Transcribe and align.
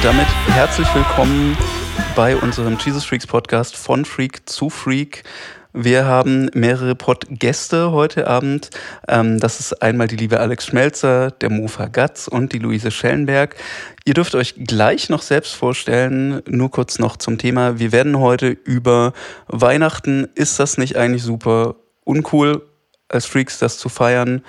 und 0.00 0.06
damit 0.06 0.28
herzlich 0.46 0.88
willkommen 0.94 1.58
bei 2.16 2.34
unserem 2.34 2.78
Jesus 2.78 3.04
Freaks 3.04 3.26
Podcast 3.26 3.76
von 3.76 4.06
Freak 4.06 4.48
zu 4.48 4.70
Freak. 4.70 5.24
Wir 5.74 6.06
haben 6.06 6.48
mehrere 6.54 6.94
Pod-Gäste 6.94 7.92
heute 7.92 8.26
Abend. 8.26 8.70
Ähm, 9.08 9.38
das 9.40 9.60
ist 9.60 9.82
einmal 9.82 10.06
die 10.08 10.16
liebe 10.16 10.40
Alex 10.40 10.64
Schmelzer, 10.64 11.30
der 11.32 11.50
Mofa 11.50 11.88
Gatz 11.88 12.28
und 12.28 12.54
die 12.54 12.60
Luise 12.60 12.90
Schellenberg. 12.90 13.56
Ihr 14.06 14.14
dürft 14.14 14.34
euch 14.34 14.54
gleich 14.54 15.10
noch 15.10 15.20
selbst 15.20 15.54
vorstellen. 15.54 16.40
Nur 16.48 16.70
kurz 16.70 16.98
noch 16.98 17.18
zum 17.18 17.36
Thema. 17.36 17.78
Wir 17.78 17.92
werden 17.92 18.18
heute 18.18 18.48
über 18.48 19.12
Weihnachten. 19.48 20.28
Ist 20.34 20.58
das 20.58 20.78
nicht 20.78 20.96
eigentlich 20.96 21.24
super 21.24 21.74
uncool, 22.04 22.66
als 23.10 23.26
Freaks 23.26 23.58
das 23.58 23.76
zu 23.76 23.90
feiern? 23.90 24.42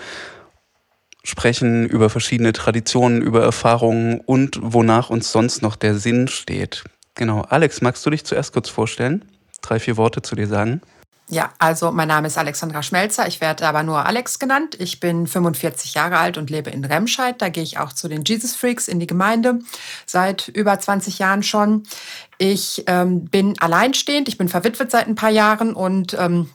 Sprechen 1.23 1.87
über 1.87 2.09
verschiedene 2.09 2.53
Traditionen, 2.53 3.21
über 3.21 3.43
Erfahrungen 3.43 4.19
und 4.21 4.59
wonach 4.61 5.09
uns 5.09 5.31
sonst 5.31 5.61
noch 5.61 5.75
der 5.75 5.95
Sinn 5.95 6.27
steht. 6.27 6.83
Genau. 7.15 7.41
Alex, 7.41 7.81
magst 7.81 8.05
du 8.05 8.09
dich 8.09 8.23
zuerst 8.25 8.53
kurz 8.53 8.69
vorstellen? 8.69 9.25
Drei, 9.61 9.79
vier 9.79 9.97
Worte 9.97 10.21
zu 10.21 10.35
dir 10.35 10.47
sagen? 10.47 10.81
Ja, 11.31 11.53
also 11.59 11.93
mein 11.93 12.09
Name 12.09 12.27
ist 12.27 12.37
Alexandra 12.37 12.83
Schmelzer. 12.83 13.25
Ich 13.25 13.39
werde 13.39 13.65
aber 13.65 13.83
nur 13.83 14.05
Alex 14.05 14.37
genannt. 14.37 14.75
Ich 14.79 14.99
bin 14.99 15.27
45 15.27 15.93
Jahre 15.93 16.17
alt 16.17 16.37
und 16.37 16.49
lebe 16.49 16.69
in 16.69 16.83
Remscheid. 16.83 17.41
Da 17.41 17.47
gehe 17.47 17.63
ich 17.63 17.77
auch 17.77 17.93
zu 17.93 18.09
den 18.09 18.25
Jesus 18.25 18.53
Freaks 18.53 18.89
in 18.89 18.99
die 18.99 19.07
Gemeinde 19.07 19.59
seit 20.05 20.49
über 20.49 20.77
20 20.77 21.19
Jahren 21.19 21.41
schon. 21.41 21.83
Ich 22.37 22.83
ähm, 22.87 23.25
bin 23.25 23.57
alleinstehend. 23.61 24.27
Ich 24.27 24.37
bin 24.37 24.49
verwitwet 24.49 24.91
seit 24.91 25.07
ein 25.07 25.15
paar 25.15 25.29
Jahren 25.29 25.73
und 25.73 26.17
ähm, 26.19 26.49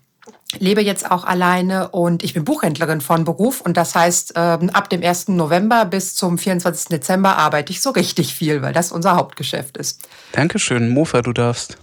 lebe 0.61 0.83
jetzt 0.83 1.11
auch 1.11 1.25
alleine 1.25 1.89
und 1.89 2.23
ich 2.23 2.35
bin 2.35 2.45
Buchhändlerin 2.45 3.01
von 3.01 3.25
Beruf 3.25 3.61
und 3.61 3.77
das 3.77 3.95
heißt, 3.95 4.35
ähm, 4.37 4.71
ab 4.71 4.91
dem 4.91 5.03
1. 5.03 5.29
November 5.29 5.85
bis 5.85 6.15
zum 6.15 6.39
24. 6.39 6.89
Dezember 6.89 7.37
arbeite 7.37 7.73
ich 7.73 7.81
so 7.81 7.91
richtig 7.91 8.35
viel, 8.35 8.63
weil 8.63 8.73
das 8.73 8.93
unser 8.93 9.17
Hauptgeschäft 9.17 9.77
ist. 9.77 10.09
Dankeschön, 10.33 10.89
Mofa, 10.89 11.23
du 11.23 11.33
darfst. 11.33 11.79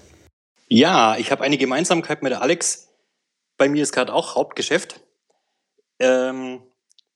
Ja, 0.68 1.18
ich 1.18 1.32
habe 1.32 1.44
eine 1.44 1.58
Gemeinsamkeit 1.58 2.24
mit 2.24 2.32
der 2.32 2.42
Alex. 2.42 2.90
Bei 3.58 3.70
mir 3.70 3.84
ist 3.84 3.94
gerade 3.94 4.14
auch 4.14 4.36
Hauptgeschäft. 4.36 5.02
Ähm, 6.00 6.62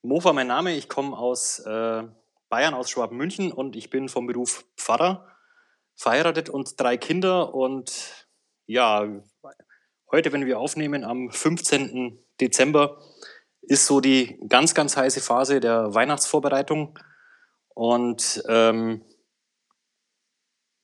Mofa 0.02 0.32
mein 0.32 0.46
Name, 0.46 0.74
ich 0.74 0.88
komme 0.88 1.16
aus 1.16 1.58
äh, 1.60 2.02
Bayern, 2.48 2.74
aus 2.74 2.90
Schwaben-München 2.90 3.52
und 3.52 3.76
ich 3.76 3.90
bin 3.90 4.08
vom 4.08 4.26
Beruf 4.26 4.64
Pfarrer, 4.76 5.26
verheiratet 5.96 6.48
und 6.48 6.80
drei 6.80 6.96
Kinder 6.96 7.54
und 7.54 8.28
ja, 8.66 9.06
heute, 10.10 10.32
wenn 10.32 10.46
wir 10.46 10.58
aufnehmen, 10.58 11.04
am 11.04 11.30
15. 11.30 12.18
Dezember, 12.40 13.00
ist 13.62 13.86
so 13.86 14.00
die 14.00 14.38
ganz, 14.48 14.74
ganz 14.74 14.96
heiße 14.96 15.20
Phase 15.20 15.60
der 15.60 15.94
Weihnachtsvorbereitung 15.94 16.98
und 17.74 18.42
ähm, 18.48 19.02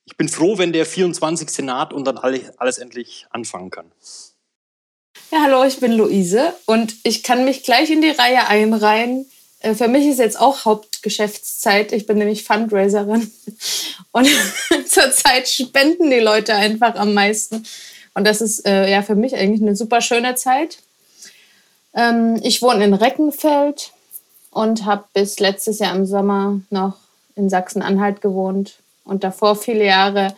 ich 0.05 0.17
bin 0.17 0.29
froh, 0.29 0.57
wenn 0.59 0.71
der 0.71 0.85
24. 0.85 1.65
naht 1.65 1.91
und 1.91 2.05
dann 2.05 2.17
alles 2.19 2.77
endlich 2.77 3.25
anfangen 3.31 3.71
kann. 3.71 3.91
Ja, 5.31 5.43
hallo, 5.43 5.63
ich 5.63 5.79
bin 5.79 5.93
Luise 5.93 6.53
und 6.65 6.95
ich 7.03 7.23
kann 7.23 7.43
mich 7.43 7.63
gleich 7.63 7.89
in 7.89 8.01
die 8.01 8.11
Reihe 8.11 8.47
einreihen. 8.47 9.25
Äh, 9.59 9.73
für 9.73 9.87
mich 9.87 10.05
ist 10.05 10.19
jetzt 10.19 10.39
auch 10.39 10.65
Hauptgeschäftszeit. 10.65 11.91
Ich 11.91 12.05
bin 12.05 12.19
nämlich 12.19 12.43
Fundraiserin 12.43 13.31
und 14.11 14.29
zurzeit 14.87 15.49
spenden 15.49 16.11
die 16.11 16.19
Leute 16.19 16.53
einfach 16.53 16.95
am 16.95 17.15
meisten. 17.15 17.65
Und 18.15 18.25
das 18.25 18.41
ist 18.41 18.65
äh, 18.65 18.89
ja 18.89 19.03
für 19.03 19.15
mich 19.15 19.35
eigentlich 19.35 19.61
eine 19.61 19.75
super 19.75 20.01
schöne 20.01 20.33
Zeit. 20.35 20.79
Ähm, 21.93 22.39
ich 22.41 22.61
wohne 22.61 22.83
in 22.83 22.93
Reckenfeld 22.93 23.91
und 24.51 24.85
habe 24.85 25.03
bis 25.13 25.39
letztes 25.39 25.79
Jahr 25.79 25.95
im 25.95 26.05
Sommer 26.05 26.59
noch 26.69 26.95
in 27.35 27.49
Sachsen-Anhalt 27.49 28.21
gewohnt 28.21 28.79
und 29.03 29.23
davor 29.23 29.55
viele 29.55 29.85
Jahre 29.85 30.33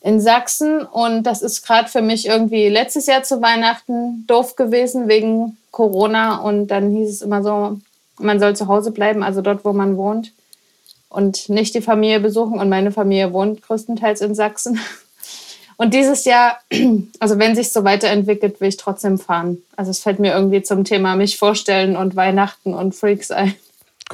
in 0.00 0.20
Sachsen. 0.20 0.82
Und 0.82 1.24
das 1.24 1.42
ist 1.42 1.66
gerade 1.66 1.88
für 1.88 2.02
mich 2.02 2.26
irgendwie 2.26 2.68
letztes 2.68 3.06
Jahr 3.06 3.22
zu 3.22 3.42
Weihnachten 3.42 4.24
doof 4.26 4.56
gewesen 4.56 5.08
wegen 5.08 5.56
Corona. 5.70 6.38
Und 6.38 6.68
dann 6.68 6.90
hieß 6.90 7.08
es 7.08 7.22
immer 7.22 7.42
so, 7.42 7.78
man 8.18 8.40
soll 8.40 8.56
zu 8.56 8.68
Hause 8.68 8.90
bleiben, 8.90 9.22
also 9.22 9.42
dort, 9.42 9.64
wo 9.64 9.72
man 9.72 9.96
wohnt. 9.96 10.32
Und 11.08 11.48
nicht 11.48 11.74
die 11.74 11.80
Familie 11.80 12.20
besuchen. 12.20 12.58
Und 12.58 12.68
meine 12.68 12.92
Familie 12.92 13.32
wohnt 13.32 13.62
größtenteils 13.62 14.20
in 14.20 14.34
Sachsen. 14.34 14.78
Und 15.78 15.94
dieses 15.94 16.24
Jahr, 16.24 16.58
also 17.20 17.38
wenn 17.38 17.54
sich 17.54 17.72
so 17.72 17.84
weiterentwickelt, 17.84 18.60
will 18.60 18.68
ich 18.68 18.76
trotzdem 18.76 19.16
fahren. 19.16 19.58
Also 19.76 19.92
es 19.92 20.00
fällt 20.00 20.18
mir 20.18 20.32
irgendwie 20.32 20.60
zum 20.62 20.84
Thema 20.84 21.14
mich 21.16 21.38
vorstellen 21.38 21.96
und 21.96 22.16
Weihnachten 22.16 22.74
und 22.74 22.94
Freaks 22.94 23.30
ein. 23.30 23.54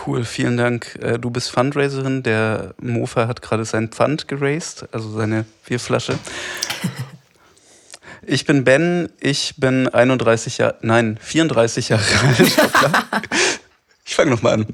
Cool, 0.06 0.24
vielen 0.24 0.58
Dank. 0.58 0.98
Äh, 1.00 1.18
du 1.18 1.30
bist 1.30 1.50
Fundraiserin. 1.50 2.22
Der 2.22 2.74
Mofa 2.80 3.28
hat 3.28 3.40
gerade 3.40 3.64
sein 3.64 3.88
Pfand 3.88 4.28
geraced, 4.28 4.86
also 4.92 5.10
seine 5.10 5.46
Bierflasche. 5.66 6.18
Ich 8.26 8.46
bin 8.46 8.64
Ben, 8.64 9.10
ich 9.20 9.56
bin 9.58 9.86
31 9.86 10.56
Jahre, 10.56 10.76
nein, 10.80 11.18
34 11.20 11.90
Jahre 11.90 12.02
alt. 12.26 12.56
ich 14.06 14.14
fange 14.14 14.30
nochmal 14.30 14.54
an. 14.54 14.66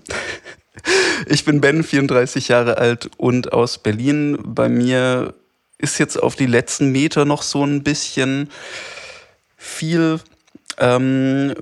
Ich 1.27 1.45
bin 1.45 1.61
Ben, 1.61 1.83
34 1.83 2.47
Jahre 2.47 2.79
alt 2.79 3.11
und 3.17 3.53
aus 3.53 3.79
Berlin. 3.79 4.39
Bei 4.45 4.69
mir 4.69 5.35
ist 5.81 5.99
jetzt 5.99 6.23
auf 6.23 6.37
die 6.37 6.47
letzten 6.47 6.93
Meter 6.93 7.25
noch 7.25 7.43
so 7.43 7.65
ein 7.65 7.83
bisschen 7.83 8.51
viel 9.57 10.21
ähm, 10.79 11.55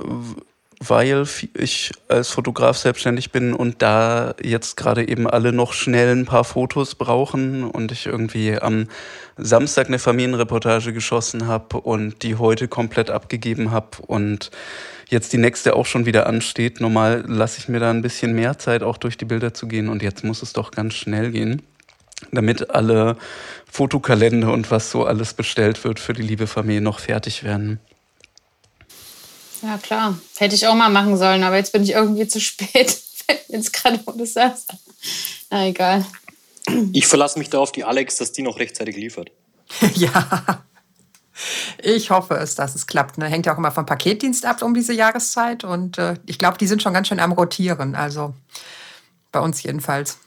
weil 0.81 1.27
ich 1.55 1.91
als 2.09 2.29
Fotograf 2.29 2.77
selbstständig 2.79 3.33
bin 3.33 3.53
und 3.53 3.83
da 3.83 4.35
jetzt 4.43 4.77
gerade 4.77 5.09
eben 5.09 5.29
alle 5.29 5.53
noch 5.53 5.73
schnell 5.73 6.15
ein 6.15 6.25
paar 6.25 6.45
Fotos 6.45 6.95
brauchen 6.95 7.65
und 7.65 7.91
ich 7.91 8.07
irgendwie 8.07 8.57
am 8.57 8.87
Samstag 9.37 9.89
eine 9.89 9.99
Familienreportage 9.99 10.93
geschossen 10.93 11.47
habe 11.47 11.81
und 11.81 12.23
die 12.23 12.37
heute 12.37 12.69
komplett 12.69 13.11
abgegeben 13.11 13.71
habe 13.73 13.99
und 14.07 14.51
jetzt 15.09 15.33
die 15.33 15.39
nächste 15.39 15.75
auch 15.75 15.87
schon 15.87 16.07
wieder 16.07 16.27
ansteht. 16.27 16.81
Normal 16.81 17.25
lasse 17.27 17.59
ich 17.59 17.69
mir 17.69 17.81
da 17.81 17.91
ein 17.91 18.03
bisschen 18.03 18.35
mehr 18.35 18.59
Zeit, 18.59 18.83
auch 18.83 18.99
durch 18.99 19.17
die 19.17 19.25
Bilder 19.25 19.55
zu 19.55 19.67
gehen 19.67 19.89
und 19.89 20.03
jetzt 20.03 20.23
muss 20.23 20.43
es 20.43 20.53
doch 20.53 20.71
ganz 20.71 20.95
schnell 20.95 21.33
gehen, 21.33 21.63
damit 22.33 22.71
alle 22.71 23.17
Fotokalender 23.71 24.53
und 24.53 24.71
was 24.71 24.91
so 24.91 25.05
alles 25.05 25.35
bestellt 25.35 25.85
wird 25.85 25.99
für 25.99 26.13
die 26.13 26.23
liebe 26.23 26.47
Familie 26.47 26.81
noch 26.81 26.99
fertig 27.01 27.45
werden. 27.45 27.81
Ja, 29.63 29.79
klar. 29.79 30.19
Hätte 30.37 30.55
ich 30.55 30.67
auch 30.67 30.75
mal 30.75 30.89
machen 30.89 31.17
sollen, 31.17 31.43
aber 31.43 31.57
jetzt 31.57 31.73
bin 31.73 31.83
ich 31.83 31.93
irgendwie 31.93 32.29
zu 32.29 32.41
spät. 32.41 33.01
jetzt 33.49 33.73
gerade, 33.73 34.01
wo 34.07 34.13
du 34.13 34.27
sagst. 34.27 34.73
Na, 35.51 35.67
egal. 35.67 36.05
Ich 36.93 37.07
verlasse 37.07 37.39
mich 37.39 37.51
da 37.51 37.59
auf 37.59 37.73
die 37.73 37.85
Alex, 37.85 38.17
dass 38.17 38.33
die 38.33 38.43
noch 38.43 38.59
rechtzeitig 38.59 38.97
liefert. 38.97 39.31
ja. 39.95 40.63
Ich 41.83 42.11
hoffe 42.11 42.35
es, 42.35 42.55
dass 42.57 42.75
es 42.75 42.87
klappt. 42.87 43.19
Ne? 43.19 43.27
Hängt 43.27 43.47
ja 43.47 43.55
auch 43.55 43.59
immer 43.59 43.71
vom 43.71 43.87
Paketdienst 43.87 44.45
ab 44.45 44.63
um 44.63 44.75
diese 44.75 44.93
Jahreszeit. 44.93 45.65
Und 45.65 45.99
äh, 45.99 46.17
ich 46.27 46.39
glaube, 46.39 46.59
die 46.59 46.67
sind 46.67 46.83
schon 46.83 46.93
ganz 46.93 47.09
schön 47.09 47.21
am 47.21 47.33
Rotieren. 47.33 47.95
Also 47.95 48.35
bei 49.33 49.41
uns 49.41 49.63
jedenfalls. 49.63 50.19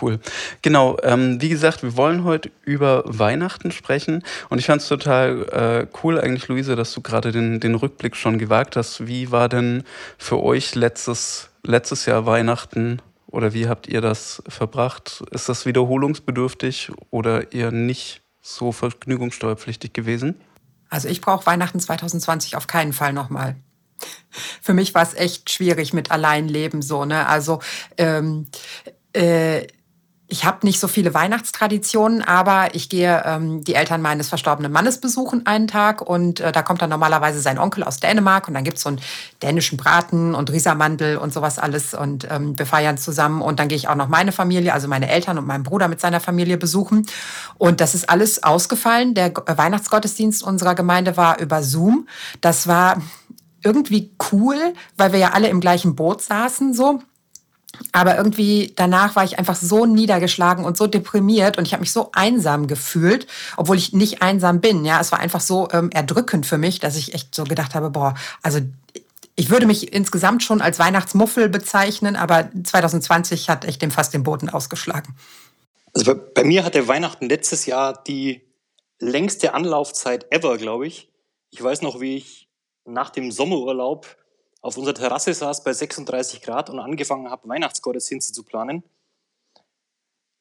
Cool. 0.00 0.20
Genau, 0.62 0.96
ähm, 1.02 1.40
wie 1.40 1.48
gesagt, 1.48 1.82
wir 1.82 1.96
wollen 1.96 2.24
heute 2.24 2.50
über 2.64 3.02
Weihnachten 3.06 3.72
sprechen 3.72 4.22
und 4.48 4.58
ich 4.58 4.66
fand 4.66 4.82
es 4.82 4.88
total 4.88 5.46
äh, 5.50 5.86
cool 6.02 6.20
eigentlich, 6.20 6.48
Luise, 6.48 6.76
dass 6.76 6.92
du 6.92 7.00
gerade 7.00 7.32
den, 7.32 7.60
den 7.60 7.74
Rückblick 7.74 8.16
schon 8.16 8.38
gewagt 8.38 8.76
hast. 8.76 9.06
Wie 9.06 9.30
war 9.30 9.48
denn 9.48 9.82
für 10.16 10.42
euch 10.42 10.74
letztes, 10.74 11.50
letztes 11.64 12.06
Jahr 12.06 12.24
Weihnachten 12.24 13.02
oder 13.26 13.52
wie 13.52 13.68
habt 13.68 13.88
ihr 13.88 14.00
das 14.00 14.42
verbracht? 14.48 15.22
Ist 15.30 15.48
das 15.48 15.66
wiederholungsbedürftig 15.66 16.92
oder 17.10 17.52
eher 17.52 17.72
nicht 17.72 18.22
so 18.40 18.72
vergnügungssteuerpflichtig 18.72 19.92
gewesen? 19.92 20.40
Also 20.88 21.08
ich 21.08 21.20
brauche 21.20 21.46
Weihnachten 21.46 21.78
2020 21.78 22.56
auf 22.56 22.66
keinen 22.66 22.92
Fall 22.92 23.12
nochmal. 23.12 23.56
Für 24.60 24.74
mich 24.74 24.94
war 24.94 25.02
es 25.02 25.14
echt 25.14 25.50
schwierig 25.50 25.92
mit 25.92 26.10
Alleinleben 26.10 26.82
so, 26.82 27.04
ne? 27.04 27.26
Also 27.26 27.60
ähm, 27.98 28.46
äh, 29.12 29.66
ich 30.30 30.44
habe 30.44 30.64
nicht 30.64 30.78
so 30.78 30.86
viele 30.86 31.12
Weihnachtstraditionen, 31.12 32.22
aber 32.22 32.74
ich 32.74 32.88
gehe 32.88 33.22
ähm, 33.26 33.64
die 33.64 33.74
Eltern 33.74 34.00
meines 34.00 34.28
verstorbenen 34.28 34.70
Mannes 34.70 35.00
besuchen 35.00 35.44
einen 35.44 35.66
Tag 35.66 36.00
und 36.00 36.38
äh, 36.38 36.52
da 36.52 36.62
kommt 36.62 36.80
dann 36.80 36.90
normalerweise 36.90 37.40
sein 37.40 37.58
Onkel 37.58 37.82
aus 37.82 37.98
Dänemark 37.98 38.46
und 38.46 38.54
dann 38.54 38.62
gibt's 38.62 38.82
so 38.82 38.90
einen 38.90 39.00
dänischen 39.42 39.76
Braten 39.76 40.36
und 40.36 40.50
Riesermandel 40.52 41.16
und 41.16 41.32
sowas 41.32 41.58
alles 41.58 41.94
und 41.94 42.28
ähm, 42.30 42.56
wir 42.56 42.64
feiern 42.64 42.96
zusammen 42.96 43.42
und 43.42 43.58
dann 43.58 43.66
gehe 43.66 43.76
ich 43.76 43.88
auch 43.88 43.96
noch 43.96 44.08
meine 44.08 44.30
Familie, 44.30 44.72
also 44.72 44.86
meine 44.86 45.10
Eltern 45.10 45.36
und 45.36 45.46
meinen 45.46 45.64
Bruder 45.64 45.88
mit 45.88 46.00
seiner 46.00 46.20
Familie 46.20 46.56
besuchen 46.56 47.06
und 47.58 47.80
das 47.80 47.96
ist 47.96 48.08
alles 48.08 48.42
ausgefallen. 48.44 49.14
Der 49.14 49.34
Weihnachtsgottesdienst 49.34 50.44
unserer 50.44 50.76
Gemeinde 50.76 51.16
war 51.16 51.40
über 51.40 51.64
Zoom. 51.64 52.06
Das 52.40 52.68
war 52.68 53.02
irgendwie 53.62 54.12
cool, 54.32 54.74
weil 54.96 55.12
wir 55.12 55.18
ja 55.18 55.30
alle 55.32 55.48
im 55.48 55.60
gleichen 55.60 55.96
Boot 55.96 56.22
saßen 56.22 56.72
so. 56.72 57.02
Aber 57.92 58.16
irgendwie 58.16 58.72
danach 58.76 59.16
war 59.16 59.24
ich 59.24 59.38
einfach 59.38 59.56
so 59.56 59.86
niedergeschlagen 59.86 60.64
und 60.64 60.76
so 60.76 60.86
deprimiert 60.86 61.56
und 61.56 61.66
ich 61.66 61.72
habe 61.72 61.80
mich 61.80 61.92
so 61.92 62.10
einsam 62.12 62.66
gefühlt, 62.66 63.26
obwohl 63.56 63.76
ich 63.76 63.92
nicht 63.92 64.22
einsam 64.22 64.60
bin. 64.60 64.84
Ja, 64.84 65.00
es 65.00 65.12
war 65.12 65.20
einfach 65.20 65.40
so 65.40 65.68
ähm, 65.72 65.90
erdrückend 65.90 66.46
für 66.46 66.58
mich, 66.58 66.80
dass 66.80 66.96
ich 66.96 67.14
echt 67.14 67.34
so 67.34 67.44
gedacht 67.44 67.74
habe, 67.74 67.90
boah, 67.90 68.14
also 68.42 68.60
ich 69.36 69.48
würde 69.48 69.66
mich 69.66 69.92
insgesamt 69.92 70.42
schon 70.42 70.60
als 70.60 70.78
Weihnachtsmuffel 70.78 71.48
bezeichnen, 71.48 72.16
aber 72.16 72.50
2020 72.62 73.48
hat 73.48 73.64
echt 73.64 73.80
dem 73.80 73.90
fast 73.90 74.12
den 74.12 74.22
Boden 74.22 74.50
ausgeschlagen. 74.50 75.16
Also 75.94 76.14
bei, 76.14 76.20
bei 76.34 76.44
mir 76.44 76.64
hatte 76.64 76.86
Weihnachten 76.88 77.28
letztes 77.28 77.66
Jahr 77.66 78.02
die 78.04 78.42
längste 78.98 79.54
Anlaufzeit 79.54 80.26
ever, 80.30 80.58
glaube 80.58 80.86
ich. 80.86 81.10
Ich 81.50 81.62
weiß 81.62 81.82
noch, 81.82 82.00
wie 82.00 82.16
ich 82.16 82.48
nach 82.84 83.10
dem 83.10 83.32
Sommerurlaub 83.32 84.16
auf 84.60 84.76
unserer 84.76 84.94
Terrasse 84.94 85.32
saß 85.32 85.64
bei 85.64 85.72
36 85.72 86.42
Grad 86.42 86.70
und 86.70 86.78
angefangen 86.78 87.30
habe, 87.30 87.48
Weihnachtsgottesdienste 87.48 88.32
zu 88.32 88.44
planen. 88.44 88.82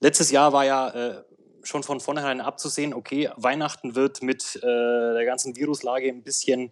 Letztes 0.01 0.31
Jahr 0.31 0.53
war 0.53 0.65
ja 0.65 0.89
äh, 0.89 1.23
schon 1.63 1.83
von 1.83 1.99
vornherein 1.99 2.41
abzusehen, 2.41 2.93
okay, 2.93 3.29
Weihnachten 3.35 3.95
wird 3.95 4.21
mit 4.21 4.55
äh, 4.57 4.61
der 4.61 5.25
ganzen 5.25 5.55
Viruslage 5.55 6.09
ein 6.09 6.23
bisschen 6.23 6.71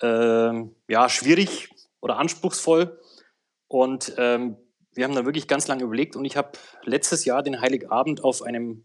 äh, 0.00 0.52
ja, 0.88 1.08
schwierig 1.08 1.70
oder 2.00 2.18
anspruchsvoll. 2.18 3.00
Und 3.68 4.14
ähm, 4.18 4.56
wir 4.92 5.04
haben 5.04 5.14
da 5.14 5.24
wirklich 5.24 5.48
ganz 5.48 5.68
lange 5.68 5.84
überlegt 5.84 6.16
und 6.16 6.24
ich 6.24 6.36
habe 6.36 6.52
letztes 6.84 7.24
Jahr 7.24 7.42
den 7.42 7.60
Heiligabend 7.60 8.22
auf 8.22 8.42
einem 8.42 8.84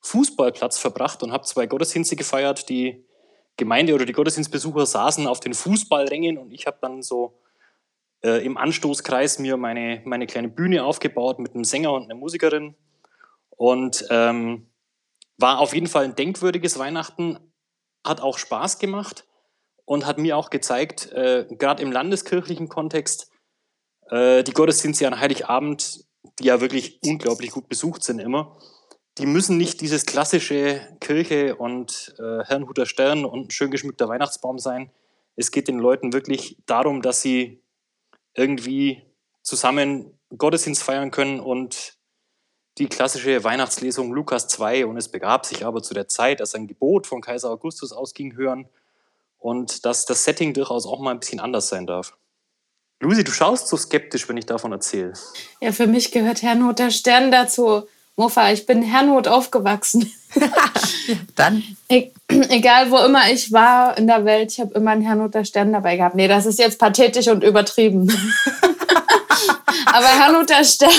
Fußballplatz 0.00 0.78
verbracht 0.78 1.22
und 1.22 1.32
habe 1.32 1.44
zwei 1.44 1.66
Gottesdienste 1.66 2.16
gefeiert. 2.16 2.68
Die 2.68 3.06
Gemeinde 3.56 3.94
oder 3.94 4.04
die 4.04 4.12
Gottesdienstbesucher 4.12 4.86
saßen 4.86 5.26
auf 5.26 5.40
den 5.40 5.54
Fußballrängen 5.54 6.38
und 6.38 6.52
ich 6.52 6.66
habe 6.66 6.78
dann 6.80 7.02
so 7.02 7.38
äh, 8.22 8.44
im 8.44 8.56
Anstoßkreis 8.56 9.38
mir 9.38 9.56
meine, 9.56 10.02
meine 10.04 10.26
kleine 10.26 10.48
Bühne 10.48 10.84
aufgebaut 10.84 11.38
mit 11.38 11.54
einem 11.54 11.64
Sänger 11.64 11.92
und 11.92 12.04
einer 12.04 12.14
Musikerin. 12.14 12.74
Und 13.50 14.04
ähm, 14.10 14.68
war 15.38 15.60
auf 15.60 15.74
jeden 15.74 15.86
Fall 15.86 16.04
ein 16.04 16.16
denkwürdiges 16.16 16.78
Weihnachten, 16.78 17.38
hat 18.04 18.20
auch 18.20 18.38
Spaß 18.38 18.78
gemacht 18.78 19.26
und 19.84 20.06
hat 20.06 20.18
mir 20.18 20.36
auch 20.36 20.50
gezeigt, 20.50 21.12
äh, 21.12 21.46
gerade 21.50 21.82
im 21.82 21.92
landeskirchlichen 21.92 22.68
Kontext, 22.68 23.30
äh, 24.10 24.42
die 24.42 24.52
Gottesdienste 24.52 25.06
an 25.06 25.18
Heiligabend, 25.18 26.04
die 26.38 26.44
ja 26.44 26.60
wirklich 26.60 27.00
unglaublich 27.04 27.50
gut 27.52 27.68
besucht 27.68 28.02
sind 28.02 28.18
immer, 28.18 28.58
die 29.18 29.26
müssen 29.26 29.56
nicht 29.56 29.80
dieses 29.80 30.04
klassische 30.04 30.80
Kirche 31.00 31.56
und 31.56 32.14
äh, 32.18 32.44
Herrnhuter 32.44 32.86
Stern 32.86 33.24
und 33.24 33.46
ein 33.46 33.50
schön 33.50 33.70
geschmückter 33.70 34.08
Weihnachtsbaum 34.08 34.58
sein. 34.58 34.90
Es 35.36 35.50
geht 35.50 35.68
den 35.68 35.78
Leuten 35.78 36.12
wirklich 36.12 36.56
darum, 36.66 37.02
dass 37.02 37.22
sie 37.22 37.62
irgendwie 38.34 39.02
zusammen 39.42 40.18
Gottesdienst 40.36 40.82
feiern 40.82 41.10
können 41.10 41.40
und 41.40 41.94
die 42.78 42.88
klassische 42.88 43.42
Weihnachtslesung 43.42 44.12
Lukas 44.12 44.48
2 44.48 44.84
und 44.86 44.98
es 44.98 45.08
begab 45.08 45.46
sich 45.46 45.64
aber 45.64 45.82
zu 45.82 45.94
der 45.94 46.08
Zeit, 46.08 46.40
dass 46.40 46.54
ein 46.54 46.66
Gebot 46.66 47.06
von 47.06 47.22
Kaiser 47.22 47.50
Augustus 47.50 47.92
ausging, 47.92 48.36
hören 48.36 48.68
und 49.38 49.86
dass 49.86 50.04
das 50.04 50.24
Setting 50.24 50.52
durchaus 50.52 50.84
auch 50.86 51.00
mal 51.00 51.12
ein 51.12 51.20
bisschen 51.20 51.40
anders 51.40 51.68
sein 51.68 51.86
darf. 51.86 52.18
Lucy, 53.00 53.24
du 53.24 53.32
schaust 53.32 53.68
so 53.68 53.76
skeptisch, 53.76 54.28
wenn 54.28 54.36
ich 54.36 54.46
davon 54.46 54.72
erzähle. 54.72 55.12
Ja, 55.60 55.72
für 55.72 55.86
mich 55.86 56.12
gehört 56.12 56.42
Herrnhut 56.42 56.78
der 56.78 56.90
Stern 56.90 57.30
dazu. 57.30 57.86
Mofa, 58.16 58.50
ich 58.50 58.64
bin 58.64 58.82
Herrnhut 58.82 59.28
aufgewachsen. 59.28 60.10
Dann? 61.36 61.62
E 61.88 62.10
egal, 62.28 62.90
wo 62.90 62.96
immer 62.98 63.30
ich 63.30 63.52
war 63.52 63.96
in 63.98 64.06
der 64.06 64.24
Welt, 64.24 64.52
ich 64.52 64.60
habe 64.60 64.74
immer 64.74 64.92
einen 64.92 65.02
Herrnhuter 65.02 65.44
Stern 65.44 65.72
dabei 65.72 65.96
gehabt. 65.96 66.14
Nee, 66.14 66.26
das 66.26 66.46
ist 66.46 66.58
jetzt 66.58 66.78
pathetisch 66.78 67.28
und 67.28 67.44
übertrieben. 67.44 68.10
Aber 69.86 70.06
Herrnhuter 70.06 70.64
Stern, 70.64 70.90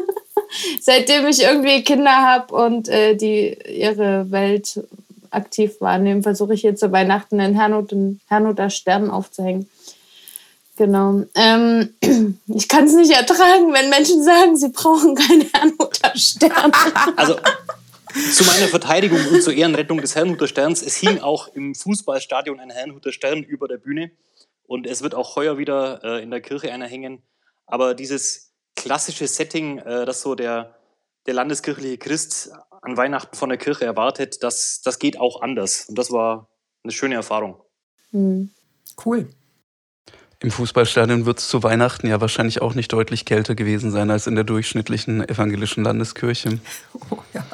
seitdem 0.80 1.26
ich 1.26 1.42
irgendwie 1.42 1.82
Kinder 1.82 2.16
habe 2.16 2.54
und 2.54 2.88
äh, 2.88 3.16
die 3.16 3.58
ihre 3.68 4.30
Welt 4.30 4.80
aktiv 5.30 5.80
wahrnehmen, 5.80 6.22
versuche 6.22 6.54
ich 6.54 6.62
jetzt 6.62 6.80
zu 6.80 6.92
Weihnachten 6.92 7.40
einen 7.40 7.56
Herrnhuter 8.28 8.70
Stern 8.70 9.10
aufzuhängen. 9.10 9.68
Genau. 10.76 11.24
Ähm, 11.34 11.94
ich 12.46 12.68
kann 12.68 12.84
es 12.84 12.94
nicht 12.94 13.12
ertragen, 13.12 13.72
wenn 13.72 13.88
Menschen 13.90 14.22
sagen, 14.22 14.56
sie 14.56 14.68
brauchen 14.68 15.14
keinen 15.14 15.50
Herrnhuter 15.52 16.16
Stern. 16.16 16.72
Also 17.16 17.36
zu 18.32 18.44
meiner 18.44 18.68
Verteidigung 18.68 19.18
und 19.30 19.42
zur 19.42 19.52
Ehrenrettung 19.52 20.00
des 20.00 20.14
Herrnhuter 20.14 20.48
Sterns, 20.48 20.82
es 20.82 20.96
hing 20.96 21.20
auch 21.20 21.48
im 21.48 21.74
Fußballstadion 21.74 22.60
ein 22.60 22.70
Herrnhuter 22.70 23.12
Stern 23.12 23.42
über 23.42 23.68
der 23.68 23.78
Bühne 23.78 24.10
und 24.66 24.86
es 24.86 25.02
wird 25.02 25.14
auch 25.14 25.36
heuer 25.36 25.58
wieder 25.58 26.02
äh, 26.02 26.22
in 26.22 26.30
der 26.30 26.40
Kirche 26.40 26.72
einer 26.72 26.86
hängen. 26.86 27.22
Aber 27.66 27.94
dieses 27.94 28.52
klassische 28.74 29.26
Setting, 29.26 29.78
äh, 29.78 30.04
das 30.04 30.22
so 30.22 30.34
der, 30.34 30.76
der 31.26 31.34
landeskirchliche 31.34 31.98
Christ 31.98 32.52
an 32.82 32.96
Weihnachten 32.96 33.36
von 33.36 33.48
der 33.48 33.58
Kirche 33.58 33.84
erwartet, 33.84 34.42
das, 34.42 34.80
das 34.82 34.98
geht 34.98 35.18
auch 35.18 35.42
anders. 35.42 35.86
Und 35.88 35.98
das 35.98 36.10
war 36.10 36.48
eine 36.84 36.92
schöne 36.92 37.16
Erfahrung. 37.16 37.60
Mhm. 38.12 38.50
Cool. 39.04 39.28
Im 40.40 40.50
Fußballstadion 40.50 41.24
wird 41.24 41.38
es 41.38 41.48
zu 41.48 41.62
Weihnachten 41.62 42.06
ja 42.06 42.20
wahrscheinlich 42.20 42.60
auch 42.60 42.74
nicht 42.74 42.92
deutlich 42.92 43.24
kälter 43.24 43.54
gewesen 43.54 43.90
sein 43.90 44.10
als 44.10 44.26
in 44.26 44.34
der 44.34 44.44
durchschnittlichen 44.44 45.26
evangelischen 45.28 45.84
Landeskirche. 45.84 46.58
Oh, 47.10 47.18
ja. 47.34 47.44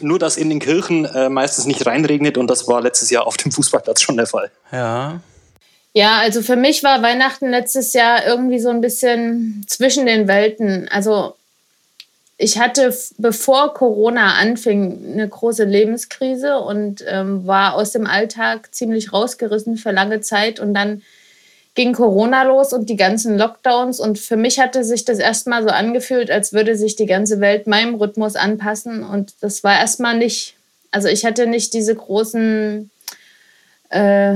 Nur, 0.00 0.18
dass 0.18 0.36
in 0.36 0.48
den 0.48 0.60
Kirchen 0.60 1.04
äh, 1.04 1.28
meistens 1.28 1.66
nicht 1.66 1.84
reinregnet 1.84 2.38
und 2.38 2.48
das 2.48 2.66
war 2.68 2.80
letztes 2.80 3.10
Jahr 3.10 3.26
auf 3.26 3.36
dem 3.36 3.52
Fußballplatz 3.52 4.00
schon 4.00 4.16
der 4.16 4.26
Fall. 4.26 4.50
Ja. 4.72 5.20
Ja, 5.92 6.18
also 6.18 6.42
für 6.42 6.56
mich 6.56 6.82
war 6.82 7.02
Weihnachten 7.02 7.50
letztes 7.50 7.92
Jahr 7.92 8.26
irgendwie 8.26 8.58
so 8.58 8.70
ein 8.70 8.80
bisschen 8.80 9.64
zwischen 9.68 10.06
den 10.06 10.26
Welten. 10.26 10.88
Also 10.88 11.36
ich 12.36 12.58
hatte, 12.58 12.96
bevor 13.18 13.74
Corona 13.74 14.34
anfing, 14.34 15.12
eine 15.12 15.28
große 15.28 15.64
Lebenskrise 15.64 16.58
und 16.58 17.04
ähm, 17.06 17.46
war 17.46 17.74
aus 17.74 17.92
dem 17.92 18.06
Alltag 18.06 18.74
ziemlich 18.74 19.12
rausgerissen 19.12 19.76
für 19.76 19.92
lange 19.92 20.20
Zeit 20.20 20.58
und 20.58 20.74
dann 20.74 21.02
ging 21.74 21.92
Corona 21.92 22.44
los 22.44 22.72
und 22.72 22.88
die 22.88 22.96
ganzen 22.96 23.36
Lockdowns. 23.36 24.00
Und 24.00 24.18
für 24.18 24.36
mich 24.36 24.60
hatte 24.60 24.84
sich 24.84 25.04
das 25.04 25.18
erstmal 25.18 25.62
so 25.62 25.70
angefühlt, 25.70 26.30
als 26.30 26.52
würde 26.52 26.76
sich 26.76 26.96
die 26.96 27.06
ganze 27.06 27.40
Welt 27.40 27.66
meinem 27.66 27.96
Rhythmus 27.96 28.36
anpassen. 28.36 29.02
Und 29.02 29.34
das 29.40 29.64
war 29.64 29.78
erstmal 29.78 30.16
nicht, 30.16 30.54
also 30.90 31.08
ich 31.08 31.24
hatte 31.24 31.46
nicht 31.46 31.74
diese 31.74 31.94
großen 31.94 32.90
äh, 33.90 34.34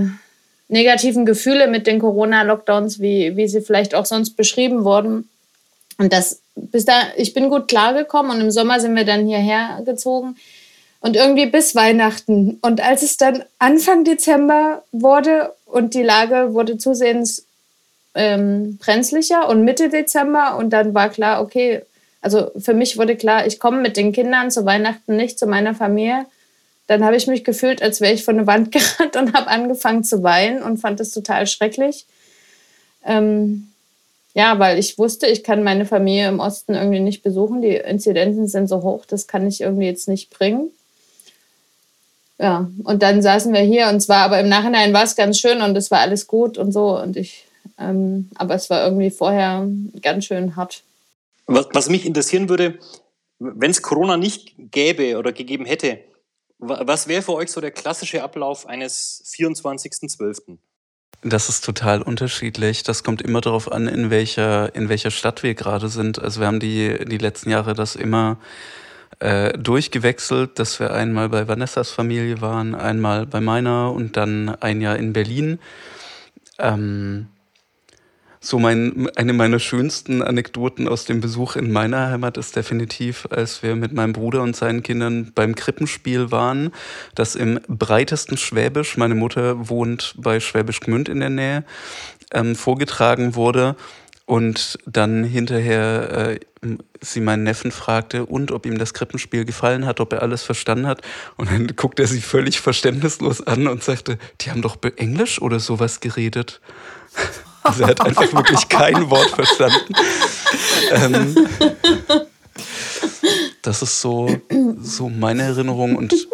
negativen 0.69 1.25
Gefühle 1.25 1.69
mit 1.69 1.87
den 1.87 2.00
Corona-Lockdowns, 2.00 3.00
wie, 3.00 3.37
wie 3.37 3.49
sie 3.49 3.61
vielleicht 3.61 3.94
auch 3.94 4.06
sonst 4.06 4.37
beschrieben 4.37 4.85
wurden. 4.85 5.29
Und 5.96 6.12
das, 6.12 6.40
bis 6.55 6.85
da, 6.85 6.94
ich 7.17 7.35
bin 7.35 7.50
gut 7.50 7.69
klargekommen 7.69 8.32
und 8.32 8.40
im 8.40 8.50
Sommer 8.50 8.81
sind 8.81 8.94
wir 8.94 9.05
dann 9.05 9.26
hierher 9.26 9.81
gezogen 9.85 10.37
und 11.00 11.16
irgendwie 11.16 11.47
bis 11.47 11.75
Weihnachten. 11.75 12.59
Und 12.62 12.80
als 12.80 13.02
es 13.02 13.16
dann 13.16 13.45
Anfang 13.59 14.04
Dezember 14.04 14.83
wurde 14.92 15.52
und 15.70 15.94
die 15.94 16.02
Lage 16.02 16.54
wurde 16.54 16.78
zusehends 16.78 17.46
ähm, 18.14 18.78
brenzlicher 18.78 19.48
und 19.48 19.64
Mitte 19.64 19.88
Dezember 19.90 20.56
und 20.56 20.70
dann 20.70 20.94
war 20.94 21.08
klar, 21.10 21.42
okay, 21.42 21.82
also 22.20 22.50
für 22.58 22.75
mich 22.75 22.98
wurde 22.98 23.16
klar, 23.16 23.46
ich 23.46 23.60
komme 23.60 23.80
mit 23.80 23.96
den 23.96 24.12
Kindern 24.12 24.50
zu 24.50 24.64
Weihnachten 24.64 25.16
nicht 25.16 25.38
zu 25.38 25.46
meiner 25.46 25.75
Familie. 25.75 26.26
Dann 26.88 27.04
habe 27.04 27.16
ich 27.16 27.26
mich 27.26 27.44
gefühlt, 27.44 27.82
als 27.82 28.00
wäre 28.00 28.14
ich 28.14 28.25
von 28.25 28.37
der 28.37 28.46
Wand 28.46 28.72
gerannt 28.98 29.16
und 29.16 29.34
habe 29.34 29.48
angefangen 29.48 30.04
zu 30.04 30.22
weinen 30.22 30.62
und 30.62 30.78
fand 30.78 31.00
es 31.00 31.12
total 31.12 31.46
schrecklich. 31.46 32.06
Ähm, 33.04 33.68
ja, 34.34 34.58
weil 34.58 34.78
ich 34.78 34.98
wusste, 34.98 35.26
ich 35.26 35.44
kann 35.44 35.62
meine 35.62 35.87
Familie 35.87 36.28
im 36.28 36.40
Osten 36.40 36.75
irgendwie 36.75 37.00
nicht 37.00 37.22
besuchen. 37.22 37.62
Die 37.62 37.76
Inzidenzen 37.76 38.48
sind 38.48 38.68
so 38.68 38.82
hoch, 38.82 39.04
das 39.06 39.26
kann 39.26 39.46
ich 39.46 39.60
irgendwie 39.60 39.87
jetzt 39.87 40.08
nicht 40.08 40.30
bringen 40.30 40.70
ja, 42.38 42.71
und 42.85 43.02
dann 43.02 43.21
saßen 43.23 43.52
wir 43.52 43.61
hier 43.61 43.88
und 43.88 44.00
zwar, 44.00 44.25
aber 44.25 44.40
im 44.40 44.49
Nachhinein 44.49 44.92
war 44.92 45.04
es 45.04 45.16
ganz 45.16 45.38
schön 45.38 45.61
und 45.61 45.76
es 45.76 45.90
war 45.90 46.00
alles 46.00 46.26
gut 46.26 46.57
und 46.57 46.73
so 46.73 46.99
und 46.99 47.16
ich, 47.16 47.47
ähm, 47.78 48.30
aber 48.37 48.54
es 48.54 48.71
war 48.71 48.85
irgendwie 48.85 49.11
vorher 49.11 49.66
ganz 50.02 50.26
schön 50.26 50.57
hart. 50.57 50.83
Was, 51.47 51.68
was 51.73 51.88
mich 51.88 52.07
interessieren 52.07 52.49
würde, 52.49 52.78
wenn 53.38 53.71
es 53.71 53.83
Corona 53.83 54.16
nicht 54.16 54.54
gäbe 54.59 55.18
oder 55.18 55.33
gegeben 55.33 55.64
hätte, 55.64 55.99
was 56.59 57.07
wäre 57.07 57.23
für 57.23 57.35
euch 57.35 57.50
so 57.50 57.61
der 57.61 57.71
klassische 57.71 58.23
Ablauf 58.23 58.66
eines 58.66 59.23
24.12.? 59.26 60.59
Das 61.23 61.49
ist 61.49 61.64
total 61.64 62.02
unterschiedlich. 62.02 62.83
Das 62.83 63.02
kommt 63.02 63.23
immer 63.23 63.40
darauf 63.40 63.71
an, 63.71 63.88
in 63.88 64.11
welcher, 64.11 64.75
in 64.75 64.88
welcher 64.88 65.11
Stadt 65.11 65.42
wir 65.42 65.54
gerade 65.54 65.88
sind. 65.88 66.21
Also 66.21 66.40
wir 66.40 66.47
haben 66.47 66.61
die, 66.61 67.04
die 67.04 67.18
letzten 67.18 67.50
Jahre 67.50 67.75
das 67.75 67.97
immer 67.97 68.38
äh, 69.20 69.56
durchgewechselt, 69.58 70.58
dass 70.58 70.78
wir 70.80 70.92
einmal 70.92 71.28
bei 71.28 71.48
Vanessas 71.48 71.90
Familie 71.90 72.40
waren, 72.40 72.75
einmal 72.75 73.26
bei 73.26 73.40
meiner 73.40 73.92
und 73.92 74.16
dann 74.16 74.48
ein 74.48 74.80
Jahr 74.80 74.96
in 74.96 75.12
Berlin. 75.12 75.58
Ähm, 76.58 77.28
so 78.40 78.60
mein, 78.60 79.08
eine 79.16 79.32
meiner 79.32 79.58
schönsten 79.58 80.22
Anekdoten 80.22 80.87
aus 80.87 81.04
dem 81.04 81.20
Besuch 81.20 81.56
in 81.56 81.72
meiner 81.72 82.10
Heimat 82.10 82.37
ist 82.37 82.54
definitiv, 82.54 83.26
als 83.30 83.64
wir 83.64 83.75
mit 83.75 83.92
meinem 83.92 84.12
Bruder 84.12 84.42
und 84.42 84.54
seinen 84.54 84.84
Kindern 84.84 85.32
beim 85.34 85.56
Krippenspiel 85.56 86.30
waren, 86.30 86.70
das 87.16 87.34
im 87.34 87.58
breitesten 87.66 88.37
Schwäbisch, 88.37 88.96
meine 88.96 89.16
Mutter 89.16 89.68
wohnt 89.68 90.14
bei 90.16 90.38
Schwäbisch 90.38 90.78
Gmünd 90.78 91.08
in 91.08 91.18
der 91.18 91.30
Nähe, 91.30 91.64
ähm, 92.32 92.54
vorgetragen 92.54 93.34
wurde 93.34 93.75
und 94.28 94.78
dann 94.85 95.25
hinterher 95.25 96.37
äh, 96.62 96.68
sie 97.00 97.20
meinen 97.20 97.44
Neffen 97.44 97.73
fragte 97.73 98.26
und 98.26 98.52
ob 98.52 98.66
ihm 98.66 98.76
das 98.76 98.92
Krippenspiel 98.92 99.47
gefallen 99.47 99.87
hat, 99.87 100.00
ob 100.00 100.12
er 100.12 100.20
alles 100.20 100.42
verstanden 100.42 100.87
hat. 100.87 101.00
Und 101.38 101.50
dann 101.50 101.66
guckte 101.76 102.02
er 102.02 102.08
sie 102.08 102.20
völlig 102.20 102.61
verständnislos 102.61 103.47
an 103.47 103.66
und 103.66 103.82
sagte, 103.82 104.18
die 104.42 104.50
haben 104.50 104.61
doch 104.61 104.76
Englisch 104.97 105.40
oder 105.40 105.58
sowas 105.58 106.00
geredet. 106.00 106.61
Also 107.64 107.82
er 107.82 107.88
hat 107.88 108.00
einfach 108.00 108.32
wirklich 108.32 108.68
kein 108.70 109.11
Wort 109.11 109.28
verstanden. 109.28 109.92
Ähm, 110.90 111.35
Das 113.61 113.82
ist 113.82 114.00
so, 114.00 114.40
so 114.80 115.11
meine 115.11 115.42
Erinnerung. 115.42 115.97
Und 115.97 116.28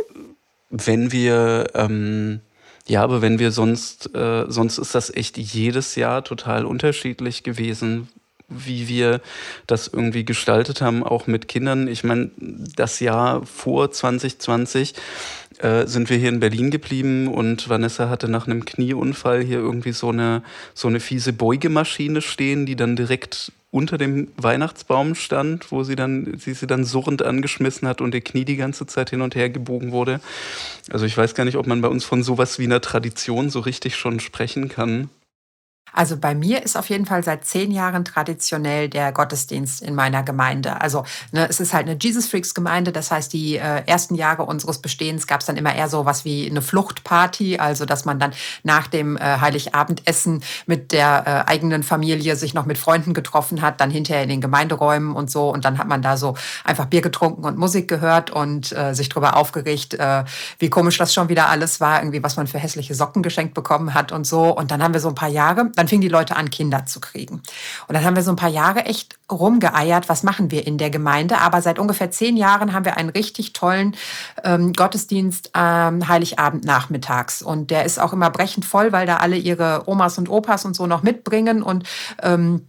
wenn 0.71 1.11
wir, 1.11 1.67
ähm, 1.75 2.41
ja, 2.87 3.03
aber 3.03 3.23
wenn 3.23 3.39
wir 3.39 3.51
sonst, 3.51 4.15
äh, 4.15 4.45
sonst 4.49 4.79
ist 4.79 4.95
das 4.95 5.15
echt 5.15 5.39
jedes 5.39 5.95
Jahr 5.97 6.23
total 6.23 6.67
unterschiedlich 6.67 7.43
gewesen, 7.43 8.09
wie 8.49 8.89
wir 8.89 9.21
das 9.67 9.89
irgendwie 9.89 10.25
gestaltet 10.25 10.81
haben, 10.81 11.03
auch 11.03 11.27
mit 11.27 11.49
Kindern. 11.49 11.89
Ich 11.89 12.05
meine, 12.05 12.31
das 12.37 13.01
Jahr 13.01 13.45
vor 13.47 13.91
2020 13.91 14.95
äh, 15.59 15.87
sind 15.87 16.11
wir 16.11 16.17
hier 16.17 16.29
in 16.29 16.41
Berlin 16.41 16.71
geblieben 16.71 17.29
und 17.29 17.69
Vanessa 17.69 18.09
hatte 18.09 18.29
nach 18.29 18.47
einem 18.47 18.65
Knieunfall 18.65 19.43
hier 19.43 19.59
irgendwie 19.59 19.93
so 19.93 20.11
eine, 20.11 20.43
so 20.75 20.89
eine 20.89 21.01
fiese 21.01 21.33
Beugemaschine 21.33 22.23
stehen, 22.23 22.67
die 22.67 22.77
dann 22.77 22.97
direkt 22.97 23.53
unter 23.71 23.99
dem 23.99 24.29
Weihnachtsbaum 24.37 25.17
stand, 25.17 25.73
wo 25.73 25.83
sie 25.83 25.97
dann, 25.97 26.39
sie 26.39 26.55
sie 26.55 26.69
dann 26.69 26.85
surrend 26.85 27.23
angeschmissen 27.23 27.89
hat 27.89 28.01
und 28.01 28.15
ihr 28.15 28.21
Knie 28.21 28.45
die 28.45 28.57
ganze 28.57 28.87
Zeit 28.87 29.11
hin 29.11 29.21
und 29.21 29.35
her 29.35 29.51
gebogen 29.51 29.91
wurde. 29.91 30.21
Also 30.91 31.07
ich 31.07 31.17
weiß 31.17 31.35
gar 31.35 31.45
nicht, 31.45 31.57
ob 31.57 31.67
man 31.67 31.81
bei 31.81 31.89
uns 31.89 32.05
von 32.05 32.23
sowas 32.23 32.61
wie 32.61 32.65
einer 32.65 32.81
Tradition 32.81 33.51
so 33.51 33.59
richtig 33.59 33.97
schon 33.97 34.21
sprechen 34.21 34.69
kann. 34.69 35.11
Also 35.95 36.17
bei 36.17 36.35
mir 36.35 36.63
ist 36.63 36.77
auf 36.77 36.89
jeden 36.89 37.07
Fall 37.07 37.23
seit 37.23 37.45
zehn 37.45 37.71
Jahren 37.71 38.05
traditionell 38.05 38.89
der 38.89 39.13
Gottesdienst 39.13 39.81
in 39.83 39.95
meiner 39.95 40.23
Gemeinde. 40.23 40.81
Also 40.81 41.05
ne, 41.33 41.49
es 41.49 41.61
ist 41.61 41.73
halt 41.73 41.89
eine 41.89 41.97
Jesus 42.01 42.27
Freaks 42.27 42.55
Gemeinde. 42.55 42.93
Das 42.93 43.11
heißt, 43.11 43.33
die 43.33 43.57
äh, 43.57 43.83
ersten 43.87 44.15
Jahre 44.15 44.45
unseres 44.45 44.79
Bestehens 44.79 45.27
gab 45.27 45.41
es 45.41 45.47
dann 45.47 45.57
immer 45.57 45.75
eher 45.75 45.89
so 45.89 46.05
was 46.05 46.25
wie 46.25 46.51
eine 46.51 46.63
Fluchtparty. 46.63 47.59
Also 47.59 47.85
dass 47.85 48.05
man 48.05 48.19
dann 48.19 48.33
nach 48.63 48.89
dem 48.89 49.17
äh, 49.17 49.21
Heiligabendessen 49.21 50.43
mit 50.67 50.93
der 50.93 51.25
äh, 51.27 51.51
eigenen 51.51 51.83
Familie 51.83 52.37
sich 52.37 52.55
noch 52.55 52.67
mit 52.67 52.79
Freunden 52.79 53.15
getroffen 53.15 53.63
hat, 53.63 53.81
dann 53.81 53.91
hinterher 53.91 54.23
in 54.23 54.29
den 54.29 54.41
Gemeinderäumen 54.41 55.15
und 55.15 55.31
so. 55.31 55.51
Und 55.51 55.65
dann 55.65 55.79
hat 55.79 55.87
man 55.87 56.03
da 56.03 56.17
so 56.17 56.37
einfach 56.65 56.87
Bier 56.87 57.01
getrunken 57.01 57.45
und 57.45 57.57
Musik 57.59 57.89
gehört 57.89 58.31
und 58.31 58.73
äh, 58.73 58.95
sich 58.95 59.09
darüber 59.09 59.37
aufgeregt, 59.37 59.95
äh, 59.95 60.25
wie 60.59 60.71
komisch 60.71 60.99
das 60.99 61.15
schon 61.15 61.29
wieder 61.29 61.49
alles 61.49 61.81
war, 61.81 62.01
irgendwie 62.01 62.23
was 62.23 62.37
man 62.37 62.47
für 62.47 62.59
hässliche 62.59 62.95
Socken 62.95 63.23
geschenkt 63.23 63.55
bekommen 63.55 63.95
hat 63.95 64.13
und 64.13 64.27
so. 64.27 64.51
Und 64.51 64.71
dann 64.71 64.83
haben 64.83 64.95
wir 64.95 65.01
so 65.01 65.09
ein 65.09 65.15
paar 65.15 65.29
Jahre, 65.29 65.71
dann 65.85 65.89
fingen 65.89 66.01
die 66.01 66.09
Leute 66.09 66.37
an, 66.37 66.51
Kinder 66.51 66.87
zu 66.87 67.01
kriegen. 67.01 67.43
Und 67.87 67.95
dann 67.95 68.05
haben 68.05 68.17
wir 68.17 68.23
so 68.23 68.33
ein 68.33 68.37
paar 68.37 68.49
Jahre 68.49 68.87
echt 68.87 69.19
rumgeeiert, 69.31 70.09
was 70.09 70.23
machen 70.23 70.51
wir 70.51 70.67
in 70.67 70.79
der 70.79 70.91
Gemeinde. 70.91 71.39
Aber 71.39 71.61
seit 71.61 71.79
ungefähr 71.79 72.11
zehn 72.11 72.37
Jahren 72.37 72.73
haben 72.73 72.85
wir 72.85 72.97
einen 72.97 73.11
richtig 73.11 73.53
tollen 73.53 73.95
ähm, 74.43 74.73
Gottesdienst 74.73 75.51
ähm, 75.55 76.09
Heiligabend 76.09 76.65
nachmittags. 76.65 77.43
Und 77.43 77.71
der 77.71 77.85
ist 77.85 78.01
auch 78.01 78.13
immer 78.13 78.31
brechend 78.31 78.65
voll, 78.65 78.93
weil 78.93 79.07
da 79.07 79.19
alle 79.19 79.37
ihre 79.37 79.83
Omas 79.87 80.17
und 80.17 80.29
Opas 80.29 80.65
und 80.65 80.75
so 80.75 80.87
noch 80.87 81.03
mitbringen. 81.03 81.63
Und 81.63 81.85
ähm, 82.23 82.67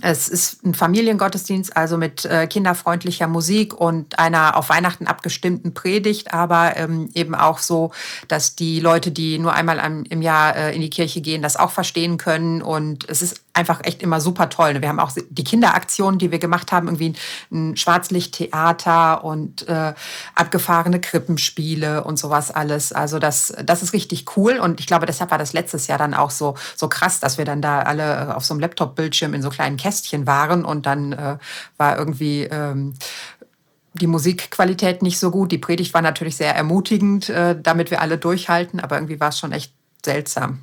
es 0.00 0.28
ist 0.28 0.64
ein 0.64 0.74
Familiengottesdienst, 0.74 1.76
also 1.76 1.96
mit 1.96 2.24
äh, 2.24 2.46
kinderfreundlicher 2.46 3.26
Musik 3.26 3.74
und 3.74 4.18
einer 4.18 4.56
auf 4.56 4.68
Weihnachten 4.68 5.06
abgestimmten 5.06 5.74
Predigt, 5.74 6.32
aber 6.32 6.76
ähm, 6.76 7.08
eben 7.14 7.34
auch 7.34 7.58
so, 7.58 7.92
dass 8.28 8.54
die 8.54 8.80
Leute, 8.80 9.10
die 9.10 9.38
nur 9.38 9.54
einmal 9.54 10.04
im 10.08 10.22
Jahr 10.22 10.54
äh, 10.56 10.74
in 10.74 10.82
die 10.82 10.90
Kirche 10.90 11.20
gehen, 11.20 11.42
das 11.42 11.56
auch 11.56 11.70
verstehen 11.70 12.18
können. 12.18 12.62
Und 12.62 13.08
es 13.08 13.22
ist 13.22 13.40
einfach 13.58 13.80
echt 13.82 14.02
immer 14.02 14.20
super 14.20 14.48
toll. 14.48 14.80
Wir 14.80 14.88
haben 14.88 15.00
auch 15.00 15.10
die 15.28 15.44
Kinderaktionen, 15.44 16.18
die 16.18 16.30
wir 16.30 16.38
gemacht 16.38 16.70
haben, 16.70 16.86
irgendwie 16.86 17.14
ein 17.50 17.76
Schwarzlichttheater 17.76 19.24
und 19.24 19.66
äh, 19.68 19.94
abgefahrene 20.36 21.00
Krippenspiele 21.00 22.04
und 22.04 22.18
sowas 22.18 22.52
alles. 22.52 22.92
Also 22.92 23.18
das, 23.18 23.52
das 23.64 23.82
ist 23.82 23.92
richtig 23.92 24.36
cool. 24.36 24.58
Und 24.58 24.78
ich 24.78 24.86
glaube, 24.86 25.06
deshalb 25.06 25.32
war 25.32 25.38
das 25.38 25.52
letztes 25.52 25.88
Jahr 25.88 25.98
dann 25.98 26.14
auch 26.14 26.30
so, 26.30 26.54
so 26.76 26.88
krass, 26.88 27.18
dass 27.18 27.36
wir 27.36 27.44
dann 27.44 27.60
da 27.60 27.82
alle 27.82 28.36
auf 28.36 28.44
so 28.44 28.54
einem 28.54 28.60
Laptop-Bildschirm 28.60 29.34
in 29.34 29.42
so 29.42 29.50
kleinen 29.50 29.76
Kästchen 29.76 30.26
waren 30.26 30.64
und 30.64 30.86
dann 30.86 31.12
äh, 31.12 31.38
war 31.76 31.98
irgendwie 31.98 32.44
ähm, 32.44 32.94
die 33.94 34.06
Musikqualität 34.06 35.02
nicht 35.02 35.18
so 35.18 35.32
gut. 35.32 35.50
Die 35.50 35.58
Predigt 35.58 35.94
war 35.94 36.02
natürlich 36.02 36.36
sehr 36.36 36.54
ermutigend, 36.54 37.28
äh, 37.28 37.60
damit 37.60 37.90
wir 37.90 38.00
alle 38.00 38.18
durchhalten, 38.18 38.78
aber 38.78 38.96
irgendwie 38.96 39.18
war 39.18 39.30
es 39.30 39.38
schon 39.40 39.50
echt 39.50 39.72
seltsam. 40.04 40.60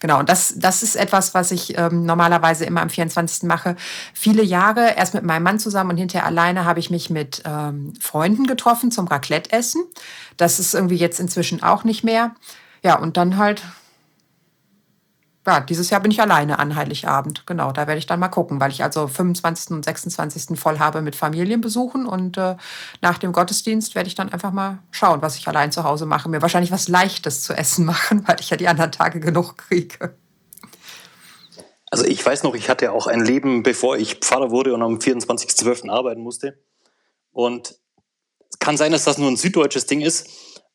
Genau, 0.00 0.18
und 0.18 0.28
das, 0.28 0.54
das 0.56 0.82
ist 0.82 0.96
etwas, 0.96 1.34
was 1.34 1.50
ich 1.50 1.76
ähm, 1.78 2.04
normalerweise 2.04 2.64
immer 2.64 2.82
am 2.82 2.90
24. 2.90 3.44
mache. 3.44 3.76
Viele 4.14 4.42
Jahre, 4.42 4.94
erst 4.96 5.14
mit 5.14 5.24
meinem 5.24 5.42
Mann 5.42 5.58
zusammen 5.58 5.90
und 5.90 5.96
hinterher 5.96 6.26
alleine, 6.26 6.64
habe 6.64 6.80
ich 6.80 6.90
mich 6.90 7.10
mit 7.10 7.42
ähm, 7.44 7.94
Freunden 8.00 8.46
getroffen 8.46 8.90
zum 8.90 9.06
Raclette-Essen. 9.06 9.84
Das 10.36 10.58
ist 10.58 10.74
irgendwie 10.74 10.96
jetzt 10.96 11.20
inzwischen 11.20 11.62
auch 11.62 11.84
nicht 11.84 12.04
mehr. 12.04 12.34
Ja, 12.82 12.98
und 12.98 13.16
dann 13.16 13.36
halt 13.36 13.62
ja, 15.48 15.60
dieses 15.60 15.88
Jahr 15.88 16.02
bin 16.02 16.10
ich 16.10 16.20
alleine 16.20 16.58
an 16.58 16.76
Heiligabend. 16.76 17.46
Genau, 17.46 17.72
da 17.72 17.86
werde 17.86 17.98
ich 17.98 18.04
dann 18.04 18.20
mal 18.20 18.28
gucken, 18.28 18.60
weil 18.60 18.70
ich 18.70 18.82
also 18.82 19.08
25. 19.08 19.70
und 19.70 19.82
26. 19.82 20.58
voll 20.60 20.78
habe 20.78 21.00
mit 21.00 21.16
Familienbesuchen 21.16 22.04
und 22.04 22.36
äh, 22.36 22.56
nach 23.00 23.16
dem 23.16 23.32
Gottesdienst 23.32 23.94
werde 23.94 24.08
ich 24.08 24.14
dann 24.14 24.30
einfach 24.30 24.52
mal 24.52 24.80
schauen, 24.90 25.22
was 25.22 25.36
ich 25.36 25.48
allein 25.48 25.72
zu 25.72 25.84
Hause 25.84 26.04
mache. 26.04 26.28
Mir 26.28 26.42
wahrscheinlich 26.42 26.70
was 26.70 26.88
Leichtes 26.88 27.44
zu 27.44 27.54
essen 27.54 27.84
machen, 27.86 28.28
weil 28.28 28.36
ich 28.40 28.50
ja 28.50 28.58
die 28.58 28.68
anderen 28.68 28.92
Tage 28.92 29.20
genug 29.20 29.56
kriege. 29.56 30.14
Also 31.90 32.04
ich 32.04 32.24
weiß 32.24 32.42
noch, 32.42 32.54
ich 32.54 32.68
hatte 32.68 32.92
auch 32.92 33.06
ein 33.06 33.24
Leben, 33.24 33.62
bevor 33.62 33.96
ich 33.96 34.16
Pfarrer 34.16 34.50
wurde 34.50 34.74
und 34.74 34.82
am 34.82 34.96
24.12. 34.96 35.88
arbeiten 35.88 36.20
musste. 36.20 36.58
Und 37.32 37.74
es 38.50 38.58
kann 38.58 38.76
sein, 38.76 38.92
dass 38.92 39.04
das 39.04 39.16
nur 39.16 39.30
ein 39.30 39.36
süddeutsches 39.36 39.86
Ding 39.86 40.02
ist, 40.02 40.28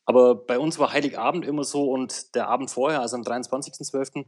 aber 0.04 0.34
bei 0.34 0.58
uns 0.58 0.80
war 0.80 0.92
Heiligabend 0.92 1.44
immer 1.44 1.62
so 1.62 1.84
und 1.84 2.34
der 2.34 2.48
Abend 2.48 2.72
vorher, 2.72 3.02
also 3.02 3.14
am 3.14 3.22
23.12., 3.22 4.24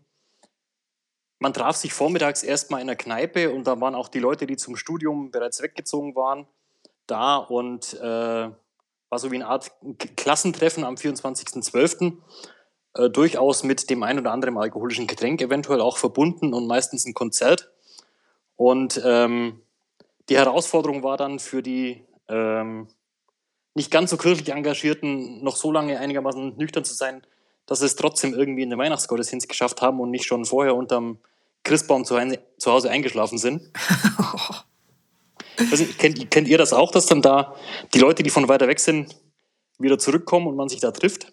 man 1.38 1.52
traf 1.52 1.76
sich 1.76 1.92
vormittags 1.92 2.42
erstmal 2.42 2.80
in 2.80 2.86
der 2.86 2.96
Kneipe 2.96 3.52
und 3.52 3.66
da 3.66 3.80
waren 3.80 3.94
auch 3.94 4.08
die 4.08 4.18
Leute, 4.18 4.46
die 4.46 4.56
zum 4.56 4.76
Studium 4.76 5.30
bereits 5.30 5.62
weggezogen 5.62 6.14
waren, 6.14 6.46
da 7.06 7.36
und 7.36 7.94
äh, 7.94 8.50
war 9.08 9.18
so 9.18 9.30
wie 9.30 9.36
eine 9.36 9.46
Art 9.46 9.70
Klassentreffen 10.16 10.84
am 10.84 10.94
24.12. 10.94 12.16
Äh, 12.94 13.10
durchaus 13.10 13.62
mit 13.62 13.90
dem 13.90 14.02
ein 14.02 14.18
oder 14.18 14.32
anderen 14.32 14.56
alkoholischen 14.56 15.06
Getränk 15.06 15.40
eventuell 15.42 15.80
auch 15.80 15.98
verbunden 15.98 16.54
und 16.54 16.66
meistens 16.66 17.04
ein 17.04 17.14
Konzert. 17.14 17.70
Und 18.56 19.00
ähm, 19.04 19.60
die 20.28 20.36
Herausforderung 20.36 21.02
war 21.02 21.16
dann 21.16 21.38
für 21.38 21.62
die 21.62 22.04
ähm, 22.28 22.88
nicht 23.74 23.90
ganz 23.90 24.10
so 24.10 24.16
kirchlich 24.16 24.48
Engagierten, 24.48 25.44
noch 25.44 25.56
so 25.56 25.70
lange 25.70 26.00
einigermaßen 26.00 26.56
nüchtern 26.56 26.84
zu 26.84 26.94
sein, 26.94 27.22
dass 27.66 27.80
sie 27.80 27.86
es 27.86 27.96
trotzdem 27.96 28.34
irgendwie 28.34 28.62
in 28.62 28.70
den 28.70 28.78
Weihnachtsgottesdienst 28.78 29.48
geschafft 29.48 29.82
haben 29.82 30.00
und 30.00 30.10
nicht 30.10 30.24
schon 30.24 30.44
vorher 30.44 30.74
unterm 30.74 31.18
Christbaum 31.64 32.04
zu, 32.04 32.16
zu 32.58 32.72
Hause 32.72 32.90
eingeschlafen 32.90 33.38
sind. 33.38 33.62
nicht, 35.70 35.98
kennt, 35.98 36.30
kennt 36.30 36.48
ihr 36.48 36.58
das 36.58 36.72
auch, 36.72 36.92
dass 36.92 37.06
dann 37.06 37.22
da 37.22 37.54
die 37.92 37.98
Leute, 37.98 38.22
die 38.22 38.30
von 38.30 38.48
weiter 38.48 38.68
weg 38.68 38.80
sind, 38.80 39.16
wieder 39.78 39.98
zurückkommen 39.98 40.46
und 40.46 40.56
man 40.56 40.68
sich 40.68 40.80
da 40.80 40.92
trifft? 40.92 41.32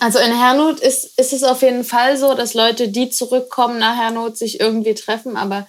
Also 0.00 0.18
in 0.18 0.36
Hernut 0.36 0.80
ist, 0.80 1.18
ist 1.18 1.32
es 1.32 1.44
auf 1.44 1.62
jeden 1.62 1.84
Fall 1.84 2.16
so, 2.16 2.34
dass 2.34 2.54
Leute, 2.54 2.88
die 2.88 3.10
zurückkommen 3.10 3.78
nach 3.78 3.96
Hernut, 3.96 4.36
sich 4.36 4.60
irgendwie 4.60 4.94
treffen, 4.94 5.36
aber 5.36 5.68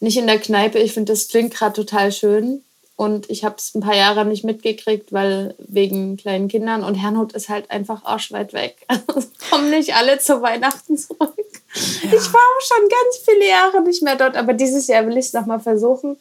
nicht 0.00 0.16
in 0.16 0.26
der 0.26 0.38
Kneipe. 0.38 0.78
Ich 0.78 0.92
finde, 0.92 1.12
das 1.12 1.28
klingt 1.28 1.54
gerade 1.54 1.74
total 1.74 2.12
schön. 2.12 2.64
Und 2.96 3.30
ich 3.30 3.44
habe 3.44 3.56
es 3.58 3.74
ein 3.74 3.80
paar 3.80 3.96
Jahre 3.96 4.24
nicht 4.24 4.44
mitgekriegt, 4.44 5.12
weil 5.12 5.54
wegen 5.58 6.16
kleinen 6.16 6.48
Kindern. 6.48 6.84
Und 6.84 6.94
Herrnhut 6.94 7.32
ist 7.32 7.48
halt 7.48 7.70
einfach 7.70 8.04
arschweit 8.04 8.52
weg. 8.52 8.76
Also 9.14 9.28
kommen 9.50 9.70
nicht 9.70 9.94
alle 9.94 10.18
zu 10.18 10.40
Weihnachten 10.40 10.96
zurück. 10.96 11.34
Ja. 11.74 12.12
Ich 12.12 12.32
war 12.32 12.40
auch 12.40 12.60
schon 12.60 12.88
ganz 12.88 13.18
viele 13.24 13.48
Jahre 13.48 13.82
nicht 13.82 14.02
mehr 14.02 14.16
dort, 14.16 14.36
aber 14.36 14.52
dieses 14.52 14.86
Jahr 14.86 15.06
will 15.06 15.16
ich 15.16 15.26
es 15.26 15.32
nochmal 15.32 15.60
versuchen. 15.60 16.16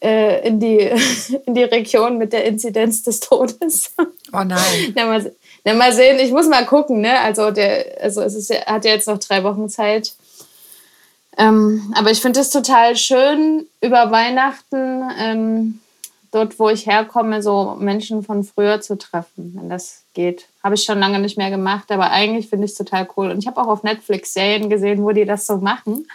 Äh, 0.00 0.46
in, 0.46 0.60
die, 0.60 0.78
in 1.46 1.54
die 1.54 1.64
Region 1.64 2.18
mit 2.18 2.32
der 2.32 2.44
Inzidenz 2.44 3.02
des 3.02 3.20
Todes. 3.20 3.92
Oh 4.32 4.44
nein. 4.44 4.92
Na, 4.94 5.06
mal, 5.06 5.34
na, 5.64 5.74
mal 5.74 5.92
sehen, 5.92 6.18
ich 6.18 6.30
muss 6.30 6.46
mal 6.46 6.66
gucken. 6.66 7.00
Ne? 7.00 7.18
Also, 7.20 7.50
der, 7.50 8.02
also 8.02 8.20
es 8.22 8.34
ist, 8.34 8.52
hat 8.66 8.84
ja 8.84 8.92
jetzt 8.92 9.08
noch 9.08 9.18
drei 9.18 9.42
Wochen 9.44 9.68
Zeit. 9.68 10.14
Ähm, 11.38 11.92
aber 11.94 12.10
ich 12.10 12.20
finde 12.20 12.40
es 12.40 12.50
total 12.50 12.96
schön, 12.96 13.66
über 13.80 14.10
Weihnachten 14.10 15.02
ähm, 15.18 15.80
dort, 16.30 16.58
wo 16.58 16.68
ich 16.68 16.86
herkomme, 16.86 17.42
so 17.42 17.76
Menschen 17.78 18.22
von 18.22 18.44
früher 18.44 18.80
zu 18.80 18.96
treffen, 18.98 19.52
wenn 19.56 19.68
das 19.68 20.02
geht. 20.14 20.46
Habe 20.62 20.74
ich 20.74 20.84
schon 20.84 20.98
lange 20.98 21.18
nicht 21.18 21.38
mehr 21.38 21.50
gemacht, 21.50 21.90
aber 21.90 22.10
eigentlich 22.10 22.48
finde 22.48 22.64
ich 22.64 22.72
es 22.72 22.78
total 22.78 23.08
cool. 23.16 23.30
Und 23.30 23.38
ich 23.38 23.46
habe 23.46 23.60
auch 23.60 23.68
auf 23.68 23.82
Netflix 23.82 24.34
Serien 24.34 24.70
gesehen, 24.70 25.02
wo 25.02 25.12
die 25.12 25.24
das 25.24 25.46
so 25.46 25.58
machen. 25.58 26.06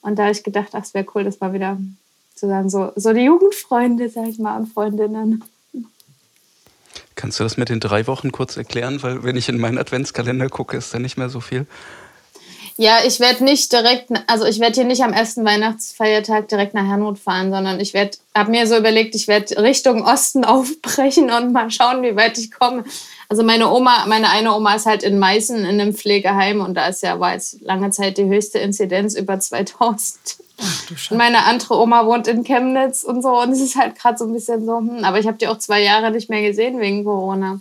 Und 0.00 0.18
da 0.18 0.24
habe 0.24 0.32
ich 0.32 0.42
gedacht, 0.42 0.68
ach, 0.72 0.82
es 0.82 0.94
wäre 0.94 1.06
cool, 1.14 1.24
das 1.24 1.40
mal 1.40 1.52
wieder 1.52 1.78
zu 2.34 2.48
sagen, 2.48 2.68
so, 2.70 2.92
so 2.96 3.12
die 3.12 3.20
Jugendfreunde, 3.20 4.08
sag 4.08 4.28
ich 4.28 4.38
mal, 4.38 4.56
und 4.56 4.66
Freundinnen. 4.72 5.44
Kannst 7.14 7.38
du 7.38 7.44
das 7.44 7.56
mit 7.56 7.68
den 7.68 7.78
drei 7.78 8.06
Wochen 8.06 8.32
kurz 8.32 8.56
erklären? 8.56 9.02
Weil 9.02 9.22
wenn 9.22 9.36
ich 9.36 9.48
in 9.48 9.60
meinen 9.60 9.78
Adventskalender 9.78 10.48
gucke, 10.48 10.76
ist 10.76 10.92
da 10.92 10.98
nicht 10.98 11.16
mehr 11.16 11.28
so 11.28 11.40
viel. 11.40 11.66
Ja, 12.78 12.98
ich 13.06 13.20
werde 13.20 13.44
nicht 13.44 13.72
direkt, 13.72 14.10
also 14.26 14.44
ich 14.44 14.58
werde 14.58 14.74
hier 14.74 14.84
nicht 14.84 15.02
am 15.02 15.12
ersten 15.12 15.44
Weihnachtsfeiertag 15.44 16.48
direkt 16.48 16.74
nach 16.74 16.86
Herrnhut 16.86 17.18
fahren, 17.18 17.50
sondern 17.50 17.80
ich 17.80 17.92
werde, 17.92 18.16
habe 18.34 18.50
mir 18.50 18.66
so 18.66 18.76
überlegt, 18.76 19.14
ich 19.14 19.28
werde 19.28 19.62
Richtung 19.62 20.04
Osten 20.04 20.44
aufbrechen 20.46 21.30
und 21.30 21.52
mal 21.52 21.70
schauen, 21.70 22.02
wie 22.02 22.16
weit 22.16 22.38
ich 22.38 22.50
komme. 22.50 22.84
Also 23.28 23.42
meine 23.42 23.70
Oma, 23.70 24.06
meine 24.06 24.30
eine 24.30 24.54
Oma 24.54 24.74
ist 24.74 24.86
halt 24.86 25.02
in 25.02 25.18
Meißen 25.18 25.58
in 25.58 25.80
einem 25.80 25.94
Pflegeheim 25.94 26.60
und 26.60 26.74
da 26.74 26.86
ist 26.88 27.02
ja, 27.02 27.18
war 27.20 27.34
jetzt 27.34 27.60
lange 27.62 27.90
Zeit 27.90 28.18
die 28.18 28.26
höchste 28.26 28.58
Inzidenz 28.58 29.14
über 29.14 29.38
2000. 29.38 30.36
und 31.10 31.16
meine 31.16 31.44
andere 31.44 31.78
Oma 31.78 32.06
wohnt 32.06 32.26
in 32.28 32.44
Chemnitz 32.44 33.04
und 33.04 33.22
so. 33.22 33.40
Und 33.40 33.52
es 33.52 33.60
ist 33.60 33.76
halt 33.76 33.98
gerade 33.98 34.18
so 34.18 34.24
ein 34.24 34.32
bisschen 34.32 34.64
so, 34.64 34.78
hm, 34.78 35.04
aber 35.04 35.18
ich 35.18 35.26
habe 35.26 35.38
die 35.38 35.48
auch 35.48 35.58
zwei 35.58 35.82
Jahre 35.82 36.10
nicht 36.10 36.30
mehr 36.30 36.42
gesehen 36.42 36.80
wegen 36.80 37.04
Corona. 37.04 37.60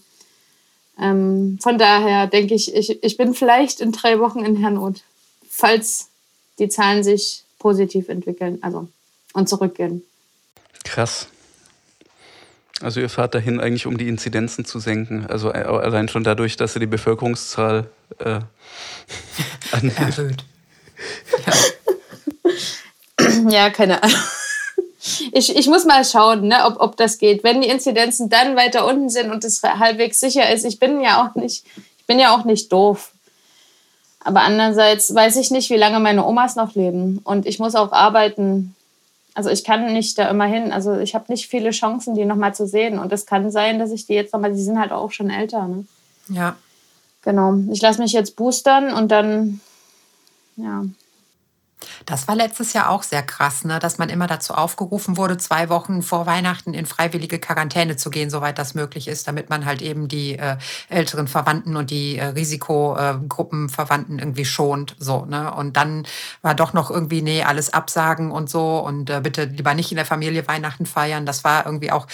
Ähm, 0.99 1.57
von 1.61 1.77
daher 1.77 2.27
denke 2.27 2.53
ich, 2.53 2.73
ich, 2.75 3.03
ich 3.03 3.17
bin 3.17 3.33
vielleicht 3.33 3.81
in 3.81 3.91
drei 3.91 4.19
Wochen 4.19 4.45
in 4.45 4.57
Herrnhut, 4.57 5.01
falls 5.49 6.09
die 6.59 6.69
Zahlen 6.69 7.03
sich 7.03 7.43
positiv 7.59 8.09
entwickeln 8.09 8.59
also, 8.61 8.87
und 9.33 9.47
zurückgehen. 9.47 10.03
Krass. 10.83 11.27
Also 12.81 12.99
ihr 12.99 13.09
fahrt 13.09 13.35
dahin 13.35 13.59
eigentlich, 13.59 13.85
um 13.85 13.97
die 13.97 14.07
Inzidenzen 14.07 14.65
zu 14.65 14.79
senken. 14.79 15.27
Also 15.27 15.51
äh, 15.51 15.57
allein 15.57 16.09
schon 16.09 16.23
dadurch, 16.23 16.57
dass 16.57 16.75
ihr 16.75 16.79
die 16.79 16.87
Bevölkerungszahl 16.87 17.89
äh, 18.17 18.39
erhöht. 19.95 20.43
Ja. 23.19 23.49
ja, 23.49 23.69
keine 23.69 24.01
Ahnung. 24.01 24.17
Ich, 25.31 25.55
ich 25.55 25.67
muss 25.67 25.85
mal 25.85 26.03
schauen, 26.05 26.47
ne, 26.47 26.65
ob, 26.65 26.79
ob 26.79 26.97
das 26.97 27.17
geht. 27.17 27.43
Wenn 27.43 27.61
die 27.61 27.69
Inzidenzen 27.69 28.29
dann 28.29 28.55
weiter 28.55 28.85
unten 28.87 29.09
sind 29.09 29.31
und 29.31 29.43
es 29.43 29.61
halbwegs 29.63 30.19
sicher 30.19 30.51
ist, 30.51 30.65
ich 30.65 30.79
bin 30.79 31.01
ja 31.01 31.25
auch 31.25 31.35
nicht, 31.35 31.65
ich 31.97 32.05
bin 32.05 32.19
ja 32.19 32.35
auch 32.35 32.45
nicht 32.45 32.71
doof. 32.71 33.11
Aber 34.23 34.41
andererseits 34.41 35.13
weiß 35.13 35.37
ich 35.37 35.51
nicht, 35.51 35.69
wie 35.69 35.77
lange 35.77 35.99
meine 35.99 36.25
Omas 36.25 36.55
noch 36.55 36.75
leben. 36.75 37.19
Und 37.23 37.45
ich 37.45 37.59
muss 37.59 37.75
auch 37.75 37.91
arbeiten. 37.91 38.75
Also 39.33 39.49
ich 39.49 39.63
kann 39.63 39.93
nicht 39.93 40.17
da 40.17 40.29
immer 40.29 40.45
hin. 40.45 40.71
Also 40.71 40.97
ich 40.97 41.15
habe 41.15 41.25
nicht 41.29 41.47
viele 41.47 41.71
Chancen, 41.71 42.13
die 42.13 42.25
nochmal 42.25 42.53
zu 42.53 42.67
sehen. 42.67 42.99
Und 42.99 43.11
es 43.11 43.25
kann 43.25 43.49
sein, 43.51 43.79
dass 43.79 43.91
ich 43.91 44.05
die 44.05 44.13
jetzt 44.13 44.33
nochmal, 44.33 44.53
die 44.53 44.61
sind 44.61 44.79
halt 44.79 44.91
auch 44.91 45.11
schon 45.11 45.29
älter. 45.29 45.67
Ne? 45.67 45.85
Ja. 46.29 46.55
Genau. 47.23 47.55
Ich 47.71 47.81
lasse 47.81 48.01
mich 48.01 48.13
jetzt 48.13 48.35
boostern 48.35 48.93
und 48.93 49.11
dann, 49.11 49.59
ja, 50.55 50.85
das 52.05 52.27
war 52.27 52.35
letztes 52.35 52.73
Jahr 52.73 52.89
auch 52.89 53.03
sehr 53.03 53.23
krass, 53.23 53.63
ne? 53.63 53.79
dass 53.79 53.97
man 53.97 54.09
immer 54.09 54.27
dazu 54.27 54.53
aufgerufen 54.53 55.17
wurde, 55.17 55.37
zwei 55.37 55.69
Wochen 55.69 56.01
vor 56.01 56.25
Weihnachten 56.25 56.73
in 56.73 56.85
freiwillige 56.85 57.39
Quarantäne 57.39 57.97
zu 57.97 58.09
gehen, 58.09 58.29
soweit 58.29 58.57
das 58.57 58.73
möglich 58.73 59.07
ist, 59.07 59.27
damit 59.27 59.49
man 59.49 59.65
halt 59.65 59.81
eben 59.81 60.07
die 60.07 60.37
äh, 60.37 60.57
älteren 60.89 61.27
Verwandten 61.27 61.75
und 61.75 61.89
die 61.89 62.17
äh, 62.17 62.25
Risikogruppenverwandten 62.25 64.19
irgendwie 64.19 64.45
schont. 64.45 64.95
So, 64.99 65.25
ne? 65.25 65.53
Und 65.53 65.77
dann 65.77 66.05
war 66.41 66.55
doch 66.55 66.73
noch 66.73 66.91
irgendwie, 66.91 67.21
nee, 67.21 67.43
alles 67.43 67.73
absagen 67.73 68.31
und 68.31 68.49
so 68.49 68.79
und 68.79 69.09
äh, 69.09 69.21
bitte 69.21 69.45
lieber 69.45 69.73
nicht 69.73 69.91
in 69.91 69.97
der 69.97 70.05
Familie 70.05 70.47
Weihnachten 70.47 70.85
feiern. 70.85 71.25
Das 71.25 71.43
war 71.43 71.65
irgendwie 71.65 71.91
auch 71.91 72.07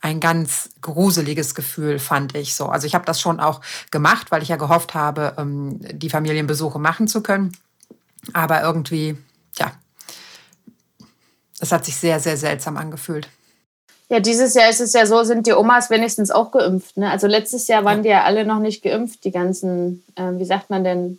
ein 0.00 0.20
ganz 0.20 0.70
gruseliges 0.80 1.54
Gefühl, 1.54 1.98
fand 1.98 2.36
ich 2.36 2.54
so. 2.54 2.66
Also 2.66 2.86
ich 2.86 2.94
habe 2.94 3.04
das 3.04 3.20
schon 3.20 3.40
auch 3.40 3.60
gemacht, 3.90 4.30
weil 4.30 4.42
ich 4.42 4.48
ja 4.48 4.56
gehofft 4.56 4.94
habe, 4.94 5.34
ähm, 5.38 5.78
die 5.80 6.10
Familienbesuche 6.10 6.78
machen 6.78 7.08
zu 7.08 7.22
können. 7.22 7.52
Aber 8.32 8.62
irgendwie, 8.62 9.16
ja, 9.58 9.72
es 11.60 11.72
hat 11.72 11.84
sich 11.84 11.96
sehr, 11.96 12.20
sehr 12.20 12.36
seltsam 12.36 12.76
angefühlt. 12.76 13.28
Ja, 14.10 14.20
dieses 14.20 14.54
Jahr 14.54 14.68
ist 14.68 14.80
es 14.80 14.92
ja 14.92 15.06
so, 15.06 15.24
sind 15.24 15.46
die 15.46 15.52
Omas 15.52 15.90
wenigstens 15.90 16.30
auch 16.30 16.50
geimpft. 16.50 16.96
Ne? 16.96 17.10
Also 17.10 17.26
letztes 17.26 17.68
Jahr 17.68 17.84
waren 17.84 17.98
ja. 17.98 18.02
die 18.02 18.08
ja 18.10 18.24
alle 18.24 18.44
noch 18.44 18.58
nicht 18.58 18.82
geimpft, 18.82 19.24
die 19.24 19.30
ganzen, 19.30 20.04
äh, 20.14 20.30
wie 20.32 20.44
sagt 20.44 20.70
man 20.70 20.84
denn, 20.84 21.18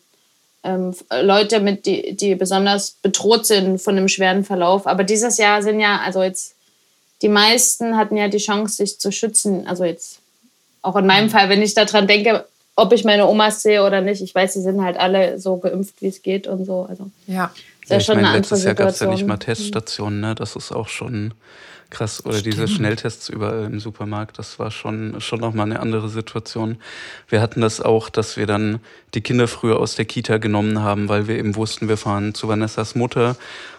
ähm, 0.64 0.96
Leute, 1.22 1.60
mit 1.60 1.86
die, 1.86 2.16
die 2.16 2.36
besonders 2.36 2.92
bedroht 2.92 3.46
sind 3.46 3.80
von 3.80 3.98
einem 3.98 4.08
schweren 4.08 4.44
Verlauf. 4.44 4.88
Aber 4.88 5.04
dieses 5.04 5.38
Jahr 5.38 5.62
sind 5.64 5.80
ja, 5.80 6.00
also 6.00 6.24
jetzt, 6.24 6.56
die 7.22 7.30
meisten 7.30 7.98
hatten 7.98 8.18
ja 8.18 8.28
die 8.28 8.38
Chance, 8.38 8.76
sich 8.76 9.00
zu 9.00 9.12
schützen. 9.12 9.68
Also 9.68 9.84
jetzt, 9.84 10.20
auch 10.82 10.96
in 10.96 11.08
meinem 11.08 11.26
mhm. 11.26 11.32
Fall, 11.32 11.50
wenn 11.50 11.62
ich 11.62 11.74
daran 11.74 12.08
denke, 12.08 12.46
ob 12.76 12.94
ich 12.94 13.04
meine 13.04 13.28
Omas 13.28 13.62
sehe 13.62 13.84
oder 13.84 14.02
nicht. 14.02 14.22
Ich 14.22 14.36
weiß, 14.36 14.54
sie 14.54 14.62
sind 14.62 14.82
halt 14.82 14.98
alle 14.98 15.40
so 15.40 15.58
geimpft, 15.58 16.02
wie 16.02 16.08
es 16.08 16.22
geht 16.22 16.48
und 16.48 16.66
so. 16.66 16.86
Also, 16.90 17.10
ja. 17.28 17.52
Ist 17.82 17.92
ja, 17.92 17.98
ich 17.98 18.06
schon 18.06 18.22
meine, 18.22 18.38
letztes 18.38 18.64
Jahr 18.64 18.74
gab 18.74 18.90
es 18.90 19.00
ja 19.00 19.08
nicht 19.08 19.28
mal 19.28 19.38
Teststationen, 19.38 20.20
ne? 20.20 20.36
Das 20.36 20.56
ist 20.56 20.72
auch 20.72 20.88
schon 20.88 21.34
krass. 21.90 22.26
Oder 22.26 22.38
Stimmt. 22.38 22.54
diese 22.54 22.68
Schnelltests 22.68 23.30
überall 23.30 23.66
im 23.66 23.80
Supermarkt, 23.80 24.40
das 24.40 24.60
war 24.60 24.72
schon, 24.72 25.22
schon 25.22 25.40
nochmal 25.40 25.68
eine 25.68 25.80
andere 25.80 26.10
Situation. 26.10 26.78
Wir 27.30 27.42
hatten 27.42 27.62
das 27.62 27.82
auch, 27.82 28.10
dass 28.10 28.38
wir 28.38 28.48
dann 28.48 28.80
die 29.14 29.22
Kinder 29.22 29.48
früher 29.48 29.80
aus 29.80 29.96
der 29.96 30.06
Kita 30.06 30.38
genommen 30.38 30.82
haben, 30.82 31.10
weil 31.10 31.28
wir 31.28 31.38
eben 31.38 31.56
wussten, 31.56 31.88
wir 31.88 31.98
fahren 31.98 32.34
zu 32.34 32.48
Vanessas 32.48 32.96
Mutter, 32.96 33.38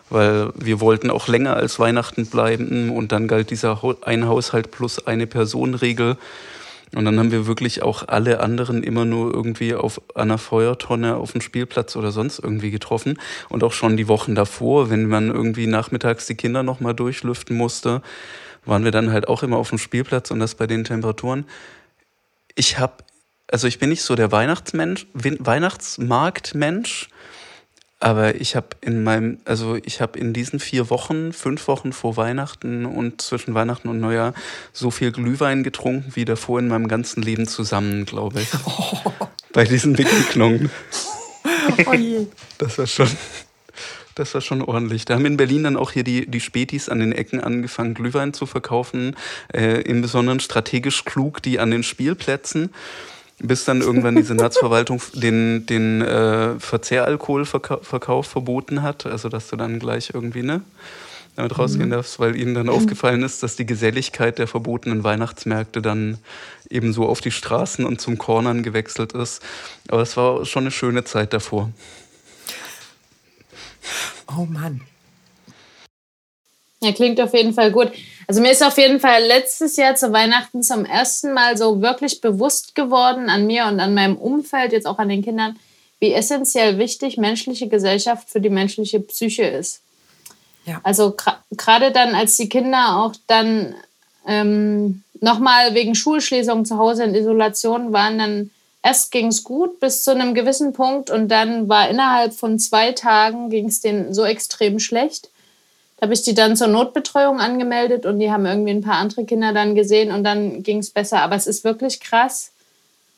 weil 0.08 0.50
wir 0.54 0.80
wollten 0.80 1.10
auch 1.10 1.28
länger 1.28 1.56
als 1.56 1.78
Weihnachten 1.78 2.26
bleiben 2.26 2.90
und 2.90 3.12
dann 3.12 3.28
galt 3.28 3.50
dieser 3.50 3.82
ein 4.02 4.28
Haushalt 4.28 4.70
plus 4.70 5.06
eine 5.06 5.26
Person 5.26 5.74
Regel. 5.74 6.16
Und 6.94 7.04
dann 7.04 7.18
haben 7.18 7.32
wir 7.32 7.46
wirklich 7.46 7.82
auch 7.82 8.06
alle 8.06 8.40
anderen 8.40 8.82
immer 8.82 9.04
nur 9.04 9.34
irgendwie 9.34 9.74
auf 9.74 10.00
einer 10.14 10.38
Feuertonne 10.38 11.16
auf 11.16 11.32
dem 11.32 11.40
Spielplatz 11.40 11.96
oder 11.96 12.12
sonst 12.12 12.38
irgendwie 12.38 12.70
getroffen. 12.70 13.18
Und 13.48 13.64
auch 13.64 13.72
schon 13.72 13.96
die 13.96 14.08
Wochen 14.08 14.34
davor, 14.34 14.88
wenn 14.88 15.06
man 15.06 15.28
irgendwie 15.28 15.66
nachmittags 15.66 16.26
die 16.26 16.36
Kinder 16.36 16.62
nochmal 16.62 16.94
durchlüften 16.94 17.56
musste, 17.56 18.02
waren 18.64 18.84
wir 18.84 18.92
dann 18.92 19.12
halt 19.12 19.28
auch 19.28 19.42
immer 19.42 19.56
auf 19.56 19.70
dem 19.70 19.78
Spielplatz 19.78 20.30
und 20.30 20.38
das 20.38 20.54
bei 20.54 20.66
den 20.66 20.84
Temperaturen. 20.84 21.44
Ich 22.54 22.78
habe, 22.78 22.94
also 23.50 23.66
ich 23.66 23.78
bin 23.78 23.90
nicht 23.90 24.02
so 24.02 24.14
der 24.14 24.32
Weihnachtsmensch, 24.32 25.06
Weihnachtsmarktmensch, 25.12 27.08
aber 27.98 28.34
ich 28.34 28.56
habe 28.56 28.68
in 28.82 29.04
meinem, 29.04 29.38
also 29.46 29.76
ich 29.82 30.00
habe 30.00 30.18
in 30.18 30.34
diesen 30.34 30.60
vier 30.60 30.90
Wochen, 30.90 31.32
fünf 31.32 31.66
Wochen 31.66 31.92
vor 31.92 32.16
Weihnachten 32.16 32.84
und 32.84 33.22
zwischen 33.22 33.54
Weihnachten 33.54 33.88
und 33.88 34.00
Neujahr 34.00 34.34
so 34.72 34.90
viel 34.90 35.12
Glühwein 35.12 35.62
getrunken 35.62 36.12
wie 36.14 36.26
davor 36.26 36.58
in 36.58 36.68
meinem 36.68 36.88
ganzen 36.88 37.22
Leben 37.22 37.48
zusammen, 37.48 38.04
glaube 38.04 38.42
ich. 38.42 38.48
Oh. 38.66 39.12
Bei 39.52 39.64
diesen 39.64 39.94
Begegnungen. 39.94 40.70
Oh 41.86 41.94
je. 41.94 42.26
Das 42.58 42.76
war 42.76 42.86
schon, 42.86 43.08
das 44.14 44.34
war 44.34 44.42
schon 44.42 44.60
ordentlich. 44.60 45.06
Da 45.06 45.14
haben 45.14 45.24
in 45.24 45.38
Berlin 45.38 45.64
dann 45.64 45.78
auch 45.78 45.92
hier 45.92 46.04
die, 46.04 46.30
die 46.30 46.40
Spätis 46.40 46.90
an 46.90 47.00
den 47.00 47.12
Ecken 47.12 47.40
angefangen, 47.40 47.94
Glühwein 47.94 48.34
zu 48.34 48.44
verkaufen. 48.44 49.16
Äh, 49.54 49.80
Im 49.82 50.02
Besonderen 50.02 50.40
strategisch 50.40 51.06
klug 51.06 51.42
die 51.42 51.58
an 51.58 51.70
den 51.70 51.82
Spielplätzen 51.82 52.70
bis 53.38 53.64
dann 53.64 53.80
irgendwann 53.80 54.16
die 54.16 54.22
Senatsverwaltung 54.22 55.00
den, 55.14 55.66
den 55.66 56.02
äh, 56.02 56.58
Verzehralkoholverkauf 56.58 58.26
verboten 58.26 58.82
hat. 58.82 59.06
Also 59.06 59.28
dass 59.28 59.48
du 59.48 59.56
dann 59.56 59.78
gleich 59.78 60.10
irgendwie 60.14 60.42
ne, 60.42 60.62
damit 61.34 61.58
rausgehen 61.58 61.88
mhm. 61.88 61.92
darfst, 61.92 62.18
weil 62.18 62.36
ihnen 62.36 62.54
dann 62.54 62.68
aufgefallen 62.68 63.22
ist, 63.22 63.42
dass 63.42 63.56
die 63.56 63.66
Geselligkeit 63.66 64.38
der 64.38 64.46
verbotenen 64.46 65.04
Weihnachtsmärkte 65.04 65.82
dann 65.82 66.18
eben 66.70 66.92
so 66.92 67.06
auf 67.06 67.20
die 67.20 67.30
Straßen 67.30 67.84
und 67.84 68.00
zum 68.00 68.18
Cornern 68.18 68.62
gewechselt 68.62 69.12
ist. 69.12 69.42
Aber 69.88 70.02
es 70.02 70.16
war 70.16 70.44
schon 70.46 70.64
eine 70.64 70.70
schöne 70.70 71.04
Zeit 71.04 71.32
davor. 71.32 71.70
Oh 74.26 74.46
Mann. 74.46 74.80
Ja, 76.82 76.92
klingt 76.92 77.20
auf 77.20 77.32
jeden 77.32 77.54
Fall 77.54 77.70
gut. 77.70 77.92
Also 78.26 78.40
mir 78.40 78.50
ist 78.50 78.64
auf 78.64 78.76
jeden 78.76 78.98
Fall 78.98 79.22
letztes 79.24 79.76
Jahr 79.76 79.94
zu 79.94 80.12
Weihnachten 80.12 80.62
zum 80.62 80.84
ersten 80.84 81.32
Mal 81.32 81.56
so 81.56 81.80
wirklich 81.80 82.20
bewusst 82.20 82.74
geworden 82.74 83.30
an 83.30 83.46
mir 83.46 83.66
und 83.66 83.78
an 83.78 83.94
meinem 83.94 84.16
Umfeld, 84.16 84.72
jetzt 84.72 84.86
auch 84.86 84.98
an 84.98 85.08
den 85.08 85.22
Kindern, 85.22 85.56
wie 86.00 86.12
essentiell 86.12 86.78
wichtig 86.78 87.18
menschliche 87.18 87.68
Gesellschaft 87.68 88.28
für 88.28 88.40
die 88.40 88.50
menschliche 88.50 89.00
Psyche 89.00 89.44
ist. 89.44 89.80
Ja. 90.64 90.80
Also 90.82 91.14
gerade 91.56 91.92
dann, 91.92 92.14
als 92.14 92.36
die 92.36 92.48
Kinder 92.48 92.96
auch 92.98 93.14
dann 93.28 93.76
ähm, 94.26 95.04
nochmal 95.20 95.74
wegen 95.74 95.94
Schulschließung 95.94 96.64
zu 96.64 96.78
Hause 96.78 97.04
in 97.04 97.14
Isolation 97.14 97.92
waren, 97.92 98.18
dann 98.18 98.50
erst 98.82 99.12
ging 99.12 99.28
es 99.28 99.44
gut 99.44 99.78
bis 99.78 100.02
zu 100.02 100.10
einem 100.10 100.34
gewissen 100.34 100.72
Punkt 100.72 101.10
und 101.10 101.28
dann 101.28 101.68
war 101.68 101.88
innerhalb 101.88 102.34
von 102.34 102.58
zwei 102.58 102.90
Tagen 102.90 103.50
ging 103.50 103.68
es 103.68 103.80
denen 103.80 104.12
so 104.12 104.24
extrem 104.24 104.80
schlecht 104.80 105.30
habe 106.06 106.14
ich 106.14 106.22
die 106.22 106.34
dann 106.34 106.56
zur 106.56 106.68
Notbetreuung 106.68 107.40
angemeldet 107.40 108.06
und 108.06 108.20
die 108.20 108.30
haben 108.30 108.46
irgendwie 108.46 108.70
ein 108.70 108.80
paar 108.80 108.98
andere 108.98 109.24
Kinder 109.24 109.52
dann 109.52 109.74
gesehen 109.74 110.12
und 110.12 110.22
dann 110.22 110.62
ging 110.62 110.78
es 110.78 110.90
besser. 110.90 111.20
Aber 111.20 111.34
es 111.34 111.48
ist 111.48 111.64
wirklich 111.64 111.98
krass. 111.98 112.52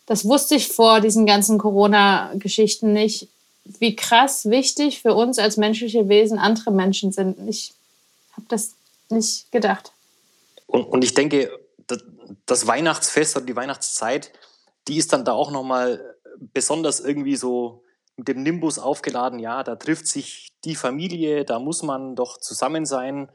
Das 0.07 0.25
wusste 0.25 0.55
ich 0.55 0.69
vor 0.69 1.01
diesen 1.01 1.27
ganzen 1.27 1.59
Corona-Geschichten 1.59 2.95
nicht, 2.95 3.29
wie 3.79 3.95
krass 3.95 4.49
wichtig 4.49 5.03
für 5.03 5.13
uns 5.13 5.39
als 5.39 5.59
menschliche 5.59 6.09
Wesen 6.09 6.39
andere 6.39 6.71
Menschen 6.71 7.13
sind. 7.13 7.37
Ich 7.47 7.75
habe 8.33 8.47
das 8.49 8.73
nicht 9.11 9.53
gedacht. 9.53 9.93
Und, 10.67 10.85
und 10.85 11.05
ich 11.05 11.13
denke, 11.13 11.51
das, 11.87 11.99
das 12.47 12.67
Weihnachtsfest 12.67 13.37
oder 13.37 13.45
die 13.45 13.57
Weihnachtszeit, 13.57 14.33
die 14.89 14.97
ist 14.97 15.13
dann 15.13 15.27
da 15.27 15.33
auch 15.33 15.51
nochmal 15.51 16.01
besonders 16.55 17.01
irgendwie 17.01 17.37
so 17.37 17.83
mit 18.19 18.29
dem 18.29 18.43
Nimbus 18.43 18.79
aufgeladen, 18.79 19.39
ja, 19.39 19.63
da 19.63 19.77
trifft 19.77 20.09
sich 20.09 20.53
die 20.65 20.75
Familie, 20.75 21.45
da 21.45 21.59
muss 21.59 21.83
man 21.83 22.17
doch 22.17 22.39
zusammen 22.39 22.85
sein. 22.85 23.29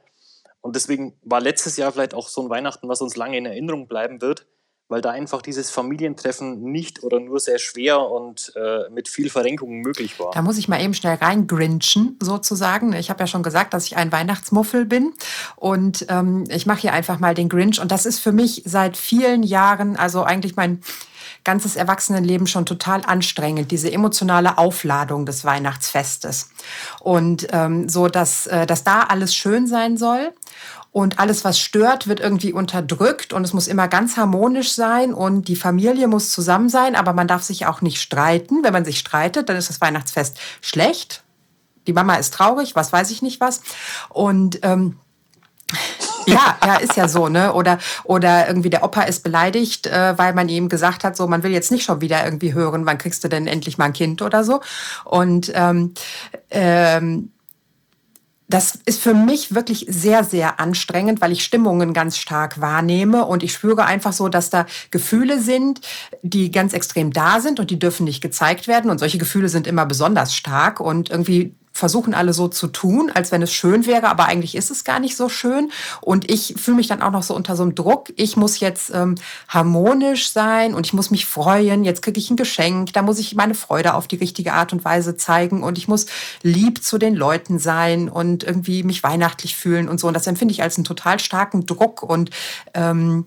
Und 0.62 0.76
deswegen 0.76 1.18
war 1.24 1.42
letztes 1.42 1.78
Jahr 1.78 1.92
vielleicht 1.92 2.14
auch 2.14 2.28
so 2.28 2.42
ein 2.42 2.50
Weihnachten, 2.50 2.88
was 2.88 3.02
uns 3.02 3.16
lange 3.16 3.38
in 3.38 3.46
Erinnerung 3.46 3.88
bleiben 3.88 4.22
wird, 4.22 4.46
weil 4.90 5.02
da 5.02 5.12
einfach 5.12 5.42
dieses 5.42 5.72
Familientreffen 5.72 6.62
nicht 6.62 7.04
oder 7.04 7.20
nur 7.20 7.40
sehr 7.40 7.60
schwer 7.60 8.00
und 8.10 8.54
äh, 8.56 8.90
mit 8.90 9.08
viel 9.08 9.30
Verrenkungen 9.30 9.80
möglich 9.82 10.20
war. 10.20 10.32
Da 10.32 10.42
muss 10.42 10.58
ich 10.58 10.68
mal 10.68 10.82
eben 10.82 10.94
schnell 10.94 11.16
reingrinchen, 11.16 12.18
sozusagen. 12.22 12.94
Ich 12.94 13.10
habe 13.10 13.22
ja 13.22 13.28
schon 13.28 13.44
gesagt, 13.44 13.74
dass 13.74 13.86
ich 13.86 13.96
ein 13.96 14.12
Weihnachtsmuffel 14.12 14.86
bin 14.86 15.14
und 15.56 16.06
ähm, 16.10 16.44
ich 16.50 16.66
mache 16.66 16.82
hier 16.82 16.94
einfach 16.94 17.20
mal 17.20 17.34
den 17.34 17.50
Grinch 17.50 17.80
und 17.80 17.92
das 17.92 18.06
ist 18.06 18.20
für 18.20 18.34
mich 18.34 18.64
seit 18.66 18.98
vielen 18.98 19.44
Jahren, 19.44 19.96
also 19.96 20.24
eigentlich 20.24 20.56
mein 20.56 20.82
ganzes 21.44 21.76
Erwachsenenleben 21.76 22.48
schon 22.48 22.66
total 22.66 23.02
anstrengend, 23.06 23.72
diese 23.72 23.92
emotionale 23.92 24.58
Aufladung 24.58 25.26
des 25.26 25.44
Weihnachtsfestes. 25.44 26.50
Und 27.00 27.48
ähm, 27.52 27.90
so, 27.90 28.08
dass, 28.08 28.48
äh, 28.48 28.66
dass 28.66 28.84
da 28.84 29.02
alles 29.02 29.36
schön 29.36 29.68
sein 29.68 29.98
soll. 29.98 30.34
Und 30.92 31.18
alles, 31.18 31.44
was 31.44 31.60
stört, 31.60 32.08
wird 32.08 32.20
irgendwie 32.20 32.54
unterdrückt 32.54 33.34
und 33.34 33.44
es 33.44 33.52
muss 33.52 33.68
immer 33.68 33.88
ganz 33.88 34.16
harmonisch 34.16 34.74
sein 34.74 35.12
und 35.16 35.48
die 35.48 35.56
Familie 35.56 36.08
muss 36.08 36.30
zusammen 36.30 36.70
sein, 36.70 36.96
aber 36.96 37.14
man 37.14 37.28
darf 37.28 37.42
sich 37.42 37.66
auch 37.66 37.82
nicht 37.82 38.00
streiten. 38.00 38.64
Wenn 38.64 38.74
man 38.74 38.86
sich 38.86 39.00
streitet, 39.00 39.50
dann 39.50 39.58
ist 39.58 39.70
das 39.70 39.82
Weihnachtsfest 39.82 40.40
schlecht. 40.62 41.24
Die 41.88 41.94
Mama 41.94 42.16
ist 42.16 42.36
traurig, 42.36 42.76
was 42.76 42.94
weiß 42.94 43.10
ich 43.10 43.24
nicht 43.24 43.42
was. 43.42 43.62
Und 44.10 44.60
ähm, 44.62 45.00
ja, 46.26 46.58
ja, 46.66 46.76
ist 46.76 46.96
ja 46.96 47.08
so, 47.08 47.30
ne? 47.30 47.54
Oder, 47.54 47.80
oder 48.04 48.48
irgendwie 48.48 48.70
der 48.70 48.84
Opa 48.84 49.04
ist 49.04 49.24
beleidigt, 49.24 49.88
äh, 49.88 50.18
weil 50.18 50.34
man 50.34 50.50
ihm 50.50 50.70
gesagt 50.70 51.04
hat, 51.04 51.16
so, 51.16 51.28
man 51.28 51.44
will 51.44 51.52
jetzt 51.52 51.72
nicht 51.72 51.84
schon 51.84 52.02
wieder 52.02 52.24
irgendwie 52.24 52.54
hören, 52.54 52.86
wann 52.86 52.98
kriegst 52.98 53.24
du 53.24 53.28
denn 53.28 53.48
endlich 53.48 53.78
mal 53.78 53.86
ein 53.86 53.94
Kind 53.94 54.22
oder 54.22 54.44
so. 54.44 54.62
Und 55.06 55.52
ähm, 55.56 55.94
ähm, 56.50 57.34
das 58.54 58.78
ist 58.86 59.02
für 59.02 59.16
mich 59.16 59.56
wirklich 59.56 59.88
sehr, 59.90 60.24
sehr 60.24 60.60
anstrengend, 60.60 61.22
weil 61.22 61.32
ich 61.32 61.44
Stimmungen 61.44 61.92
ganz 61.94 62.18
stark 62.18 62.62
wahrnehme 62.62 63.26
und 63.26 63.42
ich 63.42 63.54
spüre 63.54 63.86
einfach 63.86 64.14
so, 64.14 64.30
dass 64.30 64.52
da 64.52 64.68
Gefühle 64.92 65.42
sind, 65.42 65.82
die 66.22 66.52
ganz 66.52 66.74
extrem 66.74 67.12
da 67.12 67.40
sind 67.40 67.60
und 67.60 67.72
die 67.72 67.80
dürfen 67.80 68.04
nicht 68.04 68.22
gezeigt 68.22 68.68
werden. 68.68 68.92
Und 68.92 69.00
solche 69.00 69.18
Gefühle 69.18 69.50
sind 69.50 69.66
immer 69.66 69.88
besonders 69.88 70.36
stark 70.36 70.80
und 70.80 71.10
irgendwie 71.10 71.56
versuchen 71.74 72.14
alle 72.14 72.34
so 72.34 72.48
zu 72.48 72.68
tun, 72.68 73.12
als 73.14 73.32
wenn 73.32 73.42
es 73.42 73.52
schön 73.52 73.88
wäre, 73.88 74.08
aber 74.08 74.26
eigentlich 74.26 74.56
ist 74.56 74.70
es 74.70 74.84
gar 74.84 75.00
nicht 75.00 75.18
so 75.18 75.28
schön. 75.28 75.72
Und 76.02 76.30
ich 76.30 76.54
fühle 76.58 76.78
mich 76.78 76.88
dann 76.88 77.02
auch 77.02 77.12
noch 77.12 77.24
so 77.24 77.36
unter 77.36 77.56
so 77.56 77.64
einem 77.64 77.74
Druck. 77.74 78.14
Ich 78.16 78.38
muss 78.38 78.60
jetzt 78.60 78.92
ähm, 78.94 79.16
harmonisch 79.48 80.30
sein 80.30 80.76
und 80.76 80.86
ich 80.86 80.94
muss 80.94 81.10
mich 81.10 81.26
freuen. 81.26 81.84
Jetzt 81.84 82.04
kriege 82.04 82.20
ich 82.20 82.30
ein 82.30 82.38
Geschenk. 82.38 82.94
Da 82.94 83.02
muss 83.02 83.18
ich 83.18 83.34
meine 83.34 83.56
Freude 83.56 83.96
auf 83.96 84.08
die 84.08 84.18
richtige 84.18 84.54
Art 84.54 84.72
und 84.72 84.86
Weise 84.86 85.18
zeigen 85.18 85.64
und 85.64 85.80
ich 85.80 85.88
muss 85.88 86.06
lieb 86.44 86.84
zu 86.84 87.00
den 87.00 87.16
Leuten 87.16 87.58
sein 87.58 88.08
und 88.08 88.44
irgendwie 88.44 88.84
mich 88.84 89.02
weihnachtlich 89.02 89.56
fühlen 89.56 89.90
und 89.90 90.00
so. 90.00 90.08
Und 90.08 90.14
das 90.14 90.28
empfinde 90.28 90.54
ich 90.54 90.62
als 90.62 90.78
einen 90.78 90.86
total 90.86 91.20
starken 91.20 91.66
Druck 91.66 92.04
und 92.04 92.30
ähm, 92.76 93.26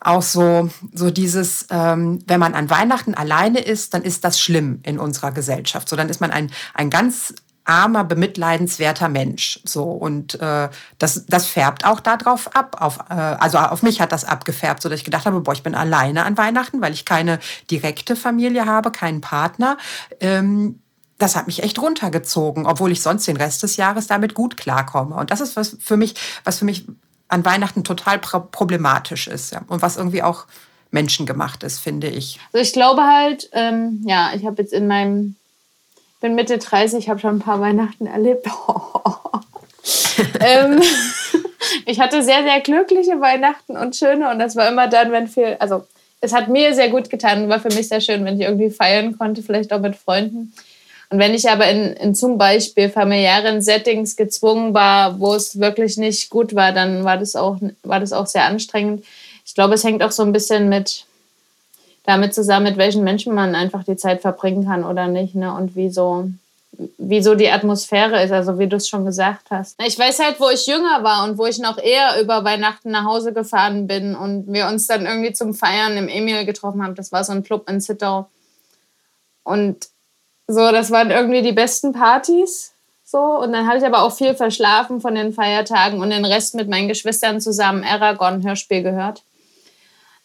auch 0.00 0.22
so, 0.22 0.70
so 0.94 1.10
dieses, 1.10 1.66
ähm, 1.70 2.22
wenn 2.28 2.38
man 2.38 2.54
an 2.54 2.70
Weihnachten 2.70 3.14
alleine 3.14 3.58
ist, 3.58 3.94
dann 3.94 4.02
ist 4.02 4.24
das 4.24 4.40
schlimm 4.40 4.78
in 4.84 5.00
unserer 5.00 5.32
Gesellschaft. 5.32 5.88
So, 5.88 5.96
dann 5.96 6.08
ist 6.08 6.20
man 6.20 6.30
ein, 6.30 6.52
ein 6.74 6.90
ganz 6.90 7.34
armer, 7.68 8.04
bemitleidenswerter 8.04 9.08
Mensch. 9.08 9.60
So 9.64 9.84
und 9.84 10.40
äh, 10.40 10.68
das, 10.98 11.26
das 11.26 11.46
färbt 11.46 11.84
auch 11.84 12.00
darauf 12.00 12.54
ab. 12.56 12.76
Auf, 12.80 12.98
äh, 13.10 13.14
also 13.14 13.58
auf 13.58 13.82
mich 13.82 14.00
hat 14.00 14.12
das 14.12 14.24
abgefärbt, 14.24 14.82
so 14.82 14.88
dass 14.88 14.98
ich 14.98 15.04
gedacht 15.04 15.26
habe, 15.26 15.40
boah, 15.40 15.52
ich 15.52 15.62
bin 15.62 15.74
alleine 15.74 16.24
an 16.24 16.38
Weihnachten, 16.38 16.80
weil 16.80 16.92
ich 16.92 17.04
keine 17.04 17.38
direkte 17.70 18.16
Familie 18.16 18.66
habe, 18.66 18.90
keinen 18.90 19.20
Partner. 19.20 19.76
Ähm, 20.20 20.80
das 21.18 21.36
hat 21.36 21.46
mich 21.46 21.62
echt 21.62 21.80
runtergezogen, 21.80 22.64
obwohl 22.66 22.92
ich 22.92 23.02
sonst 23.02 23.26
den 23.26 23.36
Rest 23.36 23.62
des 23.62 23.76
Jahres 23.76 24.06
damit 24.06 24.34
gut 24.34 24.56
klarkomme. 24.56 25.16
Und 25.16 25.30
das 25.30 25.40
ist 25.40 25.56
was 25.56 25.76
für 25.80 25.96
mich, 25.96 26.14
was 26.44 26.58
für 26.58 26.64
mich 26.64 26.86
an 27.26 27.44
Weihnachten 27.44 27.84
total 27.84 28.18
problematisch 28.18 29.28
ist 29.28 29.52
ja. 29.52 29.62
und 29.66 29.82
was 29.82 29.96
irgendwie 29.96 30.22
auch 30.22 30.46
menschengemacht 30.90 31.64
ist, 31.64 31.80
finde 31.80 32.08
ich. 32.08 32.40
Also 32.52 32.62
ich 32.62 32.72
glaube 32.72 33.02
halt, 33.02 33.50
ähm, 33.52 34.02
ja, 34.06 34.30
ich 34.34 34.46
habe 34.46 34.62
jetzt 34.62 34.72
in 34.72 34.86
meinem 34.86 35.36
bin 36.20 36.34
Mitte 36.34 36.58
30, 36.58 37.08
habe 37.08 37.20
schon 37.20 37.36
ein 37.36 37.40
paar 37.40 37.60
Weihnachten 37.60 38.06
erlebt. 38.06 38.46
ähm, 40.40 40.80
ich 41.86 42.00
hatte 42.00 42.22
sehr, 42.22 42.42
sehr 42.42 42.60
glückliche 42.60 43.20
Weihnachten 43.20 43.76
und 43.76 43.96
schöne 43.96 44.30
und 44.30 44.38
das 44.38 44.56
war 44.56 44.68
immer 44.68 44.88
dann, 44.88 45.12
wenn 45.12 45.28
viel, 45.28 45.56
also 45.58 45.84
es 46.20 46.32
hat 46.32 46.48
mir 46.48 46.74
sehr 46.74 46.88
gut 46.88 47.10
getan, 47.10 47.48
war 47.48 47.60
für 47.60 47.72
mich 47.72 47.88
sehr 47.88 48.00
schön, 48.00 48.24
wenn 48.24 48.34
ich 48.40 48.46
irgendwie 48.46 48.70
feiern 48.70 49.16
konnte, 49.16 49.42
vielleicht 49.42 49.72
auch 49.72 49.80
mit 49.80 49.96
Freunden. 49.96 50.52
Und 51.10 51.18
wenn 51.18 51.32
ich 51.32 51.48
aber 51.48 51.68
in, 51.68 51.94
in 51.94 52.14
zum 52.14 52.36
Beispiel 52.36 52.90
familiären 52.90 53.62
Settings 53.62 54.16
gezwungen 54.16 54.74
war, 54.74 55.20
wo 55.20 55.34
es 55.34 55.58
wirklich 55.58 55.96
nicht 55.96 56.28
gut 56.28 56.54
war, 56.54 56.72
dann 56.72 57.04
war 57.04 57.16
das 57.16 57.34
auch, 57.34 57.58
war 57.82 58.00
das 58.00 58.12
auch 58.12 58.26
sehr 58.26 58.44
anstrengend. 58.44 59.04
Ich 59.46 59.54
glaube, 59.54 59.74
es 59.74 59.84
hängt 59.84 60.02
auch 60.02 60.10
so 60.10 60.22
ein 60.22 60.32
bisschen 60.32 60.68
mit, 60.68 61.06
damit 62.08 62.32
zusammen, 62.32 62.64
mit 62.64 62.78
welchen 62.78 63.04
Menschen 63.04 63.34
man 63.34 63.54
einfach 63.54 63.84
die 63.84 63.96
Zeit 63.96 64.22
verbringen 64.22 64.64
kann 64.64 64.82
oder 64.82 65.08
nicht. 65.08 65.34
Ne? 65.34 65.52
Und 65.52 65.76
wie 65.76 65.90
so, 65.90 66.30
wie 66.96 67.22
so 67.22 67.34
die 67.34 67.50
Atmosphäre 67.50 68.22
ist, 68.22 68.32
also 68.32 68.58
wie 68.58 68.66
du 68.66 68.76
es 68.76 68.88
schon 68.88 69.04
gesagt 69.04 69.50
hast. 69.50 69.78
Ich 69.86 69.98
weiß 69.98 70.18
halt, 70.20 70.40
wo 70.40 70.48
ich 70.48 70.66
jünger 70.66 71.04
war 71.04 71.24
und 71.24 71.36
wo 71.36 71.44
ich 71.44 71.58
noch 71.58 71.76
eher 71.76 72.18
über 72.22 72.44
Weihnachten 72.44 72.90
nach 72.92 73.04
Hause 73.04 73.34
gefahren 73.34 73.86
bin 73.86 74.16
und 74.16 74.50
wir 74.50 74.68
uns 74.68 74.86
dann 74.86 75.04
irgendwie 75.04 75.34
zum 75.34 75.52
Feiern 75.52 75.98
im 75.98 76.08
Emil 76.08 76.46
getroffen 76.46 76.82
haben. 76.82 76.94
Das 76.94 77.12
war 77.12 77.24
so 77.24 77.32
ein 77.32 77.42
Club 77.42 77.68
in 77.68 77.82
Zittau. 77.82 78.26
Und 79.44 79.88
so, 80.46 80.72
das 80.72 80.90
waren 80.90 81.10
irgendwie 81.10 81.42
die 81.42 81.52
besten 81.52 81.92
Partys. 81.92 82.72
So, 83.04 83.18
und 83.18 83.52
dann 83.52 83.66
habe 83.66 83.76
ich 83.76 83.84
aber 83.84 84.00
auch 84.00 84.16
viel 84.16 84.34
verschlafen 84.34 85.02
von 85.02 85.14
den 85.14 85.34
Feiertagen 85.34 86.00
und 86.00 86.08
den 86.08 86.24
Rest 86.24 86.54
mit 86.54 86.70
meinen 86.70 86.88
Geschwistern 86.88 87.42
zusammen 87.42 87.84
Aragon-Hörspiel 87.84 88.82
gehört. 88.82 89.24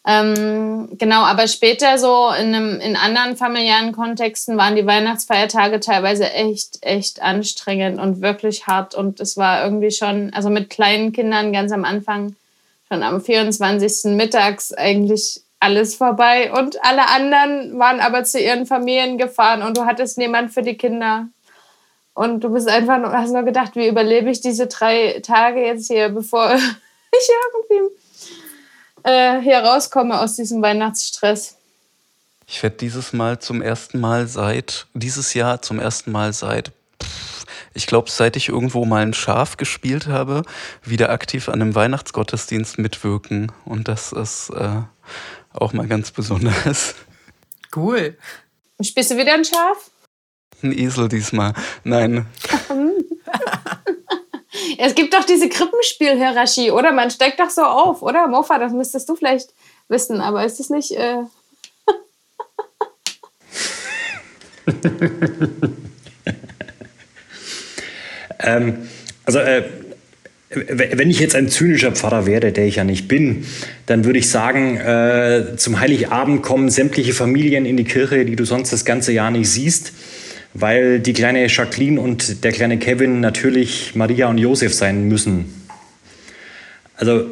Ähm, 0.06 0.90
genau, 0.98 1.22
aber 1.22 1.48
später 1.48 1.96
so 1.96 2.28
in, 2.38 2.54
einem, 2.54 2.78
in 2.80 2.94
anderen 2.94 3.36
familiären 3.36 3.92
Kontexten 3.92 4.56
waren 4.58 4.76
die 4.76 4.86
Weihnachtsfeiertage 4.86 5.80
teilweise 5.80 6.30
echt, 6.30 6.78
echt 6.82 7.22
anstrengend 7.22 7.98
und 7.98 8.20
wirklich 8.20 8.66
hart. 8.66 8.94
Und 8.94 9.18
es 9.20 9.38
war 9.38 9.64
irgendwie 9.64 9.90
schon, 9.90 10.32
also 10.34 10.50
mit 10.50 10.68
kleinen 10.68 11.12
Kindern 11.12 11.52
ganz 11.52 11.72
am 11.72 11.84
Anfang, 11.84 12.36
schon 12.88 13.02
am 13.02 13.22
24. 13.22 14.12
mittags 14.14 14.74
eigentlich 14.74 15.40
alles 15.58 15.94
vorbei. 15.94 16.52
Und 16.52 16.84
alle 16.84 17.08
anderen 17.08 17.78
waren 17.78 18.00
aber 18.00 18.24
zu 18.24 18.38
ihren 18.38 18.66
Familien 18.66 19.16
gefahren 19.16 19.62
und 19.62 19.78
du 19.78 19.86
hattest 19.86 20.18
niemand 20.18 20.52
für 20.52 20.62
die 20.62 20.76
Kinder. 20.76 21.28
Und 22.12 22.44
du 22.44 22.50
bist 22.50 22.68
einfach 22.68 23.02
hast 23.12 23.32
nur 23.32 23.42
gedacht, 23.42 23.74
wie 23.74 23.88
überlebe 23.88 24.30
ich 24.30 24.42
diese 24.42 24.66
drei 24.66 25.20
Tage 25.22 25.64
jetzt 25.64 25.86
hier, 25.86 26.10
bevor 26.10 26.54
ich 26.54 27.28
irgendwie 27.70 27.94
äh, 29.04 29.40
hier 29.40 29.58
rauskomme 29.58 30.20
aus 30.20 30.34
diesem 30.34 30.60
Weihnachtsstress. 30.62 31.56
Ich 32.46 32.62
werde 32.62 32.76
dieses 32.76 33.12
Mal 33.12 33.38
zum 33.38 33.62
ersten 33.62 34.00
Mal 34.00 34.26
seit, 34.26 34.86
dieses 34.92 35.34
Jahr 35.34 35.62
zum 35.62 35.78
ersten 35.78 36.12
Mal 36.12 36.32
seit, 36.32 36.72
ich 37.72 37.86
glaube, 37.86 38.10
seit 38.10 38.36
ich 38.36 38.48
irgendwo 38.48 38.84
mal 38.84 39.02
ein 39.02 39.14
Schaf 39.14 39.56
gespielt 39.56 40.06
habe, 40.06 40.42
wieder 40.82 41.10
aktiv 41.10 41.48
an 41.48 41.62
einem 41.62 41.74
Weihnachtsgottesdienst 41.74 42.78
mitwirken. 42.78 43.52
Und 43.64 43.88
das 43.88 44.12
ist 44.12 44.50
äh, 44.50 44.82
auch 45.52 45.72
mal 45.72 45.86
ganz 45.86 46.10
besonders. 46.10 46.94
Cool. 47.74 48.16
Und 48.76 48.84
spielst 48.84 49.10
du 49.10 49.16
wieder 49.16 49.34
ein 49.34 49.44
Schaf? 49.44 49.90
Ein 50.62 50.72
Esel 50.72 51.08
diesmal. 51.08 51.54
Nein. 51.82 52.26
Es 54.78 54.94
gibt 54.94 55.14
doch 55.14 55.24
diese 55.24 55.48
Krippenspiel-Hierarchie, 55.48 56.70
oder? 56.70 56.92
Man 56.92 57.10
steckt 57.10 57.40
doch 57.40 57.50
so 57.50 57.62
auf, 57.62 58.02
oder? 58.02 58.28
Mofa, 58.28 58.58
das 58.58 58.72
müsstest 58.72 59.08
du 59.08 59.16
vielleicht 59.16 59.50
wissen, 59.88 60.20
aber 60.20 60.44
ist 60.44 60.60
es 60.60 60.70
nicht. 60.70 60.92
Äh 60.92 61.24
ähm, 68.40 68.88
also, 69.24 69.38
äh, 69.38 69.64
wenn 70.50 71.10
ich 71.10 71.18
jetzt 71.18 71.34
ein 71.34 71.48
zynischer 71.48 71.92
Pfarrer 71.92 72.26
wäre, 72.26 72.52
der 72.52 72.66
ich 72.66 72.76
ja 72.76 72.84
nicht 72.84 73.08
bin, 73.08 73.44
dann 73.86 74.04
würde 74.04 74.20
ich 74.20 74.30
sagen, 74.30 74.76
äh, 74.76 75.56
zum 75.56 75.80
Heiligabend 75.80 76.42
kommen 76.42 76.70
sämtliche 76.70 77.12
Familien 77.12 77.66
in 77.66 77.76
die 77.76 77.84
Kirche, 77.84 78.24
die 78.24 78.36
du 78.36 78.44
sonst 78.44 78.72
das 78.72 78.84
ganze 78.84 79.12
Jahr 79.12 79.32
nicht 79.32 79.50
siehst 79.50 79.92
weil 80.54 81.00
die 81.00 81.12
kleine 81.12 81.46
Jacqueline 81.48 82.00
und 82.00 82.44
der 82.44 82.52
kleine 82.52 82.78
Kevin 82.78 83.20
natürlich 83.20 83.94
Maria 83.94 84.28
und 84.28 84.38
Josef 84.38 84.72
sein 84.72 85.08
müssen. 85.08 85.52
Also 86.96 87.26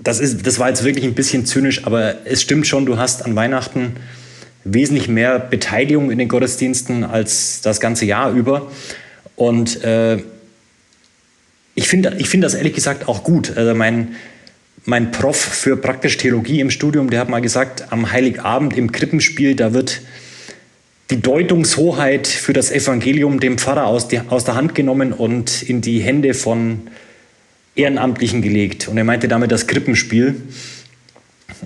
das, 0.00 0.18
ist, 0.18 0.44
das 0.44 0.58
war 0.58 0.68
jetzt 0.68 0.82
wirklich 0.82 1.04
ein 1.04 1.14
bisschen 1.14 1.46
zynisch, 1.46 1.86
aber 1.86 2.26
es 2.26 2.42
stimmt 2.42 2.66
schon, 2.66 2.84
du 2.84 2.98
hast 2.98 3.24
an 3.24 3.36
Weihnachten 3.36 3.94
wesentlich 4.64 5.08
mehr 5.08 5.38
Beteiligung 5.38 6.10
in 6.10 6.18
den 6.18 6.28
Gottesdiensten 6.28 7.04
als 7.04 7.60
das 7.60 7.80
ganze 7.80 8.06
Jahr 8.06 8.32
über. 8.32 8.70
Und 9.36 9.84
äh, 9.84 10.18
ich 11.76 11.88
finde 11.88 12.16
ich 12.18 12.28
find 12.28 12.42
das 12.42 12.54
ehrlich 12.54 12.74
gesagt 12.74 13.08
auch 13.08 13.22
gut. 13.22 13.56
Also 13.56 13.74
mein, 13.74 14.16
mein 14.84 15.12
Prof 15.12 15.36
für 15.36 15.76
praktische 15.76 16.18
Theologie 16.18 16.60
im 16.60 16.70
Studium, 16.70 17.10
der 17.10 17.20
hat 17.20 17.28
mal 17.28 17.40
gesagt, 17.40 17.92
am 17.92 18.10
Heiligabend 18.10 18.76
im 18.76 18.90
Krippenspiel, 18.90 19.54
da 19.54 19.74
wird 19.74 20.00
die 21.10 21.20
Deutungshoheit 21.20 22.26
für 22.26 22.52
das 22.52 22.70
Evangelium 22.70 23.40
dem 23.40 23.58
Pfarrer 23.58 23.86
aus, 23.86 24.08
die, 24.08 24.20
aus 24.20 24.44
der 24.44 24.54
Hand 24.54 24.74
genommen 24.74 25.12
und 25.12 25.62
in 25.62 25.80
die 25.80 26.00
Hände 26.00 26.34
von 26.34 26.88
Ehrenamtlichen 27.76 28.40
gelegt. 28.40 28.88
Und 28.88 28.96
er 28.96 29.04
meinte 29.04 29.28
damit 29.28 29.52
das 29.52 29.66
Krippenspiel. 29.66 30.42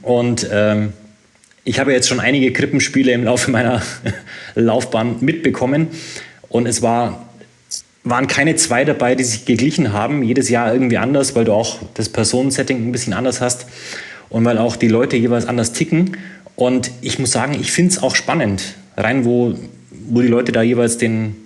Und 0.03 0.49
ähm, 0.51 0.93
ich 1.65 1.79
habe 1.79 1.93
jetzt 1.93 2.09
schon 2.09 2.19
einige 2.19 2.53
Krippenspiele 2.53 3.13
im 3.13 3.25
Laufe 3.25 3.51
meiner 3.51 3.83
Laufbahn 4.55 5.17
mitbekommen. 5.21 5.89
Und 6.49 6.67
es 6.67 6.83
war, 6.83 7.29
waren 8.05 8.27
keine 8.27 8.57
zwei 8.57 8.85
dabei, 8.85 9.15
die 9.15 9.25
sich 9.25 9.45
geglichen 9.45 9.93
haben. 9.93 10.23
Jedes 10.23 10.49
Jahr 10.49 10.73
irgendwie 10.73 10.99
anders, 10.99 11.37
weil 11.37 11.45
du 11.45 11.53
auch 11.53 11.79
das 11.95 12.09
Personensetting 12.09 12.89
ein 12.89 12.91
bisschen 12.91 13.13
anders 13.13 13.41
hast 13.41 13.67
und 14.31 14.45
weil 14.45 14.59
auch 14.59 14.77
die 14.77 14.89
Leute 14.89 15.17
jeweils 15.17 15.47
anders 15.47 15.73
ticken. 15.73 16.17
Und 16.57 16.91
ich 17.03 17.19
muss 17.19 17.31
sagen, 17.31 17.57
ich 17.61 17.71
finde 17.71 17.93
es 17.93 18.03
auch 18.03 18.17
spannend, 18.17 18.75
rein 18.99 19.25
wo, 19.25 19.55
wo 20.09 20.21
die 20.21 20.29
Leute 20.29 20.53
da 20.53 20.63
jeweils 20.63 20.99
den, 20.99 21.37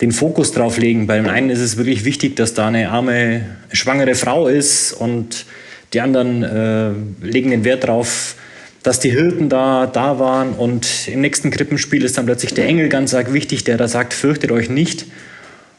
den 0.00 0.12
Fokus 0.12 0.52
drauf 0.52 0.78
legen. 0.78 1.06
Bei 1.06 1.16
dem 1.16 1.28
einen 1.28 1.50
ist 1.50 1.60
es 1.60 1.76
wirklich 1.76 2.04
wichtig, 2.04 2.36
dass 2.36 2.54
da 2.54 2.68
eine 2.68 2.90
arme, 2.90 3.42
schwangere 3.72 4.14
Frau 4.14 4.48
ist 4.48 4.92
und 4.92 5.44
die 5.92 6.00
anderen 6.00 6.42
äh, 6.42 6.90
legen 7.24 7.50
den 7.50 7.64
Wert 7.64 7.84
darauf, 7.84 8.36
dass 8.82 9.00
die 9.00 9.10
Hirten 9.10 9.48
da, 9.48 9.86
da 9.86 10.18
waren. 10.18 10.52
Und 10.52 11.08
im 11.08 11.20
nächsten 11.20 11.50
Krippenspiel 11.50 12.04
ist 12.04 12.18
dann 12.18 12.26
plötzlich 12.26 12.54
der 12.54 12.66
Engel 12.66 12.88
ganz 12.88 13.14
arg 13.14 13.32
wichtig, 13.32 13.64
der 13.64 13.76
da 13.76 13.88
sagt, 13.88 14.14
fürchtet 14.14 14.52
euch 14.52 14.70
nicht. 14.70 15.06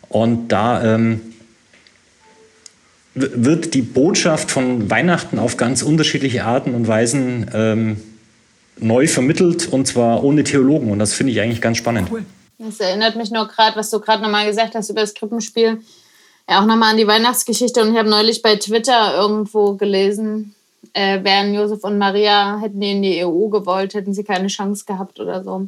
Und 0.09 0.49
da 0.51 0.95
ähm, 0.95 1.21
wird 3.13 3.73
die 3.73 3.81
Botschaft 3.81 4.51
von 4.51 4.89
Weihnachten 4.89 5.39
auf 5.39 5.57
ganz 5.57 5.81
unterschiedliche 5.81 6.43
Arten 6.43 6.73
und 6.73 6.87
Weisen 6.87 7.49
ähm, 7.53 7.97
neu 8.81 9.07
vermittelt 9.07 9.67
und 9.71 9.87
zwar 9.87 10.23
ohne 10.23 10.43
Theologen. 10.43 10.91
Und 10.91 10.99
das 10.99 11.13
finde 11.13 11.33
ich 11.33 11.41
eigentlich 11.41 11.61
ganz 11.61 11.77
spannend. 11.77 12.09
Cool. 12.11 12.25
Das 12.57 12.79
erinnert 12.79 13.15
mich 13.15 13.31
nur 13.31 13.47
gerade, 13.47 13.77
was 13.77 13.89
du 13.89 13.99
gerade 13.99 14.21
nochmal 14.21 14.45
gesagt 14.45 14.75
hast 14.75 14.89
über 14.89 15.01
das 15.01 15.13
Krippenspiel. 15.13 15.81
Ja, 16.49 16.61
auch 16.61 16.65
nochmal 16.65 16.91
an 16.91 16.97
die 16.97 17.07
Weihnachtsgeschichte. 17.07 17.81
Und 17.81 17.93
ich 17.93 17.97
habe 17.97 18.09
neulich 18.09 18.41
bei 18.41 18.55
Twitter 18.57 19.15
irgendwo 19.15 19.75
gelesen, 19.75 20.55
äh, 20.93 21.23
wären 21.23 21.53
Josef 21.53 21.83
und 21.83 21.97
Maria, 21.97 22.59
hätten 22.59 22.81
die 22.81 22.91
in 22.91 23.01
die 23.01 23.25
EU 23.25 23.47
gewollt, 23.47 23.93
hätten 23.93 24.13
sie 24.13 24.23
keine 24.23 24.47
Chance 24.47 24.85
gehabt 24.85 25.19
oder 25.19 25.43
so. 25.43 25.67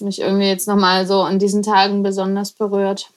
Mich 0.00 0.20
irgendwie 0.20 0.46
jetzt 0.46 0.68
nochmal 0.68 1.06
so 1.06 1.22
an 1.22 1.38
diesen 1.38 1.62
Tagen 1.62 2.02
besonders 2.02 2.52
berührt. 2.52 3.10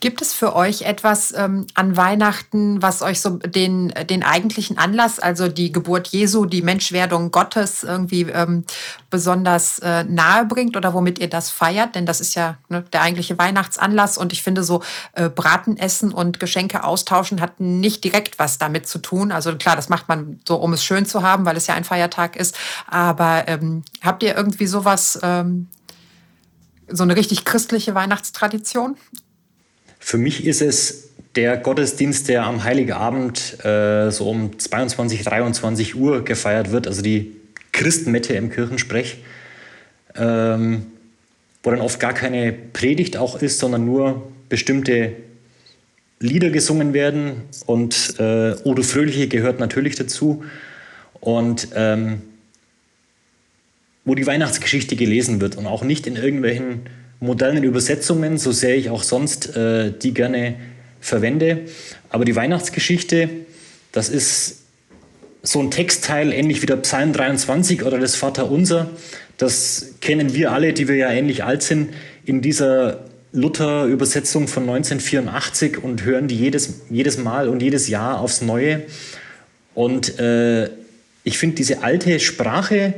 Gibt 0.00 0.22
es 0.22 0.32
für 0.32 0.54
euch 0.54 0.82
etwas 0.82 1.32
ähm, 1.36 1.66
an 1.74 1.96
Weihnachten, 1.96 2.82
was 2.82 3.02
euch 3.02 3.20
so 3.20 3.30
den, 3.30 3.92
den 4.08 4.22
eigentlichen 4.22 4.78
Anlass, 4.78 5.18
also 5.18 5.48
die 5.48 5.72
Geburt 5.72 6.08
Jesu, 6.08 6.44
die 6.46 6.62
Menschwerdung 6.62 7.30
Gottes 7.30 7.82
irgendwie 7.82 8.22
ähm, 8.22 8.64
besonders 9.10 9.78
äh, 9.80 10.04
nahe 10.04 10.44
bringt 10.44 10.76
oder 10.76 10.94
womit 10.94 11.18
ihr 11.18 11.28
das 11.28 11.50
feiert? 11.50 11.94
Denn 11.94 12.06
das 12.06 12.20
ist 12.20 12.34
ja 12.34 12.58
ne, 12.68 12.84
der 12.92 13.02
eigentliche 13.02 13.38
Weihnachtsanlass 13.38 14.18
und 14.18 14.32
ich 14.32 14.42
finde 14.42 14.62
so 14.62 14.82
äh, 15.12 15.28
Braten 15.28 15.76
essen 15.76 16.12
und 16.12 16.40
Geschenke 16.40 16.84
austauschen 16.84 17.40
hat 17.40 17.60
nicht 17.60 18.04
direkt 18.04 18.38
was 18.38 18.58
damit 18.58 18.86
zu 18.86 18.98
tun. 18.98 19.32
Also 19.32 19.54
klar, 19.56 19.76
das 19.76 19.88
macht 19.88 20.08
man 20.08 20.40
so, 20.46 20.56
um 20.56 20.72
es 20.72 20.84
schön 20.84 21.06
zu 21.06 21.22
haben, 21.22 21.44
weil 21.44 21.56
es 21.56 21.66
ja 21.66 21.74
ein 21.74 21.84
Feiertag 21.84 22.36
ist. 22.36 22.56
Aber 22.86 23.44
ähm, 23.48 23.82
habt 24.02 24.22
ihr 24.22 24.36
irgendwie 24.36 24.66
sowas, 24.66 25.18
ähm, 25.22 25.68
so 26.88 27.02
eine 27.02 27.16
richtig 27.16 27.44
christliche 27.44 27.94
Weihnachtstradition? 27.94 28.96
Für 30.00 30.18
mich 30.18 30.44
ist 30.44 30.62
es 30.62 31.10
der 31.36 31.56
Gottesdienst, 31.56 32.28
der 32.28 32.42
am 32.44 32.64
Heiligabend 32.64 33.64
äh, 33.64 34.10
so 34.10 34.28
um 34.28 34.58
22, 34.58 35.22
23 35.22 35.94
Uhr 35.94 36.24
gefeiert 36.24 36.72
wird, 36.72 36.88
also 36.88 37.02
die 37.02 37.36
Christmette 37.70 38.34
im 38.34 38.50
Kirchensprech, 38.50 39.18
ähm, 40.16 40.86
wo 41.62 41.70
dann 41.70 41.80
oft 41.80 42.00
gar 42.00 42.14
keine 42.14 42.52
Predigt 42.52 43.16
auch 43.16 43.40
ist, 43.40 43.60
sondern 43.60 43.84
nur 43.84 44.32
bestimmte 44.48 45.12
Lieder 46.18 46.50
gesungen 46.50 46.92
werden 46.92 47.42
und 47.66 48.14
äh, 48.18 48.54
Odo 48.64 48.82
Fröhliche 48.82 49.28
gehört 49.28 49.60
natürlich 49.60 49.94
dazu. 49.94 50.42
Und 51.20 51.68
ähm, 51.74 52.22
wo 54.04 54.14
die 54.14 54.26
Weihnachtsgeschichte 54.26 54.96
gelesen 54.96 55.40
wird 55.40 55.56
und 55.56 55.66
auch 55.66 55.84
nicht 55.84 56.06
in 56.06 56.16
irgendwelchen 56.16 56.80
modernen 57.20 57.64
Übersetzungen, 57.64 58.38
so 58.38 58.50
sehr 58.50 58.76
ich 58.76 58.90
auch 58.90 59.02
sonst 59.02 59.54
äh, 59.56 59.92
die 59.92 60.12
gerne 60.14 60.56
verwende. 61.00 61.60
Aber 62.08 62.24
die 62.24 62.34
Weihnachtsgeschichte, 62.34 63.28
das 63.92 64.08
ist 64.08 64.62
so 65.42 65.60
ein 65.60 65.70
Textteil, 65.70 66.32
ähnlich 66.32 66.62
wie 66.62 66.66
der 66.66 66.76
Psalm 66.76 67.12
23 67.12 67.84
oder 67.84 67.98
das 67.98 68.16
Vaterunser. 68.16 68.90
Das 69.38 69.94
kennen 70.00 70.34
wir 70.34 70.52
alle, 70.52 70.72
die 70.72 70.88
wir 70.88 70.96
ja 70.96 71.10
ähnlich 71.10 71.44
alt 71.44 71.62
sind, 71.62 71.90
in 72.24 72.42
dieser 72.42 73.04
Luther-Übersetzung 73.32 74.48
von 74.48 74.64
1984 74.64 75.82
und 75.82 76.04
hören 76.04 76.28
die 76.28 76.36
jedes, 76.36 76.80
jedes 76.90 77.16
Mal 77.16 77.48
und 77.48 77.62
jedes 77.62 77.88
Jahr 77.88 78.20
aufs 78.20 78.42
Neue. 78.42 78.82
Und 79.74 80.18
äh, 80.18 80.68
ich 81.22 81.38
finde 81.38 81.56
diese 81.56 81.82
alte 81.82 82.18
Sprache, 82.18 82.94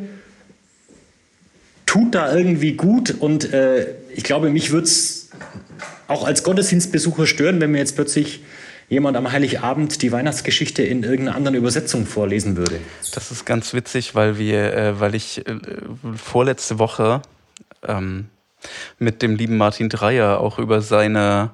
tut 1.86 2.14
da 2.14 2.34
irgendwie 2.34 2.72
gut 2.72 3.14
und 3.20 3.52
äh, 3.52 3.86
ich 4.14 4.24
glaube, 4.24 4.50
mich 4.50 4.70
würde 4.70 4.84
es 4.86 5.30
auch 6.08 6.24
als 6.24 6.42
Gottesdienstbesucher 6.42 7.26
stören, 7.26 7.60
wenn 7.60 7.72
mir 7.72 7.78
jetzt 7.78 7.94
plötzlich 7.94 8.40
jemand 8.88 9.16
am 9.16 9.32
Heiligabend 9.32 10.02
die 10.02 10.12
Weihnachtsgeschichte 10.12 10.82
in 10.82 11.02
irgendeiner 11.02 11.36
anderen 11.36 11.56
Übersetzung 11.56 12.04
vorlesen 12.04 12.56
würde. 12.56 12.78
Das 13.14 13.30
ist 13.30 13.46
ganz 13.46 13.72
witzig, 13.72 14.14
weil 14.14 14.38
wir, 14.38 14.74
äh, 14.74 15.00
weil 15.00 15.14
ich 15.14 15.46
äh, 15.46 15.56
vorletzte 16.14 16.78
Woche 16.78 17.22
ähm, 17.86 18.26
mit 18.98 19.22
dem 19.22 19.36
lieben 19.36 19.56
Martin 19.56 19.88
Dreyer 19.88 20.40
auch 20.40 20.58
über 20.58 20.82
seine 20.82 21.50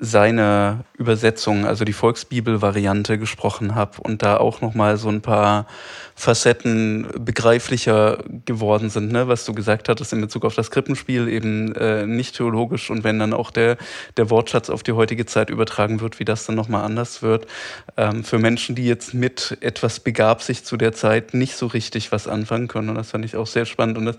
seine 0.00 0.84
Übersetzung, 0.96 1.66
also 1.66 1.84
die 1.84 1.92
Volksbibel-Variante 1.92 3.18
gesprochen 3.18 3.74
habe 3.74 4.00
und 4.00 4.22
da 4.22 4.36
auch 4.36 4.60
nochmal 4.60 4.96
so 4.96 5.08
ein 5.08 5.22
paar 5.22 5.66
Facetten 6.14 7.08
begreiflicher 7.18 8.18
geworden 8.44 8.90
sind, 8.90 9.10
ne? 9.10 9.26
was 9.26 9.44
du 9.44 9.54
gesagt 9.54 9.88
hattest 9.88 10.12
in 10.12 10.20
Bezug 10.20 10.44
auf 10.44 10.54
das 10.54 10.70
Krippenspiel, 10.70 11.26
eben 11.28 11.74
äh, 11.74 12.06
nicht 12.06 12.36
theologisch 12.36 12.90
und 12.90 13.02
wenn 13.02 13.18
dann 13.18 13.32
auch 13.32 13.50
der, 13.50 13.76
der 14.16 14.30
Wortschatz 14.30 14.70
auf 14.70 14.84
die 14.84 14.92
heutige 14.92 15.26
Zeit 15.26 15.50
übertragen 15.50 16.00
wird, 16.00 16.20
wie 16.20 16.24
das 16.24 16.46
dann 16.46 16.54
nochmal 16.54 16.84
anders 16.84 17.20
wird. 17.20 17.48
Ähm, 17.96 18.22
für 18.22 18.38
Menschen, 18.38 18.76
die 18.76 18.86
jetzt 18.86 19.14
mit 19.14 19.58
etwas 19.62 19.98
begab 19.98 20.42
sich 20.42 20.64
zu 20.64 20.76
der 20.76 20.92
Zeit 20.92 21.34
nicht 21.34 21.56
so 21.56 21.66
richtig 21.66 22.12
was 22.12 22.28
anfangen 22.28 22.68
können 22.68 22.88
und 22.88 22.94
das 22.94 23.10
fand 23.10 23.24
ich 23.24 23.34
auch 23.34 23.48
sehr 23.48 23.66
spannend 23.66 23.98
und 23.98 24.04
das, 24.04 24.16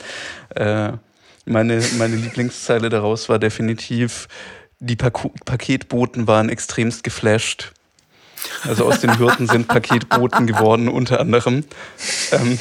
äh, 0.55 0.91
meine, 1.45 1.81
meine 1.97 2.15
Lieblingszeile 2.15 2.89
daraus 2.89 3.27
war 3.27 3.39
definitiv, 3.39 4.27
die 4.79 4.95
Pak 4.95 5.19
Paketboten 5.45 6.27
waren 6.27 6.49
extremst 6.49 7.03
geflasht. 7.03 7.73
Also 8.63 8.85
aus 8.85 9.01
den 9.01 9.19
Hürden 9.19 9.47
sind 9.47 9.67
Paketboten 9.67 10.47
geworden, 10.47 10.87
unter 10.87 11.19
anderem. 11.19 11.65
Ähm, 12.31 12.57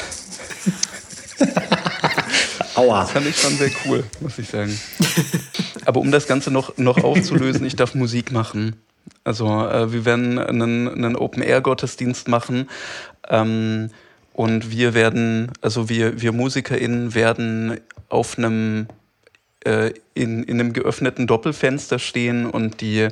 Aua. 2.74 3.02
Das 3.02 3.12
fand 3.12 3.26
ich 3.26 3.40
schon 3.40 3.56
sehr 3.56 3.70
cool, 3.84 4.04
muss 4.20 4.38
ich 4.38 4.48
sagen. 4.48 4.78
Aber 5.84 6.00
um 6.00 6.10
das 6.10 6.26
Ganze 6.26 6.50
noch, 6.50 6.76
noch 6.78 7.02
aufzulösen, 7.02 7.64
ich 7.64 7.76
darf 7.76 7.94
Musik 7.94 8.32
machen. 8.32 8.76
Also 9.24 9.46
äh, 9.46 9.92
wir 9.92 10.04
werden 10.04 10.38
einen, 10.38 10.88
einen 10.88 11.16
Open-Air-Gottesdienst 11.16 12.28
machen. 12.28 12.68
Ähm, 13.28 13.90
und 14.32 14.70
wir 14.70 14.94
werden, 14.94 15.50
also 15.60 15.88
wir, 15.88 16.20
wir 16.20 16.32
MusikerInnen 16.32 17.14
werden 17.14 17.80
auf 18.08 18.38
einem 18.38 18.86
äh, 19.64 19.92
in, 20.14 20.42
in 20.44 20.60
einem 20.60 20.72
geöffneten 20.72 21.26
Doppelfenster 21.26 21.98
stehen 21.98 22.46
und 22.46 22.80
die 22.80 23.08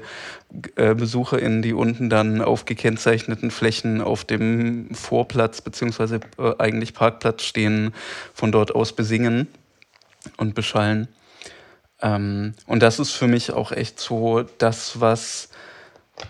äh, 0.76 0.94
BesucherInnen, 0.94 1.62
die 1.62 1.72
unten 1.72 2.09
dann 2.09 2.40
auf 2.40 2.64
gekennzeichneten 2.64 3.50
Flächen 3.50 4.00
auf 4.00 4.24
dem 4.24 4.94
Vorplatz 4.94 5.61
beziehungsweise 5.61 6.20
äh, 6.38 6.52
eigentlich 6.59 6.94
Parkplatz 6.94 7.42
stehen, 7.42 7.92
von 8.32 8.52
dort 8.52 8.74
aus 8.74 8.94
besingen 8.94 9.48
und 10.37 10.54
beschallen. 10.54 11.09
Ähm, 12.00 12.54
und 12.66 12.82
das 12.82 12.98
ist 12.98 13.12
für 13.12 13.28
mich 13.28 13.52
auch 13.52 13.72
echt 13.72 13.98
so 13.98 14.44
das, 14.59 15.00
was 15.00 15.48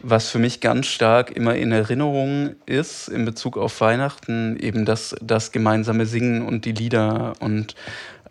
was 0.02 0.30
für 0.30 0.38
mich 0.38 0.60
ganz 0.60 0.86
stark 0.86 1.30
immer 1.30 1.54
in 1.54 1.70
Erinnerung 1.72 2.56
ist 2.66 3.08
in 3.08 3.24
Bezug 3.24 3.56
auf 3.56 3.80
Weihnachten, 3.80 4.56
eben 4.58 4.84
das, 4.84 5.14
das 5.22 5.52
gemeinsame 5.52 6.06
Singen 6.06 6.42
und 6.42 6.64
die 6.64 6.72
Lieder 6.72 7.34
und 7.38 7.76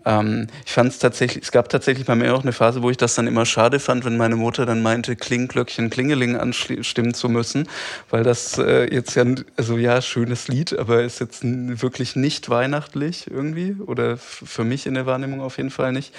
ähm, 0.06 0.48
ich 0.65 0.72
fand 0.72 0.91
es 0.91 1.00
tatsächlich, 1.00 1.44
es 1.44 1.52
gab 1.52 1.68
tatsächlich 1.70 2.06
bei 2.06 2.15
mir 2.15 2.36
auch 2.36 2.44
eine 2.44 2.54
Phase, 2.54 2.84
wo 2.84 2.91
ich 2.91 2.98
das 2.98 3.15
dann 3.15 3.28
immer 3.28 3.46
schade 3.46 3.80
fand, 3.80 4.06
wenn 4.06 4.18
meine 4.18 4.36
Mutter 4.36 4.65
dann 4.65 4.84
meinte, 4.84 5.15
Klingglöckchen, 5.15 5.89
Klingeling 5.89 6.36
anstimmen 6.38 7.13
zu 7.15 7.28
müssen, 7.28 7.68
weil 8.12 8.24
das 8.24 8.58
äh, 8.60 8.94
jetzt 8.94 9.15
ja, 9.15 9.26
also 9.58 9.78
ja, 9.78 10.02
schönes 10.02 10.48
Lied, 10.48 10.78
aber 10.78 11.04
ist 11.04 11.20
jetzt 11.20 11.41
wirklich 11.44 12.15
nicht 12.15 12.50
weihnachtlich 12.50 13.30
irgendwie 13.30 13.76
oder 13.86 14.18
für 14.18 14.63
mich 14.63 14.86
in 14.86 14.94
der 14.94 15.08
Wahrnehmung 15.08 15.41
auf 15.41 15.58
jeden 15.58 15.72
Fall 15.72 15.91
nicht. 15.91 16.13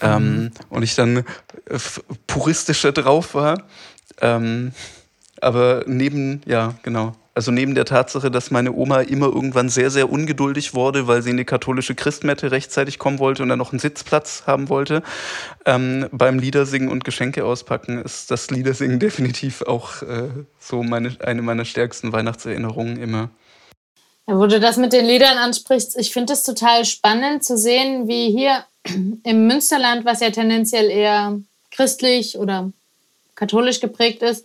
Ähm, 0.00 0.42
mhm. 0.42 0.50
Und 0.68 0.82
ich 0.82 0.94
dann 0.94 1.18
äh, 1.18 1.24
puristischer 2.26 2.92
drauf 2.92 3.34
war. 3.34 3.64
Ähm, 4.20 4.72
aber 5.40 5.84
neben, 5.86 6.42
ja, 6.46 6.74
genau, 6.82 7.14
also 7.38 7.52
neben 7.52 7.76
der 7.76 7.84
Tatsache, 7.84 8.32
dass 8.32 8.50
meine 8.50 8.72
Oma 8.72 9.02
immer 9.02 9.26
irgendwann 9.26 9.68
sehr, 9.68 9.92
sehr 9.92 10.10
ungeduldig 10.10 10.74
wurde, 10.74 11.06
weil 11.06 11.22
sie 11.22 11.30
in 11.30 11.36
die 11.36 11.44
katholische 11.44 11.94
Christmette 11.94 12.50
rechtzeitig 12.50 12.98
kommen 12.98 13.20
wollte 13.20 13.44
und 13.44 13.48
dann 13.48 13.60
noch 13.60 13.70
einen 13.70 13.78
Sitzplatz 13.78 14.42
haben 14.48 14.68
wollte, 14.68 15.04
ähm, 15.64 16.08
beim 16.10 16.40
Liedersingen 16.40 16.90
und 16.90 17.04
Geschenke 17.04 17.44
auspacken, 17.44 18.02
ist 18.02 18.32
das 18.32 18.50
Liedersingen 18.50 18.98
definitiv 19.08 19.62
auch 19.62 20.02
äh, 20.02 20.30
so 20.58 20.82
meine, 20.82 21.16
eine 21.20 21.42
meiner 21.42 21.64
stärksten 21.64 22.12
Weihnachtserinnerungen 22.12 23.00
immer. 23.00 23.30
Ja, 24.26 24.36
wo 24.36 24.48
du 24.48 24.58
das 24.58 24.76
mit 24.76 24.92
den 24.92 25.06
Liedern 25.06 25.38
ansprichst, 25.38 25.96
ich 25.96 26.12
finde 26.12 26.32
es 26.32 26.42
total 26.42 26.84
spannend 26.86 27.44
zu 27.44 27.56
sehen, 27.56 28.08
wie 28.08 28.32
hier 28.32 28.64
im 29.22 29.46
Münsterland, 29.46 30.04
was 30.04 30.18
ja 30.18 30.30
tendenziell 30.30 30.90
eher 30.90 31.38
christlich 31.70 32.36
oder 32.36 32.72
katholisch 33.36 33.78
geprägt 33.78 34.22
ist, 34.22 34.44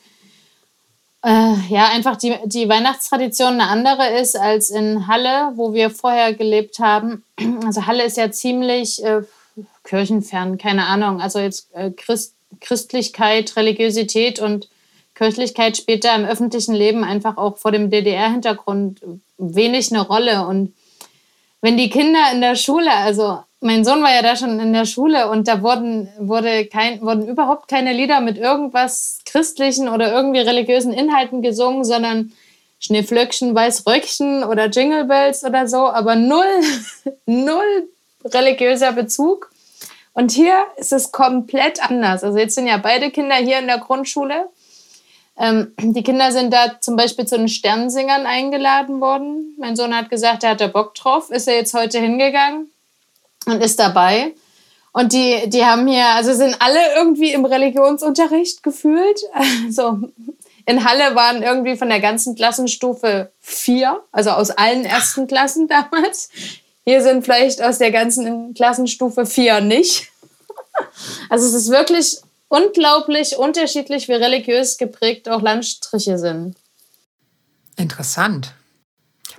Äh, 1.23 1.55
ja, 1.69 1.87
einfach 1.87 2.17
die, 2.17 2.35
die 2.45 2.67
Weihnachtstradition 2.67 3.53
eine 3.53 3.67
andere 3.67 4.19
ist 4.19 4.35
als 4.35 4.69
in 4.69 5.07
Halle, 5.07 5.53
wo 5.55 5.73
wir 5.73 5.89
vorher 5.89 6.33
gelebt 6.33 6.79
haben. 6.79 7.23
Also 7.65 7.85
Halle 7.85 8.03
ist 8.03 8.17
ja 8.17 8.29
ziemlich 8.29 9.03
äh, 9.03 9.21
kirchenfern, 9.85 10.57
keine 10.57 10.85
Ahnung. 10.85 11.21
Also 11.21 11.39
jetzt 11.39 11.73
äh, 11.73 11.91
Christ, 11.91 12.35
Christlichkeit, 12.59 13.55
Religiosität 13.55 14.39
und 14.39 14.67
Kirchlichkeit 15.15 15.77
spielt 15.77 16.03
da 16.03 16.15
im 16.15 16.25
öffentlichen 16.25 16.75
Leben 16.75 17.03
einfach 17.03 17.37
auch 17.37 17.57
vor 17.57 17.71
dem 17.71 17.89
DDR-Hintergrund 17.89 19.01
wenig 19.37 19.91
eine 19.91 20.01
Rolle. 20.01 20.45
Und 20.45 20.73
wenn 21.61 21.77
die 21.77 21.89
Kinder 21.89 22.31
in 22.33 22.41
der 22.41 22.55
Schule, 22.55 22.91
also 22.91 23.43
mein 23.63 23.85
Sohn 23.85 24.03
war 24.03 24.13
ja 24.13 24.21
da 24.21 24.35
schon 24.35 24.59
in 24.59 24.73
der 24.73 24.85
Schule 24.85 25.29
und 25.29 25.47
da 25.47 25.61
wurden, 25.61 26.09
wurde 26.19 26.65
kein, 26.65 27.01
wurden 27.01 27.27
überhaupt 27.27 27.67
keine 27.67 27.93
Lieder 27.93 28.19
mit 28.19 28.37
irgendwas 28.37 29.19
christlichen 29.25 29.87
oder 29.87 30.11
irgendwie 30.11 30.41
religiösen 30.41 30.93
Inhalten 30.93 31.41
gesungen, 31.41 31.85
sondern 31.85 32.33
Schneeflöckchen, 32.79 33.55
Weißröckchen 33.55 34.43
oder 34.43 34.67
Jingle 34.67 35.05
Bells 35.05 35.45
oder 35.45 35.67
so, 35.67 35.87
aber 35.87 36.15
null, 36.15 36.43
null 37.25 37.89
religiöser 38.25 38.91
Bezug. 38.91 39.49
Und 40.11 40.31
hier 40.31 40.65
ist 40.75 40.93
es 40.93 41.11
komplett 41.11 41.81
anders. 41.89 42.23
Also 42.23 42.37
jetzt 42.37 42.55
sind 42.55 42.67
ja 42.67 42.77
beide 42.77 43.09
Kinder 43.09 43.35
hier 43.35 43.59
in 43.59 43.67
der 43.67 43.79
Grundschule 43.79 44.49
ähm, 45.35 45.73
die 45.79 46.03
Kinder 46.03 46.31
sind 46.31 46.53
da 46.53 46.79
zum 46.79 46.95
Beispiel 46.95 47.25
zu 47.25 47.37
den 47.37 47.47
Sternsingern 47.47 48.27
eingeladen 48.27 49.01
worden. 49.01 49.55
Mein 49.57 49.75
Sohn 49.75 49.95
hat 49.95 50.11
gesagt, 50.11 50.43
er 50.43 50.51
hat 50.51 50.61
da 50.61 50.67
Bock 50.67 50.93
drauf. 50.93 51.31
Ist 51.31 51.47
er 51.47 51.55
jetzt 51.55 51.73
heute 51.73 51.97
hingegangen 51.97 52.69
und 53.45 53.63
ist 53.63 53.79
dabei. 53.79 54.33
Und 54.91 55.11
die, 55.11 55.49
die 55.49 55.65
haben 55.65 55.87
hier, 55.87 56.05
also 56.09 56.33
sind 56.33 56.55
alle 56.59 56.79
irgendwie 56.95 57.33
im 57.33 57.45
Religionsunterricht 57.45 58.63
gefühlt. 58.63 59.21
Also 59.65 59.99
in 60.65 60.85
Halle 60.85 61.15
waren 61.15 61.43
irgendwie 61.43 61.75
von 61.75 61.89
der 61.89 61.99
ganzen 61.99 62.35
Klassenstufe 62.35 63.31
vier, 63.39 64.01
also 64.11 64.29
aus 64.29 64.51
allen 64.51 64.85
ersten 64.85 65.27
Klassen 65.27 65.67
damals. 65.67 66.29
Hier 66.85 67.01
sind 67.01 67.23
vielleicht 67.23 67.61
aus 67.61 67.79
der 67.79 67.91
ganzen 67.91 68.53
Klassenstufe 68.53 69.25
vier 69.25 69.61
nicht. 69.61 70.09
Also 71.29 71.45
es 71.45 71.53
ist 71.53 71.69
wirklich 71.69 72.17
unglaublich 72.47 73.37
unterschiedlich, 73.37 74.07
wie 74.07 74.13
religiös 74.13 74.79
geprägt 74.79 75.29
auch 75.29 75.43
Landstriche 75.43 76.17
sind. 76.17 76.55
Interessant. 77.77 78.53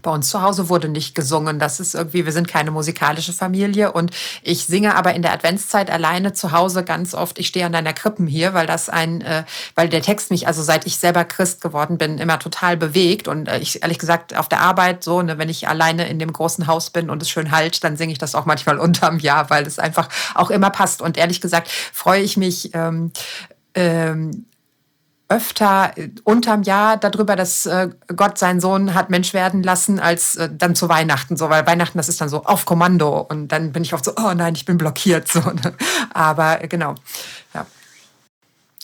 Bei 0.04 0.10
uns 0.10 0.28
zu 0.28 0.42
Hause 0.42 0.68
wurde 0.68 0.90
nicht 0.90 1.14
gesungen. 1.14 1.58
Das 1.58 1.80
ist 1.80 1.94
irgendwie, 1.94 2.26
wir 2.26 2.32
sind 2.32 2.46
keine 2.46 2.70
musikalische 2.70 3.32
Familie 3.32 3.90
und 3.90 4.10
ich 4.42 4.66
singe 4.66 4.96
aber 4.96 5.14
in 5.14 5.22
der 5.22 5.32
Adventszeit 5.32 5.90
alleine 5.90 6.34
zu 6.34 6.52
Hause 6.52 6.84
ganz 6.84 7.14
oft. 7.14 7.38
Ich 7.38 7.46
stehe 7.46 7.64
an 7.64 7.72
deiner 7.72 7.94
Krippen 7.94 8.26
hier, 8.26 8.52
weil 8.52 8.66
das 8.66 8.90
ein, 8.90 9.22
äh, 9.22 9.44
weil 9.74 9.88
der 9.88 10.02
Text 10.02 10.30
mich, 10.30 10.46
also 10.46 10.62
seit 10.62 10.86
ich 10.86 10.98
selber 10.98 11.24
Christ 11.24 11.62
geworden 11.62 11.96
bin, 11.96 12.18
immer 12.18 12.38
total 12.38 12.76
bewegt 12.76 13.28
und 13.28 13.48
äh, 13.48 13.58
ich 13.60 13.82
ehrlich 13.82 13.98
gesagt 13.98 14.36
auf 14.36 14.46
der 14.46 14.60
Arbeit 14.60 15.02
so, 15.02 15.22
ne, 15.22 15.38
wenn 15.38 15.48
ich 15.48 15.68
alleine 15.68 16.06
in 16.06 16.18
dem 16.18 16.34
großen 16.34 16.66
Haus 16.66 16.90
bin 16.90 17.08
und 17.08 17.22
es 17.22 17.30
schön 17.30 17.50
halt, 17.50 17.82
dann 17.82 17.96
singe 17.96 18.12
ich 18.12 18.18
das 18.18 18.34
auch 18.34 18.44
manchmal 18.44 18.78
unterm 18.84 19.18
Jahr, 19.18 19.48
weil 19.48 19.66
es 19.66 19.78
einfach 19.78 20.10
auch 20.34 20.50
immer 20.50 20.68
passt. 20.68 21.00
Und 21.00 21.16
ehrlich 21.16 21.40
gesagt 21.40 21.70
freue 21.70 22.20
ich 22.20 22.36
mich 22.36 22.74
ähm, 22.74 23.10
ähm, 23.74 24.44
öfter 25.28 25.92
unterm 26.24 26.62
Jahr 26.62 26.96
darüber, 26.96 27.34
dass 27.34 27.66
äh, 27.66 27.88
Gott 28.14 28.38
seinen 28.38 28.60
Sohn 28.60 28.94
hat 28.94 29.08
Mensch 29.08 29.32
werden 29.32 29.62
lassen, 29.62 29.98
als 29.98 30.36
äh, 30.36 30.50
dann 30.52 30.74
zu 30.74 30.88
Weihnachten 30.88 31.36
so, 31.36 31.48
weil 31.48 31.66
Weihnachten, 31.66 31.98
das 31.98 32.08
ist 32.08 32.20
dann 32.20 32.28
so 32.28 32.44
auf 32.44 32.66
Kommando 32.66 33.20
und 33.20 33.48
dann 33.48 33.72
bin 33.72 33.82
ich 33.82 33.94
oft 33.94 34.04
so, 34.04 34.12
oh 34.16 34.34
nein, 34.34 34.54
ich 34.54 34.64
bin 34.64 34.76
blockiert 34.76 35.28
so. 35.32 35.40
Ne? 35.40 35.74
Aber 36.12 36.62
äh, 36.62 36.68
genau, 36.68 36.94
ja. 37.54 37.66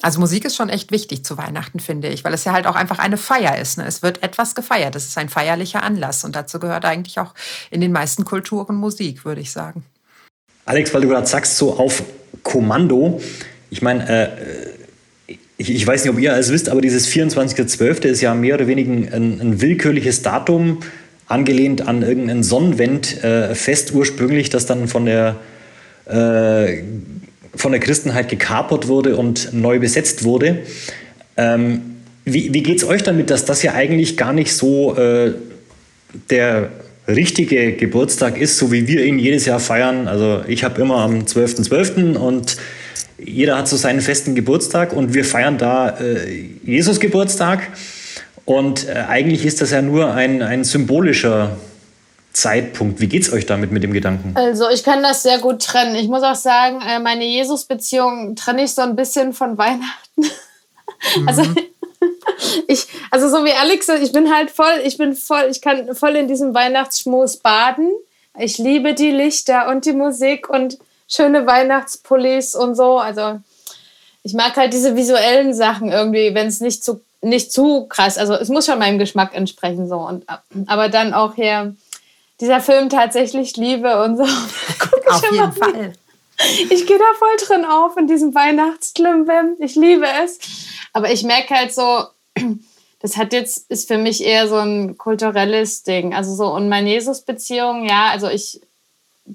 Also 0.02 0.18
Musik 0.18 0.46
ist 0.46 0.56
schon 0.56 0.70
echt 0.70 0.92
wichtig 0.92 1.26
zu 1.26 1.36
Weihnachten, 1.36 1.78
finde 1.78 2.08
ich, 2.08 2.24
weil 2.24 2.32
es 2.32 2.44
ja 2.44 2.52
halt 2.52 2.66
auch 2.66 2.74
einfach 2.74 2.98
eine 2.98 3.18
Feier 3.18 3.58
ist. 3.58 3.76
Ne? 3.76 3.84
Es 3.86 4.02
wird 4.02 4.22
etwas 4.22 4.54
gefeiert. 4.54 4.96
Es 4.96 5.06
ist 5.06 5.18
ein 5.18 5.28
feierlicher 5.28 5.82
Anlass 5.82 6.24
und 6.24 6.34
dazu 6.34 6.58
gehört 6.58 6.86
eigentlich 6.86 7.20
auch 7.20 7.34
in 7.70 7.82
den 7.82 7.92
meisten 7.92 8.24
Kulturen 8.24 8.76
Musik, 8.76 9.26
würde 9.26 9.42
ich 9.42 9.52
sagen. 9.52 9.84
Alex, 10.64 10.94
weil 10.94 11.02
du 11.02 11.08
gerade 11.08 11.26
sagst, 11.26 11.58
so 11.58 11.76
auf 11.78 12.02
Kommando. 12.42 13.20
Ich 13.68 13.82
meine, 13.82 14.08
äh, 14.08 14.79
ich, 15.60 15.74
ich, 15.74 15.86
weiß 15.86 16.04
nicht, 16.04 16.12
ob 16.12 16.18
ihr 16.18 16.32
es 16.32 16.50
wisst, 16.50 16.70
aber 16.70 16.80
dieses 16.80 17.06
24.12. 17.06 18.06
ist 18.06 18.22
ja 18.22 18.34
mehr 18.34 18.54
oder 18.54 18.66
weniger 18.66 19.14
ein, 19.14 19.40
ein 19.40 19.60
willkürliches 19.60 20.22
Datum, 20.22 20.78
angelehnt 21.26 21.86
an 21.86 22.02
irgendein 22.02 22.42
Sonnenwendfest 22.42 23.90
äh, 23.90 23.94
ursprünglich, 23.94 24.48
das 24.48 24.64
dann 24.64 24.88
von 24.88 25.04
der, 25.04 25.36
äh, 26.06 26.82
von 27.54 27.72
der 27.72 27.80
Christenheit 27.80 28.30
gekapert 28.30 28.88
wurde 28.88 29.16
und 29.16 29.52
neu 29.52 29.78
besetzt 29.78 30.24
wurde. 30.24 30.60
Ähm, 31.36 31.82
wie 32.24 32.54
wie 32.54 32.62
geht 32.62 32.78
es 32.78 32.84
euch 32.84 33.02
damit, 33.02 33.28
dass 33.28 33.44
das 33.44 33.62
ja 33.62 33.74
eigentlich 33.74 34.16
gar 34.16 34.32
nicht 34.32 34.54
so 34.54 34.96
äh, 34.96 35.34
der 36.30 36.70
richtige 37.06 37.74
Geburtstag 37.74 38.40
ist, 38.40 38.56
so 38.56 38.72
wie 38.72 38.88
wir 38.88 39.04
ihn 39.04 39.18
jedes 39.18 39.44
Jahr 39.44 39.60
feiern? 39.60 40.08
Also 40.08 40.42
ich 40.48 40.64
habe 40.64 40.80
immer 40.80 40.96
am 40.96 41.20
12.12. 41.20 41.68
.12. 41.68 42.16
und 42.16 42.56
jeder 43.18 43.58
hat 43.58 43.68
so 43.68 43.76
seinen 43.76 44.00
festen 44.00 44.34
Geburtstag 44.34 44.92
und 44.92 45.14
wir 45.14 45.24
feiern 45.24 45.58
da 45.58 45.90
äh, 45.98 46.48
Jesus 46.64 47.00
Geburtstag. 47.00 47.68
Und 48.44 48.88
äh, 48.88 49.04
eigentlich 49.08 49.44
ist 49.44 49.60
das 49.60 49.70
ja 49.70 49.82
nur 49.82 50.12
ein, 50.12 50.42
ein 50.42 50.64
symbolischer 50.64 51.56
Zeitpunkt. 52.32 53.00
Wie 53.00 53.08
geht 53.08 53.22
es 53.22 53.32
euch 53.32 53.46
damit 53.46 53.70
mit 53.70 53.82
dem 53.82 53.92
Gedanken? 53.92 54.32
Also 54.34 54.68
ich 54.70 54.82
kann 54.82 55.02
das 55.02 55.22
sehr 55.22 55.38
gut 55.38 55.62
trennen. 55.62 55.94
Ich 55.96 56.08
muss 56.08 56.22
auch 56.22 56.34
sagen, 56.34 56.80
äh, 56.80 56.98
meine 56.98 57.24
Jesus-Beziehung 57.24 58.36
trenne 58.36 58.64
ich 58.64 58.72
so 58.72 58.82
ein 58.82 58.96
bisschen 58.96 59.32
von 59.32 59.58
Weihnachten. 59.58 59.90
Mhm. 61.16 61.28
Also 61.28 61.42
ich, 62.66 62.86
also 63.10 63.30
so 63.30 63.44
wie 63.44 63.52
Alex, 63.52 63.88
ich 63.88 64.12
bin 64.12 64.30
halt 64.30 64.50
voll, 64.50 64.80
ich 64.84 64.98
bin 64.98 65.14
voll, 65.14 65.48
ich 65.50 65.62
kann 65.62 65.94
voll 65.94 66.14
in 66.16 66.28
diesem 66.28 66.52
Weihnachtsschmus 66.52 67.38
baden. 67.38 67.90
Ich 68.38 68.58
liebe 68.58 68.92
die 68.92 69.10
Lichter 69.10 69.68
und 69.68 69.86
die 69.86 69.94
Musik 69.94 70.50
und 70.50 70.78
schöne 71.10 71.46
Weihnachtspullis 71.46 72.54
und 72.54 72.74
so. 72.74 72.98
Also 72.98 73.40
ich 74.22 74.34
mag 74.34 74.56
halt 74.56 74.72
diese 74.72 74.96
visuellen 74.96 75.52
Sachen 75.52 75.90
irgendwie, 75.90 76.34
wenn 76.34 76.46
es 76.46 76.60
nicht 76.60 76.84
zu, 76.84 77.02
nicht 77.20 77.52
zu 77.52 77.86
krass, 77.86 78.16
also 78.16 78.34
es 78.34 78.48
muss 78.48 78.66
schon 78.66 78.78
meinem 78.78 78.98
Geschmack 78.98 79.34
entsprechen 79.34 79.88
so. 79.88 79.96
Und, 79.96 80.24
aber 80.66 80.88
dann 80.88 81.12
auch 81.12 81.34
hier 81.34 81.74
dieser 82.40 82.60
Film 82.60 82.88
tatsächlich 82.88 83.56
Liebe 83.56 84.02
und 84.02 84.16
so. 84.16 84.22
Auf 85.06 85.30
jeden 85.30 85.52
Fall. 85.52 85.92
Ich 86.70 86.86
gehe 86.86 86.98
da 86.98 87.04
voll 87.18 87.36
drin 87.46 87.66
auf 87.66 87.98
in 87.98 88.06
diesem 88.06 88.34
Weihnachtsklimbim. 88.34 89.56
Ich 89.58 89.74
liebe 89.74 90.06
es. 90.24 90.38
Aber 90.94 91.12
ich 91.12 91.22
merke 91.22 91.54
halt 91.54 91.74
so, 91.74 92.04
das 93.00 93.18
hat 93.18 93.34
jetzt, 93.34 93.70
ist 93.70 93.88
für 93.88 93.98
mich 93.98 94.24
eher 94.24 94.48
so 94.48 94.56
ein 94.56 94.96
kulturelles 94.96 95.82
Ding. 95.82 96.14
Also 96.14 96.34
so, 96.34 96.46
und 96.46 96.70
meine 96.70 96.88
Jesus-Beziehung, 96.88 97.86
ja, 97.86 98.08
also 98.10 98.28
ich 98.28 98.62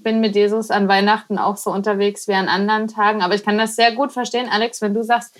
bin 0.04 0.20
mit 0.20 0.36
Jesus 0.36 0.72
an 0.72 0.88
Weihnachten 0.88 1.38
auch 1.38 1.58
so 1.58 1.72
unterwegs 1.72 2.28
wie 2.28 2.34
an 2.34 2.48
anderen 2.48 2.88
Tagen. 2.88 3.22
Aber 3.22 3.36
ich 3.36 3.44
kann 3.44 3.58
das 3.58 3.76
sehr 3.76 3.94
gut 3.94 4.12
verstehen, 4.12 4.50
Alex, 4.50 4.82
wenn 4.82 4.94
du 4.94 5.04
sagst, 5.04 5.36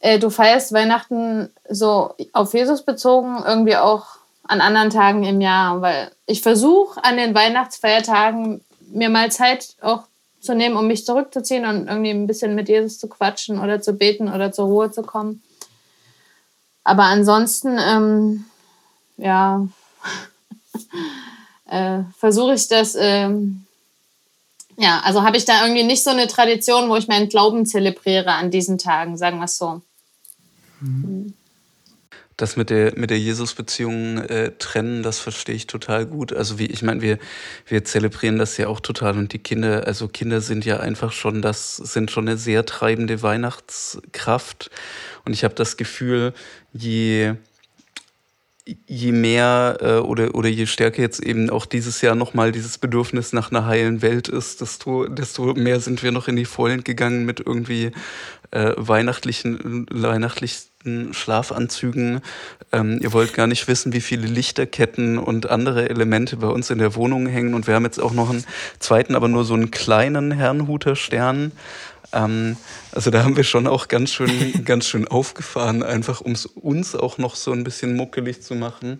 äh, 0.00 0.18
du 0.18 0.30
feierst 0.30 0.72
Weihnachten 0.72 1.50
so 1.68 2.14
auf 2.32 2.54
Jesus 2.54 2.82
bezogen, 2.82 3.42
irgendwie 3.46 3.76
auch 3.76 4.06
an 4.44 4.60
anderen 4.60 4.90
Tagen 4.90 5.24
im 5.24 5.40
Jahr. 5.40 5.80
Weil 5.82 6.10
ich 6.26 6.42
versuche 6.42 7.02
an 7.02 7.16
den 7.16 7.34
Weihnachtsfeiertagen 7.34 8.64
mir 8.90 9.08
mal 9.08 9.30
Zeit 9.30 9.76
auch 9.80 10.04
zu 10.40 10.54
nehmen, 10.54 10.76
um 10.76 10.86
mich 10.86 11.04
zurückzuziehen 11.04 11.66
und 11.66 11.88
irgendwie 11.88 12.10
ein 12.10 12.26
bisschen 12.26 12.54
mit 12.54 12.68
Jesus 12.68 12.98
zu 12.98 13.08
quatschen 13.08 13.58
oder 13.58 13.80
zu 13.80 13.92
beten 13.92 14.32
oder 14.32 14.52
zur 14.52 14.66
Ruhe 14.66 14.90
zu 14.90 15.02
kommen. 15.02 15.42
Aber 16.84 17.04
ansonsten, 17.04 17.76
ähm, 17.78 18.44
ja, 19.16 19.66
äh, 21.70 22.00
versuche 22.16 22.54
ich 22.54 22.68
das 22.68 22.96
ähm, 22.98 23.66
ja, 24.78 25.00
also 25.00 25.24
habe 25.24 25.36
ich 25.36 25.44
da 25.44 25.62
irgendwie 25.62 25.82
nicht 25.82 26.04
so 26.04 26.10
eine 26.10 26.28
Tradition, 26.28 26.88
wo 26.88 26.96
ich 26.96 27.08
meinen 27.08 27.28
Glauben 27.28 27.66
zelebriere 27.66 28.32
an 28.32 28.52
diesen 28.52 28.78
Tagen, 28.78 29.16
sagen 29.16 29.38
wir 29.38 29.46
es 29.46 29.58
so. 29.58 29.82
Das 32.36 32.56
mit 32.56 32.70
der, 32.70 32.96
mit 32.96 33.10
der 33.10 33.18
Jesus-Beziehung 33.18 34.18
äh, 34.18 34.52
trennen, 34.56 35.02
das 35.02 35.18
verstehe 35.18 35.56
ich 35.56 35.66
total 35.66 36.06
gut. 36.06 36.32
Also 36.32 36.60
wie, 36.60 36.66
ich 36.66 36.82
meine, 36.82 37.02
wir, 37.02 37.18
wir 37.66 37.84
zelebrieren 37.84 38.38
das 38.38 38.56
ja 38.56 38.68
auch 38.68 38.78
total. 38.78 39.18
Und 39.18 39.32
die 39.32 39.40
Kinder, 39.40 39.84
also 39.88 40.06
Kinder 40.06 40.40
sind 40.40 40.64
ja 40.64 40.78
einfach 40.78 41.10
schon, 41.10 41.42
das 41.42 41.74
sind 41.74 42.12
schon 42.12 42.28
eine 42.28 42.38
sehr 42.38 42.64
treibende 42.64 43.22
Weihnachtskraft. 43.22 44.70
Und 45.24 45.32
ich 45.32 45.42
habe 45.42 45.54
das 45.54 45.76
Gefühl, 45.76 46.32
je, 46.72 47.34
je 48.86 49.12
mehr 49.12 49.78
äh, 49.80 49.92
oder, 49.98 50.34
oder 50.34 50.48
je 50.48 50.66
stärker 50.66 51.00
jetzt 51.00 51.20
eben 51.20 51.50
auch 51.50 51.66
dieses 51.66 52.00
Jahr 52.02 52.14
nochmal 52.14 52.52
dieses 52.52 52.78
Bedürfnis 52.78 53.32
nach 53.32 53.50
einer 53.50 53.66
heilen 53.66 54.02
Welt 54.02 54.28
ist, 54.28 54.60
desto, 54.60 55.06
desto 55.06 55.54
mehr 55.54 55.80
sind 55.80 56.02
wir 56.02 56.12
noch 56.12 56.28
in 56.28 56.36
die 56.36 56.44
Vollen 56.44 56.84
gegangen 56.84 57.24
mit 57.24 57.40
irgendwie 57.40 57.92
äh, 58.50 58.72
weihnachtlichen, 58.76 59.86
weihnachtlichen 59.90 61.12
Schlafanzügen. 61.12 62.20
Ähm, 62.72 62.98
ihr 63.02 63.12
wollt 63.12 63.34
gar 63.34 63.46
nicht 63.46 63.68
wissen, 63.68 63.92
wie 63.92 64.00
viele 64.00 64.26
Lichterketten 64.26 65.18
und 65.18 65.50
andere 65.50 65.88
Elemente 65.88 66.36
bei 66.36 66.46
uns 66.46 66.70
in 66.70 66.78
der 66.78 66.94
Wohnung 66.94 67.26
hängen. 67.26 67.54
Und 67.54 67.66
wir 67.66 67.74
haben 67.74 67.84
jetzt 67.84 68.00
auch 68.00 68.12
noch 68.12 68.30
einen 68.30 68.44
zweiten, 68.78 69.14
aber 69.14 69.28
nur 69.28 69.44
so 69.44 69.54
einen 69.54 69.70
kleinen 69.70 70.30
Herrnhuter 70.30 70.96
Stern 70.96 71.52
Ähm, 72.12 72.56
also 72.92 73.10
da 73.10 73.24
haben 73.24 73.36
wir 73.36 73.44
schon 73.44 73.66
auch 73.66 73.88
ganz 73.88 74.12
schön, 74.12 74.30
ganz 74.64 74.86
schön 74.86 75.06
aufgefahren, 75.06 75.82
einfach 75.82 76.20
um 76.20 76.32
es 76.32 76.46
uns 76.46 76.94
auch 76.94 77.18
noch 77.18 77.36
so 77.36 77.52
ein 77.52 77.64
bisschen 77.64 77.96
muckelig 77.96 78.42
zu 78.42 78.54
machen. 78.54 78.98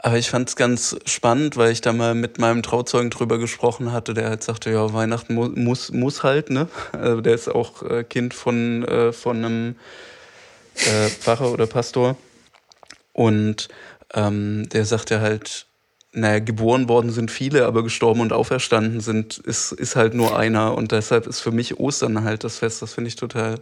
Aber 0.00 0.16
ich 0.16 0.30
fand 0.30 0.48
es 0.48 0.54
ganz 0.54 0.96
spannend, 1.06 1.56
weil 1.56 1.72
ich 1.72 1.80
da 1.80 1.92
mal 1.92 2.14
mit 2.14 2.38
meinem 2.38 2.62
Trauzeugen 2.62 3.10
drüber 3.10 3.38
gesprochen 3.38 3.92
hatte, 3.92 4.14
der 4.14 4.28
halt 4.28 4.44
sagte, 4.44 4.70
ja, 4.70 4.92
Weihnachten 4.92 5.34
mu 5.34 5.48
muss, 5.48 5.90
muss 5.90 6.22
halt, 6.22 6.50
ne? 6.50 6.68
Also 6.92 7.20
der 7.20 7.34
ist 7.34 7.48
auch 7.48 7.82
äh, 7.82 8.04
Kind 8.04 8.32
von, 8.32 8.84
äh, 8.84 9.12
von 9.12 9.44
einem 9.44 9.76
äh, 10.76 11.08
Pfarrer 11.08 11.50
oder 11.50 11.66
Pastor. 11.66 12.16
Und 13.12 13.68
ähm, 14.14 14.68
der 14.68 14.84
sagte 14.84 15.20
halt, 15.20 15.66
naja, 16.12 16.38
geboren 16.38 16.88
worden 16.88 17.10
sind 17.10 17.30
viele, 17.30 17.66
aber 17.66 17.82
gestorben 17.82 18.20
und 18.20 18.32
auferstanden 18.32 19.00
sind, 19.00 19.38
ist, 19.38 19.72
ist 19.72 19.96
halt 19.96 20.14
nur 20.14 20.38
einer. 20.38 20.74
Und 20.74 20.92
deshalb 20.92 21.26
ist 21.26 21.40
für 21.40 21.52
mich 21.52 21.78
Ostern 21.78 22.24
halt 22.24 22.44
das 22.44 22.58
Fest. 22.58 22.82
Das 22.82 22.94
finde 22.94 23.08
ich 23.08 23.16
total 23.16 23.60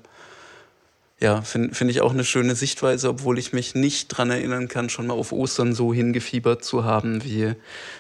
ja, 1.18 1.40
finde 1.40 1.74
find 1.74 1.90
ich 1.90 2.03
auch 2.03 2.12
eine 2.12 2.24
schöne 2.24 2.55
Sichtweise, 2.55 3.09
obwohl 3.09 3.38
ich 3.38 3.53
mich 3.53 3.74
nicht 3.74 4.12
daran 4.12 4.30
erinnern 4.30 4.68
kann, 4.68 4.90
schon 4.90 5.07
mal 5.07 5.14
auf 5.14 5.32
Ostern 5.32 5.72
so 5.72 5.94
hingefiebert 5.94 6.62
zu 6.62 6.84
haben, 6.84 7.24
wie, 7.24 7.55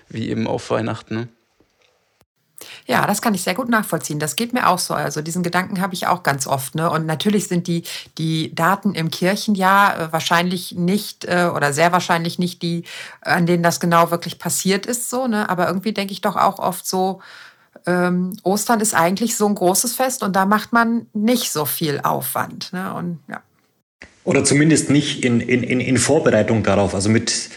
wie 0.08 0.28
eben 0.28 0.46
auf 0.46 0.70
Weihnachten. 0.70 1.30
Ja, 2.86 3.06
das 3.06 3.22
kann 3.22 3.34
ich 3.34 3.42
sehr 3.42 3.54
gut 3.54 3.68
nachvollziehen. 3.68 4.18
Das 4.18 4.36
geht 4.36 4.52
mir 4.52 4.68
auch 4.68 4.78
so. 4.78 4.94
Also 4.94 5.22
diesen 5.22 5.42
Gedanken 5.42 5.80
habe 5.80 5.94
ich 5.94 6.06
auch 6.06 6.22
ganz 6.22 6.46
oft. 6.46 6.74
Ne? 6.74 6.90
Und 6.90 7.06
natürlich 7.06 7.48
sind 7.48 7.66
die, 7.66 7.82
die 8.18 8.54
Daten 8.54 8.94
im 8.94 9.10
Kirchenjahr 9.10 9.98
äh, 9.98 10.12
wahrscheinlich 10.12 10.72
nicht 10.72 11.24
äh, 11.24 11.50
oder 11.54 11.72
sehr 11.72 11.92
wahrscheinlich 11.92 12.38
nicht 12.38 12.62
die, 12.62 12.84
an 13.20 13.46
denen 13.46 13.62
das 13.62 13.80
genau 13.80 14.10
wirklich 14.10 14.38
passiert 14.38 14.86
ist. 14.86 15.10
So, 15.10 15.26
ne? 15.26 15.48
Aber 15.48 15.66
irgendwie 15.66 15.92
denke 15.92 16.12
ich 16.12 16.20
doch 16.20 16.36
auch 16.36 16.58
oft 16.58 16.86
so, 16.86 17.20
ähm, 17.86 18.36
Ostern 18.42 18.80
ist 18.80 18.94
eigentlich 18.94 19.36
so 19.36 19.46
ein 19.46 19.54
großes 19.54 19.94
Fest 19.94 20.22
und 20.22 20.34
da 20.34 20.46
macht 20.46 20.72
man 20.72 21.06
nicht 21.12 21.52
so 21.52 21.64
viel 21.64 22.00
Aufwand. 22.02 22.72
Ne? 22.72 22.92
Und, 22.94 23.20
ja. 23.28 23.40
Oder 24.24 24.44
zumindest 24.44 24.90
nicht 24.90 25.24
in, 25.24 25.40
in, 25.40 25.62
in 25.62 25.96
Vorbereitung 25.98 26.62
darauf. 26.64 26.94
Also 26.94 27.08
mit 27.08 27.48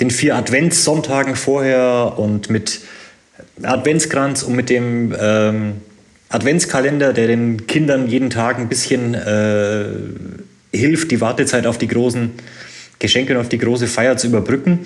den 0.00 0.10
vier 0.10 0.36
Adventssonntagen 0.36 1.36
vorher 1.36 2.14
und 2.16 2.50
mit 2.50 2.80
Adventskranz 3.62 4.42
und 4.42 4.56
mit 4.56 4.70
dem 4.70 5.14
ähm, 5.18 5.74
Adventskalender, 6.28 7.12
der 7.12 7.28
den 7.28 7.66
Kindern 7.66 8.08
jeden 8.08 8.30
Tag 8.30 8.58
ein 8.58 8.68
bisschen 8.68 9.14
äh, 9.14 9.84
hilft, 10.72 11.10
die 11.10 11.20
Wartezeit 11.20 11.66
auf 11.66 11.78
die 11.78 11.86
großen 11.86 12.32
Geschenke 12.98 13.34
und 13.34 13.40
auf 13.40 13.48
die 13.48 13.58
große 13.58 13.86
Feier 13.86 14.16
zu 14.16 14.26
überbrücken. 14.26 14.80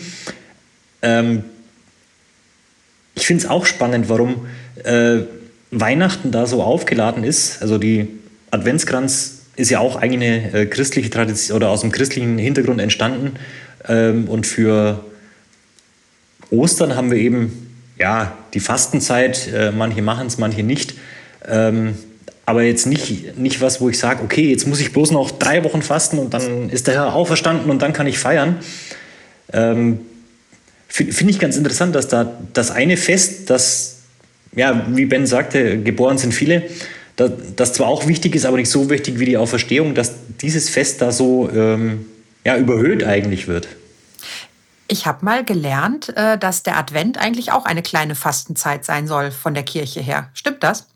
Ähm, 1.03 1.45
ich 3.15 3.27
finde 3.27 3.45
es 3.45 3.51
auch 3.51 3.67
spannend, 3.67 4.09
warum 4.09 4.47
äh, 4.85 5.21
Weihnachten 5.71 6.31
da 6.31 6.47
so 6.47 6.63
aufgeladen 6.63 7.25
ist. 7.25 7.63
Also 7.63 7.79
die 7.79 8.09
Adventskranz 8.51 9.43
ist 9.57 9.71
ja 9.71 9.81
auch 9.81 9.97
eigentlich 9.97 10.55
äh, 10.55 10.67
christliche 10.67 11.11
Tradition 11.11 11.57
oder 11.57 11.71
aus 11.71 11.81
dem 11.81 11.93
christlichen 11.93 12.39
Hintergrund 12.39 12.81
entstanden. 12.81 13.33
Ähm, 13.89 14.29
und 14.29 14.47
für 14.47 15.05
Ostern 16.51 16.95
haben 16.95 17.11
wir 17.11 17.19
eben 17.19 17.68
ja 17.99 18.37
die 18.55 18.61
Fastenzeit. 18.61 19.49
Äh, 19.53 19.73
manche 19.73 20.03
machen 20.03 20.27
es, 20.27 20.39
manche 20.39 20.63
nicht. 20.63 20.95
Ähm, 21.47 21.95
aber 22.47 22.63
jetzt 22.63 22.87
nicht, 22.87 23.37
nicht 23.37 23.61
was, 23.61 23.81
wo 23.81 23.91
ich 23.91 23.99
sage, 23.99 24.23
okay, 24.25 24.51
jetzt 24.51 24.67
muss 24.67 24.81
ich 24.81 24.93
bloß 24.93 25.11
noch 25.11 25.31
drei 25.31 25.65
Wochen 25.65 25.83
fasten 25.83 26.19
und 26.19 26.33
dann 26.33 26.71
ist 26.71 26.87
der 26.87 26.95
Herr 26.95 27.15
auferstanden 27.15 27.71
und 27.71 27.83
dann 27.83 27.93
kann 27.93 28.07
ich 28.07 28.19
feiern. 28.19 28.57
Ähm, 29.53 30.01
Finde 30.89 31.31
ich 31.31 31.39
ganz 31.39 31.59
interessant, 31.59 31.95
dass 31.95 32.09
da 32.09 32.39
das 32.55 32.71
eine 32.71 32.97
Fest, 32.97 33.51
das 33.51 33.97
ja, 34.57 34.87
wie 34.89 35.05
Ben 35.05 35.27
sagte, 35.27 35.83
geboren 35.83 36.17
sind 36.17 36.33
viele, 36.33 36.63
das 37.17 37.73
zwar 37.73 37.89
auch 37.89 38.07
wichtig 38.07 38.35
ist, 38.35 38.47
aber 38.47 38.57
nicht 38.57 38.71
so 38.71 38.89
wichtig 38.89 39.19
wie 39.19 39.25
die 39.25 39.37
Auferstehung, 39.37 39.95
dass 39.95 40.15
dieses 40.41 40.69
Fest 40.69 41.03
da 41.03 41.13
so 41.13 41.51
ähm, 41.55 42.07
ja, 42.45 42.57
überhöht 42.57 43.05
eigentlich 43.05 43.49
wird. 43.49 43.69
Ich 44.89 45.07
habe 45.07 45.25
mal 45.25 45.45
gelernt, 45.45 46.17
äh, 46.17 46.39
dass 46.39 46.63
der 46.63 46.79
Advent 46.79 47.19
eigentlich 47.19 47.53
auch 47.53 47.67
eine 47.67 47.83
kleine 47.83 48.15
Fastenzeit 48.15 48.85
sein 48.85 49.07
soll 49.07 49.31
von 49.31 49.55
der 49.55 49.63
Kirche 49.63 50.01
her. 50.01 50.31
Stimmt 50.33 50.63
das? 50.63 50.87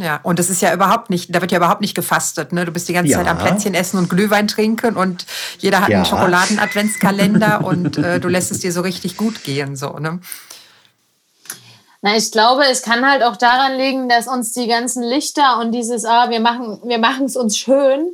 Ja, 0.00 0.18
und 0.22 0.40
es 0.40 0.48
ist 0.48 0.62
ja 0.62 0.72
überhaupt 0.72 1.10
nicht, 1.10 1.34
da 1.34 1.42
wird 1.42 1.52
ja 1.52 1.58
überhaupt 1.58 1.82
nicht 1.82 1.94
gefastet. 1.94 2.52
Ne? 2.52 2.64
Du 2.64 2.72
bist 2.72 2.88
die 2.88 2.94
ganze 2.94 3.12
ja. 3.12 3.18
Zeit 3.18 3.28
am 3.28 3.38
Plätzchen 3.38 3.74
essen 3.74 3.98
und 3.98 4.08
Glühwein 4.08 4.48
trinken 4.48 4.96
und 4.96 5.26
jeder 5.58 5.82
hat 5.82 5.90
ja. 5.90 5.98
einen 5.98 6.06
Schokoladen-Adventskalender 6.06 7.64
und 7.64 7.98
äh, 7.98 8.18
du 8.18 8.28
lässt 8.28 8.50
es 8.50 8.60
dir 8.60 8.72
so 8.72 8.80
richtig 8.80 9.18
gut 9.18 9.44
gehen. 9.44 9.76
So, 9.76 9.98
ne? 9.98 10.20
Na, 12.00 12.16
ich 12.16 12.32
glaube, 12.32 12.64
es 12.64 12.80
kann 12.80 13.08
halt 13.08 13.22
auch 13.22 13.36
daran 13.36 13.76
liegen, 13.76 14.08
dass 14.08 14.26
uns 14.26 14.54
die 14.54 14.66
ganzen 14.66 15.02
Lichter 15.02 15.58
und 15.60 15.72
dieses, 15.72 16.06
ah, 16.06 16.30
wir 16.30 16.40
machen 16.40 16.80
wir 16.84 16.98
machen 16.98 17.26
es 17.26 17.36
uns 17.36 17.58
schön, 17.58 18.08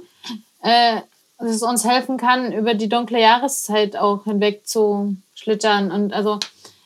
äh, 0.63 1.01
dass 1.39 1.51
es 1.51 1.63
uns 1.63 1.85
helfen 1.85 2.17
kann, 2.17 2.53
über 2.53 2.75
die 2.75 2.89
dunkle 2.89 3.21
Jahreszeit 3.21 3.97
auch 3.97 4.25
hinweg 4.25 4.67
zu 4.67 5.17
schlittern. 5.35 5.91
Und 5.91 6.13
also 6.13 6.39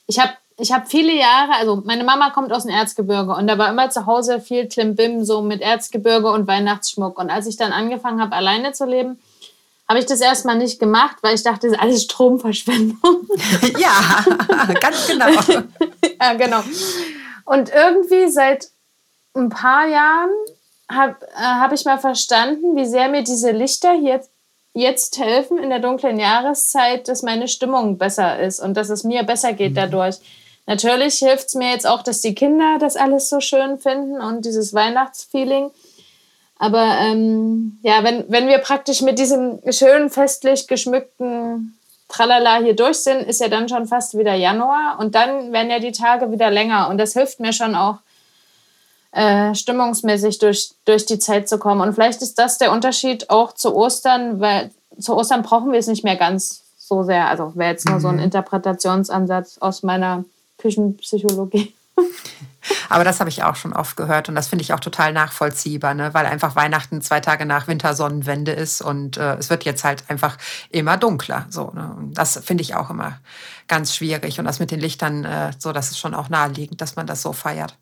ich 0.07 0.19
habe 0.19 0.33
ich 0.59 0.73
hab 0.73 0.89
viele 0.89 1.15
Jahre, 1.15 1.53
also 1.59 1.83
meine 1.85 2.05
Mama 2.05 2.31
kommt 2.31 2.53
aus 2.53 2.65
dem 2.65 2.75
Erzgebirge 2.75 3.35
und 3.35 3.47
da 3.47 3.57
war 3.57 3.71
immer 3.71 3.89
zu 3.89 4.07
Hause 4.07 4.41
viel 4.41 4.69
Klimbim, 4.69 5.25
so 5.25 5.41
mit 5.41 5.63
Erzgebirge 5.63 6.31
und 6.31 6.47
Weihnachtsschmuck. 6.47 7.19
Und 7.19 7.31
als 7.31 7.47
ich 7.47 7.57
dann 7.57 7.73
angefangen 7.73 8.21
habe, 8.21 8.37
alleine 8.37 8.73
zu 8.73 8.85
leben, 8.85 9.19
habe 9.89 9.99
ich 9.99 10.07
das 10.07 10.21
erstmal 10.21 10.57
nicht 10.57 10.79
gemacht, 10.79 11.17
weil 11.23 11.35
ich 11.35 11.43
dachte, 11.43 11.67
das 11.67 11.73
ist 11.77 11.83
alles 11.83 12.03
Stromverschwendung. 12.05 13.27
ja, 13.79 14.25
ganz 14.81 15.07
genau. 15.09 15.27
ja, 16.21 16.35
genau. 16.35 16.61
Und 17.45 17.73
irgendwie 17.75 18.31
seit 18.31 18.69
ein 19.35 19.49
paar 19.49 19.87
Jahren 19.89 20.31
habe 20.91 21.17
äh, 21.35 21.41
hab 21.41 21.73
ich 21.73 21.85
mal 21.85 21.99
verstanden, 21.99 22.77
wie 22.77 22.87
sehr 22.87 23.09
mir 23.09 23.25
diese 23.25 23.53
Lichter 23.53 23.93
hier 23.93 24.21
jetzt 24.73 25.19
helfen 25.19 25.59
in 25.59 25.71
der 25.71 25.81
dunklen 25.81 26.19
Jahreszeit, 26.19 27.09
dass 27.09 27.23
meine 27.23 27.49
Stimmung 27.49 27.99
besser 27.99 28.39
ist 28.41 28.61
und 28.61 28.77
dass 28.77 28.89
es 28.89 29.05
mir 29.05 29.23
besser 29.25 29.53
geht 29.53 29.73
mhm. 29.73 29.77
dadurch. 29.77 30.17
Natürlich 30.67 31.17
hilft 31.17 31.49
es 31.49 31.55
mir 31.55 31.71
jetzt 31.71 31.87
auch, 31.87 32.03
dass 32.03 32.21
die 32.21 32.35
Kinder 32.35 32.77
das 32.79 32.97
alles 32.97 33.29
so 33.29 33.41
schön 33.41 33.79
finden 33.79 34.21
und 34.21 34.45
dieses 34.45 34.73
Weihnachtsfeeling. 34.73 35.71
Aber 36.59 36.99
ähm, 37.01 37.79
ja, 37.83 38.05
wenn, 38.05 38.25
wenn 38.29 38.47
wir 38.47 38.59
praktisch 38.59 39.01
mit 39.01 39.19
diesem 39.19 39.61
schönen 39.73 40.11
festlich 40.11 40.69
geschmückten 40.69 41.79
Tralala 42.09 42.59
hier 42.59 42.77
durch 42.77 42.99
sind, 42.99 43.23
ist 43.23 43.41
ja 43.41 43.49
dann 43.49 43.69
schon 43.69 43.87
fast 43.87 44.17
wieder 44.17 44.35
Januar 44.35 44.99
und 45.01 45.15
dann 45.15 45.53
werden 45.53 45.71
ja 45.71 45.79
die 45.79 45.93
Tage 45.93 46.31
wieder 46.31 46.51
länger 46.51 46.89
und 46.89 46.99
das 46.99 47.15
hilft 47.15 47.41
mir 47.41 47.53
schon 47.53 47.75
auch 47.75 47.99
äh, 49.13 49.55
stimmungsmäßig 49.55 50.39
durch, 50.39 50.73
durch 50.85 51.07
die 51.07 51.19
Zeit 51.19 51.49
zu 51.49 51.59
kommen. 51.59 51.81
Und 51.81 51.95
vielleicht 51.95 52.23
ist 52.23 52.39
das 52.39 52.59
der 52.59 52.73
Unterschied 52.73 53.31
auch 53.31 53.55
zu 53.55 53.75
Ostern, 53.75 54.41
weil 54.41 54.71
zu 54.99 55.17
Ostern 55.17 55.43
brauchen 55.43 55.73
wir 55.73 55.79
es 55.79 55.87
nicht 55.87 56.05
mehr 56.05 56.17
ganz 56.17 56.63
so 56.79 57.03
sehr. 57.03 57.29
Also 57.29 57.53
wäre 57.55 57.73
jetzt 57.73 57.87
nur 57.87 57.97
mhm. 57.97 58.01
so 58.01 58.09
ein 58.09 58.17
mhm. 58.17 58.25
Interpretationsansatz 58.25 59.59
aus 59.59 59.83
meiner 59.83 60.25
Küchenpsychologie. 60.59 61.75
Aber 62.89 63.05
das 63.05 63.21
habe 63.21 63.31
ich 63.31 63.43
auch 63.43 63.57
schon 63.57 63.73
oft 63.73 63.97
gehört 63.97 64.29
und 64.29 64.35
das 64.35 64.49
finde 64.49 64.63
ich 64.63 64.73
auch 64.73 64.81
total 64.81 65.13
nachvollziehbar, 65.13 65.95
ne? 65.95 66.13
weil 66.13 66.27
einfach 66.27 66.57
Weihnachten 66.57 67.01
zwei 67.01 67.21
Tage 67.21 67.47
nach 67.47 67.69
Wintersonnenwende 67.69 68.53
ist 68.53 68.83
und 68.83 69.17
äh, 69.17 69.37
es 69.37 69.51
wird 69.51 69.65
jetzt 69.65 69.83
halt 69.83 70.05
einfach 70.09 70.37
immer 70.69 70.97
dunkler. 70.97 71.47
So, 71.49 71.71
ne? 71.75 71.95
Und 71.97 72.15
das 72.15 72.39
finde 72.45 72.63
ich 72.63 72.75
auch 72.75 72.91
immer 72.91 73.19
ganz 73.67 73.95
schwierig 73.95 74.39
und 74.39 74.45
das 74.45 74.59
mit 74.59 74.71
den 74.71 74.81
Lichtern, 74.81 75.25
äh, 75.25 75.53
so, 75.59 75.73
das 75.73 75.91
ist 75.91 75.99
schon 75.99 76.15
auch 76.15 76.29
naheliegend, 76.29 76.81
dass 76.81 76.97
man 76.97 77.07
das 77.07 77.23
so 77.23 77.33
feiert. 77.33 77.77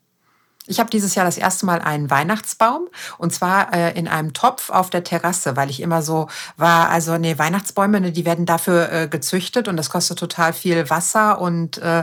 Ich 0.69 0.79
habe 0.79 0.91
dieses 0.91 1.15
Jahr 1.15 1.25
das 1.25 1.39
erste 1.39 1.65
Mal 1.65 1.81
einen 1.81 2.11
Weihnachtsbaum 2.11 2.89
und 3.17 3.33
zwar 3.33 3.73
äh, 3.73 3.97
in 3.97 4.07
einem 4.07 4.33
Topf 4.33 4.69
auf 4.69 4.91
der 4.91 5.03
Terrasse, 5.03 5.55
weil 5.55 5.71
ich 5.71 5.81
immer 5.81 6.03
so 6.03 6.27
war, 6.57 6.89
also 6.89 7.17
nee, 7.17 7.39
Weihnachtsbäume, 7.39 7.99
ne, 7.99 8.11
die 8.11 8.23
werden 8.23 8.45
dafür 8.45 8.91
äh, 8.91 9.07
gezüchtet 9.07 9.67
und 9.67 9.77
das 9.77 9.89
kostet 9.89 10.19
total 10.19 10.53
viel 10.53 10.87
Wasser 10.91 11.41
und 11.41 11.79
äh, 11.79 12.01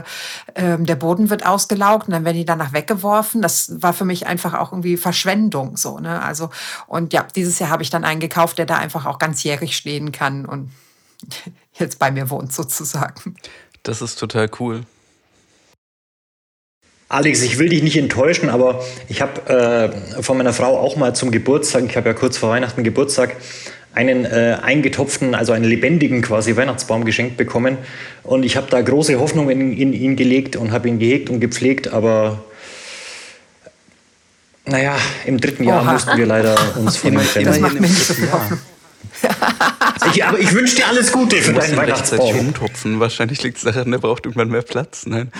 äh, 0.53 0.77
der 0.77 0.95
Boden 0.97 1.29
wird 1.29 1.45
ausgelaugt 1.45 2.07
und 2.07 2.11
dann 2.11 2.25
werden 2.25 2.35
die 2.35 2.43
danach 2.43 2.73
weggeworfen. 2.73 3.41
Das 3.41 3.81
war 3.81 3.93
für 3.93 4.03
mich 4.03 4.27
einfach 4.27 4.53
auch 4.53 4.73
irgendwie 4.73 4.97
Verschwendung 4.97 5.77
so, 5.77 5.99
ne? 5.99 6.21
Also 6.21 6.49
und 6.87 7.13
ja, 7.13 7.25
dieses 7.35 7.59
Jahr 7.59 7.69
habe 7.69 7.83
ich 7.83 7.89
dann 7.89 8.03
einen 8.03 8.19
gekauft, 8.19 8.57
der 8.57 8.65
da 8.65 8.75
einfach 8.75 9.05
auch 9.05 9.17
ganzjährig 9.17 9.77
stehen 9.77 10.11
kann 10.11 10.45
und 10.45 10.71
jetzt 11.73 11.99
bei 11.99 12.11
mir 12.11 12.29
wohnt 12.29 12.51
sozusagen. 12.51 13.37
Das 13.83 14.01
ist 14.01 14.19
total 14.19 14.49
cool. 14.59 14.83
Alex, 17.09 17.41
ich 17.41 17.57
will 17.57 17.69
dich 17.69 17.83
nicht 17.83 17.97
enttäuschen, 17.97 18.49
aber 18.49 18.83
ich 19.07 19.21
habe 19.21 19.93
äh, 20.17 20.21
von 20.21 20.37
meiner 20.37 20.51
Frau 20.51 20.77
auch 20.77 20.97
mal 20.97 21.15
zum 21.15 21.31
Geburtstag, 21.31 21.85
ich 21.87 21.95
habe 21.95 22.09
ja 22.09 22.13
kurz 22.13 22.37
vor 22.37 22.49
Weihnachten 22.49 22.83
Geburtstag, 22.83 23.37
einen 23.93 24.25
äh, 24.25 24.57
eingetopften, 24.61 25.33
also 25.33 25.53
einen 25.53 25.65
lebendigen 25.65 26.21
quasi 26.21 26.55
Weihnachtsbaum 26.55 27.05
geschenkt 27.05 27.37
bekommen. 27.37 27.77
Und 28.23 28.43
ich 28.43 28.55
habe 28.55 28.67
da 28.69 28.81
große 28.81 29.19
Hoffnung 29.19 29.49
in, 29.49 29.75
in 29.75 29.93
ihn 29.93 30.15
gelegt 30.15 30.55
und 30.55 30.71
habe 30.71 30.87
ihn 30.87 30.99
gehegt 30.99 31.29
und 31.29 31.39
gepflegt, 31.39 31.87
aber 31.87 32.43
naja, 34.65 34.97
im 35.25 35.39
dritten 35.39 35.63
Jahr 35.63 35.83
Oha. 35.83 35.93
mussten 35.93 36.17
wir 36.17 36.25
leider 36.25 36.57
uns 36.77 36.97
von 36.97 37.13
ihm 37.13 37.21
trennen. 37.21 37.45
Das 37.45 37.59
macht 37.59 37.73
mir 37.75 37.81
nicht 37.81 38.05
so 38.05 38.13
viel 38.13 38.31
Hoffnung. 38.31 38.59
ich, 40.13 40.25
aber 40.25 40.39
ich 40.39 40.53
wünsche 40.53 40.75
dir 40.75 40.87
alles 40.87 41.11
Gute 41.11 41.37
für 41.37 41.53
deinen 41.53 41.77
Weihnachtsbaum. 41.77 42.53
Wahrscheinlich 42.99 43.41
liegt 43.43 43.57
es 43.57 43.63
daran, 43.63 43.89
der 43.89 43.97
braucht 43.97 44.25
irgendwann 44.25 44.49
mehr 44.49 44.61
Platz. 44.61 45.05
Nein. 45.05 45.31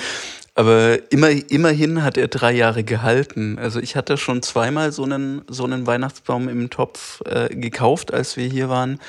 Aber 0.58 1.12
immer, 1.12 1.30
immerhin 1.30 2.04
hat 2.04 2.18
er 2.18 2.28
drei 2.30 2.52
Jahre 2.52 2.84
gehalten. 2.84 3.60
Also 3.60 3.80
ich 3.80 3.96
hatte 3.96 4.18
schon 4.18 4.42
zweimal 4.42 4.92
so 4.92 5.04
einen, 5.04 5.44
so 5.48 5.66
einen 5.66 5.86
Weihnachtsbaum 5.86 6.50
im 6.50 6.72
Topf 6.72 7.22
äh, 7.26 7.56
gekauft, 7.56 8.12
als 8.12 8.38
wir 8.38 8.48
hier 8.48 8.68
waren. 8.68 9.00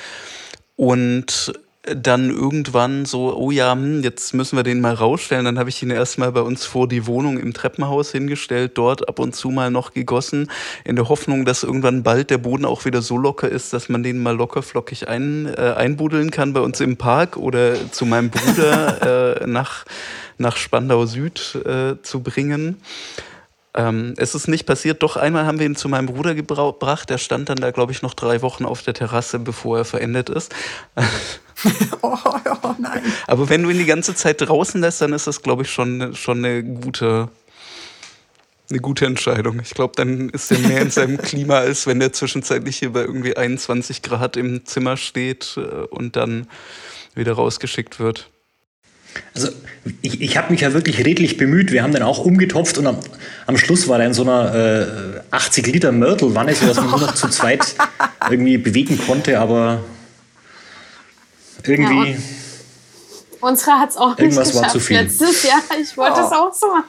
Und 0.75 1.53
dann 1.95 2.29
irgendwann 2.29 3.05
so, 3.05 3.35
oh 3.35 3.49
ja, 3.49 3.71
hm, 3.71 4.03
jetzt 4.03 4.35
müssen 4.35 4.57
wir 4.57 4.63
den 4.63 4.79
mal 4.79 4.93
rausstellen. 4.93 5.43
Dann 5.43 5.57
habe 5.57 5.69
ich 5.69 5.81
ihn 5.81 5.89
erstmal 5.89 6.31
bei 6.31 6.41
uns 6.41 6.65
vor 6.65 6.87
die 6.87 7.07
Wohnung 7.07 7.39
im 7.39 7.51
Treppenhaus 7.53 8.11
hingestellt, 8.11 8.73
dort 8.75 9.09
ab 9.09 9.17
und 9.17 9.35
zu 9.35 9.49
mal 9.49 9.71
noch 9.71 9.93
gegossen, 9.93 10.51
in 10.85 10.97
der 10.97 11.09
Hoffnung, 11.09 11.45
dass 11.45 11.63
irgendwann 11.63 12.03
bald 12.03 12.29
der 12.29 12.37
Boden 12.37 12.65
auch 12.65 12.85
wieder 12.85 13.01
so 13.01 13.17
locker 13.17 13.49
ist, 13.49 13.73
dass 13.73 13.89
man 13.89 14.03
den 14.03 14.21
mal 14.21 14.35
locker 14.35 14.61
flockig 14.61 15.07
ein, 15.07 15.47
äh, 15.47 15.73
einbudeln 15.75 16.29
kann 16.29 16.53
bei 16.53 16.59
uns 16.59 16.79
im 16.79 16.97
Park 16.97 17.37
oder 17.37 17.91
zu 17.91 18.05
meinem 18.05 18.29
Bruder 18.29 19.41
äh, 19.41 19.47
nach, 19.47 19.85
nach 20.39 20.57
Spandau 20.57 21.05
Süd 21.05 21.55
äh, 21.65 22.01
zu 22.01 22.21
bringen. 22.21 22.81
Ähm, 23.75 24.13
es 24.17 24.33
ist 24.33 24.47
nicht 24.47 24.65
passiert. 24.65 25.03
Doch 25.03 25.15
einmal 25.15 25.45
haben 25.45 25.59
wir 25.59 25.65
ihn 25.65 25.75
zu 25.75 25.89
meinem 25.89 26.07
Bruder 26.07 26.33
gebracht. 26.33 27.09
Der 27.09 27.17
stand 27.17 27.49
dann 27.49 27.57
da, 27.57 27.71
glaube 27.71 27.91
ich, 27.91 28.01
noch 28.01 28.13
drei 28.13 28.41
Wochen 28.41 28.65
auf 28.65 28.81
der 28.81 28.93
Terrasse, 28.93 29.37
bevor 29.39 29.77
er 29.77 29.85
verendet 29.85 30.29
ist. 30.29 30.53
oh, 32.01 32.17
oh, 32.63 32.75
nein. 32.79 33.03
Aber 33.27 33.49
wenn 33.49 33.63
du 33.63 33.69
ihn 33.69 33.77
die 33.77 33.85
ganze 33.85 34.15
Zeit 34.15 34.41
draußen 34.41 34.81
lässt, 34.81 35.01
dann 35.01 35.13
ist 35.13 35.27
das, 35.27 35.43
glaube 35.43 35.63
ich, 35.63 35.71
schon, 35.71 36.15
schon 36.15 36.39
eine 36.39 36.63
gute, 36.63 37.29
eine 38.71 38.79
gute 38.79 39.05
Entscheidung. 39.05 39.59
Ich 39.59 39.75
glaube, 39.75 39.93
dann 39.95 40.29
ist 40.29 40.51
er 40.51 40.59
mehr 40.59 40.81
in 40.81 40.89
seinem 40.89 41.17
Klima, 41.17 41.59
als 41.59 41.85
wenn 41.85 41.99
der 41.99 42.11
zwischenzeitlich 42.11 42.77
hier 42.77 42.93
bei 42.93 43.01
irgendwie 43.01 43.37
21 43.37 44.01
Grad 44.01 44.35
im 44.35 44.65
Zimmer 44.65 44.97
steht 44.97 45.57
äh, 45.57 45.85
und 45.85 46.15
dann 46.15 46.47
wieder 47.13 47.33
rausgeschickt 47.33 47.99
wird. 47.99 48.29
Also 49.33 49.49
ich, 50.01 50.21
ich 50.21 50.37
habe 50.37 50.51
mich 50.51 50.61
ja 50.61 50.73
wirklich 50.73 51.05
redlich 51.05 51.37
bemüht. 51.37 51.71
Wir 51.71 51.83
haben 51.83 51.93
den 51.93 52.03
auch 52.03 52.19
umgetopft 52.19 52.77
und 52.77 52.87
am, 52.87 52.99
am 53.47 53.57
Schluss 53.57 53.87
war 53.87 53.99
er 53.99 54.07
in 54.07 54.13
so 54.13 54.23
einer 54.23 54.53
äh, 54.55 55.21
80 55.31 55.67
Liter 55.67 55.91
Mörtelwanne, 55.91 56.53
sodass 56.55 56.77
man 56.77 56.89
nur 56.89 56.99
noch 56.99 57.15
zu 57.15 57.29
zweit 57.29 57.75
irgendwie 58.29 58.57
bewegen 58.57 58.99
konnte, 59.05 59.39
aber 59.39 59.81
irgendwie. 61.63 62.11
Ja, 62.11 62.17
unsere 63.41 63.71
hat 63.79 63.89
es 63.89 63.97
auch 63.97 64.17
irgendwas 64.17 64.47
nicht 64.47 64.53
geschafft 64.53 64.63
war 64.63 64.69
zu 64.69 64.79
viel. 64.79 64.97
letztes 64.97 65.43
Jahr. 65.43 65.61
Ich 65.81 65.95
wollte 65.97 66.19
es 66.19 66.31
oh. 66.31 66.35
auch 66.35 66.53
so 66.53 66.67
machen. 66.67 66.85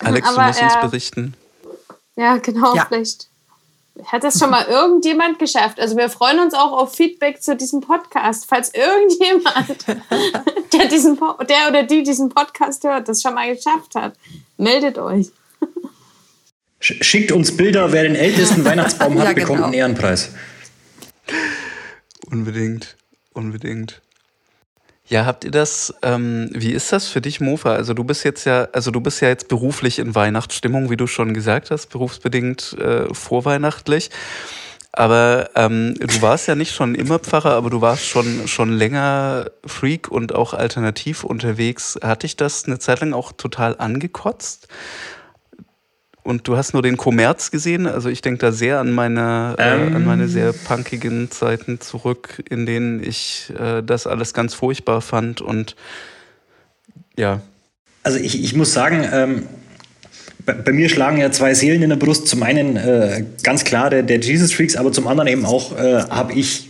Alex, 0.00 0.28
aber, 0.28 0.42
du 0.42 0.46
musst 0.48 0.60
äh, 0.60 0.64
uns 0.64 0.80
berichten. 0.80 1.34
Ja, 2.16 2.36
genau, 2.36 2.74
ja. 2.76 2.86
vielleicht 2.88 3.28
hat 4.06 4.24
das 4.24 4.38
schon 4.38 4.50
mal 4.50 4.64
irgendjemand 4.64 5.38
geschafft? 5.38 5.78
Also 5.78 5.96
wir 5.96 6.08
freuen 6.08 6.40
uns 6.40 6.54
auch 6.54 6.72
auf 6.72 6.94
Feedback 6.94 7.42
zu 7.42 7.56
diesem 7.56 7.80
Podcast. 7.80 8.46
Falls 8.48 8.72
irgendjemand, 8.74 9.86
der, 10.84 10.90
diesen, 10.90 11.18
der 11.48 11.68
oder 11.68 11.82
die 11.82 12.02
diesen 12.02 12.28
Podcast 12.28 12.84
hört, 12.84 13.08
das 13.08 13.22
schon 13.22 13.34
mal 13.34 13.54
geschafft 13.54 13.94
hat, 13.94 14.14
meldet 14.56 14.98
euch. 14.98 15.30
Schickt 16.80 17.32
uns 17.32 17.56
Bilder, 17.56 17.92
wer 17.92 18.02
den 18.02 18.14
ältesten 18.14 18.64
Weihnachtsbaum 18.64 19.18
hat, 19.18 19.24
ja, 19.24 19.32
genau. 19.32 19.46
bekommt 19.46 19.64
einen 19.64 19.72
Ehrenpreis. 19.72 20.30
Unbedingt, 22.30 22.96
unbedingt. 23.32 24.02
Ja, 25.06 25.26
habt 25.26 25.44
ihr 25.44 25.50
das, 25.50 25.94
ähm, 26.02 26.50
wie 26.52 26.72
ist 26.72 26.92
das 26.92 27.08
für 27.08 27.20
dich, 27.20 27.40
Mofa? 27.40 27.74
Also 27.74 27.94
du 27.94 28.04
bist 28.04 28.24
jetzt 28.24 28.44
ja, 28.44 28.68
also 28.72 28.90
du 28.90 29.00
bist 29.00 29.20
ja 29.20 29.28
jetzt 29.28 29.48
beruflich 29.48 29.98
in 29.98 30.14
Weihnachtsstimmung, 30.14 30.90
wie 30.90 30.96
du 30.96 31.06
schon 31.06 31.34
gesagt 31.34 31.70
hast, 31.70 31.88
berufsbedingt 31.88 32.74
äh, 32.78 33.12
vorweihnachtlich. 33.12 34.10
Aber 34.96 35.50
ähm, 35.56 35.94
du 35.98 36.22
warst 36.22 36.46
ja 36.46 36.54
nicht 36.54 36.72
schon 36.72 36.94
immer 36.94 37.18
Pfarrer, 37.18 37.54
aber 37.54 37.68
du 37.68 37.80
warst 37.80 38.06
schon, 38.06 38.46
schon 38.46 38.70
länger 38.72 39.50
Freak 39.66 40.08
und 40.08 40.32
auch 40.36 40.54
alternativ 40.54 41.24
unterwegs. 41.24 41.98
Hat 42.00 42.22
dich 42.22 42.36
das 42.36 42.66
eine 42.66 42.78
Zeit 42.78 43.00
lang 43.00 43.12
auch 43.12 43.32
total 43.32 43.76
angekotzt? 43.76 44.68
Und 46.22 46.46
du 46.46 46.56
hast 46.56 46.74
nur 46.74 46.82
den 46.82 46.96
Kommerz 46.96 47.50
gesehen. 47.50 47.88
Also 47.88 48.08
ich 48.08 48.22
denke 48.22 48.38
da 48.38 48.52
sehr 48.52 48.78
an 48.78 48.92
meine, 48.92 49.56
ähm. 49.58 49.92
äh, 49.92 49.96
an 49.96 50.06
meine 50.06 50.28
sehr 50.28 50.52
punkigen 50.52 51.28
Zeiten 51.28 51.80
zurück, 51.80 52.44
in 52.48 52.64
denen 52.64 53.02
ich 53.02 53.52
äh, 53.58 53.82
das 53.82 54.06
alles 54.06 54.32
ganz 54.32 54.54
furchtbar 54.54 55.00
fand. 55.00 55.40
Und 55.40 55.74
ja. 57.16 57.40
Also 58.04 58.18
ich, 58.20 58.40
ich 58.40 58.54
muss 58.54 58.72
sagen, 58.72 59.04
ähm, 59.12 59.48
bei, 60.46 60.52
bei, 60.52 60.72
mir 60.72 60.88
schlagen 60.88 61.18
ja 61.18 61.30
zwei 61.30 61.54
Seelen 61.54 61.82
in 61.82 61.90
der 61.90 61.96
Brust. 61.96 62.28
Zum 62.28 62.42
einen 62.42 62.76
äh, 62.76 63.24
ganz 63.42 63.64
klar 63.64 63.90
der, 63.90 64.02
der, 64.02 64.20
Jesus 64.20 64.52
Freaks, 64.52 64.76
aber 64.76 64.92
zum 64.92 65.06
anderen 65.06 65.28
eben 65.28 65.44
auch 65.44 65.76
äh, 65.78 66.02
habe 66.10 66.34
ich, 66.34 66.68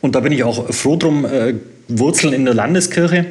und 0.00 0.14
da 0.14 0.20
bin 0.20 0.32
ich 0.32 0.44
auch 0.44 0.72
froh 0.72 0.96
drum, 0.96 1.24
äh, 1.24 1.54
Wurzeln 1.88 2.32
in 2.32 2.44
der 2.44 2.54
Landeskirche. 2.54 3.26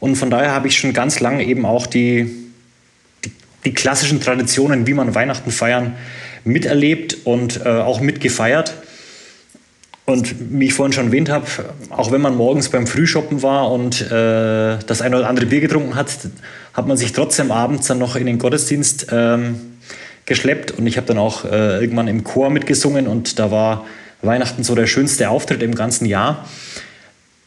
Und 0.00 0.16
von 0.16 0.30
daher 0.30 0.52
habe 0.52 0.68
ich 0.68 0.76
schon 0.76 0.92
ganz 0.92 1.20
lange 1.20 1.44
eben 1.44 1.64
auch 1.64 1.86
die 1.86 2.44
die 3.64 3.72
klassischen 3.72 4.20
Traditionen, 4.20 4.86
wie 4.86 4.94
man 4.94 5.14
Weihnachten 5.14 5.50
feiern, 5.50 5.94
miterlebt 6.44 7.18
und 7.24 7.64
äh, 7.64 7.68
auch 7.68 8.00
mitgefeiert. 8.00 8.74
Und 10.06 10.34
wie 10.60 10.66
ich 10.66 10.74
vorhin 10.74 10.92
schon 10.92 11.06
erwähnt 11.06 11.30
habe, 11.30 11.46
auch 11.88 12.12
wenn 12.12 12.20
man 12.20 12.36
morgens 12.36 12.68
beim 12.68 12.86
Frühshoppen 12.86 13.42
war 13.42 13.72
und 13.72 14.02
äh, 14.02 14.78
das 14.86 15.00
eine 15.00 15.16
oder 15.16 15.28
andere 15.28 15.46
Bier 15.46 15.60
getrunken 15.60 15.94
hat, 15.94 16.10
hat 16.74 16.86
man 16.86 16.98
sich 16.98 17.12
trotzdem 17.12 17.50
abends 17.50 17.86
dann 17.86 17.98
noch 17.98 18.14
in 18.14 18.26
den 18.26 18.38
Gottesdienst 18.38 19.06
ähm, 19.10 19.78
geschleppt. 20.26 20.72
Und 20.72 20.86
ich 20.86 20.98
habe 20.98 21.06
dann 21.06 21.16
auch 21.16 21.46
äh, 21.46 21.80
irgendwann 21.80 22.08
im 22.08 22.22
Chor 22.22 22.50
mitgesungen 22.50 23.06
und 23.06 23.38
da 23.38 23.50
war 23.50 23.86
Weihnachten 24.20 24.62
so 24.62 24.74
der 24.74 24.86
schönste 24.86 25.30
Auftritt 25.30 25.62
im 25.62 25.74
ganzen 25.74 26.04
Jahr. 26.04 26.46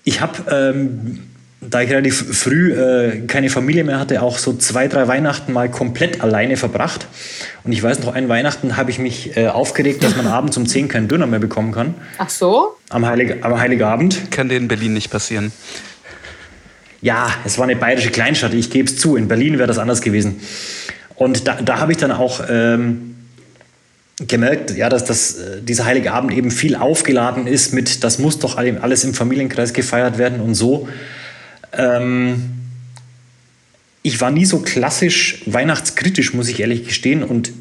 Ich 0.03 0.22
habe 0.22 0.74
ähm, 0.76 1.20
da 1.60 1.82
ich 1.82 1.89
relativ 1.89 2.38
früh 2.38 2.72
äh, 2.74 3.22
keine 3.26 3.49
Familie 3.49 3.84
mehr 3.84 3.99
hatte, 3.99 4.22
auch 4.22 4.38
so 4.38 4.53
zwei, 4.53 4.88
drei 4.88 5.08
Weihnachten 5.08 5.53
mal 5.53 5.70
komplett 5.70 6.22
alleine 6.22 6.55
verbracht. 6.55 7.08
Und 7.64 7.72
ich 7.72 7.82
weiß 7.82 7.99
noch, 7.99 8.14
einen 8.14 8.30
Weihnachten 8.30 8.78
habe 8.78 8.91
ich 8.91 8.99
mich 8.99 9.36
äh, 9.36 9.47
aufgeregt, 9.47 10.03
dass 10.03 10.16
man 10.16 10.28
abends 10.28 10.55
um 10.58 10.68
10 10.68 10.88
keinen 10.88 11.08
Döner 11.08 11.26
mehr 11.26 11.39
bekommen 11.39 11.72
kann. 11.72 11.95
Ach 12.20 12.30
so? 12.30 12.76
Am, 12.89 13.05
Heilig 13.05 13.43
am 13.43 13.60
Heiligabend. 13.60 14.30
Kann 14.32 14.49
dir 14.49 14.58
in 14.58 14.68
Berlin 14.68 14.93
nicht 14.93 15.10
passieren. 15.10 15.51
Ja, 17.01 17.32
es 17.43 17.58
war 17.58 17.66
eine 17.66 17.76
bayerische 17.76 18.10
Kleinstadt, 18.10 18.53
ich 18.53 18.70
gebe 18.70 18.88
es 18.88 18.97
zu. 18.97 19.16
In 19.16 19.28
Berlin 19.28 19.58
wäre 19.58 19.68
das 19.68 19.78
anders 19.80 20.01
gewesen. 20.01 20.39
Und 21.16 21.47
da, 21.47 21.60
da 21.62 21.80
habe 21.80 21.91
ich 21.91 21.97
dann 21.97 22.12
auch 22.12 22.41
ähm, 22.49 23.16
gemerkt, 24.20 24.76
ja, 24.76 24.89
dass 24.89 25.05
das, 25.05 25.38
äh, 25.38 25.62
dieser 25.62 25.86
Heilige 25.86 26.14
Abend 26.14 26.34
eben 26.34 26.51
viel 26.51 26.76
aufgeladen 26.76 27.47
ist 27.47 27.74
mit, 27.74 28.03
das 28.03 28.20
muss 28.20 28.38
doch 28.38 28.58
alles 28.58 29.03
im 29.03 29.16
Familienkreis 29.16 29.74
gefeiert 29.74 30.20
werden 30.20 30.39
und 30.39 30.53
so 30.53 30.88
ähm, 31.78 32.57
ich 34.01 34.21
war 34.21 34.32
nie 34.32 34.45
so 34.45 34.59
klassisch 34.59 35.41
weihnachtskritisch, 35.45 36.34
muss 36.34 36.49
ich 36.49 36.59
ehrlich 36.59 36.86
gestehen. 36.86 37.23
Und 37.23 37.51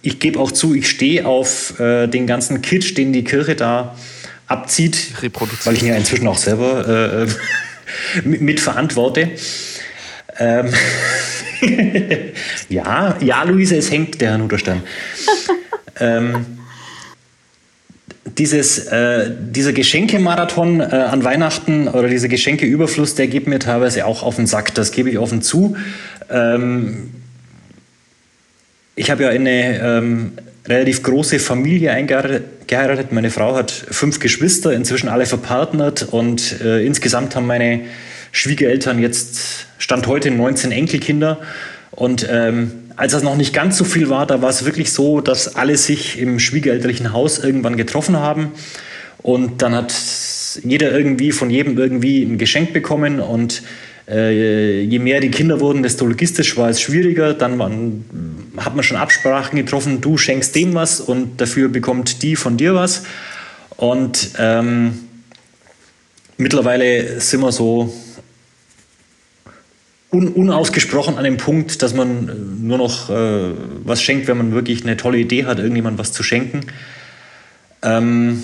ich 0.00 0.18
gebe 0.18 0.38
auch 0.40 0.50
zu, 0.50 0.74
ich 0.74 0.88
stehe 0.88 1.26
auf 1.26 1.78
äh, 1.80 2.06
den 2.06 2.26
ganzen 2.26 2.62
Kitsch, 2.62 2.96
den 2.96 3.12
die 3.12 3.24
Kirche 3.24 3.54
da 3.56 3.96
abzieht, 4.46 5.12
weil 5.64 5.74
ich 5.74 5.82
ihn 5.82 5.88
ja 5.88 5.96
inzwischen 5.96 6.26
auch 6.28 6.38
selber 6.38 7.26
äh, 7.26 7.26
mitverantworte. 8.24 9.30
Ähm 10.38 10.72
ja, 12.68 13.16
ja, 13.20 13.42
Luise, 13.44 13.76
es 13.76 13.90
hängt 13.90 14.20
der 14.20 14.30
Herr 14.30 14.38
Nuderstern. 14.38 14.82
ähm, 16.00 16.46
dieses, 18.38 18.86
äh, 18.86 19.30
dieser 19.38 19.72
Geschenkemarathon 19.72 20.80
äh, 20.80 20.84
an 20.84 21.24
Weihnachten 21.24 21.88
oder 21.88 22.08
dieser 22.08 22.28
Geschenkeüberfluss, 22.28 23.14
der 23.14 23.26
geht 23.26 23.46
mir 23.46 23.58
teilweise 23.58 24.06
auch 24.06 24.22
auf 24.22 24.36
den 24.36 24.46
Sack, 24.46 24.74
das 24.74 24.90
gebe 24.90 25.10
ich 25.10 25.18
offen 25.18 25.42
zu. 25.42 25.76
Ähm, 26.30 27.10
ich 28.94 29.10
habe 29.10 29.24
ja 29.24 29.30
eine 29.30 29.80
ähm, 29.80 30.32
relativ 30.66 31.02
große 31.02 31.38
Familie 31.38 31.92
eingeheiratet. 31.92 33.12
Meine 33.12 33.30
Frau 33.30 33.54
hat 33.56 33.70
fünf 33.70 34.20
Geschwister, 34.20 34.72
inzwischen 34.72 35.08
alle 35.08 35.26
verpartnert 35.26 36.02
und 36.10 36.60
äh, 36.60 36.84
insgesamt 36.84 37.34
haben 37.34 37.46
meine 37.46 37.80
Schwiegereltern 38.32 38.98
jetzt, 38.98 39.66
Stand 39.78 40.06
heute, 40.06 40.30
19 40.30 40.72
Enkelkinder. 40.72 41.40
Und 41.90 42.26
ähm, 42.30 42.72
als 42.96 43.12
das 43.12 43.22
noch 43.22 43.36
nicht 43.36 43.52
ganz 43.52 43.78
so 43.78 43.84
viel 43.84 44.08
war, 44.08 44.26
da 44.26 44.42
war 44.42 44.50
es 44.50 44.64
wirklich 44.64 44.92
so, 44.92 45.20
dass 45.20 45.56
alle 45.56 45.76
sich 45.76 46.18
im 46.18 46.38
schwiegerelterlichen 46.38 47.12
Haus 47.12 47.38
irgendwann 47.38 47.76
getroffen 47.76 48.16
haben. 48.16 48.52
Und 49.22 49.62
dann 49.62 49.74
hat 49.74 49.94
jeder 50.64 50.92
irgendwie 50.92 51.32
von 51.32 51.50
jedem 51.50 51.78
irgendwie 51.78 52.22
ein 52.22 52.38
Geschenk 52.38 52.72
bekommen. 52.72 53.20
Und 53.20 53.62
äh, 54.08 54.82
je 54.82 54.98
mehr 54.98 55.20
die 55.20 55.30
Kinder 55.30 55.60
wurden, 55.60 55.82
desto 55.82 56.06
logistisch 56.06 56.56
war 56.56 56.68
es 56.68 56.80
schwieriger. 56.80 57.34
Dann 57.34 57.58
waren, 57.58 58.04
hat 58.56 58.74
man 58.74 58.82
schon 58.82 58.96
Absprachen 58.96 59.56
getroffen, 59.56 60.00
du 60.00 60.18
schenkst 60.18 60.54
dem 60.54 60.74
was 60.74 61.00
und 61.00 61.40
dafür 61.40 61.68
bekommt 61.68 62.22
die 62.22 62.36
von 62.36 62.56
dir 62.56 62.74
was. 62.74 63.04
Und 63.76 64.30
ähm, 64.38 64.98
mittlerweile 66.36 67.20
sind 67.20 67.40
wir 67.40 67.52
so 67.52 67.92
un 70.12 70.28
unausgesprochen 70.28 71.16
an 71.16 71.24
dem 71.24 71.38
Punkt, 71.38 71.82
dass 71.82 71.94
man 71.94 72.28
äh, 72.28 72.32
nur 72.34 72.78
noch 72.78 73.10
äh, 73.10 73.52
was 73.84 74.02
schenkt, 74.02 74.28
wenn 74.28 74.36
man 74.36 74.52
wirklich 74.52 74.84
eine 74.84 74.96
tolle 74.96 75.18
Idee 75.18 75.46
hat, 75.46 75.58
irgendjemand 75.58 75.98
was 75.98 76.12
zu 76.12 76.22
schenken. 76.22 76.66
Ähm 77.82 78.42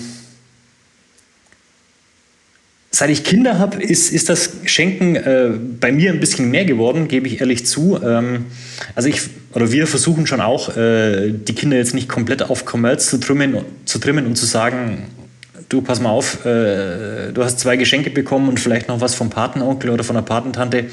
Seit 2.91 3.11
ich 3.11 3.23
Kinder 3.23 3.59
habe, 3.59 3.81
ist, 3.81 4.11
ist 4.11 4.29
das 4.29 4.49
Schenken 4.65 5.15
äh, 5.15 5.51
bei 5.79 5.91
mir 5.91 6.11
ein 6.11 6.19
bisschen 6.19 6.49
mehr 6.49 6.65
geworden, 6.65 7.07
gebe 7.07 7.27
ich 7.27 7.39
ehrlich 7.39 7.65
zu. 7.65 7.99
Ähm, 8.03 8.47
also 8.95 9.07
ich 9.07 9.21
oder 9.53 9.71
wir 9.71 9.85
versuchen 9.85 10.25
schon 10.25 10.41
auch, 10.41 10.75
äh, 10.75 11.31
die 11.31 11.53
Kinder 11.53 11.77
jetzt 11.77 11.93
nicht 11.93 12.09
komplett 12.09 12.41
auf 12.41 12.65
Commerce 12.65 13.09
zu 13.09 13.19
trimmen, 13.19 13.57
zu 13.85 13.99
trimmen 13.99 14.25
und 14.25 14.35
zu 14.35 14.47
sagen, 14.47 15.05
du 15.69 15.81
pass 15.81 16.01
mal 16.01 16.09
auf, 16.09 16.45
äh, 16.45 17.31
du 17.31 17.43
hast 17.43 17.59
zwei 17.59 17.77
Geschenke 17.77 18.09
bekommen 18.09 18.49
und 18.49 18.59
vielleicht 18.59 18.87
noch 18.87 19.01
was 19.01 19.13
vom 19.13 19.29
Patenonkel 19.29 19.91
oder 19.91 20.03
von 20.03 20.15
der 20.15 20.23
Patentante. 20.23 20.85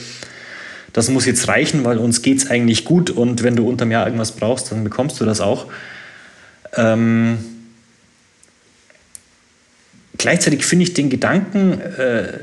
Das 0.93 1.11
muss 1.11 1.27
jetzt 1.27 1.49
reichen, 1.49 1.85
weil 1.85 1.99
uns 1.99 2.23
geht 2.23 2.39
es 2.39 2.51
eigentlich 2.51 2.85
gut 2.85 3.11
und 3.11 3.43
wenn 3.43 3.57
du 3.57 3.69
unterm 3.69 3.91
Jahr 3.91 4.07
irgendwas 4.07 4.33
brauchst, 4.33 4.73
dann 4.73 4.85
bekommst 4.85 5.21
du 5.21 5.25
das 5.25 5.41
auch. 5.41 5.67
Ähm, 6.75 7.39
gleichzeitig 10.17 10.65
finde 10.65 10.85
ich 10.85 10.95
den 10.95 11.11
Gedanken, 11.11 11.81
äh, 11.81 12.39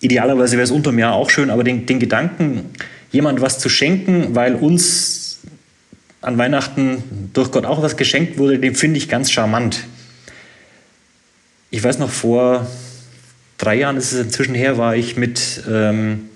idealerweise 0.00 0.56
wäre 0.56 0.64
es 0.64 0.70
unterm 0.70 0.98
Jahr 0.98 1.14
auch 1.14 1.30
schön, 1.30 1.50
aber 1.50 1.64
den, 1.64 1.86
den 1.86 2.00
Gedanken, 2.00 2.70
jemand 3.12 3.40
was 3.40 3.58
zu 3.58 3.68
schenken, 3.68 4.34
weil 4.34 4.54
uns 4.54 5.40
an 6.22 6.38
Weihnachten 6.38 7.30
durch 7.32 7.50
Gott 7.50 7.64
auch 7.64 7.82
was 7.82 7.96
geschenkt 7.96 8.38
wurde, 8.38 8.58
den 8.58 8.74
finde 8.74 8.98
ich 8.98 9.08
ganz 9.08 9.30
charmant. 9.30 9.84
Ich 11.70 11.82
weiß 11.82 11.98
noch, 11.98 12.10
vor 12.10 12.66
drei 13.58 13.76
Jahren 13.76 13.96
ist 13.96 14.12
es 14.12 14.20
inzwischen 14.20 14.54
her, 14.54 14.76
war 14.76 14.96
ich 14.96 15.16
mit, 15.16 15.62
ähm, 15.70 16.28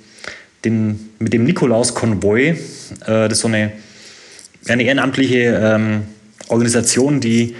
den, 0.65 1.11
mit 1.19 1.33
dem 1.33 1.45
Nikolaus-Konvoi, 1.45 2.49
äh, 2.49 2.57
das 3.07 3.33
ist 3.33 3.41
so 3.41 3.49
eine, 3.49 3.73
eine 4.69 4.83
ehrenamtliche 4.83 5.61
ähm, 5.63 6.03
Organisation, 6.49 7.21
die 7.21 7.55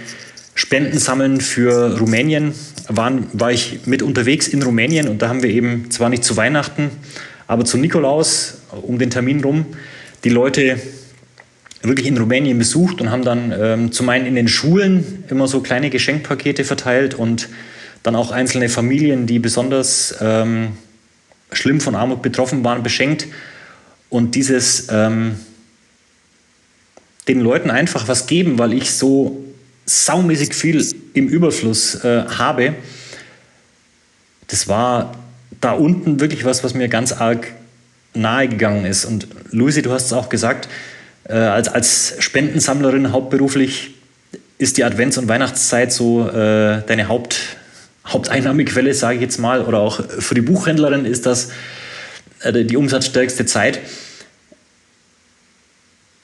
Spenden 0.53 0.97
sammeln 0.97 1.41
für 1.41 1.99
Rumänien, 1.99 2.53
waren, 2.87 3.27
war 3.33 3.51
ich 3.51 3.85
mit 3.85 4.01
unterwegs 4.01 4.47
in 4.47 4.63
Rumänien 4.63 5.07
und 5.07 5.21
da 5.21 5.29
haben 5.29 5.43
wir 5.43 5.49
eben 5.49 5.91
zwar 5.91 6.09
nicht 6.09 6.23
zu 6.23 6.37
Weihnachten, 6.37 6.91
aber 7.47 7.65
zu 7.65 7.77
Nikolaus 7.77 8.59
um 8.71 8.99
den 8.99 9.09
Termin 9.09 9.43
rum 9.43 9.65
die 10.23 10.29
Leute 10.29 10.79
wirklich 11.83 12.07
in 12.07 12.17
Rumänien 12.17 12.57
besucht 12.57 12.99
und 12.99 13.11
haben 13.11 13.23
dann 13.23 13.53
ähm, 13.57 13.91
zum 13.91 14.09
einen 14.09 14.25
in 14.25 14.35
den 14.35 14.47
Schulen 14.47 15.23
immer 15.29 15.47
so 15.47 15.61
kleine 15.61 15.91
Geschenkpakete 15.91 16.63
verteilt 16.63 17.13
und 17.13 17.47
dann 18.01 18.15
auch 18.15 18.31
einzelne 18.31 18.69
Familien, 18.69 19.27
die 19.27 19.39
besonders 19.39 20.15
ähm, 20.19 20.69
schlimm 21.51 21.81
von 21.81 21.95
Armut 21.95 22.21
betroffen 22.21 22.63
waren, 22.63 22.83
beschenkt. 22.83 23.27
Und 24.09 24.35
dieses 24.35 24.87
ähm, 24.89 25.35
den 27.27 27.41
Leuten 27.41 27.71
einfach 27.71 28.07
was 28.07 28.27
geben, 28.27 28.59
weil 28.59 28.73
ich 28.73 28.91
so 28.91 29.43
saumäßig 29.85 30.53
viel 30.53 30.85
im 31.13 31.27
Überfluss 31.27 32.03
äh, 32.03 32.25
habe, 32.27 32.75
das 34.47 34.67
war 34.67 35.15
da 35.61 35.71
unten 35.71 36.19
wirklich 36.19 36.45
was, 36.45 36.63
was 36.63 36.73
mir 36.73 36.87
ganz 36.87 37.11
arg 37.11 37.47
nahe 38.13 38.47
gegangen 38.47 38.85
ist. 38.85 39.05
Und 39.05 39.27
Luisi, 39.51 39.81
du 39.81 39.91
hast 39.91 40.05
es 40.05 40.13
auch 40.13 40.29
gesagt, 40.29 40.69
äh, 41.27 41.33
als, 41.33 41.67
als 41.67 42.15
Spendensammlerin 42.19 43.11
hauptberuflich 43.11 43.95
ist 44.57 44.77
die 44.77 44.85
Advents- 44.85 45.17
und 45.17 45.27
Weihnachtszeit 45.27 45.91
so 45.91 46.29
äh, 46.29 46.81
deine 46.85 47.07
Haupt, 47.07 47.57
Haupteinnahmequelle, 48.07 48.93
sage 48.93 49.15
ich 49.15 49.21
jetzt 49.21 49.39
mal, 49.39 49.61
oder 49.61 49.79
auch 49.79 50.03
für 50.19 50.35
die 50.35 50.41
Buchhändlerin 50.41 51.05
ist 51.05 51.25
das 51.25 51.49
äh, 52.41 52.63
die 52.63 52.77
umsatzstärkste 52.77 53.45
Zeit. 53.45 53.79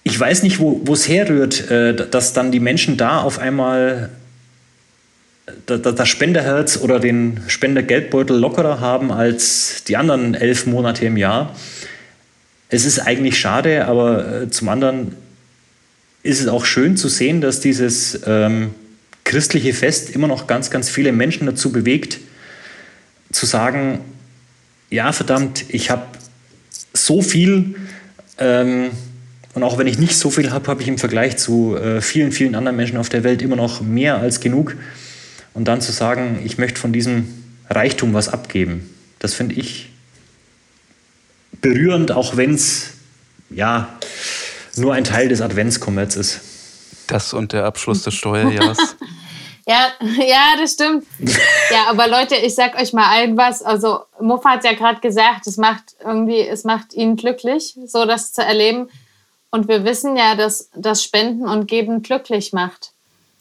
Ich 0.03 0.19
weiß 0.19 0.43
nicht, 0.43 0.59
wo 0.59 0.81
es 0.91 1.07
herrührt, 1.07 1.69
äh, 1.69 1.95
dass 1.95 2.33
dann 2.33 2.51
die 2.51 2.59
Menschen 2.59 2.97
da 2.97 3.21
auf 3.21 3.39
einmal 3.39 4.09
das 5.65 6.07
Spenderherz 6.07 6.77
oder 6.77 6.99
den 6.99 7.41
Spendergeldbeutel 7.47 8.37
lockerer 8.37 8.79
haben 8.79 9.11
als 9.11 9.83
die 9.87 9.97
anderen 9.97 10.33
elf 10.33 10.65
Monate 10.65 11.05
im 11.05 11.17
Jahr. 11.17 11.55
Es 12.69 12.85
ist 12.85 12.99
eigentlich 12.99 13.39
schade, 13.39 13.85
aber 13.85 14.43
äh, 14.43 14.49
zum 14.49 14.69
anderen 14.69 15.15
ist 16.23 16.39
es 16.39 16.47
auch 16.47 16.65
schön 16.65 16.95
zu 16.95 17.09
sehen, 17.09 17.41
dass 17.41 17.59
dieses 17.59 18.21
ähm, 18.25 18.73
christliche 19.31 19.73
Fest 19.73 20.09
immer 20.09 20.27
noch 20.27 20.45
ganz, 20.45 20.69
ganz 20.69 20.89
viele 20.89 21.13
Menschen 21.13 21.45
dazu 21.45 21.71
bewegt, 21.71 22.19
zu 23.31 23.45
sagen, 23.45 24.01
ja 24.89 25.13
verdammt, 25.13 25.63
ich 25.69 25.89
habe 25.89 26.05
so 26.93 27.21
viel 27.21 27.75
ähm, 28.37 28.91
und 29.53 29.63
auch 29.63 29.77
wenn 29.77 29.87
ich 29.87 29.97
nicht 29.97 30.17
so 30.17 30.29
viel 30.29 30.51
habe, 30.51 30.67
habe 30.67 30.81
ich 30.81 30.89
im 30.89 30.97
Vergleich 30.97 31.37
zu 31.37 31.77
äh, 31.77 32.01
vielen, 32.01 32.33
vielen 32.33 32.55
anderen 32.55 32.75
Menschen 32.75 32.97
auf 32.97 33.07
der 33.07 33.23
Welt 33.23 33.41
immer 33.41 33.55
noch 33.55 33.79
mehr 33.79 34.17
als 34.17 34.41
genug. 34.41 34.75
Und 35.53 35.69
dann 35.69 35.79
zu 35.79 35.93
sagen, 35.93 36.41
ich 36.43 36.57
möchte 36.57 36.81
von 36.81 36.91
diesem 36.91 37.27
Reichtum 37.69 38.13
was 38.13 38.27
abgeben, 38.27 38.89
das 39.19 39.33
finde 39.33 39.55
ich 39.55 39.91
berührend, 41.61 42.11
auch 42.11 42.35
wenn 42.35 42.53
es 42.55 42.91
ja 43.49 43.97
nur 44.75 44.93
ein 44.93 45.05
Teil 45.05 45.29
des 45.29 45.39
Adventskommerz 45.39 46.17
ist. 46.17 46.41
Das 47.07 47.33
und 47.33 47.53
der 47.53 47.63
Abschluss 47.63 48.03
des 48.03 48.13
Steuerjahres. 48.13 48.77
ja, 49.67 49.87
ja, 50.23 50.53
das 50.59 50.73
stimmt. 50.73 51.05
Ja, 51.71 51.85
aber 51.89 52.07
Leute, 52.07 52.35
ich 52.35 52.55
sag 52.55 52.75
euch 52.79 52.93
mal 52.93 53.09
ein 53.09 53.37
was. 53.37 53.61
Also 53.61 54.01
Muffa 54.19 54.51
hat 54.51 54.63
ja 54.63 54.73
gerade 54.73 54.99
gesagt, 54.99 55.47
es 55.47 55.57
macht 55.57 55.95
irgendwie, 56.03 56.41
es 56.41 56.63
macht 56.63 56.93
ihn 56.93 57.15
glücklich, 57.15 57.77
so 57.85 58.05
das 58.05 58.33
zu 58.33 58.43
erleben. 58.43 58.89
Und 59.51 59.67
wir 59.67 59.83
wissen 59.83 60.15
ja, 60.15 60.35
dass 60.35 60.69
das 60.75 61.03
Spenden 61.03 61.47
und 61.47 61.67
Geben 61.67 62.01
glücklich 62.01 62.53
macht. 62.53 62.91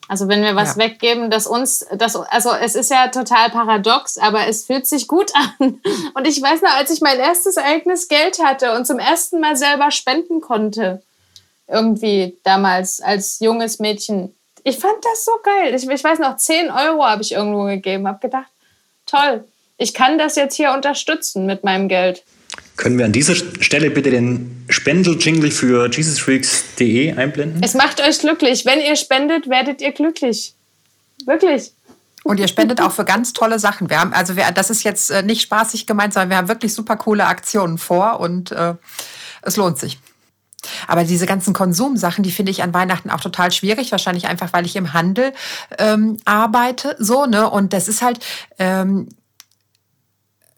Also 0.08 0.26
wenn 0.26 0.42
wir 0.42 0.56
was 0.56 0.74
ja. 0.74 0.86
weggeben, 0.86 1.30
dass 1.30 1.46
uns, 1.46 1.86
das, 1.96 2.16
also 2.16 2.50
es 2.52 2.74
ist 2.74 2.90
ja 2.90 3.06
total 3.08 3.48
paradox, 3.50 4.18
aber 4.18 4.48
es 4.48 4.64
fühlt 4.64 4.84
sich 4.84 5.06
gut 5.06 5.30
an. 5.58 5.80
Und 6.14 6.26
ich 6.26 6.42
weiß 6.42 6.62
noch, 6.62 6.74
als 6.74 6.90
ich 6.90 7.00
mein 7.00 7.20
erstes 7.20 7.56
eigenes 7.56 8.08
Geld 8.08 8.42
hatte 8.42 8.74
und 8.74 8.88
zum 8.88 8.98
ersten 8.98 9.38
Mal 9.38 9.56
selber 9.56 9.92
spenden 9.92 10.40
konnte, 10.40 11.00
irgendwie 11.68 12.36
damals 12.42 13.00
als 13.00 13.38
junges 13.38 13.78
Mädchen, 13.78 14.34
ich 14.64 14.78
fand 14.78 15.04
das 15.04 15.24
so 15.24 15.32
geil. 15.42 15.74
Ich, 15.74 15.88
ich 15.88 16.04
weiß 16.04 16.18
noch, 16.18 16.36
10 16.36 16.70
Euro 16.70 17.04
habe 17.04 17.22
ich 17.22 17.32
irgendwo 17.32 17.64
gegeben, 17.64 18.06
habe 18.06 18.18
gedacht, 18.20 18.48
toll, 19.06 19.44
ich 19.76 19.94
kann 19.94 20.18
das 20.18 20.36
jetzt 20.36 20.56
hier 20.56 20.72
unterstützen 20.72 21.46
mit 21.46 21.64
meinem 21.64 21.88
Geld. 21.88 22.22
Können 22.76 22.98
wir 22.98 23.04
an 23.04 23.12
dieser 23.12 23.34
Stelle 23.34 23.90
bitte 23.90 24.10
den 24.10 24.64
Spendel-Jingle 24.68 25.50
für 25.50 25.90
jesusfreaks.de 25.90 27.12
einblenden? 27.12 27.62
Es 27.62 27.74
macht 27.74 28.00
euch 28.00 28.18
glücklich. 28.18 28.64
Wenn 28.64 28.80
ihr 28.80 28.96
spendet, 28.96 29.48
werdet 29.48 29.82
ihr 29.82 29.92
glücklich. 29.92 30.54
Wirklich. 31.26 31.72
Und 32.22 32.38
ihr 32.40 32.48
spendet 32.48 32.80
auch 32.80 32.92
für 32.92 33.04
ganz 33.04 33.32
tolle 33.32 33.58
Sachen. 33.58 33.88
Wir 33.88 34.00
haben, 34.00 34.12
also 34.12 34.36
wir, 34.36 34.50
das 34.52 34.70
ist 34.70 34.82
jetzt 34.82 35.10
äh, 35.10 35.22
nicht 35.22 35.42
spaßig 35.42 35.86
gemeint, 35.86 36.12
sondern 36.12 36.30
wir 36.30 36.36
haben 36.36 36.48
wirklich 36.48 36.74
super 36.74 36.96
coole 36.96 37.26
Aktionen 37.26 37.78
vor 37.78 38.20
und 38.20 38.52
äh, 38.52 38.74
es 39.42 39.56
lohnt 39.56 39.78
sich. 39.78 39.98
Aber 40.86 41.04
diese 41.04 41.26
ganzen 41.26 41.52
Konsumsachen, 41.52 42.22
die 42.22 42.30
finde 42.30 42.50
ich 42.52 42.62
an 42.62 42.74
Weihnachten 42.74 43.10
auch 43.10 43.20
total 43.20 43.52
schwierig. 43.52 43.92
Wahrscheinlich 43.92 44.26
einfach, 44.26 44.52
weil 44.52 44.66
ich 44.66 44.76
im 44.76 44.92
Handel 44.92 45.32
ähm, 45.78 46.18
arbeite. 46.24 46.96
So, 46.98 47.26
ne? 47.26 47.48
Und 47.48 47.72
das 47.72 47.88
ist 47.88 48.02
halt, 48.02 48.20
ähm, 48.58 49.08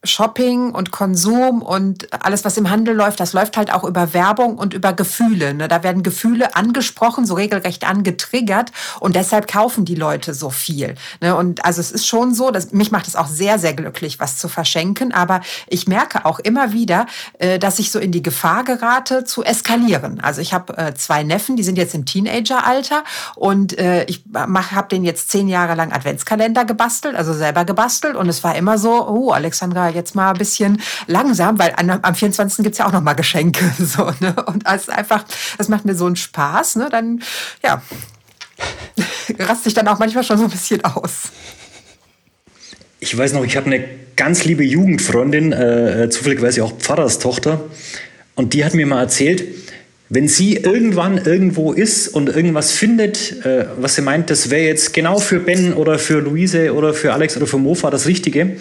Shopping 0.04 0.72
und 0.72 0.90
Konsum 0.90 1.62
und 1.62 2.12
alles, 2.24 2.44
was 2.44 2.56
im 2.56 2.70
Handel 2.70 2.94
läuft, 2.94 3.20
das 3.20 3.32
läuft 3.32 3.56
halt 3.56 3.72
auch 3.72 3.84
über 3.84 4.12
Werbung 4.12 4.58
und 4.58 4.74
über 4.74 4.92
Gefühle. 4.92 5.54
Ne? 5.54 5.68
Da 5.68 5.84
werden 5.84 6.02
Gefühle 6.02 6.56
angesprochen, 6.56 7.24
so 7.24 7.34
regelrecht 7.34 7.88
angetriggert 7.88 8.72
und 8.98 9.14
deshalb 9.14 9.46
kaufen 9.46 9.84
die 9.84 9.94
Leute 9.94 10.34
so 10.34 10.50
viel. 10.50 10.96
Ne? 11.20 11.36
Und 11.36 11.64
also 11.64 11.80
es 11.80 11.92
ist 11.92 12.06
schon 12.06 12.34
so, 12.34 12.50
dass 12.50 12.72
mich 12.72 12.90
macht 12.90 13.06
es 13.06 13.14
auch 13.14 13.28
sehr, 13.28 13.60
sehr 13.60 13.74
glücklich, 13.74 14.18
was 14.18 14.38
zu 14.38 14.48
verschenken, 14.48 15.12
aber 15.12 15.40
ich 15.68 15.86
merke 15.86 16.24
auch 16.24 16.40
immer 16.40 16.72
wieder, 16.72 17.06
äh, 17.38 17.60
dass 17.60 17.78
ich 17.78 17.92
so 17.92 18.00
in 18.00 18.10
die 18.10 18.22
Gefahr 18.22 18.64
gerate, 18.64 19.22
zu 19.22 19.44
eskalieren. 19.44 20.18
Also 20.20 20.40
ich 20.40 20.52
habe 20.52 20.76
äh, 20.78 20.94
zwei 20.94 21.22
Neffen, 21.22 21.54
die 21.54 21.62
sind 21.62 21.78
jetzt 21.78 21.94
im 21.94 22.06
Teenageralter 22.06 23.04
und 23.36 23.78
äh, 23.78 24.04
ich 24.06 24.24
habe 24.34 24.88
den 24.88 25.04
jetzt 25.04 25.30
zehn 25.30 25.46
Jahre 25.46 25.76
lang 25.76 25.92
Adventskalender 25.92 26.64
gebastelt, 26.64 27.14
also 27.14 27.32
selber 27.32 27.64
gebastelt 27.64 28.16
und 28.16 28.28
es 28.28 28.42
war 28.42 28.56
immer 28.56 28.78
so, 28.78 29.08
oh, 29.08 29.30
Alexandra, 29.30 29.91
jetzt 29.94 30.14
mal 30.14 30.30
ein 30.30 30.38
bisschen 30.38 30.80
langsam, 31.06 31.58
weil 31.58 31.74
am 31.76 32.14
24. 32.14 32.62
gibt 32.64 32.74
es 32.74 32.78
ja 32.78 32.86
auch 32.86 32.92
noch 32.92 33.02
mal 33.02 33.14
Geschenke. 33.14 33.64
So, 33.82 34.10
ne? 34.20 34.34
Und 34.46 34.66
ist 34.68 34.90
einfach, 34.90 35.24
das 35.58 35.68
macht 35.68 35.84
mir 35.84 35.94
so 35.94 36.06
einen 36.06 36.16
Spaß. 36.16 36.76
Ne? 36.76 36.88
Dann, 36.90 37.22
ja, 37.62 37.82
raste 39.38 39.68
ich 39.68 39.74
dann 39.74 39.88
auch 39.88 39.98
manchmal 39.98 40.24
schon 40.24 40.38
so 40.38 40.44
ein 40.44 40.50
bisschen 40.50 40.84
aus. 40.84 41.32
Ich 43.00 43.16
weiß 43.16 43.32
noch, 43.32 43.44
ich 43.44 43.56
habe 43.56 43.66
eine 43.66 43.84
ganz 44.16 44.44
liebe 44.44 44.62
Jugendfreundin, 44.62 45.52
äh, 45.52 46.08
zufälligerweise 46.10 46.64
auch 46.64 46.78
Pfarrerstochter, 46.78 47.60
und 48.34 48.54
die 48.54 48.64
hat 48.64 48.74
mir 48.74 48.86
mal 48.86 49.00
erzählt, 49.00 49.44
wenn 50.08 50.28
sie 50.28 50.56
irgendwann 50.56 51.18
irgendwo 51.18 51.72
ist 51.72 52.08
und 52.08 52.28
irgendwas 52.28 52.72
findet, 52.72 53.44
äh, 53.44 53.66
was 53.78 53.94
sie 53.94 54.02
meint, 54.02 54.30
das 54.30 54.50
wäre 54.50 54.66
jetzt 54.66 54.92
genau 54.92 55.18
für 55.18 55.40
Ben 55.40 55.72
oder 55.72 55.98
für 55.98 56.20
Luise 56.20 56.74
oder 56.74 56.92
für 56.92 57.12
Alex 57.12 57.36
oder 57.36 57.46
für 57.46 57.58
Mofa 57.58 57.90
das 57.90 58.06
Richtige, 58.06 58.56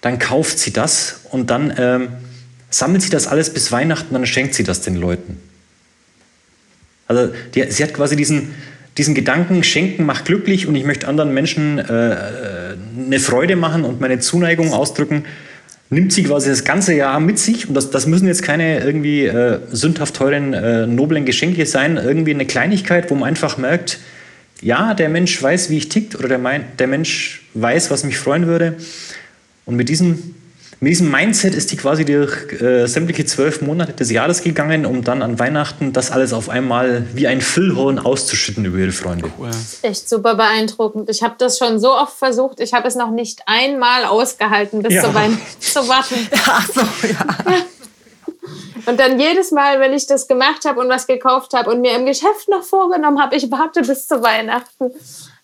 dann 0.00 0.18
kauft 0.18 0.58
sie 0.58 0.72
das 0.72 1.20
und 1.30 1.50
dann 1.50 1.74
ähm, 1.76 2.08
sammelt 2.70 3.02
sie 3.02 3.10
das 3.10 3.26
alles 3.26 3.50
bis 3.50 3.72
Weihnachten, 3.72 4.12
dann 4.12 4.26
schenkt 4.26 4.54
sie 4.54 4.64
das 4.64 4.80
den 4.80 4.96
Leuten. 4.96 5.40
Also 7.06 7.32
die, 7.54 7.70
sie 7.70 7.82
hat 7.82 7.94
quasi 7.94 8.16
diesen, 8.16 8.54
diesen 8.98 9.14
Gedanken, 9.14 9.64
schenken 9.64 10.04
macht 10.04 10.26
glücklich 10.26 10.66
und 10.66 10.74
ich 10.74 10.84
möchte 10.84 11.08
anderen 11.08 11.32
Menschen 11.32 11.78
äh, 11.78 12.16
eine 13.06 13.18
Freude 13.18 13.56
machen 13.56 13.84
und 13.84 14.00
meine 14.00 14.18
Zuneigung 14.18 14.72
ausdrücken, 14.72 15.24
nimmt 15.90 16.12
sie 16.12 16.24
quasi 16.24 16.50
das 16.50 16.64
ganze 16.64 16.94
Jahr 16.94 17.18
mit 17.18 17.38
sich. 17.38 17.66
Und 17.68 17.74
das, 17.74 17.90
das 17.90 18.06
müssen 18.06 18.26
jetzt 18.26 18.42
keine 18.42 18.80
irgendwie 18.80 19.24
äh, 19.24 19.60
sündhaft 19.70 20.14
teuren, 20.14 20.52
äh, 20.52 20.86
noblen 20.86 21.24
Geschenke 21.24 21.64
sein. 21.64 21.96
Irgendwie 21.96 22.34
eine 22.34 22.44
Kleinigkeit, 22.44 23.10
wo 23.10 23.14
man 23.14 23.28
einfach 23.28 23.56
merkt, 23.56 23.98
ja, 24.60 24.92
der 24.92 25.08
Mensch 25.08 25.40
weiß, 25.40 25.70
wie 25.70 25.78
ich 25.78 25.88
tickt 25.88 26.16
oder 26.16 26.28
der, 26.28 26.40
der 26.78 26.86
Mensch 26.88 27.42
weiß, 27.54 27.90
was 27.90 28.04
mich 28.04 28.18
freuen 28.18 28.46
würde. 28.46 28.76
Und 29.68 29.76
mit 29.76 29.90
diesem 29.90 30.34
mit 30.80 30.92
diesem 30.92 31.10
Mindset 31.10 31.54
ist 31.54 31.72
die 31.72 31.76
quasi 31.76 32.04
durch 32.04 32.52
äh, 32.62 32.86
sämtliche 32.86 33.26
zwölf 33.26 33.60
Monate 33.62 33.92
des 33.92 34.12
Jahres 34.12 34.42
gegangen, 34.42 34.86
um 34.86 35.02
dann 35.02 35.22
an 35.22 35.38
Weihnachten 35.38 35.92
das 35.92 36.12
alles 36.12 36.32
auf 36.32 36.48
einmal 36.48 37.04
wie 37.14 37.26
ein 37.26 37.40
Füllhorn 37.40 37.98
auszuschütten 37.98 38.64
über 38.64 38.78
ihre 38.78 38.92
Freunde. 38.92 39.28
Cool. 39.38 39.50
Echt 39.82 40.08
super 40.08 40.36
beeindruckend. 40.36 41.10
Ich 41.10 41.22
habe 41.22 41.34
das 41.36 41.58
schon 41.58 41.80
so 41.80 41.94
oft 41.94 42.16
versucht. 42.16 42.60
Ich 42.60 42.72
habe 42.74 42.86
es 42.86 42.94
noch 42.94 43.10
nicht 43.10 43.42
einmal 43.46 44.04
ausgehalten, 44.04 44.82
bis 44.82 44.94
ja. 44.94 45.02
zu 45.02 45.14
Weihnachten 45.14 45.60
zu 45.60 45.88
warten. 45.88 46.28
Ach 46.46 46.68
so, 46.72 46.80
ja. 47.06 47.52
ja. 47.52 47.56
Und 48.86 48.98
dann 48.98 49.20
jedes 49.20 49.50
Mal, 49.50 49.80
wenn 49.80 49.92
ich 49.92 50.06
das 50.06 50.28
gemacht 50.28 50.64
habe 50.64 50.80
und 50.80 50.88
was 50.88 51.06
gekauft 51.06 51.52
habe 51.52 51.70
und 51.70 51.82
mir 51.82 51.94
im 51.94 52.06
Geschäft 52.06 52.48
noch 52.48 52.62
vorgenommen 52.62 53.20
habe, 53.20 53.36
ich 53.36 53.50
warte 53.50 53.82
bis 53.82 54.06
zu 54.06 54.22
Weihnachten, 54.22 54.92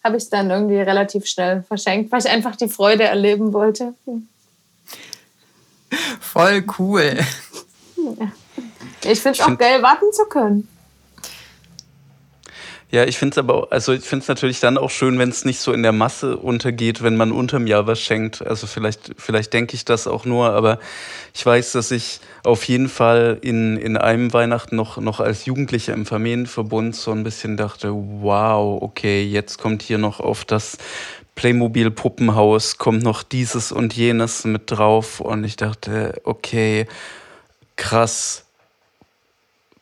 habe 0.05 0.19
ich 0.19 0.25
es 0.25 0.31
dann 0.31 0.51
irgendwie 0.51 0.77
relativ 0.77 1.27
schnell 1.27 1.63
verschenkt, 1.67 2.13
weil 2.13 2.21
ich 2.21 2.29
einfach 2.29 2.57
die 2.57 2.69
Freude 2.69 3.05
erleben 3.05 3.53
wollte. 3.55 3.95
Hm. 4.05 4.29
Voll 6.21 6.65
cool. 6.79 7.19
Ich 9.05 9.21
finde 9.21 9.39
es 9.39 9.41
auch 9.41 9.57
geil, 9.57 9.83
warten 9.83 10.13
zu 10.13 10.27
können. 10.27 10.69
Ja, 12.95 13.03
ich 13.03 13.19
finde 13.19 13.33
es 13.33 13.39
aber, 13.39 13.73
also 13.73 13.93
ich 13.93 14.05
finde 14.05 14.23
es 14.23 14.29
natürlich 14.29 14.61
dann 14.61 14.79
auch 14.79 14.89
schön, 14.89 15.19
wenn 15.19 15.29
es 15.29 15.45
nicht 15.45 15.59
so 15.59 15.73
in 15.73 15.83
der 15.83 15.91
Masse 15.91 16.37
untergeht, 16.37 17.03
wenn 17.03 17.17
man 17.17 17.33
unterm 17.33 17.67
Jahr 17.67 17.89
was 17.89 18.01
schenkt. 18.01 18.47
Also 18.47 18.69
vielleicht, 18.69 19.17
vielleicht 19.19 19.53
denke 19.53 19.75
ich 19.75 19.85
das 19.85 20.07
auch 20.07 20.25
nur, 20.25 20.51
aber 20.51 20.79
ich 21.35 21.45
weiß, 21.45 21.73
dass 21.73 21.91
ich 21.91 22.21
auf 22.45 22.63
jeden 22.69 22.89
Fall 22.89 23.39
in, 23.43 23.79
in 23.79 23.97
einem 23.97 24.33
Weihnachten 24.33 24.77
noch, 24.77 24.99
noch 24.99 25.19
als 25.19 25.45
Jugendlicher 25.45 25.93
im 25.93 26.07
Familienverbund 26.07 26.95
so 26.95 27.11
ein 27.11 27.25
bisschen 27.25 27.57
dachte, 27.57 27.91
wow, 27.93 28.81
okay, 28.81 29.25
jetzt 29.25 29.59
kommt 29.59 29.83
hier 29.83 29.99
noch 29.99 30.21
auf 30.21 30.45
das 30.45 30.79
Playmobil 31.35 31.91
Puppenhaus 31.91 32.79
kommt 32.79 33.03
noch 33.03 33.25
dieses 33.25 33.73
und 33.73 33.97
jenes 33.97 34.45
mit 34.45 34.71
drauf 34.71 35.19
und 35.19 35.43
ich 35.43 35.57
dachte, 35.57 36.21
okay, 36.23 36.87
krass, 37.75 38.44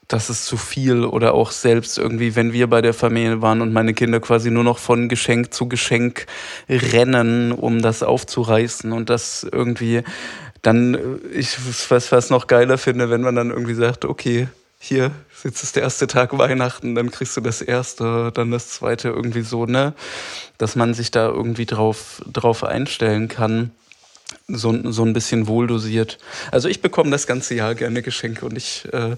das 0.09 0.31
ist 0.31 0.47
zu 0.47 0.57
viel 0.57 1.05
oder 1.05 1.35
auch 1.35 1.51
selbst 1.51 1.99
irgendwie, 1.99 2.37
wenn 2.37 2.53
wir 2.53 2.67
bei 2.69 2.83
der 2.83 2.95
Familie 2.95 3.41
waren 3.41 3.61
und 3.63 3.73
meine 3.73 3.95
Kinder 3.95 4.21
quasi 4.21 4.51
nur 4.51 4.65
noch 4.65 4.79
von 4.79 5.09
Geschenk 5.09 5.55
zu 5.55 5.69
Geschenk 5.69 6.27
rennen, 6.69 7.53
um 7.53 7.81
das 7.81 8.03
aufzureißen 8.03 8.93
und 8.93 9.09
das 9.09 9.47
irgendwie 9.51 10.03
dann, 10.61 11.19
ich 11.33 11.57
was, 11.89 12.13
was 12.13 12.31
noch 12.31 12.47
geiler 12.47 12.79
finde, 12.79 13.11
wenn 13.11 13.23
man 13.23 13.35
dann 13.35 13.51
irgendwie 13.51 13.75
sagt, 13.75 14.05
okay, 14.05 14.49
hier, 14.79 15.13
jetzt 15.45 15.63
ist 15.63 15.77
der 15.77 15.85
erste 15.85 16.07
Tag 16.07 16.37
Weihnachten, 16.37 16.95
dann 16.95 17.11
kriegst 17.11 17.37
du 17.37 17.41
das 17.41 17.63
erste, 17.63 18.33
dann 18.33 18.51
das 18.51 18.69
zweite 18.71 19.09
irgendwie 19.09 19.43
so, 19.43 19.67
ne? 19.67 19.95
Dass 20.59 20.77
man 20.77 20.95
sich 20.95 21.11
da 21.11 21.29
irgendwie 21.29 21.67
drauf, 21.67 22.21
drauf 22.33 22.65
einstellen 22.65 23.29
kann. 23.29 23.71
So, 24.55 24.93
so 24.93 25.05
ein 25.05 25.15
bisschen 25.15 25.47
wohldosiert. 25.47 26.19
Also 26.51 26.69
ich 26.69 26.83
bekomme 26.83 27.11
das 27.11 27.27
ganze 27.27 27.55
Jahr 27.55 27.75
gerne 27.75 28.03
Geschenke 28.03 28.45
und 28.45 28.57
ich 28.57 28.87
äh, 28.93 29.17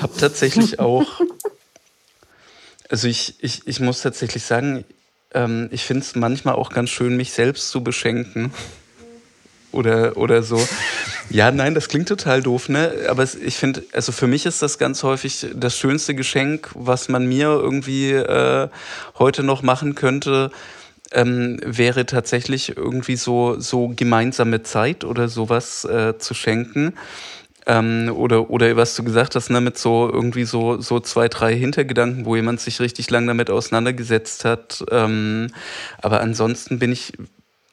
habe 0.00 0.16
tatsächlich 0.18 0.78
auch, 0.80 1.20
also 2.88 3.06
ich, 3.06 3.36
ich, 3.38 3.66
ich 3.66 3.78
muss 3.78 4.02
tatsächlich 4.02 4.42
sagen, 4.42 4.84
ähm, 5.34 5.68
ich 5.70 5.84
finde 5.84 6.02
es 6.02 6.16
manchmal 6.16 6.54
auch 6.54 6.70
ganz 6.70 6.90
schön, 6.90 7.16
mich 7.16 7.32
selbst 7.32 7.70
zu 7.70 7.84
beschenken 7.84 8.52
oder, 9.72 10.16
oder 10.16 10.42
so. 10.42 10.60
Ja, 11.30 11.50
nein, 11.50 11.74
das 11.74 11.88
klingt 11.88 12.08
total 12.08 12.42
doof, 12.42 12.68
ne? 12.68 12.92
Aber 13.08 13.22
es, 13.22 13.34
ich 13.34 13.56
finde, 13.56 13.84
also 13.92 14.12
für 14.12 14.26
mich 14.26 14.46
ist 14.46 14.62
das 14.62 14.78
ganz 14.78 15.02
häufig 15.02 15.46
das 15.54 15.78
schönste 15.78 16.14
Geschenk, 16.14 16.70
was 16.74 17.08
man 17.08 17.26
mir 17.26 17.46
irgendwie 17.46 18.10
äh, 18.10 18.68
heute 19.18 19.42
noch 19.42 19.62
machen 19.62 19.94
könnte, 19.94 20.50
ähm, 21.12 21.58
wäre 21.64 22.06
tatsächlich 22.06 22.76
irgendwie 22.76 23.16
so, 23.16 23.58
so 23.58 23.92
gemeinsame 23.94 24.62
Zeit 24.62 25.04
oder 25.04 25.28
sowas 25.28 25.84
äh, 25.84 26.18
zu 26.18 26.34
schenken. 26.34 26.94
Ähm, 27.66 28.10
oder, 28.14 28.50
oder 28.50 28.76
was 28.76 28.96
du 28.96 29.04
gesagt 29.04 29.36
hast, 29.36 29.50
ne, 29.50 29.60
mit 29.60 29.78
so 29.78 30.10
irgendwie 30.12 30.44
so, 30.44 30.80
so 30.80 30.98
zwei, 30.98 31.28
drei 31.28 31.54
Hintergedanken, 31.54 32.24
wo 32.24 32.34
jemand 32.34 32.60
sich 32.60 32.80
richtig 32.80 33.08
lang 33.10 33.26
damit 33.26 33.50
auseinandergesetzt 33.50 34.44
hat. 34.44 34.84
Ähm, 34.90 35.48
aber 36.00 36.20
ansonsten 36.20 36.80
bin 36.80 36.90
ich 36.90 37.12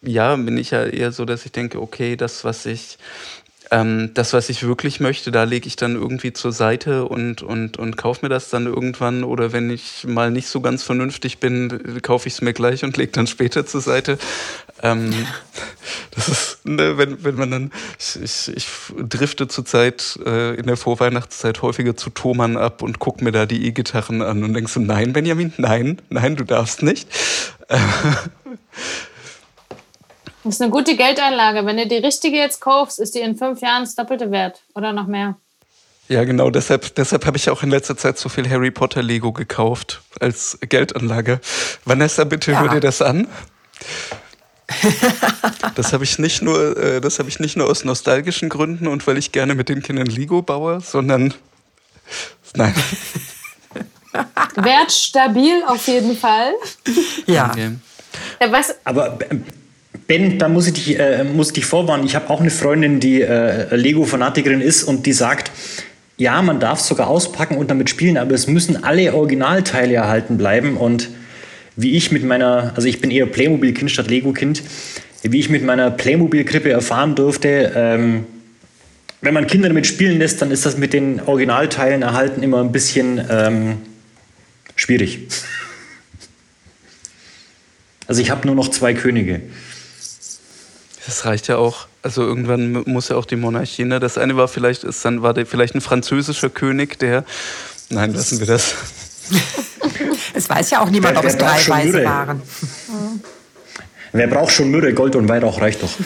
ja, 0.01 0.35
bin 0.35 0.57
ich 0.57 0.71
ja 0.71 0.85
eher 0.85 1.11
so, 1.11 1.25
dass 1.25 1.45
ich 1.45 1.51
denke, 1.51 1.81
okay, 1.81 2.15
das, 2.15 2.43
was 2.45 2.65
ich, 2.65 2.97
ähm, 3.71 4.11
das, 4.13 4.33
was 4.33 4.49
ich 4.49 4.63
wirklich 4.63 4.99
möchte, 4.99 5.31
da 5.31 5.43
lege 5.43 5.67
ich 5.67 5.75
dann 5.75 5.95
irgendwie 5.95 6.33
zur 6.33 6.51
Seite 6.51 7.05
und, 7.05 7.43
und, 7.43 7.77
und 7.77 7.97
kaufe 7.97 8.25
mir 8.25 8.29
das 8.29 8.49
dann 8.49 8.65
irgendwann. 8.65 9.23
Oder 9.23 9.51
wenn 9.51 9.69
ich 9.69 10.05
mal 10.07 10.31
nicht 10.31 10.47
so 10.47 10.61
ganz 10.61 10.83
vernünftig 10.83 11.37
bin, 11.39 12.01
kaufe 12.01 12.27
ich 12.27 12.35
es 12.35 12.41
mir 12.41 12.53
gleich 12.53 12.83
und 12.83 12.97
lege 12.97 13.11
dann 13.11 13.27
später 13.27 13.65
zur 13.65 13.81
Seite. 13.81 14.17
Ähm, 14.81 15.13
das 16.11 16.29
ist, 16.29 16.65
ne, 16.65 16.97
wenn, 16.97 17.23
wenn 17.23 17.35
man 17.35 17.51
dann, 17.51 17.71
ich, 17.99 18.21
ich, 18.21 18.55
ich 18.55 18.67
drifte 19.07 19.47
zurzeit 19.47 20.19
äh, 20.25 20.55
in 20.55 20.65
der 20.65 20.77
Vorweihnachtszeit 20.77 21.61
häufiger 21.61 21.95
zu 21.95 22.09
Thomann 22.09 22.57
ab 22.57 22.81
und 22.81 22.97
gucke 22.99 23.23
mir 23.23 23.31
da 23.31 23.45
die 23.45 23.67
E-Gitarren 23.67 24.21
an 24.21 24.43
und 24.43 24.53
denkst 24.53 24.73
so, 24.73 24.79
nein, 24.79 25.13
Benjamin, 25.13 25.53
nein, 25.57 26.01
nein, 26.09 26.35
du 26.35 26.43
darfst 26.43 26.81
nicht. 26.81 27.07
Das 30.43 30.55
ist 30.55 30.61
eine 30.61 30.71
gute 30.71 30.95
Geldanlage. 30.95 31.65
Wenn 31.65 31.77
du 31.77 31.87
die 31.87 31.97
richtige 31.97 32.37
jetzt 32.37 32.61
kaufst, 32.61 32.99
ist 32.99 33.15
die 33.15 33.19
in 33.19 33.37
fünf 33.37 33.61
Jahren 33.61 33.83
das 33.83 33.95
Doppelte 33.95 34.31
wert 34.31 34.61
oder 34.73 34.93
noch 34.93 35.07
mehr. 35.07 35.35
Ja, 36.07 36.23
genau. 36.23 36.49
Deshalb, 36.49 36.95
deshalb 36.95 37.25
habe 37.25 37.37
ich 37.37 37.49
auch 37.49 37.61
in 37.61 37.69
letzter 37.69 37.95
Zeit 37.95 38.17
so 38.17 38.29
viel 38.29 38.49
Harry 38.49 38.71
Potter 38.71 39.03
Lego 39.03 39.31
gekauft 39.31 40.01
als 40.19 40.57
Geldanlage. 40.61 41.39
Vanessa, 41.85 42.23
bitte 42.23 42.51
ja. 42.51 42.61
hör 42.61 42.69
dir 42.69 42.79
das 42.79 43.01
an. 43.01 43.27
das 45.75 45.93
habe 45.93 46.03
ich 46.03 46.17
nicht 46.19 46.41
nur, 46.41 46.77
äh, 46.77 47.01
das 47.01 47.19
habe 47.19 47.29
ich 47.29 47.39
nicht 47.39 47.57
nur 47.57 47.67
aus 47.67 47.83
nostalgischen 47.83 48.49
Gründen 48.49 48.87
und 48.87 49.05
weil 49.07 49.17
ich 49.17 49.31
gerne 49.31 49.55
mit 49.55 49.69
den 49.69 49.83
Kindern 49.83 50.07
Lego 50.07 50.41
baue, 50.41 50.81
sondern 50.81 51.33
nein. 52.55 52.73
Wertstabil 54.55 55.63
auf 55.67 55.87
jeden 55.87 56.17
Fall. 56.17 56.53
Ja. 57.27 57.51
Okay. 57.51 57.71
ja 58.41 58.51
was? 58.51 58.75
Aber 58.83 59.19
ähm, 59.29 59.45
Ben, 60.07 60.37
da 60.37 60.49
muss 60.49 60.67
ich 60.67 60.73
dich, 60.73 60.99
äh, 60.99 61.23
muss 61.23 61.47
ich 61.47 61.53
dich 61.53 61.65
vorwarnen. 61.65 62.05
Ich 62.05 62.15
habe 62.15 62.29
auch 62.29 62.41
eine 62.41 62.51
Freundin, 62.51 62.99
die 62.99 63.21
äh, 63.21 63.75
Lego-Fanatikerin 63.75 64.61
ist 64.61 64.83
und 64.83 65.05
die 65.05 65.13
sagt, 65.13 65.51
ja, 66.17 66.41
man 66.41 66.59
darf 66.59 66.79
sogar 66.79 67.07
auspacken 67.07 67.57
und 67.57 67.71
damit 67.71 67.89
spielen, 67.89 68.17
aber 68.17 68.35
es 68.35 68.47
müssen 68.47 68.83
alle 68.83 69.13
Originalteile 69.13 69.95
erhalten 69.95 70.37
bleiben. 70.37 70.77
Und 70.77 71.09
wie 71.75 71.95
ich 71.95 72.11
mit 72.11 72.23
meiner, 72.23 72.73
also 72.75 72.87
ich 72.87 73.01
bin 73.01 73.09
eher 73.09 73.25
Playmobil-Kind 73.25 73.89
statt 73.89 74.09
Lego-Kind, 74.09 74.61
wie 75.23 75.39
ich 75.39 75.49
mit 75.49 75.63
meiner 75.63 75.89
Playmobil-Krippe 75.91 76.69
erfahren 76.69 77.15
durfte, 77.15 77.71
ähm, 77.75 78.25
wenn 79.21 79.33
man 79.33 79.47
Kinder 79.47 79.67
damit 79.67 79.85
spielen 79.85 80.19
lässt, 80.19 80.41
dann 80.41 80.51
ist 80.51 80.65
das 80.65 80.77
mit 80.77 80.93
den 80.93 81.19
Originalteilen 81.21 82.03
erhalten 82.03 82.41
immer 82.41 82.61
ein 82.61 82.71
bisschen 82.71 83.21
ähm, 83.29 83.77
schwierig. 84.75 85.19
Also 88.07 88.23
ich 88.23 88.31
habe 88.31 88.47
nur 88.47 88.55
noch 88.55 88.69
zwei 88.69 88.95
Könige. 88.95 89.39
Das 91.05 91.25
reicht 91.25 91.47
ja 91.47 91.57
auch. 91.57 91.87
Also 92.01 92.21
irgendwann 92.23 92.83
muss 92.85 93.09
ja 93.09 93.17
auch 93.17 93.25
die 93.25 93.35
Monarchie. 93.35 93.83
Ne? 93.85 93.99
Das 93.99 94.17
eine 94.17 94.37
war 94.37 94.47
vielleicht, 94.47 94.83
ist 94.83 95.03
dann 95.03 95.21
war 95.21 95.33
der 95.33 95.45
vielleicht 95.45 95.75
ein 95.75 95.81
französischer 95.81 96.49
König, 96.49 96.97
der. 96.99 97.25
Nein, 97.89 98.13
lassen 98.13 98.39
wir 98.39 98.47
das. 98.47 98.75
es 100.33 100.49
weiß 100.49 100.71
ja 100.71 100.81
auch 100.81 100.89
niemand, 100.89 101.15
wer, 101.15 101.19
ob 101.19 101.25
es 101.25 101.37
drei 101.37 101.67
Weise 101.67 102.03
waren. 102.03 102.41
Wer 104.11 104.27
braucht 104.27 104.51
schon 104.51 104.69
Myrrhe, 104.71 104.93
Gold 104.93 105.15
und 105.15 105.29
Weihrauch 105.29 105.61
reicht 105.61 105.83
doch. 105.83 105.91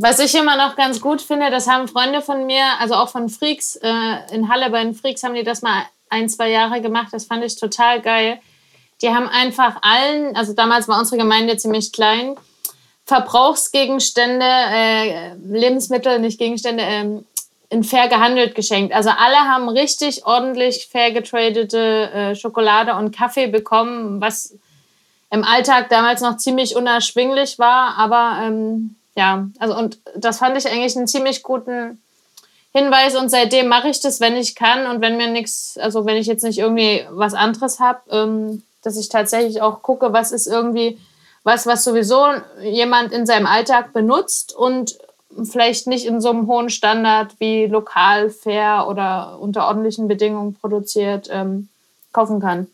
Was 0.00 0.18
ich 0.20 0.34
immer 0.34 0.56
noch 0.56 0.76
ganz 0.76 1.00
gut 1.00 1.22
finde, 1.22 1.50
das 1.50 1.66
haben 1.66 1.88
Freunde 1.88 2.22
von 2.22 2.46
mir, 2.46 2.64
also 2.80 2.94
auch 2.94 3.10
von 3.10 3.28
Freaks, 3.28 3.76
äh, 3.76 4.34
in 4.34 4.48
Halle 4.48 4.70
bei 4.70 4.82
den 4.82 4.94
Freaks 4.94 5.22
haben 5.22 5.34
die 5.34 5.44
das 5.44 5.62
mal 5.62 5.84
ein, 6.08 6.28
zwei 6.28 6.50
Jahre 6.50 6.80
gemacht. 6.80 7.08
Das 7.12 7.24
fand 7.24 7.44
ich 7.44 7.56
total 7.56 8.00
geil 8.00 8.38
die 9.02 9.10
haben 9.10 9.28
einfach 9.28 9.76
allen, 9.82 10.34
also 10.36 10.52
damals 10.52 10.88
war 10.88 10.98
unsere 10.98 11.18
Gemeinde 11.18 11.56
ziemlich 11.56 11.92
klein, 11.92 12.36
Verbrauchsgegenstände, 13.04 14.44
äh, 14.44 15.34
Lebensmittel, 15.34 16.18
nicht 16.18 16.38
Gegenstände, 16.38 16.82
äh, 16.82 17.20
in 17.68 17.84
fair 17.84 18.08
gehandelt 18.08 18.54
geschenkt. 18.54 18.94
Also 18.94 19.10
alle 19.10 19.36
haben 19.36 19.68
richtig 19.68 20.24
ordentlich 20.24 20.88
fair 20.90 21.12
getradete 21.12 22.10
äh, 22.10 22.34
Schokolade 22.34 22.94
und 22.94 23.14
Kaffee 23.14 23.48
bekommen, 23.48 24.20
was 24.20 24.54
im 25.30 25.44
Alltag 25.44 25.88
damals 25.88 26.20
noch 26.20 26.36
ziemlich 26.36 26.76
unerschwinglich 26.76 27.58
war. 27.58 27.96
Aber 27.98 28.38
ähm, 28.42 28.96
ja, 29.16 29.48
also 29.58 29.76
und 29.76 29.98
das 30.16 30.38
fand 30.38 30.56
ich 30.56 30.68
eigentlich 30.68 30.96
einen 30.96 31.08
ziemlich 31.08 31.42
guten 31.42 32.00
Hinweis 32.72 33.16
und 33.16 33.30
seitdem 33.30 33.68
mache 33.68 33.88
ich 33.88 34.00
das, 34.00 34.20
wenn 34.20 34.36
ich 34.36 34.54
kann 34.54 34.86
und 34.86 35.00
wenn 35.00 35.16
mir 35.16 35.28
nichts, 35.28 35.78
also 35.78 36.04
wenn 36.04 36.16
ich 36.16 36.26
jetzt 36.26 36.44
nicht 36.44 36.58
irgendwie 36.58 37.04
was 37.10 37.34
anderes 37.34 37.80
habe, 37.80 38.00
ähm, 38.10 38.62
dass 38.86 38.96
ich 38.96 39.08
tatsächlich 39.08 39.60
auch 39.60 39.82
gucke, 39.82 40.12
was 40.12 40.30
ist 40.30 40.46
irgendwie 40.46 40.98
was, 41.42 41.66
was 41.66 41.84
sowieso 41.84 42.24
jemand 42.60 43.12
in 43.12 43.26
seinem 43.26 43.46
Alltag 43.46 43.92
benutzt 43.92 44.52
und 44.54 44.98
vielleicht 45.44 45.86
nicht 45.86 46.06
in 46.06 46.20
so 46.20 46.30
einem 46.30 46.46
hohen 46.46 46.70
Standard 46.70 47.34
wie 47.38 47.66
lokal, 47.66 48.30
fair 48.30 48.86
oder 48.88 49.38
unter 49.40 49.66
ordentlichen 49.66 50.08
Bedingungen 50.08 50.54
produziert 50.54 51.28
ähm, 51.30 51.68
kaufen 52.12 52.40
kann. 52.40 52.68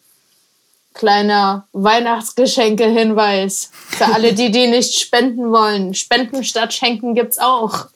Kleiner 0.95 1.67
Weihnachtsgeschenke-Hinweis 1.73 3.71
für 3.73 4.07
alle, 4.07 4.35
die, 4.35 4.51
die 4.51 4.69
nicht 4.69 4.99
spenden 4.99 5.51
wollen. 5.51 5.95
Spenden 5.95 6.45
statt 6.45 6.73
Schenken 6.75 7.15
gibt's 7.15 7.39
auch. 7.39 7.87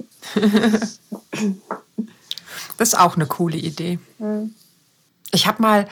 Das 2.79 2.89
ist 2.89 2.99
auch 2.99 3.17
eine 3.17 3.27
coole 3.27 3.57
Idee. 3.57 3.99
Mhm. 4.19 4.55
Ich 5.33 5.47
habe 5.47 5.63
mal 5.63 5.89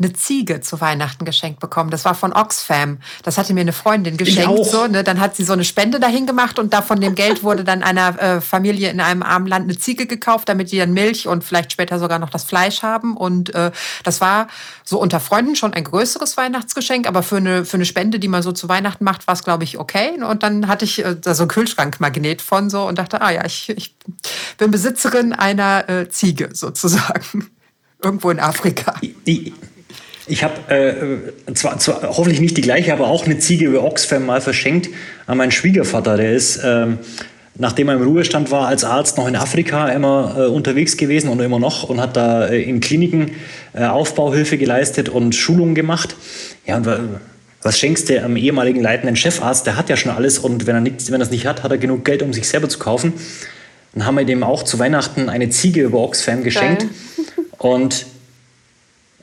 eine 0.00 0.12
Ziege 0.12 0.60
zu 0.60 0.80
Weihnachten 0.80 1.24
geschenkt 1.24 1.60
bekommen. 1.60 1.90
Das 1.90 2.04
war 2.04 2.14
von 2.14 2.32
Oxfam. 2.32 2.98
Das 3.22 3.36
hatte 3.36 3.52
mir 3.52 3.60
eine 3.60 3.72
Freundin 3.72 4.16
geschenkt. 4.16 4.64
So, 4.64 4.86
ne? 4.86 5.04
Dann 5.04 5.20
hat 5.20 5.36
sie 5.36 5.44
so 5.44 5.52
eine 5.52 5.64
Spende 5.64 6.00
dahin 6.00 6.26
gemacht 6.26 6.58
und 6.58 6.72
da 6.72 6.80
von 6.82 7.00
dem 7.00 7.14
Geld 7.14 7.42
wurde 7.42 7.64
dann 7.64 7.82
einer 7.82 8.20
äh, 8.20 8.40
Familie 8.40 8.90
in 8.90 9.00
einem 9.00 9.22
armen 9.22 9.46
Land 9.46 9.64
eine 9.64 9.78
Ziege 9.78 10.06
gekauft, 10.06 10.48
damit 10.48 10.72
die 10.72 10.78
dann 10.78 10.92
Milch 10.92 11.28
und 11.28 11.44
vielleicht 11.44 11.72
später 11.72 11.98
sogar 11.98 12.18
noch 12.18 12.30
das 12.30 12.44
Fleisch 12.44 12.82
haben. 12.82 13.16
Und 13.16 13.54
äh, 13.54 13.70
das 14.02 14.20
war 14.20 14.48
so 14.84 14.98
unter 14.98 15.20
Freunden 15.20 15.54
schon 15.54 15.74
ein 15.74 15.84
größeres 15.84 16.36
Weihnachtsgeschenk, 16.36 17.06
aber 17.06 17.22
für 17.22 17.36
eine, 17.36 17.64
für 17.64 17.76
eine 17.76 17.84
Spende, 17.84 18.18
die 18.18 18.28
man 18.28 18.42
so 18.42 18.52
zu 18.52 18.68
Weihnachten 18.68 19.04
macht, 19.04 19.26
war 19.26 19.34
es, 19.34 19.44
glaube 19.44 19.64
ich, 19.64 19.78
okay. 19.78 20.22
Und 20.22 20.42
dann 20.42 20.66
hatte 20.66 20.86
ich 20.86 21.04
äh, 21.04 21.14
da 21.20 21.34
so 21.34 21.42
ein 21.44 21.48
Kühlschrankmagnet 21.48 22.40
von 22.40 22.70
so 22.70 22.86
und 22.86 22.98
dachte, 22.98 23.20
ah 23.20 23.30
ja, 23.30 23.44
ich, 23.44 23.68
ich 23.68 23.94
bin 24.56 24.70
Besitzerin 24.70 25.34
einer 25.34 25.88
äh, 25.88 26.08
Ziege 26.08 26.50
sozusagen. 26.52 27.50
Irgendwo 28.02 28.30
in 28.30 28.40
Afrika. 28.40 28.94
Die, 29.26 29.52
ich 30.30 30.44
habe 30.44 30.74
äh, 31.46 31.54
zwar, 31.54 31.78
zwar 31.78 32.02
hoffentlich 32.02 32.40
nicht 32.40 32.56
die 32.56 32.62
gleiche, 32.62 32.92
aber 32.92 33.08
auch 33.08 33.26
eine 33.26 33.38
Ziege 33.38 33.66
über 33.66 33.84
Oxfam 33.84 34.26
mal 34.26 34.40
verschenkt 34.40 34.88
an 35.26 35.38
meinen 35.38 35.50
Schwiegervater. 35.50 36.16
Der 36.16 36.32
ist, 36.32 36.60
ähm, 36.64 36.98
nachdem 37.56 37.88
er 37.88 37.96
im 37.96 38.02
Ruhestand 38.02 38.50
war, 38.50 38.68
als 38.68 38.84
Arzt 38.84 39.18
noch 39.18 39.26
in 39.26 39.36
Afrika 39.36 39.88
immer 39.88 40.36
äh, 40.38 40.46
unterwegs 40.46 40.96
gewesen 40.96 41.28
und 41.28 41.40
immer 41.40 41.58
noch 41.58 41.82
und 41.82 42.00
hat 42.00 42.16
da 42.16 42.46
äh, 42.46 42.62
in 42.62 42.80
Kliniken 42.80 43.32
äh, 43.72 43.84
Aufbauhilfe 43.84 44.56
geleistet 44.56 45.08
und 45.08 45.34
Schulungen 45.34 45.74
gemacht. 45.74 46.16
Ja, 46.66 46.76
und 46.76 46.88
was 47.62 47.78
schenkst 47.78 48.08
du 48.08 48.22
am 48.22 48.36
ehemaligen 48.36 48.80
leitenden 48.80 49.16
Chefarzt? 49.16 49.66
Der 49.66 49.76
hat 49.76 49.88
ja 49.88 49.96
schon 49.96 50.12
alles 50.12 50.38
und 50.38 50.66
wenn 50.66 50.76
er 50.76 50.80
nichts, 50.80 51.10
wenn 51.10 51.20
er 51.20 51.24
es 51.24 51.30
nicht 51.30 51.46
hat, 51.46 51.62
hat 51.62 51.70
er 51.70 51.78
genug 51.78 52.04
Geld, 52.04 52.22
um 52.22 52.32
sich 52.32 52.48
selber 52.48 52.68
zu 52.68 52.78
kaufen. 52.78 53.12
Dann 53.92 54.06
haben 54.06 54.16
wir 54.16 54.24
dem 54.24 54.44
auch 54.44 54.62
zu 54.62 54.78
Weihnachten 54.78 55.28
eine 55.28 55.50
Ziege 55.50 55.82
über 55.82 55.98
Oxfam 55.98 56.44
geschenkt. 56.44 56.82
Geil. 56.82 57.46
Und 57.58 58.06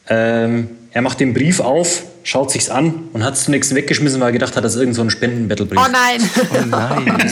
ähm, 0.09 0.69
er 0.97 1.03
macht 1.03 1.19
den 1.19 1.35
Brief 1.35 1.59
auf, 1.59 2.01
schaut 2.23 2.49
sich's 2.49 2.71
an 2.71 3.09
und 3.13 3.23
hat 3.23 3.35
es 3.35 3.43
zunächst 3.43 3.75
weggeschmissen, 3.75 4.19
weil 4.19 4.29
er 4.29 4.31
gedacht 4.31 4.55
hat, 4.55 4.63
das 4.63 4.73
ist 4.73 4.79
irgend 4.79 4.95
so 4.95 5.03
ein 5.03 5.11
Spendenbattlebrief. 5.11 5.79
Oh 5.79 5.91
nein! 5.91 6.27
Oh 6.51 6.65
nein! 6.65 7.31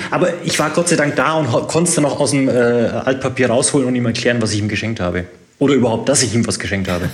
Aber 0.10 0.32
ich 0.42 0.58
war 0.58 0.70
Gott 0.70 0.88
sei 0.88 0.96
Dank 0.96 1.16
da 1.16 1.34
und 1.34 1.50
konnte 1.68 1.90
es 1.90 1.94
dann 1.94 2.04
noch 2.04 2.18
aus 2.18 2.30
dem 2.30 2.48
äh, 2.48 2.52
Altpapier 2.52 3.50
rausholen 3.50 3.86
und 3.86 3.94
ihm 3.94 4.06
erklären, 4.06 4.40
was 4.40 4.52
ich 4.52 4.60
ihm 4.60 4.68
geschenkt 4.68 5.00
habe. 5.00 5.26
Oder 5.58 5.74
überhaupt, 5.74 6.08
dass 6.08 6.22
ich 6.22 6.34
ihm 6.34 6.46
was 6.46 6.58
geschenkt 6.58 6.88
habe. 6.88 7.10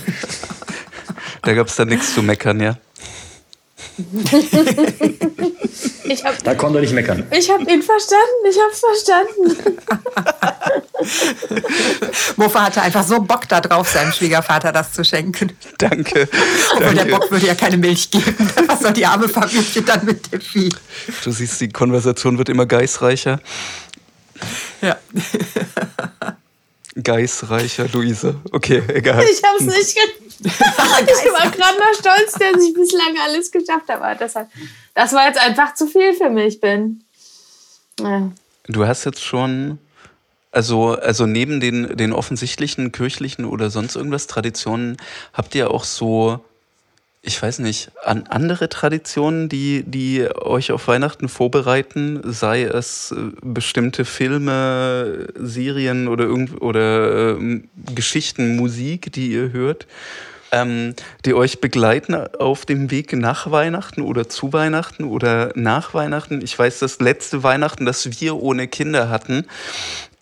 da 1.41 1.53
gab 1.53 1.67
es 1.67 1.75
dann 1.75 1.89
nichts 1.89 2.13
zu 2.13 2.23
meckern, 2.23 2.61
ja? 2.61 2.77
hab, 6.09 6.43
da 6.43 6.55
konnte 6.55 6.79
er 6.79 6.81
nicht 6.81 6.93
meckern. 6.93 7.25
Ich 7.31 7.49
habe 7.49 7.63
ihn 7.63 7.81
verstanden, 7.81 8.45
ich 8.49 8.57
habe 8.59 8.73
verstanden. 8.73 9.57
Mofa 12.37 12.63
hatte 12.63 12.81
einfach 12.81 13.03
so 13.03 13.21
Bock 13.21 13.47
darauf, 13.47 13.89
seinem 13.89 14.11
Schwiegervater 14.11 14.71
das 14.71 14.93
zu 14.93 15.03
schenken. 15.03 15.51
Danke. 15.77 16.27
Obwohl 16.73 16.95
danke. 16.95 17.05
der 17.05 17.17
Bock 17.17 17.31
würde 17.31 17.47
ja 17.47 17.55
keine 17.55 17.77
Milch 17.77 18.11
geben. 18.11 18.49
Was 18.67 18.81
soll 18.81 18.93
die 18.93 19.05
arme 19.05 19.27
Familie 19.29 19.81
dann 19.85 20.05
mit 20.05 20.31
dem 20.31 20.41
Vieh? 20.41 20.69
Du 21.23 21.31
siehst, 21.31 21.59
die 21.61 21.69
Konversation 21.69 22.37
wird 22.37 22.49
immer 22.49 22.65
geistreicher. 22.65 23.39
Ja. 24.81 24.97
Geistreicher, 27.01 27.87
Luise. 27.91 28.35
Okay, 28.51 28.83
egal. 28.93 29.23
Ich 29.23 29.41
hab's 29.43 29.61
nicht 29.61 29.97
ich 30.43 30.51
war 30.51 31.49
gerade 31.51 31.79
noch 31.79 31.93
stolz, 31.99 32.33
dass 32.33 32.63
ich 32.63 32.73
bislang 32.73 33.15
alles 33.23 33.51
geschafft 33.51 33.89
habe. 33.89 34.03
Aber 34.03 34.15
deshalb, 34.15 34.49
das 34.93 35.13
war 35.13 35.27
jetzt 35.27 35.39
einfach 35.39 35.73
zu 35.73 35.87
viel 35.87 36.13
für 36.13 36.29
mich, 36.29 36.59
Ben. 36.59 37.03
Ja. 37.99 38.29
Du 38.67 38.85
hast 38.85 39.05
jetzt 39.05 39.23
schon, 39.23 39.79
also, 40.51 40.91
also 40.91 41.25
neben 41.25 41.59
den, 41.59 41.95
den 41.97 42.13
offensichtlichen 42.13 42.91
kirchlichen 42.91 43.45
oder 43.45 43.69
sonst 43.69 43.95
irgendwas 43.95 44.27
Traditionen, 44.27 44.97
habt 45.33 45.55
ihr 45.55 45.71
auch 45.71 45.85
so, 45.85 46.43
ich 47.25 47.41
weiß 47.41 47.59
nicht, 47.59 47.91
an 48.03 48.25
andere 48.27 48.67
Traditionen, 48.67 49.47
die, 49.47 49.83
die 49.87 50.27
euch 50.35 50.73
auf 50.73 50.89
Weihnachten 50.89 51.29
vorbereiten, 51.29 52.19
sei 52.25 52.63
es 52.63 53.11
äh, 53.11 53.31
bestimmte 53.41 54.03
Filme, 54.03 55.29
Serien 55.35 56.09
oder, 56.09 56.25
irgend, 56.25 56.61
oder 56.61 57.37
äh, 57.39 57.61
Geschichten, 57.95 58.57
Musik, 58.57 59.13
die 59.13 59.31
ihr 59.31 59.53
hört? 59.53 59.87
ähm, 60.51 60.93
die 61.25 61.33
euch 61.33 61.59
begleiten 61.59 62.15
auf 62.15 62.65
dem 62.65 62.91
Weg 62.91 63.11
nach 63.13 63.49
Weihnachten 63.49 64.01
oder 64.01 64.29
zu 64.29 64.53
Weihnachten 64.53 65.03
oder 65.03 65.51
nach 65.55 65.95
Weihnachten. 65.95 66.41
Ich 66.43 66.57
weiß, 66.57 66.79
das 66.79 66.99
letzte 66.99 67.41
Weihnachten, 67.41 67.85
das 67.85 68.21
wir 68.21 68.35
ohne 68.35 68.67
Kinder 68.67 69.09
hatten, 69.09 69.45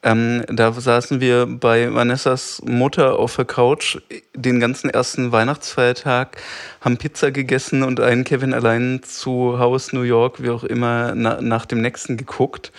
ähm, 0.04 0.44
da 0.48 0.72
saßen 0.74 1.22
wir 1.22 1.46
bei 1.46 1.94
Vanessas 1.94 2.62
Mutter 2.66 3.20
auf 3.20 3.36
der 3.36 3.46
Couch 3.46 4.00
den 4.36 4.60
ganzen 4.60 4.90
ersten 4.90 5.32
Weihnachtsfeiertag, 5.32 6.38
haben 6.82 6.98
Pizza 6.98 7.32
gegessen 7.32 7.84
und 7.84 8.00
einen 8.00 8.24
Kevin 8.24 8.54
allein 8.54 9.02
zu 9.04 9.60
Haus 9.60 9.94
New 9.94 10.02
York, 10.02 10.42
wie 10.42 10.50
auch 10.50 10.64
immer, 10.64 11.14
na, 11.16 11.40
nach 11.42 11.68
dem 11.68 11.82
nächsten 11.82 12.18
geguckt. 12.18 12.72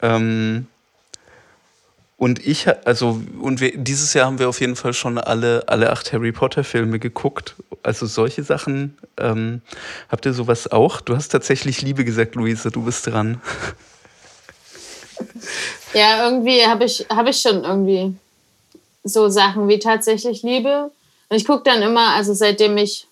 Ähm, 0.00 0.68
und 2.16 2.46
ich, 2.46 2.68
also, 2.86 3.20
und 3.40 3.60
wir, 3.60 3.76
dieses 3.76 4.14
Jahr 4.14 4.26
haben 4.26 4.38
wir 4.38 4.48
auf 4.48 4.60
jeden 4.60 4.76
Fall 4.76 4.94
schon 4.94 5.18
alle, 5.18 5.64
alle 5.66 5.90
acht 5.90 6.12
Harry 6.12 6.30
Potter-Filme 6.30 7.00
geguckt. 7.00 7.56
Also 7.82 8.06
solche 8.06 8.44
Sachen. 8.44 8.96
Ähm, 9.16 9.60
habt 10.08 10.24
ihr 10.24 10.32
sowas 10.32 10.70
auch? 10.70 11.00
Du 11.00 11.16
hast 11.16 11.28
tatsächlich 11.28 11.82
Liebe 11.82 12.04
gesagt, 12.04 12.36
Luise, 12.36 12.70
du 12.70 12.82
bist 12.82 13.08
dran. 13.08 13.40
Ja, 15.94 16.24
irgendwie 16.24 16.66
habe 16.66 16.84
ich, 16.84 17.06
hab 17.08 17.28
ich 17.28 17.40
schon 17.40 17.62
irgendwie 17.62 18.16
so 19.04 19.28
Sachen 19.28 19.68
wie 19.68 19.78
tatsächlich 19.78 20.42
Liebe. 20.42 20.90
Und 21.28 21.36
ich 21.36 21.44
gucke 21.44 21.62
dann 21.62 21.82
immer, 21.82 22.08
also 22.14 22.34
seitdem 22.34 22.76
ich 22.76 23.06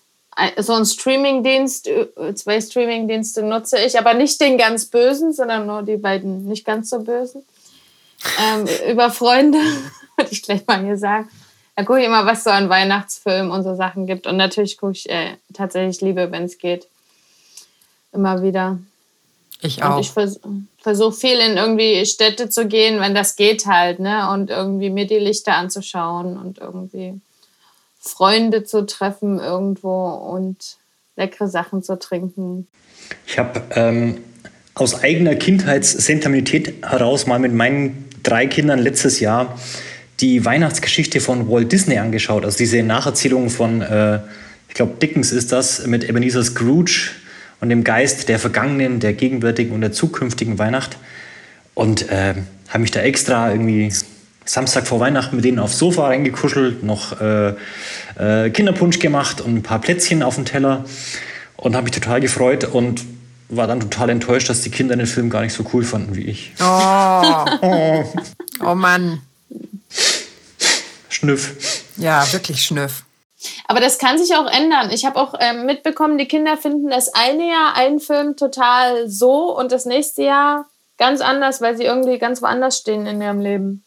so 0.57 0.73
einen 0.73 0.85
Streamingdienst, 0.85 1.87
äh, 1.87 2.35
zwei 2.35 2.59
Streamingdienste 2.59 3.41
nutze 3.43 3.77
ich, 3.79 3.97
aber 3.97 4.13
nicht 4.15 4.41
den 4.41 4.57
ganz 4.57 4.85
bösen, 4.85 5.31
sondern 5.31 5.65
nur 5.65 5.83
die 5.83 5.95
beiden 5.95 6.45
nicht 6.45 6.65
ganz 6.65 6.89
so 6.89 6.99
bösen 6.99 7.45
ähm, 8.41 8.67
über 8.91 9.09
Freunde, 9.09 9.57
würde 10.17 10.31
ich 10.31 10.41
gleich 10.41 10.65
mal 10.67 10.83
hier 10.83 10.97
sagen. 10.97 11.29
Da 11.75 11.83
gucke 11.83 12.01
ich 12.01 12.05
immer, 12.05 12.25
was 12.25 12.43
so 12.43 12.51
an 12.51 12.69
Weihnachtsfilmen 12.69 13.51
und 13.51 13.63
so 13.63 13.75
Sachen 13.75 14.05
gibt. 14.05 14.27
Und 14.27 14.37
natürlich 14.37 14.77
gucke 14.77 14.93
ich 14.93 15.09
äh, 15.09 15.37
tatsächlich 15.53 16.01
Liebe, 16.01 16.31
wenn 16.31 16.43
es 16.43 16.59
geht. 16.59 16.87
Immer 18.11 18.43
wieder. 18.43 18.77
Ich 19.63 19.81
auch. 19.81 19.95
Und 19.95 20.01
ich 20.01 20.11
vers 20.11 20.39
versuche 20.81 21.13
viel 21.13 21.39
in 21.39 21.55
irgendwie 21.55 22.05
Städte 22.05 22.49
zu 22.49 22.67
gehen, 22.67 22.99
wenn 22.99 23.15
das 23.15 23.37
geht 23.37 23.65
halt, 23.65 23.99
ne? 23.99 24.29
Und 24.31 24.49
irgendwie 24.49 24.89
mir 24.89 25.07
die 25.07 25.17
Lichter 25.17 25.55
anzuschauen 25.55 26.37
und 26.37 26.57
irgendwie 26.57 27.13
Freunde 27.99 28.65
zu 28.65 28.85
treffen 28.85 29.39
irgendwo 29.39 30.07
und 30.07 30.77
leckere 31.15 31.47
Sachen 31.47 31.83
zu 31.83 31.97
trinken. 31.97 32.67
Ich 33.25 33.39
habe 33.39 33.61
ähm, 33.71 34.17
aus 34.73 35.01
eigener 35.01 35.35
Kindheitssentimentalität 35.35 36.83
heraus 36.85 37.27
mal 37.27 37.39
mit 37.39 37.53
meinen 37.53 38.09
drei 38.23 38.47
Kindern 38.47 38.79
letztes 38.79 39.21
Jahr 39.21 39.57
die 40.19 40.43
Weihnachtsgeschichte 40.43 41.21
von 41.21 41.49
Walt 41.49 41.71
Disney 41.71 41.97
angeschaut. 41.97 42.43
Also 42.43 42.57
diese 42.57 42.83
Nacherzählung 42.83 43.49
von, 43.49 43.81
äh, 43.81 44.19
ich 44.67 44.75
glaube, 44.75 44.93
Dickens 45.01 45.31
ist 45.31 45.53
das, 45.53 45.87
mit 45.87 46.03
Ebenezer 46.03 46.43
Scrooge 46.43 47.11
und 47.61 47.69
dem 47.69 47.83
Geist 47.83 48.29
der 48.29 48.39
vergangenen, 48.39 48.99
der 48.99 49.13
gegenwärtigen 49.13 49.73
und 49.73 49.81
der 49.81 49.91
zukünftigen 49.91 50.59
Weihnacht. 50.59 50.97
Und 51.73 52.09
äh, 52.09 52.35
habe 52.69 52.79
mich 52.79 52.91
da 52.91 53.01
extra 53.01 53.51
irgendwie 53.51 53.91
Samstag 54.45 54.87
vor 54.87 54.99
Weihnachten 54.99 55.35
mit 55.35 55.45
denen 55.45 55.59
aufs 55.59 55.77
Sofa 55.77 56.07
reingekuschelt, 56.07 56.83
noch 56.83 57.19
äh, 57.21 57.53
äh, 58.17 58.49
Kinderpunsch 58.49 58.99
gemacht 58.99 59.41
und 59.41 59.55
ein 59.55 59.63
paar 59.63 59.79
Plätzchen 59.79 60.23
auf 60.23 60.35
dem 60.35 60.45
Teller 60.45 60.85
und 61.55 61.75
habe 61.75 61.85
mich 61.85 61.93
total 61.93 62.19
gefreut 62.19 62.65
und 62.65 63.03
war 63.49 63.67
dann 63.67 63.79
total 63.79 64.09
enttäuscht, 64.09 64.49
dass 64.49 64.61
die 64.61 64.69
Kinder 64.69 64.95
den 64.95 65.05
Film 65.05 65.29
gar 65.29 65.41
nicht 65.41 65.53
so 65.53 65.65
cool 65.73 65.83
fanden 65.83 66.15
wie 66.15 66.23
ich. 66.25 66.53
Oh, 66.59 67.45
oh. 67.61 68.13
oh 68.65 68.75
Mann. 68.75 69.21
Schnüff. 71.09 71.55
Ja, 71.97 72.25
wirklich 72.33 72.63
Schnüff. 72.63 73.03
Aber 73.67 73.79
das 73.79 73.97
kann 73.97 74.17
sich 74.17 74.35
auch 74.35 74.51
ändern. 74.51 74.89
Ich 74.91 75.05
habe 75.05 75.19
auch 75.19 75.33
ähm, 75.39 75.65
mitbekommen, 75.65 76.17
die 76.17 76.27
Kinder 76.27 76.57
finden 76.57 76.89
das 76.89 77.13
eine 77.13 77.49
Jahr 77.49 77.75
einen 77.75 77.99
Film 77.99 78.35
total 78.35 79.09
so 79.09 79.57
und 79.57 79.71
das 79.71 79.85
nächste 79.85 80.23
Jahr 80.23 80.69
ganz 80.97 81.21
anders, 81.21 81.61
weil 81.61 81.75
sie 81.75 81.83
irgendwie 81.83 82.17
ganz 82.17 82.41
woanders 82.41 82.77
stehen 82.77 83.05
in 83.05 83.21
ihrem 83.21 83.39
Leben. 83.39 83.83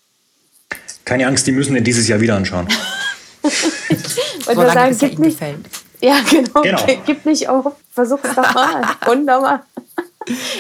Keine 1.05 1.27
Angst, 1.27 1.47
die 1.47 1.53
müssen 1.53 1.75
den 1.75 1.85
dieses 1.85 2.09
Jahr 2.09 2.21
wieder 2.21 2.37
anschauen. 2.37 2.67
und 3.43 4.55
so 4.55 4.55
sagen, 4.55 4.99
gibt 4.99 5.19
nicht, 5.19 5.39
gefällt. 5.39 5.67
Ja, 6.01 6.19
genau. 6.29 6.63
Genau. 6.63 6.87
Gib 7.07 7.25
nicht 7.25 7.49
auf. 7.49 7.75
Versuch 7.93 8.19
es 8.23 8.35
doch 8.35 8.55
mal. 8.55 8.83
Wunderbar. 9.07 9.65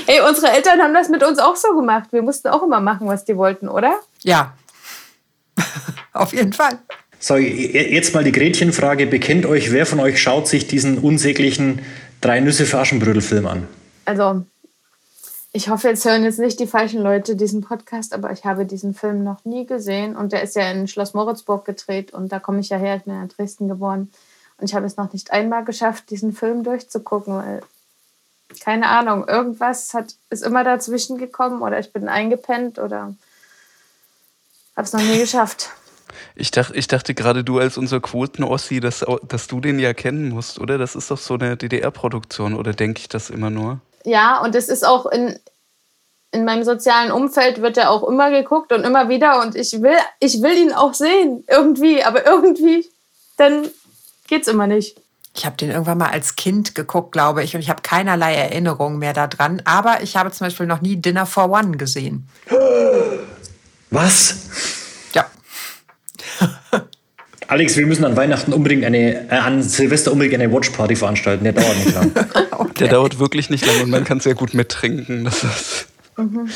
Ey, 0.07 0.21
unsere 0.21 0.53
Eltern 0.53 0.81
haben 0.81 0.95
das 0.95 1.09
mit 1.09 1.25
uns 1.25 1.39
auch 1.39 1.57
so 1.57 1.75
gemacht. 1.75 2.09
Wir 2.13 2.23
mussten 2.23 2.49
auch 2.49 2.63
immer 2.63 2.81
machen, 2.81 3.09
was 3.09 3.25
die 3.25 3.37
wollten, 3.37 3.69
oder? 3.69 3.99
Ja. 4.23 4.55
Auf 6.13 6.33
jeden 6.33 6.53
Fall. 6.53 6.79
So, 7.27 7.35
jetzt 7.35 8.15
mal 8.15 8.23
die 8.23 8.31
Gretchenfrage. 8.31 9.09
Bekennt 9.09 9.47
euch, 9.47 9.73
wer 9.73 9.85
von 9.85 9.99
euch 9.99 10.23
schaut 10.23 10.47
sich 10.47 10.69
diesen 10.69 10.99
unsäglichen 10.99 11.81
Drei 12.21 12.39
Nüsse 12.39 12.67
für 12.67 12.79
Aschenbrödel-Film 12.79 13.49
an? 13.49 13.67
Also, 14.05 14.45
ich 15.53 15.69
hoffe, 15.69 15.89
jetzt 15.89 16.05
hören 16.05 16.23
jetzt 16.23 16.39
nicht 16.39 16.61
die 16.61 16.69
falschen 16.69 17.03
Leute 17.03 17.35
diesen 17.35 17.63
Podcast, 17.63 18.15
aber 18.15 18.31
ich 18.31 18.45
habe 18.45 18.65
diesen 18.65 18.95
Film 18.95 19.25
noch 19.25 19.45
nie 19.45 19.67
gesehen 19.67 20.15
und 20.15 20.31
der 20.31 20.45
ist 20.45 20.55
ja 20.55 20.71
in 20.71 20.87
Schloss 20.87 21.15
Moritzburg 21.15 21.65
gedreht 21.65 22.13
und 22.13 22.31
da 22.31 22.39
komme 22.39 22.61
ich 22.61 22.69
ja 22.69 22.77
her, 22.77 22.95
ich 22.95 23.03
bin 23.03 23.15
ja 23.15 23.23
in 23.23 23.29
Dresden 23.29 23.67
geboren 23.67 24.09
und 24.59 24.71
ich 24.71 24.77
habe 24.77 24.87
es 24.87 24.97
noch 24.97 25.13
nicht 25.13 25.33
einmal 25.33 25.65
geschafft, 25.65 26.11
diesen 26.11 26.33
Film 26.33 26.63
durchzugucken, 26.63 27.35
weil 27.35 27.63
keine 28.61 28.87
Ahnung, 28.87 29.27
irgendwas 29.27 29.95
hat, 29.95 30.15
ist 30.31 30.45
immer 30.45 30.63
dazwischen 30.63 31.19
gekommen 31.19 31.63
oder 31.63 31.81
ich 31.81 31.93
bin 31.93 32.09
eingepennt 32.09 32.79
oder 32.79 33.17
habe 34.77 34.87
es 34.87 34.93
noch 34.93 35.03
nie 35.03 35.19
geschafft. 35.19 35.73
Ich 36.39 36.51
dachte, 36.51 36.75
ich 36.75 36.87
dachte 36.87 37.15
gerade 37.15 37.43
du 37.43 37.59
als 37.59 37.79
unser 37.79 37.99
Quoten-Ossi, 38.01 38.81
dass, 38.81 39.05
dass 39.27 39.47
du 39.47 39.61
den 39.61 39.79
ja 39.79 39.95
kennen 39.95 40.29
musst, 40.29 40.61
oder? 40.61 40.77
Das 40.77 40.95
ist 40.95 41.11
doch 41.11 41.17
so 41.17 41.35
eine 41.35 41.57
DDR-Produktion, 41.57 42.55
oder 42.55 42.75
denke 42.75 43.01
ich 43.01 43.09
das 43.09 43.31
immer 43.31 43.49
nur? 43.49 43.81
Ja, 44.05 44.43
und 44.43 44.55
es 44.55 44.69
ist 44.69 44.87
auch 44.87 45.07
in, 45.07 45.39
in 46.33 46.45
meinem 46.45 46.63
sozialen 46.63 47.11
Umfeld 47.11 47.63
wird 47.63 47.79
er 47.79 47.91
auch 47.91 48.07
immer 48.07 48.31
geguckt 48.31 48.71
und 48.73 48.85
immer 48.85 49.09
wieder 49.09 49.41
und 49.41 49.57
ich 49.57 49.81
will, 49.81 49.97
ich 50.21 50.43
will 50.43 50.59
ihn 50.59 50.73
auch 50.75 50.93
sehen, 50.93 51.43
irgendwie, 51.49 52.05
aber 52.05 52.27
irgendwie, 52.27 52.87
dann 53.39 53.67
geht's 54.29 54.47
immer 54.47 54.67
nicht. 54.67 55.01
Ich 55.35 55.47
habe 55.47 55.57
den 55.57 55.71
irgendwann 55.71 55.99
mal 55.99 56.11
als 56.11 56.37
Kind 56.37 56.75
geguckt, 56.75 57.13
glaube 57.13 57.43
ich, 57.45 57.55
und 57.55 57.61
ich 57.61 57.71
habe 57.71 57.83
keinerlei 57.83 58.35
Erinnerungen 58.35 58.99
mehr 58.99 59.13
daran. 59.13 59.61
Aber 59.67 60.03
ich 60.03 60.17
habe 60.17 60.31
zum 60.31 60.47
Beispiel 60.47 60.67
noch 60.67 60.81
nie 60.81 60.97
Dinner 60.97 61.27
for 61.27 61.51
One 61.51 61.77
gesehen. 61.77 62.29
Was? 63.91 64.86
Alex, 67.49 67.77
wir 67.77 67.87
müssen 67.87 68.05
an 68.05 68.17
Weihnachten 68.17 68.53
unbedingt 68.53 68.85
eine, 68.85 69.31
äh, 69.31 69.35
an 69.35 69.63
Silvester 69.63 70.13
unbedingt 70.13 70.41
eine 70.41 70.53
Watchparty 70.53 70.97
veranstalten. 70.97 71.45
Der 71.45 71.53
dauert 71.53 71.77
nicht 71.77 71.95
lang. 71.95 72.11
okay. 72.59 72.73
Der 72.81 72.89
dauert 72.89 73.19
wirklich 73.19 73.51
nicht 73.51 73.65
lang 73.67 73.83
und 73.83 73.91
man 73.91 74.05
kann 74.05 74.21
sehr 74.21 74.35
gut 74.35 74.53
mittrinken. 74.53 75.25
Das 75.25 75.45
ist, 75.45 75.89
mhm. 76.17 76.49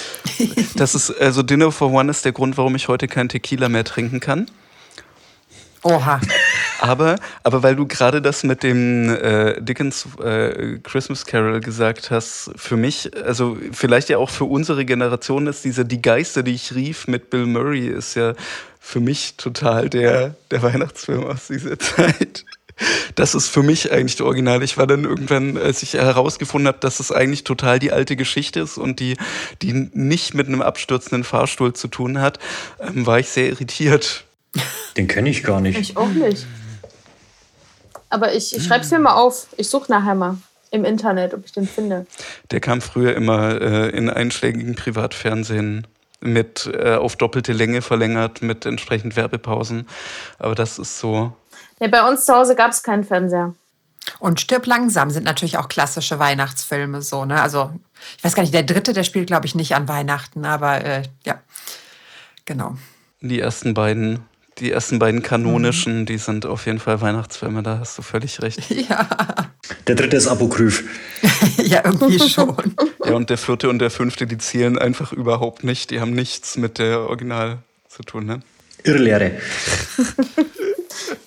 das 0.75 0.95
ist, 0.95 1.11
also 1.21 1.43
Dinner 1.43 1.71
for 1.71 1.93
One 1.93 2.11
ist 2.11 2.25
der 2.25 2.33
Grund, 2.33 2.59
warum 2.59 2.75
ich 2.75 2.89
heute 2.89 3.07
kein 3.07 3.29
Tequila 3.29 3.69
mehr 3.69 3.85
trinken 3.85 4.19
kann. 4.19 4.47
Oha. 5.83 6.21
Aber, 6.81 7.17
aber 7.43 7.63
weil 7.63 7.77
du 7.77 7.87
gerade 7.87 8.23
das 8.23 8.43
mit 8.43 8.63
dem 8.63 9.09
äh, 9.09 9.61
Dickens 9.61 10.07
äh, 10.23 10.79
Christmas 10.83 11.27
Carol 11.27 11.61
gesagt 11.61 12.11
hast, 12.11 12.51
für 12.57 12.77
mich, 12.77 13.11
also 13.25 13.57
vielleicht 13.73 14.09
ja 14.09 14.19
auch 14.19 14.31
für 14.31 14.45
unsere 14.45 14.85
Generation 14.85 15.47
ist 15.47 15.65
dieser 15.65 15.85
Die 15.85 16.01
Geister, 16.01 16.43
die 16.43 16.55
ich 16.55 16.75
rief 16.75 17.07
mit 17.07 17.31
Bill 17.31 17.47
Murray, 17.47 17.87
ist 17.87 18.15
ja 18.15 18.35
für 18.79 19.01
mich 19.01 19.37
total 19.37 19.91
der, 19.91 20.35
der 20.51 20.63
Weihnachtsfilm 20.63 21.25
aus 21.25 21.49
dieser 21.49 21.79
Zeit. 21.79 22.45
Das 23.15 23.35
ist 23.35 23.49
für 23.49 23.63
mich 23.63 23.93
eigentlich 23.93 24.17
der 24.17 24.27
Original. 24.27 24.63
Ich 24.63 24.79
war 24.79 24.87
dann 24.87 25.05
irgendwann, 25.05 25.59
als 25.59 25.83
ich 25.83 25.95
herausgefunden 25.95 26.69
habe, 26.69 26.79
dass 26.81 26.99
es 26.99 27.13
eigentlich 27.13 27.45
total 27.45 27.79
die 27.79 27.93
alte 27.93 28.17
Geschichte 28.17 28.61
ist 28.61 28.79
und 28.79 29.01
die, 29.01 29.17
die 29.61 29.91
nicht 29.93 30.33
mit 30.33 30.47
einem 30.47 30.63
abstürzenden 30.63 31.25
Fahrstuhl 31.25 31.75
zu 31.75 31.89
tun 31.89 32.21
hat, 32.21 32.39
ähm, 32.81 33.05
war 33.07 33.19
ich 33.19 33.29
sehr 33.29 33.49
irritiert. 33.49 34.25
Den 34.97 35.07
kenne 35.07 35.29
ich 35.29 35.43
gar 35.43 35.61
nicht. 35.61 35.79
Ich 35.79 35.97
auch 35.97 36.09
nicht. 36.09 36.47
Aber 38.09 38.35
ich, 38.35 38.55
ich 38.55 38.65
schreibe 38.65 38.85
es 38.85 38.91
mir 38.91 38.99
mal 38.99 39.15
auf. 39.15 39.47
Ich 39.57 39.69
suche 39.69 39.91
nachher 39.91 40.15
mal 40.15 40.37
im 40.71 40.85
Internet, 40.85 41.35
ob 41.35 41.45
ich 41.45 41.53
den 41.53 41.67
finde. 41.67 42.07
Der 42.51 42.61
kam 42.61 42.81
früher 42.81 43.15
immer 43.15 43.61
äh, 43.61 43.91
in 43.91 44.11
einschlägigen 44.11 44.75
Privatfernsehen 44.75 45.87
mit 46.21 46.71
äh, 46.73 46.97
auf 46.97 47.17
doppelte 47.17 47.53
Länge 47.53 47.83
verlängert 47.83 48.43
mit 48.43 48.67
entsprechend 48.67 49.17
Werbepausen. 49.17 49.89
Aber 50.39 50.55
das 50.55 50.79
ist 50.79 50.99
so. 50.99 51.33
Ja, 51.81 51.89
bei 51.89 52.07
uns 52.07 52.27
zu 52.27 52.35
Hause 52.35 52.55
gab 52.55 52.73
es 52.73 52.83
keinen 52.83 53.05
Fernseher. 53.05 53.55
Und 54.19 54.41
Stirb 54.41 54.67
langsam 54.67 55.11
sind 55.11 55.25
natürlich 55.25 55.59
auch 55.59 55.69
klassische 55.69 56.19
Weihnachtsfilme 56.19 57.03
so, 57.03 57.25
ne? 57.25 57.41
Also, 57.41 57.71
ich 58.17 58.25
weiß 58.25 58.35
gar 58.35 58.43
nicht, 58.43 58.55
der 58.55 58.63
dritte, 58.63 58.93
der 58.93 59.05
spielt, 59.05 59.27
glaube 59.27 59.47
ich, 59.47 59.55
nicht 59.55 59.75
an 59.75 59.89
Weihnachten, 59.89 60.45
aber 60.45 60.85
äh, 60.85 61.03
ja, 61.25 61.41
genau. 62.45 62.77
Die 63.21 63.41
ersten 63.41 63.75
beiden 63.75 64.21
die 64.61 64.71
ersten 64.71 64.99
beiden 64.99 65.23
kanonischen, 65.23 66.01
mhm. 66.01 66.07
die 66.07 66.19
sind 66.19 66.47
auf 66.47 66.67
jeden 66.67 66.79
Fall 66.79 67.01
Weihnachtsfilme, 67.01 67.63
da 67.63 67.79
hast 67.79 67.99
du 67.99 68.03
völlig 68.03 68.41
recht. 68.43 68.61
Ja. 68.71 69.09
Der 69.87 69.95
dritte 69.95 70.17
ist 70.17 70.27
Apokryph. 70.27 70.85
ja, 71.59 71.83
irgendwie 71.85 72.19
schon. 72.19 72.57
Ja, 73.05 73.13
und 73.15 73.31
der 73.31 73.39
vierte 73.39 73.69
und 73.69 73.79
der 73.79 73.91
fünfte, 73.91 74.27
die 74.27 74.39
zielen 74.39 74.79
einfach 74.79 75.13
überhaupt 75.13 75.65
nicht. 75.65 75.91
Die 75.91 76.01
haben 76.01 76.13
nichts 76.13 76.57
mit 76.57 76.79
der 76.79 77.01
Original 77.01 77.59
zu 77.89 78.03
tun, 78.03 78.27
ne? 78.27 78.41
Irrlehre. 78.85 79.33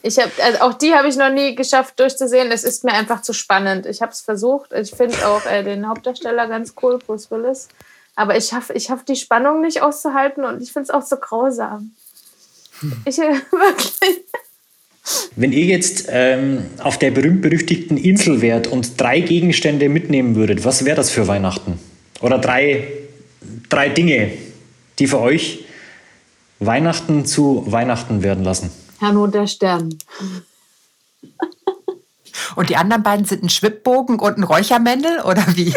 Ich 0.01 0.19
hab, 0.19 0.29
also 0.43 0.59
auch 0.59 0.73
die 0.73 0.93
habe 0.93 1.07
ich 1.07 1.15
noch 1.15 1.31
nie 1.31 1.55
geschafft 1.55 1.99
durchzusehen. 1.99 2.51
Es 2.51 2.63
ist 2.63 2.83
mir 2.83 2.93
einfach 2.93 3.21
zu 3.21 3.33
spannend. 3.33 3.85
Ich 3.85 4.01
habe 4.01 4.11
es 4.11 4.21
versucht. 4.21 4.71
Ich 4.73 4.91
finde 4.91 5.27
auch 5.27 5.45
äh, 5.45 5.63
den 5.63 5.87
Hauptdarsteller 5.87 6.47
ganz 6.47 6.73
cool, 6.81 6.99
Bruce 6.99 7.31
Willis. 7.31 7.69
Aber 8.15 8.37
ich 8.37 8.45
schaffe 8.45 8.73
ich 8.73 8.85
schaff 8.85 9.03
die 9.03 9.15
Spannung 9.15 9.61
nicht 9.61 9.81
auszuhalten 9.81 10.45
und 10.45 10.61
ich 10.61 10.71
finde 10.71 10.83
es 10.83 10.89
auch 10.91 11.01
so 11.01 11.17
grausam. 11.17 11.91
Ich 13.05 13.19
äh, 13.19 13.21
wirklich. 13.51 14.23
Wenn 15.35 15.51
ihr 15.51 15.65
jetzt 15.65 16.07
ähm, 16.09 16.65
auf 16.79 16.97
der 16.97 17.11
berühmt-berüchtigten 17.11 17.97
Insel 17.97 18.41
wärt 18.41 18.67
und 18.67 18.99
drei 18.99 19.19
Gegenstände 19.19 19.89
mitnehmen 19.89 20.35
würdet, 20.35 20.63
was 20.63 20.85
wäre 20.85 20.95
das 20.95 21.09
für 21.09 21.27
Weihnachten? 21.27 21.79
Oder 22.21 22.37
drei, 22.37 22.87
drei 23.67 23.89
Dinge, 23.89 24.31
die 24.99 25.07
für 25.07 25.19
euch 25.19 25.65
Weihnachten 26.59 27.25
zu 27.25 27.65
Weihnachten 27.67 28.23
werden 28.23 28.45
lassen? 28.45 28.71
Herrn 28.99 29.31
der 29.31 29.47
Stern. 29.47 29.97
Und 32.55 32.69
die 32.69 32.75
anderen 32.75 33.03
beiden 33.03 33.25
sind 33.25 33.43
ein 33.43 33.49
Schwibbogen 33.49 34.19
und 34.19 34.37
ein 34.37 34.43
Räuchermännel 34.43 35.21
oder 35.21 35.43
wie? 35.55 35.73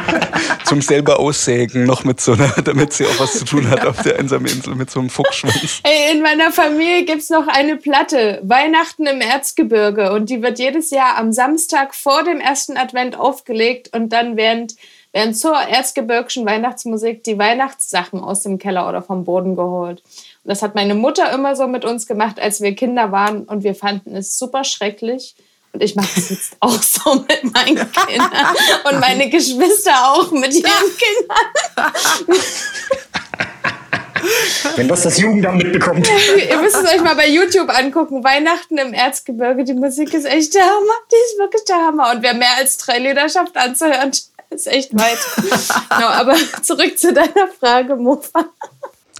Zum 0.64 0.82
selber 0.82 1.18
aussägen, 1.18 1.84
noch 1.84 2.04
mit 2.04 2.20
so 2.20 2.32
einer, 2.32 2.48
damit 2.64 2.92
sie 2.92 3.06
auch 3.06 3.20
was 3.20 3.38
zu 3.38 3.44
tun 3.44 3.70
hat 3.70 3.86
auf 3.86 4.02
der 4.02 4.18
einsamen 4.18 4.46
Insel 4.46 4.74
mit 4.74 4.90
so 4.90 5.00
einem 5.00 5.10
Fuchsschwanz. 5.10 5.80
Hey, 5.84 6.12
in 6.12 6.22
meiner 6.22 6.50
Familie 6.50 7.04
gibt 7.04 7.22
es 7.22 7.30
noch 7.30 7.46
eine 7.46 7.76
Platte, 7.76 8.40
Weihnachten 8.42 9.06
im 9.06 9.20
Erzgebirge. 9.20 10.12
Und 10.12 10.30
die 10.30 10.42
wird 10.42 10.58
jedes 10.58 10.90
Jahr 10.90 11.16
am 11.16 11.32
Samstag 11.32 11.94
vor 11.94 12.24
dem 12.24 12.40
ersten 12.40 12.76
Advent 12.76 13.18
aufgelegt 13.18 13.94
und 13.94 14.12
dann 14.12 14.36
während, 14.36 14.74
während 15.12 15.36
zur 15.36 15.56
erzgebirgischen 15.56 16.46
Weihnachtsmusik 16.46 17.22
die 17.24 17.38
Weihnachtssachen 17.38 18.20
aus 18.20 18.42
dem 18.42 18.58
Keller 18.58 18.88
oder 18.88 19.02
vom 19.02 19.24
Boden 19.24 19.56
geholt. 19.56 20.02
Und 20.44 20.50
das 20.50 20.62
hat 20.62 20.74
meine 20.74 20.94
Mutter 20.94 21.32
immer 21.32 21.56
so 21.56 21.66
mit 21.66 21.84
uns 21.84 22.06
gemacht, 22.06 22.40
als 22.40 22.60
wir 22.60 22.74
Kinder 22.74 23.12
waren 23.12 23.44
und 23.44 23.64
wir 23.64 23.74
fanden 23.74 24.16
es 24.16 24.38
super 24.38 24.64
schrecklich. 24.64 25.36
Und 25.76 25.82
ich 25.82 25.94
mache 25.94 26.08
das 26.14 26.30
jetzt 26.30 26.56
auch 26.60 26.82
so 26.82 27.16
mit 27.16 27.52
meinen 27.52 27.92
Kindern 27.92 28.56
und 28.90 28.98
meine 28.98 29.28
Geschwister 29.28 29.92
auch 30.10 30.30
mit 30.30 30.54
ihren 30.54 30.72
Kindern. 30.96 31.92
Wenn 34.76 34.88
das 34.88 35.02
das 35.02 35.18
Jugendamt 35.18 35.62
mitbekommt. 35.62 36.08
Ihr 36.50 36.56
müsst 36.62 36.76
es 36.76 36.94
euch 36.94 37.02
mal 37.02 37.14
bei 37.14 37.28
YouTube 37.28 37.68
angucken. 37.68 38.24
Weihnachten 38.24 38.78
im 38.78 38.94
Erzgebirge. 38.94 39.64
Die 39.64 39.74
Musik 39.74 40.14
ist 40.14 40.24
echt 40.24 40.54
der 40.54 40.62
Hammer. 40.62 40.94
Die 41.12 41.16
ist 41.26 41.38
wirklich 41.38 41.64
der 41.64 41.76
Hammer. 41.76 42.10
Und 42.12 42.22
wer 42.22 42.32
mehr 42.32 42.56
als 42.56 42.78
drei 42.78 42.98
Lieder 42.98 43.28
schafft 43.28 43.54
anzuhören, 43.58 44.12
ist 44.48 44.66
echt 44.68 44.98
weit. 44.98 45.18
no, 45.90 46.06
aber 46.06 46.36
zurück 46.62 46.98
zu 46.98 47.12
deiner 47.12 47.48
Frage, 47.60 47.96
Mofa. 47.96 48.46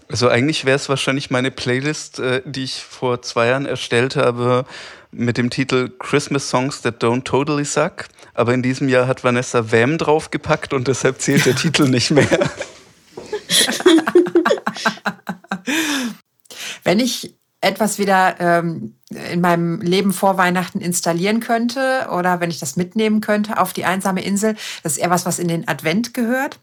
Also 0.08 0.28
eigentlich 0.28 0.64
wäre 0.64 0.76
es 0.76 0.88
wahrscheinlich 0.88 1.30
meine 1.30 1.50
Playlist, 1.50 2.18
äh, 2.18 2.40
die 2.46 2.64
ich 2.64 2.82
vor 2.82 3.20
zwei 3.20 3.48
Jahren 3.48 3.66
erstellt 3.66 4.16
habe, 4.16 4.64
mit 5.10 5.38
dem 5.38 5.50
Titel 5.50 5.90
Christmas 5.98 6.48
Songs 6.48 6.82
That 6.82 7.02
Don't 7.02 7.24
Totally 7.24 7.64
Suck. 7.64 8.06
Aber 8.34 8.54
in 8.54 8.62
diesem 8.62 8.88
Jahr 8.88 9.06
hat 9.06 9.24
Vanessa 9.24 9.72
Wham 9.72 9.98
draufgepackt 9.98 10.72
und 10.72 10.88
deshalb 10.88 11.20
zählt 11.20 11.46
der 11.46 11.56
Titel 11.56 11.88
nicht 11.88 12.10
mehr. 12.10 12.50
Wenn 16.84 17.00
ich 17.00 17.36
etwas 17.60 17.98
wieder 17.98 18.36
ähm, 18.38 18.94
in 19.10 19.40
meinem 19.40 19.80
Leben 19.80 20.12
vor 20.12 20.36
Weihnachten 20.36 20.80
installieren 20.80 21.40
könnte 21.40 22.08
oder 22.12 22.40
wenn 22.40 22.50
ich 22.50 22.60
das 22.60 22.76
mitnehmen 22.76 23.20
könnte 23.20 23.58
auf 23.58 23.72
die 23.72 23.84
einsame 23.84 24.22
Insel, 24.22 24.54
das 24.82 24.92
ist 24.92 24.98
eher 24.98 25.10
was, 25.10 25.26
was 25.26 25.38
in 25.38 25.48
den 25.48 25.66
Advent 25.66 26.14
gehört. 26.14 26.60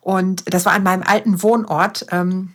Und 0.00 0.44
das 0.52 0.66
war 0.66 0.72
an 0.72 0.82
meinem 0.82 1.02
alten 1.02 1.42
Wohnort. 1.42 2.06
Ähm, 2.10 2.54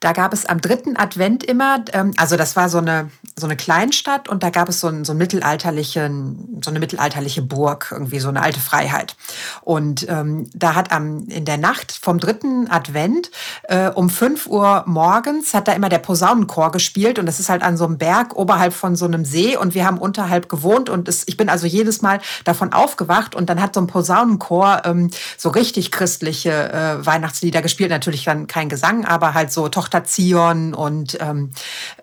Da 0.00 0.12
gab 0.12 0.32
es 0.32 0.46
am 0.46 0.60
dritten 0.60 0.96
Advent 0.96 1.44
immer, 1.44 1.84
ähm, 1.92 2.12
also 2.16 2.36
das 2.36 2.56
war 2.56 2.68
so 2.68 2.78
eine, 2.78 3.10
so 3.36 3.46
eine 3.46 3.56
Kleinstadt 3.56 4.28
und 4.28 4.42
da 4.42 4.50
gab 4.50 4.68
es 4.68 4.80
so, 4.80 4.88
ein, 4.88 5.04
so, 5.04 5.12
ein 5.12 5.18
mittelalterlichen, 5.18 6.60
so 6.62 6.70
eine 6.70 6.80
mittelalterliche 6.80 7.42
Burg, 7.42 7.88
irgendwie 7.90 8.20
so 8.20 8.28
eine 8.28 8.42
alte 8.42 8.60
Freiheit. 8.60 9.16
Und 9.62 10.08
ähm, 10.08 10.48
da 10.54 10.74
hat 10.74 10.92
am, 10.92 11.26
in 11.28 11.44
der 11.44 11.58
Nacht 11.58 11.92
vom 11.92 12.18
dritten 12.18 12.70
Advent 12.70 13.30
äh, 13.64 13.90
um 13.90 14.10
5 14.10 14.46
Uhr 14.46 14.84
morgens 14.86 15.54
hat 15.54 15.68
da 15.68 15.72
immer 15.72 15.88
der 15.88 15.98
Posaunenchor 15.98 16.72
gespielt 16.72 17.18
und 17.18 17.26
das 17.26 17.40
ist 17.40 17.48
halt 17.48 17.62
an 17.62 17.76
so 17.76 17.84
einem 17.84 17.98
Berg 17.98 18.36
oberhalb 18.36 18.72
von 18.72 18.96
so 18.96 19.04
einem 19.04 19.24
See 19.24 19.56
und 19.56 19.74
wir 19.74 19.86
haben 19.86 19.98
unterhalb 19.98 20.48
gewohnt 20.48 20.90
und 20.90 21.08
es, 21.08 21.24
ich 21.26 21.36
bin 21.36 21.48
also 21.48 21.66
jedes 21.66 22.02
Mal 22.02 22.20
davon 22.44 22.72
aufgewacht 22.72 23.34
und 23.34 23.48
dann 23.48 23.60
hat 23.60 23.74
so 23.74 23.80
ein 23.80 23.86
Posaunenchor 23.86 24.82
ähm, 24.84 25.10
so 25.36 25.48
richtig 25.48 25.90
christliche 25.90 26.72
äh, 26.72 27.06
Weihnachtslieder 27.06 27.62
gespielt, 27.62 27.90
natürlich 27.90 28.24
dann 28.24 28.46
kein 28.46 28.68
Gesang, 28.68 29.04
aber 29.04 29.34
halt 29.34 29.52
so 29.54 29.68
Tochter 29.68 30.04
Zion 30.04 30.74
und 30.74 31.18
ähm, 31.20 31.50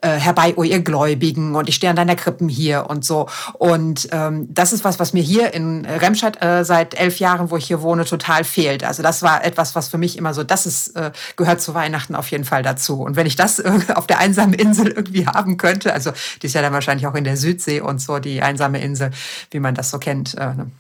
äh, 0.02 0.10
Herbei, 0.10 0.54
o 0.56 0.64
ihr 0.64 0.82
Gläubigen 0.82 1.56
und 1.56 1.70
ich 1.70 1.76
stehe 1.76 1.90
an 1.90 1.96
deiner 1.96 2.16
Krippen 2.16 2.50
hier 2.50 2.90
und 2.90 3.06
so. 3.06 3.28
Und 3.54 4.08
ähm, 4.12 4.48
das 4.50 4.74
ist 4.74 4.84
was, 4.84 5.00
was 5.00 5.14
mir 5.14 5.24
hier 5.24 5.54
in 5.54 5.86
Remscheid 5.86 6.42
äh, 6.42 6.64
seit 6.64 7.00
elf 7.00 7.20
Jahren, 7.20 7.52
wo 7.52 7.58
ich 7.58 7.68
hier 7.68 7.82
wohne, 7.82 8.06
total 8.06 8.44
fehlt. 8.44 8.84
Also 8.84 9.04
das 9.04 9.22
war 9.22 9.44
etwas, 9.44 9.76
was 9.76 9.90
für 9.90 9.98
mich 9.98 10.18
immer 10.18 10.34
so, 10.34 10.44
das 10.44 10.66
ist, 10.66 10.96
äh, 10.96 11.12
gehört 11.36 11.62
zu 11.62 11.74
Weihnachten 11.74 12.16
auf 12.16 12.32
jeden 12.32 12.46
Fall 12.46 12.64
dazu. 12.64 13.02
Und 13.02 13.16
wenn 13.16 13.28
ich 13.28 13.36
das 13.36 13.64
auf 13.96 14.08
der 14.08 14.20
einsamen 14.20 14.54
Insel 14.54 14.88
irgendwie 14.88 15.28
haben 15.28 15.58
könnte, 15.58 15.94
also 15.94 16.12
die 16.42 16.48
ist 16.48 16.54
ja 16.54 16.62
dann 16.62 16.74
wahrscheinlich 16.74 17.08
auch 17.08 17.16
in 17.16 17.24
der 17.24 17.38
Südsee 17.38 17.82
und 17.82 18.02
so, 18.02 18.20
die 18.20 18.42
einsame 18.42 18.82
Insel, 18.82 19.12
wie 19.52 19.60
man 19.60 19.76
das 19.76 19.92
so 19.92 20.00
kennt, 20.00 20.36
äh, 20.36 20.54
ne? 20.54 20.72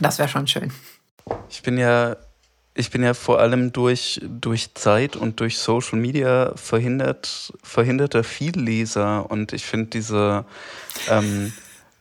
das 0.00 0.18
wäre 0.18 0.28
schon 0.28 0.46
schön. 0.46 0.72
Ich 1.48 1.62
bin 1.62 1.78
ja 1.78 2.16
ich 2.74 2.90
bin 2.90 3.02
ja 3.02 3.14
vor 3.14 3.38
allem 3.38 3.72
durch, 3.72 4.20
durch 4.22 4.74
Zeit 4.74 5.16
und 5.16 5.40
durch 5.40 5.58
Social 5.58 5.98
Media 5.98 6.52
verhindert, 6.56 7.52
verhinderter 7.62 8.24
Vielleser. 8.24 9.30
Und 9.30 9.52
ich 9.52 9.64
finde 9.64 9.90
diese 9.90 10.44
ähm, 11.08 11.52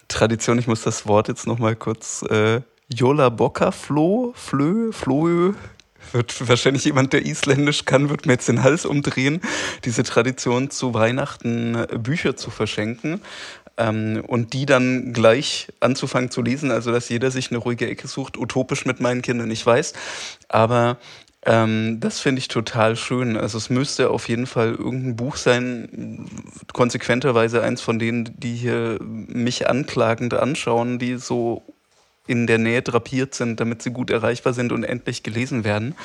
Tradition, 0.08 0.58
ich 0.60 0.68
muss 0.68 0.82
das 0.82 1.06
Wort 1.08 1.28
jetzt 1.28 1.46
nochmal 1.46 1.76
kurz, 1.76 2.24
äh, 2.24 2.62
Jola 2.88 3.30
Bocca 3.30 3.72
Flo, 3.72 4.34
Flö, 4.36 4.92
Floö, 4.92 5.54
wird 6.14 6.48
wahrscheinlich 6.48 6.86
jemand, 6.86 7.14
der 7.14 7.26
Isländisch 7.26 7.86
kann, 7.86 8.10
wird 8.10 8.26
mir 8.26 8.34
jetzt 8.34 8.48
den 8.48 8.64
Hals 8.64 8.86
umdrehen, 8.86 9.42
diese 9.86 10.04
Tradition 10.04 10.70
zu 10.70 10.94
Weihnachten 10.94 11.76
äh, 11.76 11.98
Bücher 11.98 12.36
zu 12.36 12.50
verschenken 12.50 13.22
ähm, 13.78 14.24
und 14.28 14.54
die 14.54 14.66
dann 14.66 15.14
gleich 15.14 15.68
anzufangen 15.80 16.32
zu 16.32 16.42
lesen, 16.42 16.72
also 16.72 16.92
dass 16.92 17.10
jeder 17.10 17.32
sich 17.32 17.52
eine 17.52 17.58
ruhige 17.58 17.88
Ecke 17.88 18.08
sucht, 18.08 18.38
utopisch 18.38 18.86
mit 18.86 19.00
meinen 19.00 19.22
Kindern, 19.22 19.52
ich 19.52 19.66
weiß, 19.66 19.94
aber 20.50 20.98
ähm, 21.44 22.00
das 22.00 22.20
finde 22.20 22.40
ich 22.40 22.48
total 22.48 22.96
schön. 22.96 23.36
Also 23.36 23.58
es 23.58 23.70
müsste 23.70 24.12
auf 24.12 24.30
jeden 24.30 24.46
Fall 24.46 24.72
irgendein 24.72 25.16
Buch 25.16 25.38
sein, 25.38 26.30
konsequenterweise 26.74 27.64
eins 27.64 27.82
von 27.82 27.98
denen, 27.98 28.32
die 28.38 28.56
hier 28.56 29.00
mich 29.02 29.68
anklagend 29.68 30.34
anschauen, 30.36 31.00
die 31.00 31.18
so 31.18 31.64
in 32.28 32.46
der 32.46 32.60
Nähe 32.60 32.84
drapiert 32.84 33.34
sind, 33.34 33.60
damit 33.60 33.82
sie 33.82 33.92
gut 33.92 34.12
erreichbar 34.12 34.54
sind 34.54 34.72
und 34.72 34.84
endlich 34.84 35.24
gelesen 35.24 35.64
werden. 35.64 35.96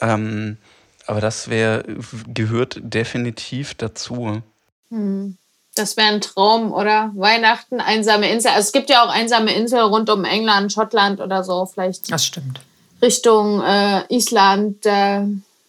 Ähm, 0.00 0.58
aber 1.06 1.20
das 1.20 1.48
wäre, 1.48 1.84
gehört 2.32 2.78
definitiv 2.80 3.74
dazu. 3.74 4.42
Hm. 4.90 5.36
Das 5.78 5.96
wäre 5.96 6.08
ein 6.08 6.20
Traum, 6.20 6.72
oder? 6.72 7.12
Weihnachten, 7.14 7.80
einsame 7.80 8.30
Insel. 8.30 8.50
Also 8.50 8.66
es 8.66 8.72
gibt 8.72 8.90
ja 8.90 9.04
auch 9.04 9.10
einsame 9.10 9.54
Inseln 9.54 9.84
rund 9.84 10.10
um 10.10 10.24
England, 10.24 10.72
Schottland 10.72 11.20
oder 11.20 11.44
so, 11.44 11.66
vielleicht. 11.66 12.10
Das 12.10 12.24
stimmt. 12.24 12.60
Richtung 13.00 13.62
äh, 13.62 14.02
Island, 14.08 14.84
äh, 14.84 15.22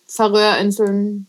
Färöerinseln. 0.08 1.28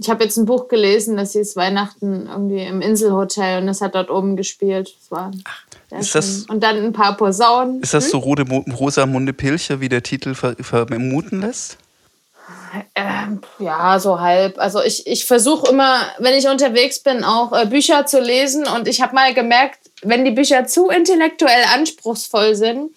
Ich 0.00 0.08
habe 0.08 0.22
jetzt 0.22 0.36
ein 0.36 0.46
Buch 0.46 0.68
gelesen, 0.68 1.16
das 1.16 1.32
hieß 1.32 1.56
Weihnachten 1.56 2.28
irgendwie 2.28 2.62
im 2.62 2.80
Inselhotel 2.80 3.60
und 3.60 3.66
das 3.66 3.80
hat 3.80 3.96
dort 3.96 4.10
oben 4.10 4.36
gespielt. 4.36 4.94
Das 5.00 5.10
war 5.10 5.32
Ach, 5.44 5.98
ist 5.98 6.14
das, 6.14 6.42
und 6.44 6.62
dann 6.62 6.76
ein 6.76 6.92
paar 6.92 7.16
Posaunen. 7.16 7.82
Ist 7.82 7.94
das 7.94 8.04
hm? 8.04 8.10
so 8.10 8.18
rote 8.18 8.44
Rosamunde 8.78 9.32
Pilcher, 9.32 9.80
wie 9.80 9.88
der 9.88 10.04
Titel 10.04 10.34
vermuten 10.34 11.40
lässt? 11.40 11.78
Ähm, 12.94 13.40
ja, 13.58 13.98
so 13.98 14.20
halb. 14.20 14.58
Also 14.58 14.82
ich, 14.82 15.06
ich 15.06 15.24
versuche 15.24 15.70
immer, 15.70 16.00
wenn 16.18 16.34
ich 16.34 16.48
unterwegs 16.48 17.00
bin, 17.00 17.24
auch 17.24 17.52
äh, 17.52 17.66
Bücher 17.66 18.06
zu 18.06 18.20
lesen. 18.20 18.66
Und 18.66 18.88
ich 18.88 19.00
habe 19.00 19.14
mal 19.14 19.34
gemerkt, 19.34 19.78
wenn 20.02 20.24
die 20.24 20.30
Bücher 20.30 20.66
zu 20.66 20.88
intellektuell 20.88 21.64
anspruchsvoll 21.74 22.54
sind, 22.54 22.90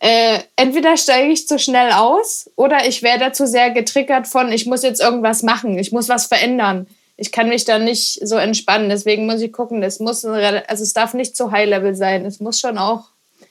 äh, 0.00 0.40
entweder 0.56 0.96
steige 0.96 1.32
ich 1.32 1.48
zu 1.48 1.58
schnell 1.58 1.92
aus 1.92 2.50
oder 2.56 2.86
ich 2.86 3.02
werde 3.02 3.32
zu 3.32 3.46
sehr 3.46 3.70
getriggert 3.70 4.26
von, 4.26 4.52
ich 4.52 4.66
muss 4.66 4.82
jetzt 4.82 5.00
irgendwas 5.00 5.42
machen, 5.42 5.78
ich 5.78 5.90
muss 5.90 6.08
was 6.08 6.26
verändern. 6.26 6.86
Ich 7.16 7.32
kann 7.32 7.48
mich 7.48 7.64
da 7.64 7.78
nicht 7.78 8.20
so 8.26 8.36
entspannen. 8.36 8.90
Deswegen 8.90 9.24
muss 9.24 9.40
ich 9.40 9.52
gucken, 9.52 9.82
es 9.82 10.00
muss, 10.00 10.24
also 10.24 10.82
es 10.82 10.92
darf 10.92 11.14
nicht 11.14 11.34
zu 11.34 11.50
High 11.50 11.68
Level 11.68 11.94
sein. 11.94 12.26
Es 12.26 12.40
muss 12.40 12.60
schon 12.60 12.76
auch 12.76 13.04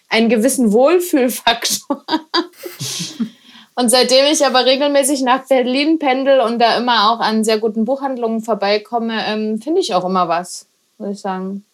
einen 0.08 0.30
gewissen 0.30 0.72
Wohlfühlfaktor 0.72 2.06
Und 3.76 3.90
seitdem 3.90 4.26
ich 4.26 4.46
aber 4.46 4.66
regelmäßig 4.66 5.22
nach 5.22 5.46
Berlin 5.48 6.00
pendel 6.00 6.40
und 6.40 6.60
da 6.60 6.78
immer 6.78 7.12
auch 7.12 7.20
an 7.20 7.44
sehr 7.44 7.60
guten 7.60 7.86
Buchhandlungen 7.86 8.42
vorbeikomme, 8.42 9.26
ähm, 9.28 9.62
finde 9.62 9.82
ich 9.82 9.94
auch 9.94 10.06
immer 10.06 10.30
was, 10.30 10.68
muss 10.98 11.16
ich 11.16 11.22
sagen. 11.22 11.66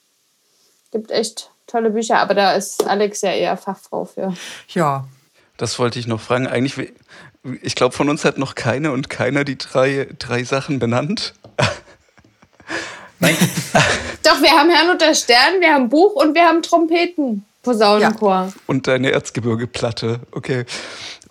Gibt 0.91 1.11
echt 1.11 1.51
tolle 1.67 1.91
Bücher, 1.91 2.17
aber 2.17 2.33
da 2.33 2.53
ist 2.53 2.87
Alex 2.87 3.21
ja 3.21 3.31
eher 3.31 3.55
Fachfrau 3.55 4.05
für. 4.05 4.33
Ja. 4.69 5.05
Das 5.61 5.77
wollte 5.77 5.99
ich 5.99 6.07
noch 6.07 6.19
fragen. 6.19 6.47
Eigentlich, 6.47 6.91
ich 7.61 7.75
glaube, 7.75 7.95
von 7.95 8.09
uns 8.09 8.25
hat 8.25 8.39
noch 8.39 8.55
keine 8.55 8.91
und 8.91 9.11
keiner 9.11 9.43
die 9.43 9.59
drei, 9.59 10.07
drei 10.17 10.43
Sachen 10.43 10.79
benannt. 10.79 11.35
Nein. 13.19 13.37
Doch, 14.23 14.41
wir 14.41 14.49
haben 14.49 14.71
Herrn 14.71 14.89
und 14.89 15.01
der 15.01 15.13
Stern, 15.13 15.59
wir 15.59 15.71
haben 15.75 15.89
Buch 15.89 16.15
und 16.15 16.33
wir 16.33 16.45
haben 16.45 16.63
Trompeten. 16.63 17.45
Posaunenchor. 17.61 18.31
Ja. 18.31 18.53
Und 18.65 18.87
deine 18.87 19.11
Erzgebirgeplatte, 19.11 20.21
okay. 20.31 20.65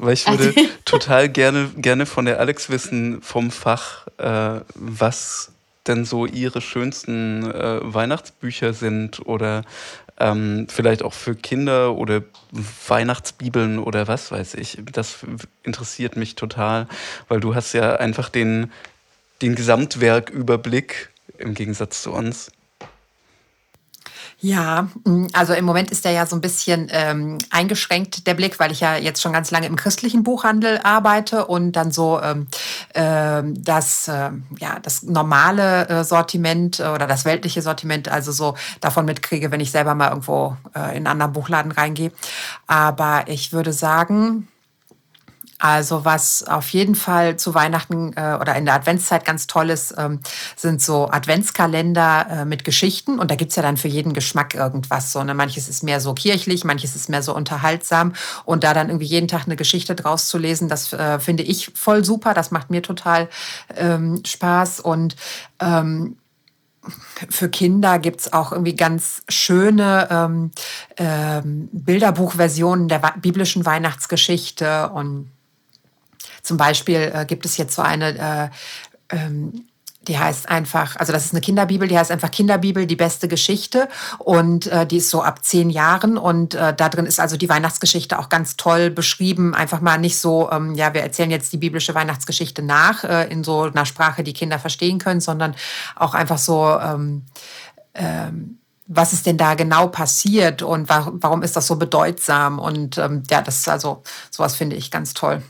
Weil 0.00 0.14
ich 0.14 0.26
würde 0.26 0.54
total 0.86 1.28
gerne, 1.28 1.70
gerne 1.76 2.06
von 2.06 2.24
der 2.24 2.40
Alex 2.40 2.70
wissen, 2.70 3.20
vom 3.20 3.50
Fach, 3.50 4.06
äh, 4.16 4.60
was 4.74 5.52
denn 5.86 6.04
so 6.04 6.24
ihre 6.26 6.60
schönsten 6.60 7.50
äh, 7.50 7.80
Weihnachtsbücher 7.82 8.72
sind 8.72 9.26
oder 9.26 9.62
ähm, 10.18 10.66
vielleicht 10.70 11.02
auch 11.02 11.12
für 11.12 11.34
Kinder 11.34 11.94
oder 11.96 12.22
Weihnachtsbibeln 12.86 13.78
oder 13.78 14.08
was 14.08 14.30
weiß 14.30 14.54
ich. 14.54 14.78
Das 14.92 15.18
interessiert 15.64 16.16
mich 16.16 16.34
total, 16.34 16.86
weil 17.28 17.40
du 17.40 17.54
hast 17.54 17.72
ja 17.74 17.96
einfach 17.96 18.30
den, 18.30 18.72
den 19.42 19.54
Gesamtwerküberblick 19.54 21.10
im 21.38 21.54
Gegensatz 21.54 22.02
zu 22.02 22.12
uns. 22.12 22.52
Ja, 24.42 24.88
mm, 25.04 25.26
also 25.34 25.52
im 25.52 25.64
Moment 25.66 25.90
ist 25.90 26.04
der 26.04 26.12
ja 26.12 26.24
so 26.24 26.34
ein 26.34 26.40
bisschen 26.40 26.88
ähm, 26.90 27.38
eingeschränkt, 27.50 28.26
der 28.26 28.34
Blick, 28.34 28.58
weil 28.58 28.72
ich 28.72 28.80
ja 28.80 28.96
jetzt 28.96 29.20
schon 29.20 29.32
ganz 29.32 29.50
lange 29.50 29.66
im 29.66 29.76
christlichen 29.76 30.22
Buchhandel 30.22 30.80
arbeite 30.82 31.46
und 31.46 31.72
dann 31.72 31.92
so 31.92 32.20
ähm, 32.22 32.46
äh, 32.94 33.42
das, 33.44 34.08
äh, 34.08 34.30
ja, 34.58 34.78
das 34.82 35.02
normale 35.02 35.88
äh, 35.88 36.04
Sortiment 36.04 36.80
oder 36.80 37.06
das 37.06 37.24
weltliche 37.26 37.60
Sortiment, 37.60 38.08
also 38.08 38.32
so 38.32 38.54
davon 38.80 39.04
mitkriege, 39.04 39.50
wenn 39.50 39.60
ich 39.60 39.70
selber 39.70 39.94
mal 39.94 40.08
irgendwo 40.08 40.56
äh, 40.74 40.90
in 40.90 40.96
einen 40.96 41.06
anderen 41.06 41.32
Buchladen 41.32 41.72
reingehe. 41.72 42.12
Aber 42.66 43.24
ich 43.26 43.52
würde 43.52 43.74
sagen, 43.74 44.48
also 45.60 46.06
was 46.06 46.42
auf 46.44 46.70
jeden 46.70 46.94
Fall 46.94 47.36
zu 47.36 47.54
Weihnachten 47.54 48.14
äh, 48.16 48.38
oder 48.40 48.56
in 48.56 48.64
der 48.64 48.74
Adventszeit 48.74 49.26
ganz 49.26 49.46
toll 49.46 49.68
ist, 49.68 49.94
ähm, 49.98 50.20
sind 50.56 50.80
so 50.80 51.10
Adventskalender 51.10 52.26
äh, 52.30 52.44
mit 52.46 52.64
Geschichten. 52.64 53.18
Und 53.18 53.30
da 53.30 53.34
gibt's 53.34 53.56
ja 53.56 53.62
dann 53.62 53.76
für 53.76 53.88
jeden 53.88 54.14
Geschmack 54.14 54.54
irgendwas. 54.54 55.12
So, 55.12 55.22
ne? 55.22 55.34
Manches 55.34 55.68
ist 55.68 55.82
mehr 55.82 56.00
so 56.00 56.14
kirchlich, 56.14 56.64
manches 56.64 56.96
ist 56.96 57.10
mehr 57.10 57.22
so 57.22 57.34
unterhaltsam. 57.34 58.14
Und 58.46 58.64
da 58.64 58.72
dann 58.72 58.88
irgendwie 58.88 59.06
jeden 59.06 59.28
Tag 59.28 59.44
eine 59.44 59.56
Geschichte 59.56 59.94
draus 59.94 60.28
zu 60.28 60.38
lesen, 60.38 60.70
das 60.70 60.94
äh, 60.94 61.20
finde 61.20 61.42
ich 61.42 61.70
voll 61.74 62.06
super. 62.06 62.32
Das 62.32 62.50
macht 62.50 62.70
mir 62.70 62.82
total 62.82 63.28
ähm, 63.76 64.22
Spaß. 64.24 64.80
Und 64.80 65.14
ähm, 65.60 66.16
für 67.28 67.50
Kinder 67.50 67.98
gibt's 67.98 68.32
auch 68.32 68.52
irgendwie 68.52 68.76
ganz 68.76 69.22
schöne 69.28 70.08
ähm, 70.10 70.50
ähm, 70.96 71.68
Bilderbuchversionen 71.72 72.88
der 72.88 73.12
biblischen 73.20 73.66
Weihnachtsgeschichte 73.66 74.88
und 74.88 75.30
zum 76.42 76.56
Beispiel 76.56 77.12
äh, 77.14 77.24
gibt 77.26 77.46
es 77.46 77.56
jetzt 77.56 77.74
so 77.74 77.82
eine, 77.82 78.50
äh, 79.10 79.16
ähm, 79.16 79.66
die 80.08 80.18
heißt 80.18 80.48
einfach, 80.48 80.96
also 80.96 81.12
das 81.12 81.26
ist 81.26 81.32
eine 81.32 81.42
Kinderbibel, 81.42 81.86
die 81.86 81.98
heißt 81.98 82.10
einfach 82.10 82.30
Kinderbibel, 82.30 82.86
die 82.86 82.96
beste 82.96 83.28
Geschichte 83.28 83.88
und 84.18 84.66
äh, 84.66 84.86
die 84.86 84.96
ist 84.96 85.10
so 85.10 85.22
ab 85.22 85.44
zehn 85.44 85.68
Jahren 85.68 86.16
und 86.16 86.54
äh, 86.54 86.74
da 86.74 86.88
drin 86.88 87.04
ist 87.04 87.20
also 87.20 87.36
die 87.36 87.48
Weihnachtsgeschichte 87.48 88.18
auch 88.18 88.30
ganz 88.30 88.56
toll 88.56 88.90
beschrieben. 88.90 89.54
Einfach 89.54 89.82
mal 89.82 89.98
nicht 89.98 90.18
so, 90.18 90.50
ähm, 90.50 90.74
ja, 90.74 90.94
wir 90.94 91.02
erzählen 91.02 91.30
jetzt 91.30 91.52
die 91.52 91.58
biblische 91.58 91.94
Weihnachtsgeschichte 91.94 92.62
nach 92.62 93.04
äh, 93.04 93.30
in 93.30 93.44
so 93.44 93.62
einer 93.62 93.84
Sprache, 93.84 94.24
die 94.24 94.32
Kinder 94.32 94.58
verstehen 94.58 94.98
können, 94.98 95.20
sondern 95.20 95.54
auch 95.96 96.14
einfach 96.14 96.38
so, 96.38 96.78
ähm, 96.80 97.26
ähm, 97.94 98.58
was 98.86 99.12
ist 99.12 99.26
denn 99.26 99.36
da 99.36 99.54
genau 99.54 99.86
passiert 99.88 100.62
und 100.62 100.88
warum 100.88 101.42
ist 101.42 101.54
das 101.54 101.66
so 101.66 101.76
bedeutsam 101.76 102.58
und 102.58 102.98
ähm, 102.98 103.22
ja, 103.30 103.42
das 103.42 103.58
ist 103.58 103.68
also 103.68 104.02
sowas 104.30 104.56
finde 104.56 104.74
ich 104.76 104.90
ganz 104.90 105.14
toll. 105.14 105.42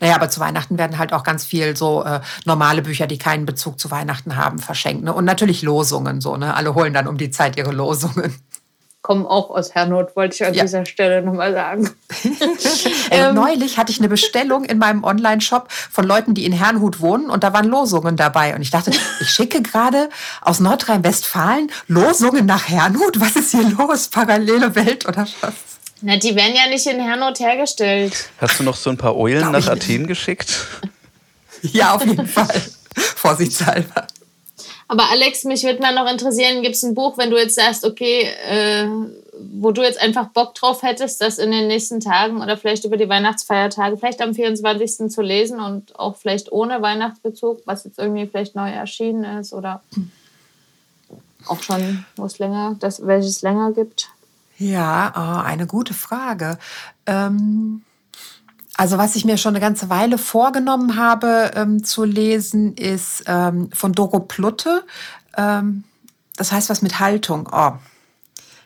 Naja, 0.00 0.14
aber 0.14 0.30
zu 0.30 0.40
Weihnachten 0.40 0.78
werden 0.78 0.98
halt 0.98 1.12
auch 1.12 1.24
ganz 1.24 1.44
viel 1.44 1.76
so 1.76 2.04
äh, 2.04 2.20
normale 2.44 2.82
Bücher, 2.82 3.06
die 3.06 3.18
keinen 3.18 3.46
Bezug 3.46 3.78
zu 3.78 3.90
Weihnachten 3.90 4.36
haben, 4.36 4.58
verschenkt. 4.58 5.04
Ne? 5.04 5.12
Und 5.12 5.24
natürlich 5.24 5.62
Losungen 5.62 6.20
so, 6.20 6.36
ne? 6.36 6.54
Alle 6.54 6.74
holen 6.74 6.92
dann 6.92 7.06
um 7.06 7.18
die 7.18 7.30
Zeit 7.30 7.56
ihre 7.56 7.72
Losungen. 7.72 8.34
Kommen 9.02 9.24
auch 9.24 9.48
aus 9.48 9.74
Hernot, 9.74 10.14
wollte 10.14 10.34
ich 10.34 10.44
an 10.44 10.52
ja. 10.52 10.62
dieser 10.62 10.84
Stelle 10.84 11.22
nochmal 11.22 11.54
sagen. 11.54 11.88
ähm, 13.10 13.34
neulich 13.34 13.78
hatte 13.78 13.90
ich 13.90 13.98
eine 13.98 14.10
Bestellung 14.10 14.64
in 14.64 14.76
meinem 14.76 15.04
Online-Shop 15.04 15.72
von 15.72 16.04
Leuten, 16.04 16.34
die 16.34 16.44
in 16.44 16.52
Herrnhut 16.52 17.00
wohnen 17.00 17.30
und 17.30 17.42
da 17.42 17.54
waren 17.54 17.66
Losungen 17.66 18.16
dabei. 18.16 18.54
Und 18.54 18.60
ich 18.60 18.70
dachte, 18.70 18.90
ich 19.20 19.30
schicke 19.30 19.62
gerade 19.62 20.10
aus 20.42 20.60
Nordrhein-Westfalen 20.60 21.70
Losungen 21.88 22.44
nach 22.44 22.68
Herrnhut. 22.68 23.20
Was 23.20 23.36
ist 23.36 23.52
hier 23.52 23.70
los? 23.70 24.08
Parallele 24.08 24.74
Welt 24.74 25.08
oder 25.08 25.26
was? 25.40 25.69
Na, 26.02 26.16
die 26.16 26.34
werden 26.34 26.54
ja 26.54 26.68
nicht 26.68 26.86
in 26.86 27.00
Hernot 27.00 27.40
hergestellt. 27.40 28.30
Hast 28.38 28.58
du 28.58 28.64
noch 28.64 28.76
so 28.76 28.90
ein 28.90 28.96
paar 28.96 29.16
Eulen 29.16 29.52
nach 29.52 29.66
Athen 29.68 30.06
geschickt? 30.06 30.66
Ja, 31.62 31.94
auf 31.94 32.06
jeden 32.06 32.26
Fall. 32.26 32.48
Vorsichtshalber. 33.16 34.06
Aber 34.88 35.10
Alex, 35.10 35.44
mich 35.44 35.62
würde 35.62 35.82
mal 35.82 35.94
noch 35.94 36.10
interessieren, 36.10 36.62
gibt 36.62 36.74
es 36.74 36.82
ein 36.82 36.94
Buch, 36.94 37.18
wenn 37.18 37.30
du 37.30 37.36
jetzt 37.36 37.54
sagst, 37.54 37.84
okay, 37.84 38.22
äh, 38.48 38.88
wo 39.52 39.70
du 39.70 39.82
jetzt 39.82 40.00
einfach 40.00 40.28
Bock 40.28 40.54
drauf 40.54 40.82
hättest, 40.82 41.20
das 41.20 41.38
in 41.38 41.50
den 41.50 41.68
nächsten 41.68 42.00
Tagen 42.00 42.42
oder 42.42 42.56
vielleicht 42.56 42.84
über 42.84 42.96
die 42.96 43.08
Weihnachtsfeiertage, 43.08 43.98
vielleicht 43.98 44.22
am 44.22 44.34
24. 44.34 45.10
zu 45.10 45.22
lesen 45.22 45.60
und 45.60 45.98
auch 45.98 46.16
vielleicht 46.16 46.50
ohne 46.50 46.82
Weihnachtsbezug, 46.82 47.60
was 47.66 47.84
jetzt 47.84 47.98
irgendwie 47.98 48.26
vielleicht 48.26 48.56
neu 48.56 48.70
erschienen 48.70 49.38
ist 49.38 49.52
oder 49.52 49.82
auch 51.46 51.62
schon, 51.62 52.04
wo 52.16 52.24
es 52.24 52.38
länger, 52.38 52.76
das, 52.80 53.06
welches 53.06 53.42
länger 53.42 53.72
gibt? 53.72 54.08
Ja, 54.60 55.12
oh, 55.16 55.42
eine 55.42 55.66
gute 55.66 55.94
Frage. 55.94 56.58
Ähm, 57.06 57.80
also 58.76 58.98
was 58.98 59.16
ich 59.16 59.24
mir 59.24 59.38
schon 59.38 59.54
eine 59.54 59.60
ganze 59.60 59.88
Weile 59.88 60.18
vorgenommen 60.18 60.96
habe 60.96 61.52
ähm, 61.54 61.82
zu 61.82 62.04
lesen, 62.04 62.74
ist 62.74 63.24
ähm, 63.26 63.70
von 63.72 63.94
Doro 63.94 64.20
Plutte. 64.20 64.84
Ähm, 65.34 65.84
das 66.36 66.52
heißt 66.52 66.68
was 66.68 66.82
mit 66.82 67.00
Haltung. 67.00 67.48
Oh, 67.50 67.72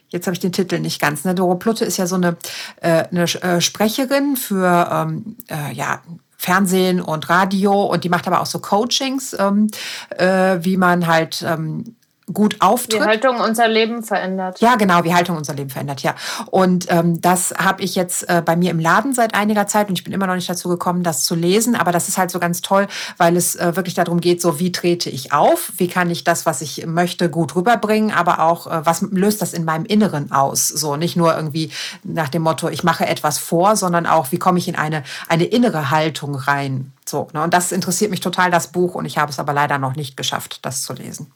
jetzt 0.08 0.26
habe 0.26 0.34
ich 0.34 0.40
den 0.40 0.50
Titel 0.50 0.80
nicht 0.80 1.00
ganz. 1.00 1.24
Ne? 1.24 1.32
Doro 1.32 1.54
Plutte 1.54 1.84
ist 1.84 1.96
ja 1.96 2.08
so 2.08 2.16
eine, 2.16 2.38
äh, 2.80 3.04
eine 3.12 3.22
äh, 3.22 3.60
Sprecherin 3.60 4.36
für 4.36 4.88
ähm, 4.90 5.36
äh, 5.48 5.72
ja, 5.74 6.02
Fernsehen 6.36 7.00
und 7.00 7.30
Radio 7.30 7.84
und 7.84 8.02
die 8.02 8.08
macht 8.08 8.26
aber 8.26 8.40
auch 8.40 8.46
so 8.46 8.58
Coachings, 8.58 9.36
ähm, 9.38 9.70
äh, 10.10 10.58
wie 10.60 10.76
man 10.76 11.06
halt 11.06 11.44
ähm, 11.46 11.94
gut 12.32 12.56
auftritt. 12.60 13.00
Wie 13.00 13.04
Haltung 13.04 13.40
unser 13.40 13.68
Leben 13.68 14.02
verändert. 14.02 14.60
Ja, 14.60 14.76
genau, 14.76 15.04
wie 15.04 15.14
Haltung 15.14 15.36
unser 15.36 15.54
Leben 15.54 15.70
verändert, 15.70 16.02
ja. 16.02 16.14
Und 16.50 16.86
ähm, 16.90 17.20
das 17.20 17.52
habe 17.58 17.82
ich 17.82 17.94
jetzt 17.94 18.28
äh, 18.28 18.42
bei 18.44 18.56
mir 18.56 18.70
im 18.70 18.78
Laden 18.78 19.12
seit 19.12 19.34
einiger 19.34 19.66
Zeit 19.66 19.88
und 19.88 19.98
ich 19.98 20.04
bin 20.04 20.12
immer 20.12 20.26
noch 20.26 20.34
nicht 20.34 20.48
dazu 20.48 20.68
gekommen, 20.68 21.02
das 21.02 21.24
zu 21.24 21.34
lesen. 21.34 21.74
Aber 21.76 21.92
das 21.92 22.08
ist 22.08 22.16
halt 22.16 22.30
so 22.30 22.38
ganz 22.38 22.62
toll, 22.62 22.86
weil 23.18 23.36
es 23.36 23.56
äh, 23.56 23.76
wirklich 23.76 23.94
darum 23.94 24.20
geht, 24.20 24.40
so 24.40 24.58
wie 24.58 24.72
trete 24.72 25.10
ich 25.10 25.32
auf, 25.32 25.72
wie 25.76 25.88
kann 25.88 26.10
ich 26.10 26.24
das, 26.24 26.46
was 26.46 26.62
ich 26.62 26.86
möchte, 26.86 27.28
gut 27.28 27.54
rüberbringen, 27.56 28.10
aber 28.10 28.40
auch, 28.40 28.66
äh, 28.66 28.86
was 28.86 29.02
löst 29.02 29.42
das 29.42 29.52
in 29.52 29.64
meinem 29.64 29.84
Inneren 29.84 30.32
aus? 30.32 30.68
So 30.68 30.96
nicht 30.96 31.16
nur 31.16 31.36
irgendwie 31.36 31.70
nach 32.02 32.30
dem 32.30 32.42
Motto, 32.42 32.68
ich 32.68 32.84
mache 32.84 33.06
etwas 33.06 33.38
vor, 33.38 33.76
sondern 33.76 34.06
auch, 34.06 34.32
wie 34.32 34.38
komme 34.38 34.58
ich 34.58 34.68
in 34.68 34.76
eine, 34.76 35.02
eine 35.28 35.44
innere 35.44 35.90
Haltung 35.90 36.34
rein. 36.34 36.92
So, 37.06 37.28
ne? 37.34 37.42
Und 37.42 37.52
das 37.52 37.70
interessiert 37.70 38.10
mich 38.10 38.20
total, 38.20 38.50
das 38.50 38.68
Buch, 38.68 38.94
und 38.94 39.04
ich 39.04 39.18
habe 39.18 39.30
es 39.30 39.38
aber 39.38 39.52
leider 39.52 39.78
noch 39.78 39.94
nicht 39.94 40.16
geschafft, 40.16 40.60
das 40.62 40.82
zu 40.82 40.94
lesen. 40.94 41.30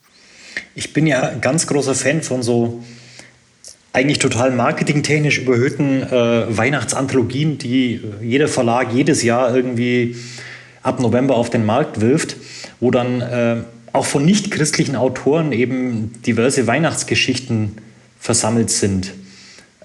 Ich 0.75 0.93
bin 0.93 1.07
ja 1.07 1.33
ganz 1.41 1.67
großer 1.67 1.95
Fan 1.95 2.21
von 2.21 2.43
so 2.43 2.83
eigentlich 3.91 4.19
total 4.19 4.51
marketingtechnisch 4.51 5.39
überhöhten 5.39 6.03
äh, 6.03 6.57
Weihnachtsanthologien, 6.57 7.57
die 7.57 8.01
jeder 8.21 8.47
Verlag 8.47 8.93
jedes 8.93 9.23
Jahr 9.23 9.55
irgendwie 9.55 10.15
ab 10.83 10.99
November 10.99 11.35
auf 11.35 11.49
den 11.49 11.65
Markt 11.65 12.01
wirft, 12.01 12.37
wo 12.79 12.91
dann 12.91 13.21
äh, 13.21 13.57
auch 13.91 14.05
von 14.05 14.23
nichtchristlichen 14.23 14.95
Autoren 14.95 15.51
eben 15.51 16.21
diverse 16.25 16.67
Weihnachtsgeschichten 16.67 17.77
versammelt 18.19 18.69
sind. 18.69 19.13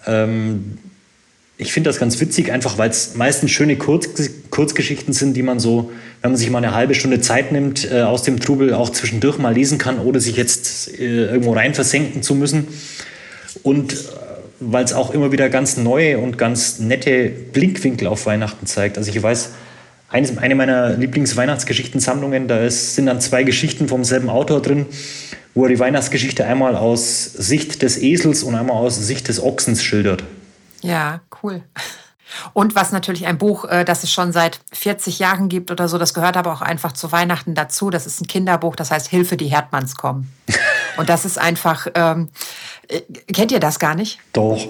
Ähm, 0.07 0.78
ich 1.57 1.73
finde 1.73 1.89
das 1.89 2.01
ganz 2.01 2.21
witzig, 2.21 2.51
einfach 2.51 2.79
weil 2.79 2.91
es 2.91 3.15
meistens 3.15 3.51
schöne 3.53 3.77
Kurz 3.77 4.09
Kurzgeschichten 4.51 5.13
sind, 5.13 5.35
die 5.35 5.43
man 5.43 5.61
so, 5.61 5.93
wenn 6.21 6.33
man 6.33 6.39
sich 6.39 6.51
mal 6.51 6.59
eine 6.59 6.75
halbe 6.75 6.95
Stunde 6.95 7.21
Zeit 7.21 7.53
nimmt, 7.53 7.91
äh, 7.91 8.03
aus 8.03 8.23
dem 8.23 8.41
Trubel 8.41 8.75
auch 8.75 8.91
zwischendurch 8.91 9.39
mal 9.39 9.55
lesen 9.55 9.79
kann, 9.79 10.01
ohne 10.01 10.21
sich 10.21 10.37
jetzt 10.37 10.99
äh, 10.99 11.27
irgendwo 11.27 11.53
rein 11.53 11.75
versenken 11.75 12.23
zu 12.23 12.35
müssen. 12.35 12.69
Und 13.63 13.93
äh, 13.93 13.97
weil 14.61 14.85
es 14.85 14.93
auch 14.93 15.13
immer 15.13 15.33
wieder 15.33 15.49
ganz 15.49 15.77
neue 15.77 16.19
und 16.19 16.39
ganz 16.39 16.79
nette 16.79 17.31
Blickwinkel 17.53 18.09
auf 18.09 18.27
Weihnachten 18.27 18.67
zeigt. 18.67 18.99
Also 18.99 19.11
ich 19.11 19.23
weiß, 19.23 19.51
eines, 20.09 20.37
eine 20.39 20.55
meiner 20.55 20.97
Lieblingsweihnachtsgeschichtensammlungen, 20.97 22.49
da 22.49 22.59
ist, 22.59 22.95
sind 22.95 23.07
dann 23.07 23.21
zwei 23.21 23.43
Geschichten 23.43 23.89
vom 23.89 24.05
selben 24.05 24.29
Autor 24.29 24.63
drin, 24.63 24.87
wo 25.55 25.65
er 25.65 25.69
die 25.69 25.79
Weihnachtsgeschichte 25.79 26.45
einmal 26.45 26.77
aus 26.77 27.25
Sicht 27.25 27.83
des 27.83 28.01
Esels 28.01 28.43
und 28.43 28.55
einmal 28.55 28.77
aus 28.77 28.97
Sicht 28.97 29.29
des 29.29 29.43
Ochsens 29.43 29.83
schildert. 29.83 30.25
Ja, 30.85 31.20
cool. 31.43 31.62
Und 32.52 32.74
was 32.74 32.93
natürlich 32.93 33.27
ein 33.27 33.39
Buch, 33.39 33.65
äh, 33.65 33.85
das 33.85 34.02
es 34.02 34.12
schon 34.12 34.32
seit 34.32 34.61
40 34.73 35.19
Jahren 35.19 35.48
gibt 35.48 35.70
oder 35.70 35.89
so, 35.89 35.98
das 35.98 36.15
gehört 36.15 36.36
aber 36.36 36.52
auch 36.52 36.62
einfach 36.62 36.93
zu 36.93 37.11
Weihnachten 37.12 37.55
dazu. 37.55 37.90
Das 37.90 38.06
ist 38.06 38.20
ein 38.20 38.27
Kinderbuch, 38.27 38.77
das 38.77 38.90
heißt 38.90 39.09
Hilfe, 39.09 39.36
die 39.36 39.47
Herdmanns 39.47 39.97
kommen. 39.97 40.32
Und 40.97 41.09
das 41.09 41.24
ist 41.24 41.39
einfach, 41.39 41.86
ähm, 41.94 42.28
äh, 42.89 43.01
kennt 43.32 43.52
ihr 43.52 43.61
das 43.61 43.78
gar 43.78 43.94
nicht? 43.94 44.19
Doch. 44.32 44.66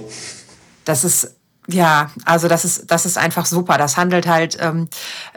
Das 0.85 1.05
ist 1.05 1.34
ja, 1.67 2.11
also 2.27 2.47
das 2.47 2.65
ist, 2.65 2.91
das 2.91 3.07
ist 3.07 3.17
einfach 3.17 3.47
super. 3.47 3.79
Das 3.79 3.97
handelt 3.97 4.27
halt 4.27 4.59
ähm, 4.61 4.89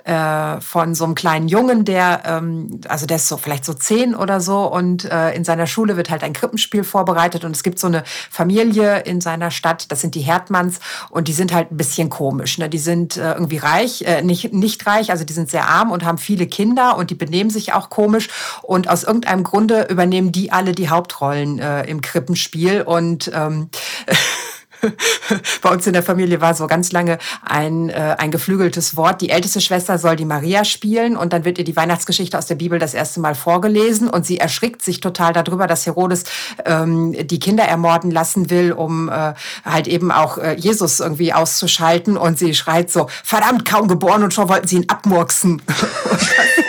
äh, 0.04 0.60
von 0.60 0.94
so 0.94 1.06
einem 1.06 1.16
kleinen 1.16 1.48
Jungen, 1.48 1.86
der, 1.86 2.24
ähm, 2.26 2.82
also 2.90 3.06
der 3.06 3.16
ist 3.16 3.30
so 3.30 3.38
vielleicht 3.38 3.64
so 3.64 3.74
zehn 3.74 4.14
oder 4.14 4.42
so 4.42 4.66
und 4.66 5.06
äh, 5.06 5.32
in 5.32 5.46
seiner 5.46 5.68
Schule 5.68 5.96
wird 5.96 6.10
halt 6.10 6.24
ein 6.24 6.34
Krippenspiel 6.34 6.84
vorbereitet 6.84 7.46
und 7.46 7.56
es 7.56 7.64
gibt 7.64 7.80
so 7.80 7.88
eine 7.88 8.04
Familie 8.30 9.00
in 9.02 9.22
seiner 9.22 9.52
Stadt, 9.52 9.90
das 9.90 10.02
sind 10.02 10.16
die 10.16 10.22
Herdmanns 10.22 10.80
und 11.10 11.30
die 11.30 11.34
sind 11.34 11.54
halt 11.54 11.72
ein 11.72 11.78
bisschen 11.78 12.10
komisch. 12.10 12.58
Ne? 12.58 12.68
Die 12.68 12.78
sind 12.78 13.16
äh, 13.16 13.32
irgendwie 13.34 13.58
reich, 13.58 14.02
äh, 14.02 14.22
nicht, 14.22 14.54
nicht 14.54 14.86
reich, 14.86 15.12
also 15.12 15.24
die 15.24 15.34
sind 15.34 15.50
sehr 15.50 15.70
arm 15.70 15.92
und 15.92 16.04
haben 16.04 16.18
viele 16.18 16.48
Kinder 16.48 16.98
und 16.98 17.10
die 17.10 17.16
benehmen 17.16 17.50
sich 17.50 17.72
auch 17.74 17.90
komisch 17.90 18.28
und 18.64 18.90
aus 18.90 19.04
irgendeinem 19.04 19.46
Grunde 19.46 19.88
übernehmen 19.90 20.34
die 20.34 20.52
alle 20.52 20.74
die 20.74 20.90
Hauptrollen 20.90 21.60
äh, 21.60 21.84
im 21.84 22.02
Krippenspiel 22.02 22.82
und 22.82 23.32
ähm, 23.34 23.70
bei 25.62 25.70
uns 25.70 25.88
in 25.88 25.94
der 25.94 26.04
Familie 26.04 26.42
war 26.42 26.54
so 26.54 26.68
ganz 26.68 26.92
lange 26.92 27.18
ein, 27.42 27.90
äh, 27.90 28.16
ein 28.18 28.32
geflügeltes 28.32 28.96
Wort. 28.96 29.22
Die 29.22 29.30
älteste 29.30 29.62
Schwester 29.62 29.98
soll 29.98 30.16
die 30.16 30.26
Maria 30.26 30.64
spielen 30.64 31.18
und 31.18 31.34
dann 31.34 31.46
wird 31.46 31.58
ihr 31.58 31.64
die 31.64 31.76
Weihnachtsgeschichte 31.76 32.38
aus 32.38 32.46
der 32.46 32.56
Bibel 32.56 32.80
das 32.80 32.94
erste 32.94 33.20
Mal 33.20 33.36
vorgelesen 33.36 34.10
und 34.10 34.26
sie 34.26 34.38
erschrickt 34.38 34.82
sich 34.82 35.00
total 35.00 35.34
darüber, 35.34 35.68
dass 35.68 35.86
Herodes 35.86 36.24
ähm, 36.66 37.16
die 37.28 37.40
Kinder 37.40 37.64
ermorden 37.64 38.12
lassen 38.12 38.50
will, 38.50 38.72
um 38.72 39.10
äh, 39.10 39.34
halt 39.66 39.88
eben 39.88 40.12
auch 40.12 40.38
äh, 40.38 40.56
Jesus 40.56 41.00
irgendwie 41.00 41.34
auszuschalten 41.34 42.18
und 42.18 42.38
sie 42.38 42.54
schreit 42.54 42.92
so, 42.92 43.08
verdammt, 43.24 43.66
kaum 43.66 43.88
geboren 43.88 44.24
und 44.24 44.34
schon 44.34 44.50
wollten 44.50 44.68
sie 44.68 44.78
ihn 44.78 44.90
abmurksen. 44.90 45.62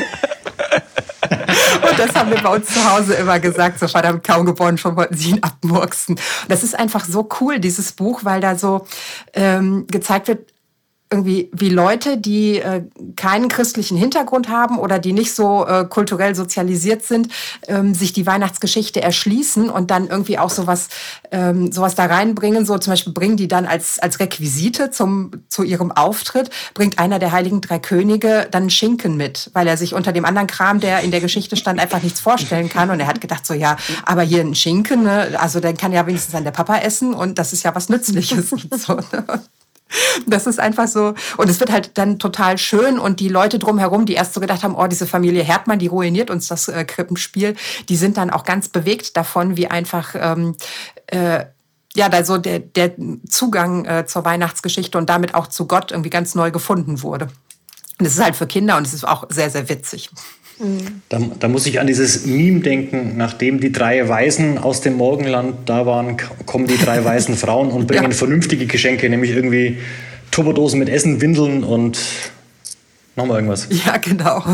Und 1.77 1.99
das 1.99 2.15
haben 2.15 2.31
wir 2.31 2.41
bei 2.41 2.55
uns 2.55 2.67
zu 2.67 2.91
Hause 2.91 3.15
immer 3.15 3.39
gesagt, 3.41 3.79
so 3.79 3.89
verdammt 3.89 4.25
kaum 4.25 4.47
geboren, 4.47 4.79
schon 4.79 4.97
wollten 4.97 5.17
sie 5.17 5.31
ihn 5.31 5.43
abmurksen. 5.43 6.19
Das 6.49 6.63
ist 6.63 6.79
einfach 6.79 7.05
so 7.05 7.29
cool, 7.41 7.59
dieses 7.59 7.93
Buch, 7.93 8.21
weil 8.25 8.41
da 8.41 8.57
so 8.57 8.87
ähm, 9.35 9.87
gezeigt 9.89 10.29
wird, 10.29 10.53
irgendwie 11.11 11.51
wie 11.53 11.71
Leute, 11.71 12.19
die 12.19 12.59
äh, 12.59 12.83
keinen 13.17 13.49
christlichen 13.49 13.97
Hintergrund 13.97 14.49
haben 14.49 14.79
oder 14.79 14.99
die 14.99 15.13
nicht 15.13 15.35
so 15.35 15.67
äh, 15.67 15.87
kulturell 15.89 16.35
sozialisiert 16.35 17.03
sind, 17.03 17.29
ähm, 17.67 17.95
sich 17.95 18.13
die 18.13 18.27
Weihnachtsgeschichte 18.27 19.01
erschließen 19.01 19.71
und 19.71 19.91
dann 19.91 20.09
irgendwie 20.09 20.39
auch 20.39 20.51
sowas, 20.51 20.89
ähm, 21.31 21.73
sowas 21.73 21.95
da 21.95 22.07
reinbringen. 22.07 22.67
So 22.67 22.77
zum 22.77 22.93
Beispiel 22.93 23.15
bringen 23.15 23.39
die 23.39 23.49
dann 23.49 23.65
als, 23.65 23.99
als 23.99 24.21
Requisite 24.21 24.91
zum, 24.91 25.31
zu 25.49 25.63
ihrem 25.63 25.93
Auftritt, 25.93 26.51
bringt 26.75 26.99
einer 26.99 27.19
der 27.19 27.33
heiligen 27.33 27.63
drei 27.63 27.79
Könige 27.79 28.47
dann 28.51 28.69
Schinken 28.69 29.17
mit, 29.17 29.51
weil 29.55 29.67
er 29.67 29.79
sich 29.79 29.95
unter 29.95 30.13
dem 30.13 30.27
anderen 30.27 30.47
Kram, 30.47 30.79
der 30.81 31.01
in 31.01 31.11
der 31.11 31.21
Geschichte 31.21 31.57
stand, 31.57 31.81
einfach 31.81 32.03
nichts 32.03 32.21
vorstellen 32.21 32.69
kann. 32.69 32.91
Und 32.91 33.01
er 33.01 33.07
hat 33.07 33.23
gedacht 33.23 33.47
so, 33.47 33.55
ja, 33.55 33.77
aber 34.05 34.23
hier 34.23 34.43
ein 34.43 34.55
Schinken, 34.55 35.05
ne? 35.05 35.39
also 35.39 35.61
den 35.61 35.77
kann 35.77 35.93
ja 35.93 36.07
wenigstens 36.07 36.33
dann 36.33 36.45
der 36.45 36.51
Papa 36.51 36.79
essen 36.79 37.15
und 37.15 37.39
das 37.39 37.55
ist 37.55 37.63
ja 37.63 37.75
was 37.75 37.89
Nützliches. 37.89 38.51
so, 38.71 38.95
ne? 38.95 39.43
Das 40.27 40.47
ist 40.47 40.61
einfach 40.61 40.89
so. 40.89 41.15
Und 41.37 41.49
es 41.49 41.61
wird 41.61 41.73
halt 41.73 41.97
dann 41.97 42.19
total 42.19 42.59
schön. 42.59 42.99
Und 42.99 43.21
die 43.21 43.29
Leute 43.29 43.59
drumherum, 43.59 44.07
die 44.07 44.15
erst 44.15 44.35
so 44.35 44.41
gedacht 44.41 44.63
haben, 44.63 44.75
oh, 44.75 44.87
diese 44.87 45.07
Familie 45.07 45.43
Herdmann, 45.43 45.79
die 45.79 45.87
ruiniert 45.87 46.31
uns 46.31 46.49
das 46.49 46.69
äh, 46.69 46.85
Krippenspiel, 46.85 47.57
die 47.89 47.97
sind 47.97 48.17
dann 48.17 48.31
auch 48.31 48.45
ganz 48.45 48.69
bewegt 48.69 49.17
davon, 49.17 49.57
wie 49.57 49.69
einfach 49.69 50.15
ähm, 50.15 50.57
äh, 51.07 51.45
ja, 51.95 52.09
da 52.09 52.25
so 52.25 52.39
der, 52.39 52.61
der 52.61 52.93
Zugang 53.29 53.85
äh, 53.85 54.07
zur 54.07 54.25
Weihnachtsgeschichte 54.25 54.99
und 54.99 55.09
damit 55.09 55.35
auch 55.35 55.47
zu 55.47 55.67
Gott 55.67 55.91
irgendwie 55.91 56.11
ganz 56.11 56.35
neu 56.35 56.51
gefunden 56.51 57.03
wurde. 57.03 57.29
Und 57.99 58.07
es 58.07 58.15
ist 58.15 58.23
halt 58.23 58.37
für 58.37 58.47
Kinder 58.47 58.77
und 58.77 58.87
es 58.87 58.95
ist 58.95 59.07
auch 59.07 59.25
sehr, 59.29 59.51
sehr 59.51 59.69
witzig. 59.69 60.11
Da, 61.09 61.21
da, 61.39 61.49
muss 61.49 61.67
ich 61.67 61.79
an 61.79 61.87
dieses 61.87 62.27
Meme 62.27 62.61
denken, 62.61 63.17
nachdem 63.17 63.61
die 63.61 63.71
drei 63.71 64.09
Weisen 64.09 64.59
aus 64.59 64.81
dem 64.81 64.97
Morgenland 64.97 65.69
da 65.69 65.87
waren, 65.87 66.17
kommen 66.47 66.67
die 66.67 66.77
drei 66.77 67.05
weißen 67.05 67.37
Frauen 67.37 67.71
und 67.71 67.87
bringen 67.87 68.11
ja. 68.11 68.11
vernünftige 68.11 68.67
Geschenke, 68.67 69.09
nämlich 69.09 69.31
irgendwie 69.31 69.79
Turbodosen 70.33 70.81
mit 70.81 70.89
Essen, 70.89 71.21
Windeln 71.21 71.63
und 71.63 71.99
wir 73.15 73.35
irgendwas. 73.35 73.69
Ja, 73.71 73.97
genau. 73.97 74.45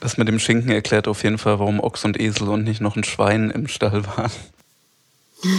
Das 0.00 0.18
mit 0.18 0.28
dem 0.28 0.38
Schinken 0.38 0.70
erklärt 0.70 1.08
auf 1.08 1.24
jeden 1.24 1.38
Fall, 1.38 1.58
warum 1.58 1.80
Ochs 1.80 2.04
und 2.04 2.20
Esel 2.20 2.48
und 2.48 2.64
nicht 2.64 2.80
noch 2.80 2.96
ein 2.96 3.04
Schwein 3.04 3.50
im 3.50 3.66
Stall 3.66 4.04
waren. 4.06 4.30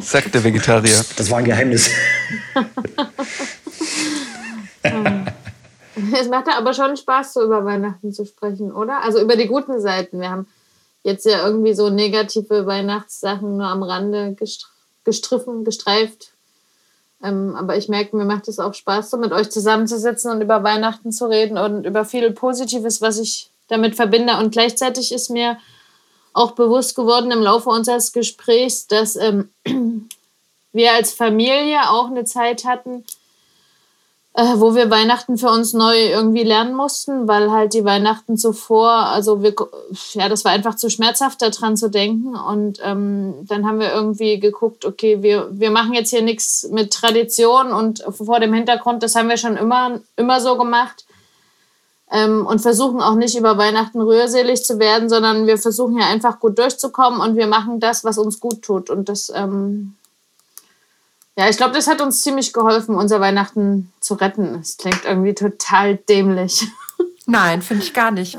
Sagt 0.00 0.34
der 0.34 0.44
Vegetarier. 0.44 1.04
Das 1.16 1.30
war 1.30 1.38
ein 1.38 1.44
Geheimnis. 1.44 1.90
Es 6.20 6.28
macht 6.28 6.48
aber 6.48 6.74
schon 6.74 6.96
Spaß, 6.96 7.34
so 7.34 7.42
über 7.42 7.64
Weihnachten 7.64 8.12
zu 8.12 8.24
sprechen, 8.24 8.72
oder? 8.72 9.02
Also 9.02 9.20
über 9.20 9.36
die 9.36 9.46
guten 9.46 9.80
Seiten. 9.80 10.20
Wir 10.20 10.30
haben 10.30 10.46
jetzt 11.02 11.26
ja 11.26 11.46
irgendwie 11.46 11.74
so 11.74 11.90
negative 11.90 12.66
Weihnachtssachen 12.66 13.56
nur 13.56 13.66
am 13.66 13.82
Rande 13.82 14.36
gestriffen, 15.04 15.64
gestreift. 15.64 16.32
Ähm, 17.22 17.56
aber 17.56 17.76
ich 17.76 17.88
merke, 17.88 18.16
mir 18.16 18.24
macht 18.24 18.48
es 18.48 18.58
auch 18.58 18.74
Spaß, 18.74 19.10
so 19.10 19.16
mit 19.16 19.32
euch 19.32 19.50
zusammenzusitzen 19.50 20.30
und 20.30 20.40
über 20.40 20.62
Weihnachten 20.62 21.10
zu 21.10 21.26
reden 21.26 21.58
und 21.58 21.84
über 21.84 22.04
viel 22.04 22.30
Positives, 22.30 23.00
was 23.00 23.18
ich 23.18 23.50
damit 23.68 23.96
verbinde. 23.96 24.36
Und 24.38 24.52
gleichzeitig 24.52 25.12
ist 25.12 25.30
mir 25.30 25.58
auch 26.32 26.52
bewusst 26.52 26.94
geworden 26.94 27.32
im 27.32 27.42
Laufe 27.42 27.70
unseres 27.70 28.12
Gesprächs, 28.12 28.86
dass 28.86 29.16
ähm, 29.16 29.50
wir 30.72 30.92
als 30.92 31.12
Familie 31.12 31.90
auch 31.90 32.06
eine 32.06 32.24
Zeit 32.24 32.64
hatten, 32.64 33.04
äh, 34.38 34.60
wo 34.60 34.76
wir 34.76 34.88
Weihnachten 34.88 35.36
für 35.36 35.48
uns 35.48 35.72
neu 35.72 35.96
irgendwie 35.96 36.44
lernen 36.44 36.72
mussten, 36.72 37.26
weil 37.26 37.50
halt 37.50 37.74
die 37.74 37.84
Weihnachten 37.84 38.36
zuvor, 38.36 38.88
also 38.88 39.42
wir, 39.42 39.52
ja, 40.12 40.28
das 40.28 40.44
war 40.44 40.52
einfach 40.52 40.76
zu 40.76 40.90
schmerzhaft, 40.90 41.42
daran 41.42 41.76
zu 41.76 41.90
denken. 41.90 42.36
Und 42.36 42.78
ähm, 42.84 43.34
dann 43.48 43.66
haben 43.66 43.80
wir 43.80 43.92
irgendwie 43.92 44.38
geguckt, 44.38 44.84
okay, 44.84 45.24
wir, 45.24 45.48
wir 45.50 45.72
machen 45.72 45.92
jetzt 45.92 46.10
hier 46.10 46.22
nichts 46.22 46.68
mit 46.70 46.92
Tradition 46.92 47.72
und 47.72 48.04
vor 48.10 48.38
dem 48.38 48.52
Hintergrund, 48.54 49.02
das 49.02 49.16
haben 49.16 49.28
wir 49.28 49.38
schon 49.38 49.56
immer, 49.56 49.98
immer 50.14 50.40
so 50.40 50.56
gemacht. 50.56 51.04
Ähm, 52.08 52.46
und 52.46 52.60
versuchen 52.60 53.02
auch 53.02 53.16
nicht 53.16 53.36
über 53.36 53.58
Weihnachten 53.58 54.00
rührselig 54.00 54.64
zu 54.64 54.78
werden, 54.78 55.08
sondern 55.08 55.48
wir 55.48 55.58
versuchen 55.58 55.98
ja 55.98 56.06
einfach 56.06 56.38
gut 56.38 56.60
durchzukommen 56.60 57.20
und 57.20 57.34
wir 57.34 57.48
machen 57.48 57.80
das, 57.80 58.04
was 58.04 58.18
uns 58.18 58.38
gut 58.38 58.62
tut. 58.62 58.88
Und 58.88 59.08
das 59.08 59.32
ähm, 59.34 59.97
ja, 61.38 61.48
ich 61.48 61.56
glaube, 61.56 61.72
das 61.72 61.86
hat 61.86 62.00
uns 62.00 62.22
ziemlich 62.22 62.52
geholfen, 62.52 62.96
unser 62.96 63.20
Weihnachten 63.20 63.92
zu 64.00 64.14
retten. 64.14 64.56
Es 64.56 64.76
klingt 64.76 65.04
irgendwie 65.04 65.34
total 65.34 65.96
dämlich. 65.96 66.66
Nein, 67.26 67.62
finde 67.62 67.84
ich 67.84 67.94
gar 67.94 68.10
nicht. 68.10 68.36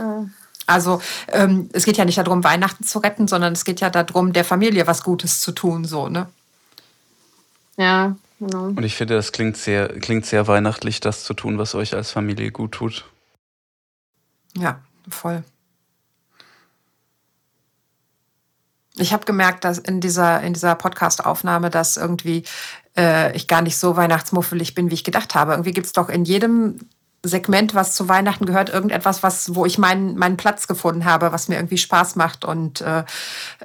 Also 0.66 1.02
ähm, 1.30 1.70
es 1.72 1.86
geht 1.86 1.96
ja 1.96 2.04
nicht 2.04 2.18
darum, 2.18 2.44
Weihnachten 2.44 2.84
zu 2.84 3.00
retten, 3.00 3.30
sondern 3.30 3.54
es 3.54 3.64
geht 3.64 3.80
ja 3.80 3.90
darum, 3.90 4.34
der 4.34 4.44
Familie 4.44 4.86
was 4.86 5.02
Gutes 5.02 5.40
zu 5.40 5.54
tun, 5.54 5.86
so, 5.86 6.10
ne? 6.10 6.28
Ja, 7.78 8.18
genau. 8.38 8.66
Und 8.66 8.84
ich 8.84 8.98
finde, 8.98 9.16
das 9.16 9.32
klingt 9.32 9.56
sehr, 9.56 9.88
klingt 10.00 10.26
sehr 10.26 10.50
weihnachtlich, 10.50 11.00
das 11.00 11.24
zu 11.24 11.34
tun, 11.34 11.58
was 11.58 11.76
euch 11.76 11.96
als 11.96 12.12
Familie 12.12 12.52
gut 12.52 12.74
tut. 12.74 13.06
Ja, 14.58 14.82
voll. 15.08 15.46
Ich 19.00 19.14
habe 19.14 19.26
gemerkt, 19.26 19.64
dass 19.64 19.78
in 19.78 20.02
dieser, 20.02 20.42
in 20.42 20.54
dieser 20.54 20.76
Podcast-Aufnahme, 20.76 21.70
dass 21.70 21.96
irgendwie 21.96 22.44
äh, 22.98 23.36
ich 23.36 23.48
gar 23.48 23.62
nicht 23.62 23.78
so 23.78 23.96
weihnachtsmuffelig 23.96 24.76
bin, 24.76 24.90
wie 24.90 24.96
ich 24.96 25.04
gedacht 25.04 25.36
habe. 25.36 25.54
Irgendwie 25.54 25.72
gibt 25.72 25.88
es 25.88 25.94
doch 25.94 26.10
in 26.10 26.26
jedem 26.26 26.80
Segment, 27.24 27.76
was 27.76 27.96
zu 27.96 28.08
Weihnachten 28.08 28.46
gehört, 28.46 28.70
irgendetwas, 28.70 29.24
was, 29.24 29.56
wo 29.56 29.66
ich 29.66 29.78
meinen, 29.78 30.18
meinen 30.18 30.38
Platz 30.38 30.68
gefunden 30.68 31.06
habe, 31.06 31.32
was 31.32 31.48
mir 31.48 31.56
irgendwie 31.56 31.78
Spaß 31.78 32.16
macht 32.16 32.46
und 32.46 32.82
äh, 32.82 33.04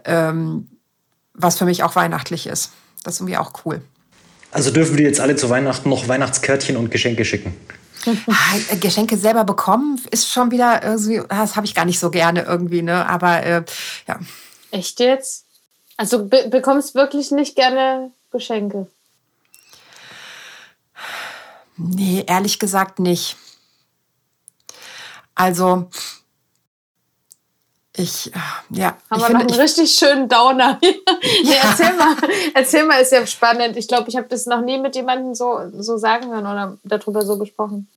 ähm, 0.05 0.68
was 1.34 1.59
für 1.59 1.64
mich 1.64 1.82
auch 1.82 1.94
weihnachtlich 1.94 2.46
ist. 2.46 2.72
Das 3.05 3.14
ist 3.14 3.20
irgendwie 3.20 3.36
auch 3.36 3.52
cool. 3.64 3.80
Also 4.51 4.70
dürfen 4.70 4.96
wir 4.98 5.05
jetzt 5.05 5.20
alle 5.20 5.36
zu 5.36 5.51
Weihnachten 5.51 5.88
noch 5.88 6.09
Weihnachtskärtchen 6.09 6.76
und 6.76 6.90
Geschenke 6.90 7.24
schicken? 7.24 7.56
Ah, 8.26 8.76
Geschenke 8.80 9.16
selber 9.16 9.44
bekommen 9.44 10.01
ist 10.10 10.28
schon 10.28 10.51
wieder 10.51 10.82
irgendwie, 10.84 11.22
das 11.28 11.56
habe 11.56 11.66
ich 11.66 11.74
gar 11.74 11.84
nicht 11.84 11.98
so 11.98 12.10
gerne 12.10 12.42
irgendwie, 12.42 12.82
ne? 12.82 13.09
Aber 13.09 13.42
äh, 13.42 13.64
ja. 14.06 14.20
Echt 14.70 15.01
jetzt? 15.01 15.46
Also 15.96 16.26
be 16.26 16.48
bekommst 16.48 16.94
wirklich 16.94 17.30
nicht 17.30 17.56
gerne 17.56 18.10
Geschenke? 18.30 18.88
Nee, 21.76 22.24
ehrlich 22.26 22.59
gesagt 22.59 22.98
nicht. 22.98 23.36
Also, 25.34 25.88
ich, 27.96 28.32
ja. 28.70 28.86
Haben 28.86 28.96
ich 29.10 29.18
wir 29.18 29.26
finde, 29.26 29.44
noch 29.44 29.52
einen 29.52 29.60
richtig 29.60 29.94
schönen 29.94 30.28
Downer. 30.28 30.80
nee, 30.82 31.55
erzähl 31.62 31.92
mal, 31.94 32.16
erzähl 32.55 32.84
mal, 32.84 33.01
ist 33.01 33.12
ja 33.12 33.24
spannend. 33.26 33.76
Ich 33.76 33.86
glaube, 33.86 34.09
ich 34.09 34.16
habe 34.16 34.26
das 34.28 34.46
noch 34.46 34.60
nie 34.62 34.78
mit 34.78 34.96
jemandem 34.96 35.34
so, 35.34 35.70
so 35.78 35.96
sagen 35.96 36.30
hören 36.30 36.46
oder 36.46 36.78
darüber 36.82 37.22
so 37.22 37.38
gesprochen. 37.38 37.88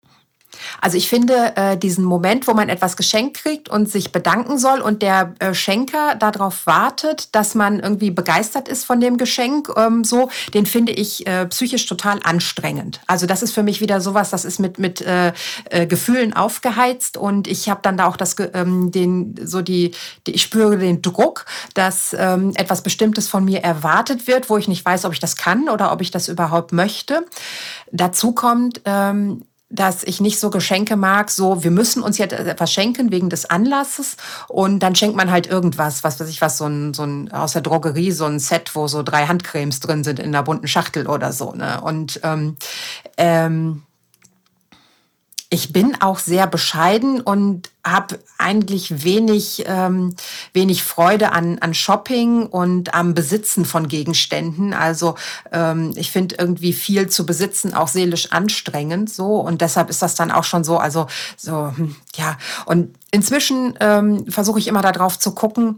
Also 0.81 0.97
ich 0.97 1.09
finde 1.09 1.55
äh, 1.55 1.77
diesen 1.77 2.03
Moment, 2.03 2.47
wo 2.47 2.53
man 2.53 2.69
etwas 2.69 2.97
geschenkt 2.97 3.37
kriegt 3.37 3.69
und 3.69 3.89
sich 3.89 4.11
bedanken 4.11 4.57
soll 4.57 4.81
und 4.81 5.01
der 5.01 5.33
äh, 5.39 5.53
Schenker 5.53 6.15
darauf 6.15 6.65
wartet, 6.65 7.35
dass 7.35 7.55
man 7.55 7.79
irgendwie 7.79 8.11
begeistert 8.11 8.67
ist 8.67 8.85
von 8.85 8.99
dem 8.99 9.17
Geschenk, 9.17 9.69
ähm, 9.75 10.03
so, 10.03 10.29
den 10.53 10.65
finde 10.65 10.91
ich 10.91 11.25
äh, 11.27 11.45
psychisch 11.47 11.85
total 11.85 12.19
anstrengend. 12.23 13.01
Also 13.07 13.25
das 13.25 13.43
ist 13.43 13.53
für 13.53 13.63
mich 13.63 13.81
wieder 13.81 14.01
sowas, 14.01 14.29
das 14.29 14.45
ist 14.45 14.59
mit 14.59 14.79
mit 14.79 15.01
äh, 15.01 15.33
äh, 15.69 15.87
Gefühlen 15.87 16.33
aufgeheizt 16.33 17.17
und 17.17 17.47
ich 17.47 17.69
habe 17.69 17.81
dann 17.83 17.97
da 17.97 18.07
auch 18.07 18.17
das 18.17 18.35
ähm, 18.53 18.91
den 18.91 19.35
so 19.43 19.61
die, 19.61 19.91
die 20.25 20.31
ich 20.31 20.41
spüre 20.41 20.77
den 20.77 21.01
Druck, 21.01 21.45
dass 21.73 22.15
ähm, 22.17 22.51
etwas 22.55 22.81
Bestimmtes 22.81 23.27
von 23.27 23.45
mir 23.45 23.61
erwartet 23.61 24.27
wird, 24.27 24.49
wo 24.49 24.57
ich 24.57 24.67
nicht 24.67 24.85
weiß, 24.85 25.05
ob 25.05 25.13
ich 25.13 25.19
das 25.19 25.35
kann 25.35 25.69
oder 25.69 25.91
ob 25.91 26.01
ich 26.01 26.11
das 26.11 26.27
überhaupt 26.27 26.71
möchte. 26.71 27.25
Dazu 27.91 28.33
kommt 28.33 28.81
ähm, 28.85 29.43
dass 29.69 30.03
ich 30.03 30.21
nicht 30.21 30.39
so 30.39 30.49
Geschenke 30.49 30.95
mag, 30.95 31.29
so 31.29 31.63
wir 31.63 31.71
müssen 31.71 32.01
uns 32.01 32.17
jetzt 32.17 32.33
etwas 32.33 32.71
schenken 32.71 33.11
wegen 33.11 33.29
des 33.29 33.49
Anlasses 33.49 34.15
und 34.47 34.79
dann 34.79 34.95
schenkt 34.95 35.17
man 35.17 35.29
halt 35.29 35.47
irgendwas, 35.47 36.03
was 36.03 36.19
weiß 36.19 36.29
ich 36.29 36.41
was, 36.41 36.57
so 36.57 36.65
ein, 36.65 36.93
so 36.93 37.03
ein 37.03 37.31
aus 37.31 37.53
der 37.53 37.61
Drogerie, 37.61 38.11
so 38.11 38.25
ein 38.25 38.39
Set, 38.39 38.75
wo 38.75 38.87
so 38.87 39.03
drei 39.03 39.27
Handcremes 39.27 39.81
drin 39.81 40.03
sind 40.03 40.19
in 40.19 40.27
einer 40.27 40.43
bunten 40.43 40.67
Schachtel 40.67 41.07
oder 41.07 41.33
so. 41.33 41.53
Ne? 41.53 41.81
Und 41.81 42.19
ähm, 42.23 42.55
ähm, 43.17 43.83
ich 45.49 45.71
bin 45.71 46.01
auch 46.01 46.19
sehr 46.19 46.45
bescheiden 46.45 47.21
und 47.21 47.69
habe 47.85 48.19
eigentlich 48.37 49.05
wenig, 49.05 49.63
ähm, 49.65 50.13
wenig 50.51 50.83
Freude 50.83 51.31
an, 51.31 51.59
an 51.59 51.73
Shopping 51.73 52.45
und 52.45 52.93
am 52.93 53.13
Besitzen 53.13 53.63
von 53.63 53.87
Gegenständen. 53.87 54.73
Also 54.73 55.15
ähm, 55.53 55.93
ich 55.95 56.11
finde 56.11 56.35
irgendwie 56.37 56.73
viel 56.73 57.07
zu 57.07 57.25
besitzen 57.25 57.73
auch 57.73 57.87
seelisch 57.87 58.33
anstrengend 58.33 59.09
so 59.09 59.39
und 59.39 59.61
deshalb 59.61 59.89
ist 59.89 60.01
das 60.01 60.15
dann 60.15 60.31
auch 60.31 60.43
schon 60.43 60.65
so, 60.65 60.77
also 60.77 61.07
so, 61.37 61.71
hm, 61.75 61.95
ja. 62.15 62.37
Und 62.65 62.93
inzwischen 63.17 63.73
ähm, 63.79 64.25
versuche 64.29 64.59
ich 64.59 64.67
immer 64.67 64.83
darauf 64.83 65.17
zu 65.17 65.31
gucken, 65.31 65.77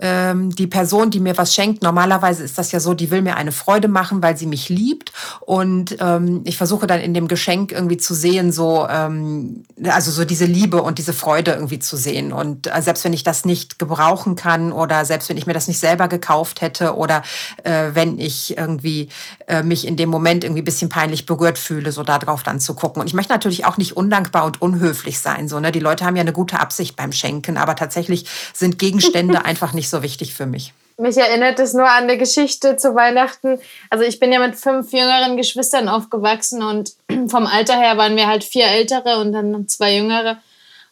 ähm, 0.00 0.50
die 0.50 0.66
Person, 0.66 1.12
die 1.12 1.20
mir 1.20 1.38
was 1.38 1.54
schenkt, 1.54 1.84
normalerweise 1.84 2.42
ist 2.42 2.58
das 2.58 2.72
ja 2.72 2.80
so, 2.80 2.94
die 2.94 3.12
will 3.12 3.22
mir 3.22 3.36
eine 3.36 3.52
Freude 3.52 3.86
machen, 3.86 4.24
weil 4.24 4.36
sie 4.36 4.46
mich 4.46 4.68
liebt 4.68 5.12
und 5.40 5.96
ähm, 6.00 6.40
ich 6.44 6.56
versuche 6.56 6.88
dann 6.88 7.00
in 7.00 7.14
dem 7.14 7.28
Geschenk 7.28 7.70
irgendwie 7.70 7.96
zu 7.96 8.12
sehen, 8.12 8.50
so, 8.50 8.88
ähm, 8.90 9.62
also 9.84 10.10
so 10.10 10.24
diese 10.24 10.46
Liebe 10.46 10.82
und 10.82 10.98
diese 10.98 11.12
Freude 11.12 11.52
irgendwie 11.52 11.78
zu 11.78 11.96
sehen. 11.96 12.32
Und 12.32 12.66
äh, 12.66 12.82
selbst 12.82 13.04
wenn 13.04 13.12
ich 13.12 13.22
das 13.22 13.44
nicht 13.44 13.78
gebrauchen 13.78 14.34
kann 14.34 14.72
oder 14.72 15.04
selbst 15.04 15.28
wenn 15.28 15.36
ich 15.36 15.46
mir 15.46 15.52
das 15.52 15.68
nicht 15.68 15.78
selber 15.78 16.08
gekauft 16.08 16.60
hätte 16.60 16.96
oder 16.96 17.22
äh, 17.62 17.90
wenn 17.94 18.18
ich 18.18 18.58
irgendwie 18.58 19.10
äh, 19.46 19.62
mich 19.62 19.86
in 19.86 19.96
dem 19.96 20.08
Moment 20.08 20.42
irgendwie 20.42 20.62
ein 20.62 20.64
bisschen 20.64 20.88
peinlich 20.88 21.24
berührt 21.24 21.56
fühle, 21.56 21.92
so 21.92 22.02
darauf 22.02 22.42
dann 22.42 22.58
zu 22.58 22.74
gucken. 22.74 23.00
Und 23.00 23.06
ich 23.06 23.14
möchte 23.14 23.32
natürlich 23.32 23.64
auch 23.64 23.76
nicht 23.76 23.96
undankbar 23.96 24.44
und 24.44 24.60
unhöflich 24.60 25.20
sein. 25.20 25.48
So, 25.48 25.60
ne? 25.60 25.70
Die 25.70 25.78
Leute 25.78 26.04
haben 26.04 26.16
ja 26.16 26.22
eine 26.22 26.32
gute 26.32 26.58
Absicht 26.58 26.79
beim 26.96 27.12
Schenken, 27.12 27.56
aber 27.56 27.76
tatsächlich 27.76 28.26
sind 28.52 28.78
Gegenstände 28.78 29.44
einfach 29.44 29.72
nicht 29.72 29.88
so 29.88 30.02
wichtig 30.02 30.34
für 30.34 30.46
mich. 30.46 30.72
Mich 30.98 31.16
erinnert 31.16 31.58
es 31.58 31.72
nur 31.72 31.88
an 31.88 32.04
eine 32.04 32.18
Geschichte 32.18 32.76
zu 32.76 32.94
Weihnachten. 32.94 33.58
Also 33.88 34.04
ich 34.04 34.20
bin 34.20 34.32
ja 34.32 34.38
mit 34.38 34.56
fünf 34.56 34.92
jüngeren 34.92 35.38
Geschwistern 35.38 35.88
aufgewachsen 35.88 36.62
und 36.62 36.92
vom 37.28 37.46
Alter 37.46 37.78
her 37.78 37.96
waren 37.96 38.16
wir 38.16 38.26
halt 38.26 38.44
vier 38.44 38.66
ältere 38.66 39.18
und 39.18 39.32
dann 39.32 39.66
zwei 39.66 39.96
jüngere. 39.96 40.38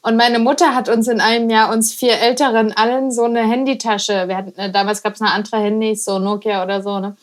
Und 0.00 0.16
meine 0.16 0.38
Mutter 0.38 0.74
hat 0.74 0.88
uns 0.88 1.08
in 1.08 1.20
einem 1.20 1.50
Jahr, 1.50 1.70
uns 1.72 1.92
vier 1.92 2.18
Älteren, 2.18 2.72
allen 2.72 3.10
so 3.10 3.24
eine 3.24 3.42
Handytasche, 3.42 4.28
wir 4.28 4.36
hatten, 4.36 4.58
äh, 4.58 4.70
damals 4.70 5.02
gab 5.02 5.14
es 5.14 5.20
noch 5.20 5.32
andere 5.32 5.58
Handys, 5.58 6.04
so 6.04 6.18
Nokia 6.18 6.62
oder 6.62 6.82
so, 6.82 7.00
ne? 7.00 7.16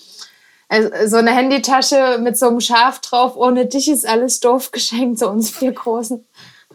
Also, 0.68 0.90
so 1.06 1.18
eine 1.18 1.32
Handytasche 1.32 2.20
mit 2.20 2.38
so 2.38 2.48
einem 2.48 2.60
Schaf 2.60 3.00
drauf, 3.00 3.38
ohne 3.38 3.66
dich 3.66 3.88
ist 3.90 4.08
alles 4.08 4.40
doof 4.40 4.72
geschenkt, 4.72 5.20
so 5.20 5.30
uns 5.30 5.50
vier 5.50 5.72
Großen. 5.72 6.26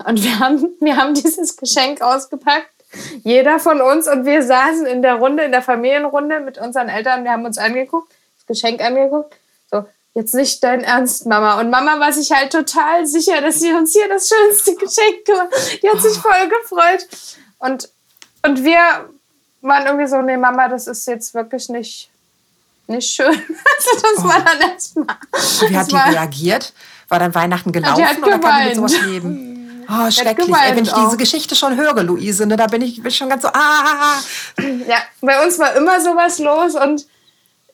Und 0.06 0.22
wir 0.22 0.39
haben, 0.39 0.68
wir 0.81 0.97
haben 0.97 1.14
dieses 1.14 1.56
Geschenk 1.56 2.01
ausgepackt, 2.02 2.70
jeder 3.22 3.59
von 3.59 3.81
uns, 3.81 4.09
und 4.09 4.24
wir 4.24 4.43
saßen 4.43 4.86
in 4.86 5.02
der 5.02 5.14
Runde, 5.14 5.44
in 5.44 5.52
der 5.52 5.62
Familienrunde 5.62 6.40
mit 6.40 6.59
unseren 6.59 6.89
Eltern, 6.89 7.24
wir 7.24 7.31
haben 7.31 7.44
uns 7.44 7.59
angeguckt, 7.59 8.12
das 8.39 8.47
Geschenk 8.47 8.81
angeguckt 8.81 9.35
jetzt 10.14 10.35
nicht 10.35 10.62
dein 10.64 10.82
Ernst, 10.82 11.27
Mama. 11.27 11.60
Und 11.60 11.70
Mama 11.70 11.98
war 12.01 12.12
sich 12.12 12.31
halt 12.32 12.52
total 12.52 13.06
sicher, 13.06 13.40
dass 13.40 13.60
sie 13.60 13.72
uns 13.72 13.93
hier 13.93 14.09
das 14.09 14.28
schönste 14.28 14.74
Geschenk 14.74 15.24
gemacht 15.24 15.82
Die 15.82 15.89
hat 15.89 16.01
sich 16.01 16.18
voll 16.18 16.48
gefreut. 16.48 17.06
Und, 17.59 17.89
und 18.43 18.64
wir 18.64 18.78
waren 19.60 19.86
irgendwie 19.86 20.06
so, 20.06 20.20
nee, 20.22 20.36
Mama, 20.36 20.68
das 20.68 20.86
ist 20.86 21.06
jetzt 21.06 21.35
wirklich 21.35 21.68
nicht, 21.68 22.10
nicht 22.86 23.14
schön. 23.14 23.27
Also 23.81 24.02
das 24.02 24.24
oh. 24.24 24.28
war 24.28 24.40
dann 24.44 24.60
erstmal. 24.60 25.16
Wie 25.68 25.77
hat 25.77 25.90
die 25.90 25.97
reagiert? 25.97 26.72
War 27.09 27.18
dann 27.18 27.35
Weihnachten 27.35 27.72
gelaufen 27.72 28.01
ja, 28.01 28.10
oder 28.22 28.39
kann 28.39 28.62
die 28.62 28.66
mit 28.66 28.77
sowas 28.77 29.01
leben? 29.02 29.47
Oh, 29.91 30.11
schrecklich. 30.11 30.49
Ey, 30.49 30.77
wenn 30.77 30.85
ich 30.85 30.93
diese 30.93 31.17
Geschichte 31.17 31.57
schon 31.57 31.77
höre, 31.77 32.03
Luise, 32.03 32.47
ne, 32.47 32.57
da 32.57 32.67
bin 32.67 32.83
ich, 32.83 33.03
bin 33.03 33.11
schon 33.11 33.29
ganz 33.29 33.43
so, 33.43 33.49
ah. 33.49 34.21
Ja, 34.87 34.99
bei 35.21 35.45
uns 35.45 35.59
war 35.59 35.75
immer 35.75 36.01
sowas 36.01 36.39
los 36.39 36.77
und 36.77 37.07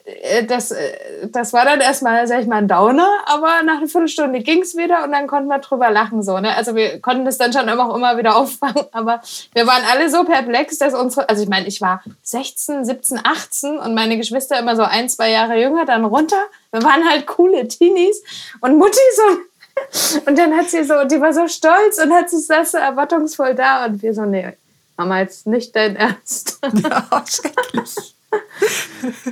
äh, 0.06 0.44
das, 0.44 0.70
äh, 0.70 1.28
das 1.28 1.52
war 1.52 1.64
dann 1.64 1.80
erstmal, 1.80 2.26
sag 2.26 2.40
ich 2.40 2.46
mal, 2.46 2.56
ein 2.56 2.68
Downer, 2.68 3.08
aber 3.26 3.62
nach 3.64 3.78
einer 3.78 3.88
Viertelstunde 3.88 4.40
ging 4.40 4.62
es 4.62 4.76
wieder 4.76 5.04
und 5.04 5.12
dann 5.12 5.26
konnten 5.26 5.48
wir 5.48 5.58
drüber 5.58 5.90
lachen. 5.90 6.22
So, 6.22 6.38
ne? 6.38 6.56
Also 6.56 6.74
wir 6.74 7.00
konnten 7.00 7.24
das 7.24 7.38
dann 7.38 7.52
schon 7.52 7.68
immer, 7.68 7.90
auch 7.90 7.96
immer 7.96 8.16
wieder 8.16 8.36
auffangen, 8.36 8.84
aber 8.92 9.20
wir 9.52 9.66
waren 9.66 9.82
alle 9.90 10.08
so 10.08 10.24
perplex, 10.24 10.78
dass 10.78 10.94
unsere, 10.94 11.28
also 11.28 11.42
ich 11.42 11.48
meine, 11.48 11.66
ich 11.66 11.80
war 11.80 12.02
16, 12.22 12.84
17, 12.84 13.20
18 13.24 13.78
und 13.78 13.94
meine 13.94 14.16
Geschwister 14.16 14.58
immer 14.58 14.76
so 14.76 14.82
ein, 14.82 15.08
zwei 15.08 15.30
Jahre 15.30 15.60
jünger, 15.60 15.84
dann 15.84 16.04
runter. 16.04 16.42
Wir 16.70 16.82
waren 16.82 17.08
halt 17.08 17.26
coole 17.26 17.66
Teenies 17.66 18.22
und 18.60 18.78
Mutti 18.78 19.00
so. 19.16 19.38
Und 20.26 20.38
dann 20.38 20.56
hat 20.56 20.70
sie 20.70 20.84
so, 20.84 21.04
die 21.04 21.20
war 21.20 21.32
so 21.32 21.46
stolz 21.48 21.98
und 22.02 22.12
hat 22.12 22.30
sich 22.30 22.46
das 22.48 22.72
so 22.72 22.78
erwartungsvoll 22.78 23.54
da 23.54 23.86
und 23.86 24.02
wir 24.02 24.14
so, 24.14 24.24
nee, 24.24 24.52
Mama, 24.96 25.20
jetzt 25.20 25.46
nicht 25.46 25.74
dein 25.76 25.96
Ernst. 25.96 26.58
Ja, 26.82 27.24
schrecklich. 27.26 28.14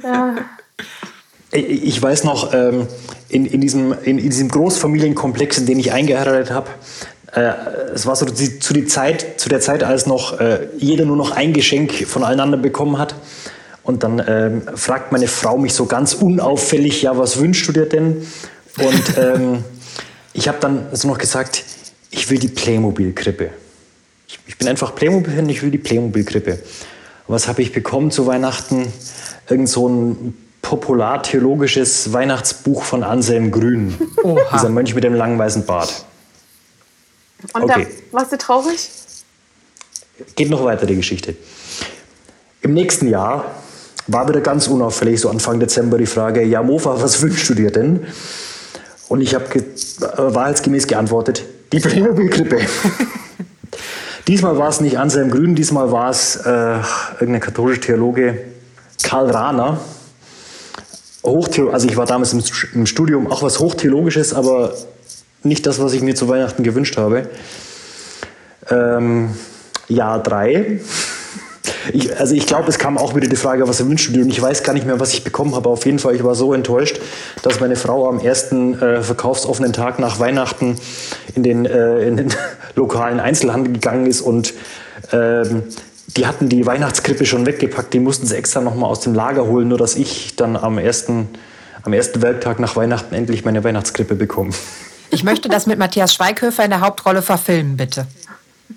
ja. 0.02 0.36
Ich 1.50 2.02
weiß 2.02 2.24
noch, 2.24 2.52
ähm, 2.52 2.88
in, 3.28 3.46
in, 3.46 3.60
diesem, 3.60 3.94
in, 4.02 4.18
diesem 4.18 4.48
Großfamilienkomplex, 4.48 5.58
in 5.58 5.66
den 5.66 5.78
ich 5.78 5.92
eingeheiratet 5.92 6.50
habe, 6.50 6.68
äh, 7.32 7.52
es 7.94 8.06
war 8.06 8.16
so 8.16 8.26
die, 8.26 8.58
zu, 8.58 8.74
die 8.74 8.86
Zeit, 8.86 9.40
zu 9.40 9.48
der 9.48 9.60
Zeit, 9.60 9.84
als 9.84 10.06
noch 10.06 10.40
äh, 10.40 10.68
jeder 10.76 11.04
nur 11.04 11.16
noch 11.16 11.30
ein 11.30 11.52
Geschenk 11.52 11.92
voneinander 12.06 12.56
bekommen 12.56 12.98
hat. 12.98 13.14
Und 13.82 14.02
dann 14.02 14.22
ähm, 14.26 14.62
fragt 14.74 15.12
meine 15.12 15.28
Frau 15.28 15.58
mich 15.58 15.74
so 15.74 15.86
ganz 15.86 16.14
unauffällig, 16.14 17.02
ja, 17.02 17.16
was 17.16 17.38
wünschst 17.38 17.68
du 17.68 17.72
dir 17.72 17.86
denn? 17.86 18.26
Und 18.78 19.18
ähm, 19.18 19.64
ich 20.34 20.48
habe 20.48 20.58
dann 20.60 20.88
so 20.92 21.08
noch 21.08 21.18
gesagt, 21.18 21.64
ich 22.10 22.28
will 22.28 22.38
die 22.38 22.48
Playmobil-Krippe. 22.48 23.50
Ich, 24.26 24.38
ich, 24.46 24.58
bin 24.58 24.68
einfach 24.68 24.94
Playmobil-Fan, 24.94 25.48
ich 25.48 25.62
will 25.62 25.70
die 25.70 25.78
Playmobil-Krippe. 25.78 26.58
Was 27.28 27.48
habe 27.48 27.62
ich 27.62 27.72
bekommen 27.72 28.10
zu 28.10 28.26
Weihnachten? 28.26 28.92
Irgend 29.48 29.68
so 29.68 29.88
ein 29.88 30.36
populartheologisches 30.60 32.12
Weihnachtsbuch 32.12 32.82
von 32.82 33.04
Anselm 33.04 33.50
Grün. 33.50 33.94
Oha. 34.22 34.40
Dieser 34.52 34.68
Mönch 34.70 34.94
mit 34.94 35.04
dem 35.04 35.14
langen 35.14 35.38
weißen 35.38 35.64
Bart. 35.64 36.04
Und 37.52 37.64
okay. 37.64 37.86
da 38.10 38.18
warst 38.18 38.32
du 38.32 38.38
traurig? 38.38 38.90
Geht 40.34 40.50
noch 40.50 40.64
weiter 40.64 40.86
die 40.86 40.96
Geschichte. 40.96 41.36
Im 42.62 42.72
nächsten 42.72 43.08
Jahr 43.08 43.54
war 44.06 44.28
wieder 44.28 44.40
ganz 44.40 44.66
unauffällig, 44.66 45.20
so 45.20 45.28
Anfang 45.28 45.60
Dezember, 45.60 45.98
die 45.98 46.06
Frage: 46.06 46.42
Ja, 46.42 46.62
Mofa, 46.62 47.00
was 47.00 47.20
wünschst 47.20 47.50
du 47.50 47.54
dir 47.54 47.70
denn? 47.70 48.06
Und 49.14 49.20
ich 49.20 49.32
habe 49.32 49.44
ge 49.48 49.62
äh, 49.62 50.34
wahrheitsgemäß 50.34 50.88
geantwortet: 50.88 51.44
Die 51.70 51.78
Playmobil-Krippe. 51.78 52.58
diesmal 54.26 54.58
war 54.58 54.68
es 54.68 54.80
nicht 54.80 54.98
Anselm 54.98 55.30
Grün, 55.30 55.54
diesmal 55.54 55.92
war 55.92 56.10
es 56.10 56.34
äh, 56.34 56.78
irgendein 57.20 57.38
katholischer 57.38 57.80
Theologe, 57.80 58.40
Karl 59.04 59.30
Rahner 59.30 59.78
Hochtheolo 61.22 61.70
also 61.70 61.86
ich 61.86 61.96
war 61.96 62.06
damals 62.06 62.32
im, 62.32 62.42
im 62.74 62.86
Studium 62.86 63.30
auch 63.30 63.44
was 63.44 63.60
Hochtheologisches, 63.60 64.34
aber 64.34 64.74
nicht 65.44 65.64
das, 65.64 65.78
was 65.78 65.92
ich 65.92 66.02
mir 66.02 66.16
zu 66.16 66.28
Weihnachten 66.28 66.64
gewünscht 66.64 66.96
habe. 66.96 67.28
Ähm, 68.68 69.30
Jahr 69.86 70.20
drei. 70.24 70.80
Ich, 71.92 72.18
also 72.18 72.34
ich 72.34 72.46
glaube, 72.46 72.68
es 72.68 72.78
kam 72.78 72.98
auch 72.98 73.14
wieder 73.14 73.28
die 73.28 73.36
Frage, 73.36 73.66
was 73.68 73.86
wünschst 73.86 74.08
du 74.08 74.12
dir? 74.12 74.22
Und 74.22 74.30
ich 74.30 74.40
weiß 74.40 74.62
gar 74.62 74.72
nicht 74.72 74.86
mehr, 74.86 75.00
was 75.00 75.12
ich 75.12 75.24
bekommen 75.24 75.54
habe. 75.54 75.68
Auf 75.68 75.84
jeden 75.86 75.98
Fall, 75.98 76.14
ich 76.14 76.24
war 76.24 76.34
so 76.34 76.54
enttäuscht, 76.54 77.00
dass 77.42 77.60
meine 77.60 77.76
Frau 77.76 78.08
am 78.08 78.20
ersten 78.20 78.80
äh, 78.80 79.02
verkaufsoffenen 79.02 79.72
Tag 79.72 79.98
nach 79.98 80.18
Weihnachten 80.18 80.78
in 81.34 81.42
den, 81.42 81.66
äh, 81.66 82.06
in 82.06 82.16
den 82.16 82.34
lokalen 82.74 83.20
Einzelhandel 83.20 83.72
gegangen 83.72 84.06
ist 84.06 84.20
und 84.20 84.54
ähm, 85.12 85.64
die 86.16 86.26
hatten 86.26 86.48
die 86.48 86.64
Weihnachtskrippe 86.64 87.26
schon 87.26 87.46
weggepackt, 87.46 87.92
die 87.92 87.98
mussten 87.98 88.26
sie 88.26 88.36
extra 88.36 88.60
nochmal 88.60 88.90
aus 88.90 89.00
dem 89.00 89.14
Lager 89.14 89.46
holen, 89.46 89.68
nur 89.68 89.78
dass 89.78 89.96
ich 89.96 90.36
dann 90.36 90.56
am 90.56 90.78
ersten, 90.78 91.28
am 91.82 91.92
ersten 91.92 92.22
Werktag 92.22 92.60
nach 92.60 92.76
Weihnachten 92.76 93.14
endlich 93.14 93.44
meine 93.44 93.64
Weihnachtskrippe 93.64 94.14
bekomme. 94.14 94.52
Ich 95.10 95.24
möchte 95.24 95.48
das 95.48 95.66
mit 95.66 95.78
Matthias 95.78 96.14
Schweighöfer 96.14 96.64
in 96.64 96.70
der 96.70 96.80
Hauptrolle 96.80 97.22
verfilmen, 97.22 97.76
bitte. 97.76 98.06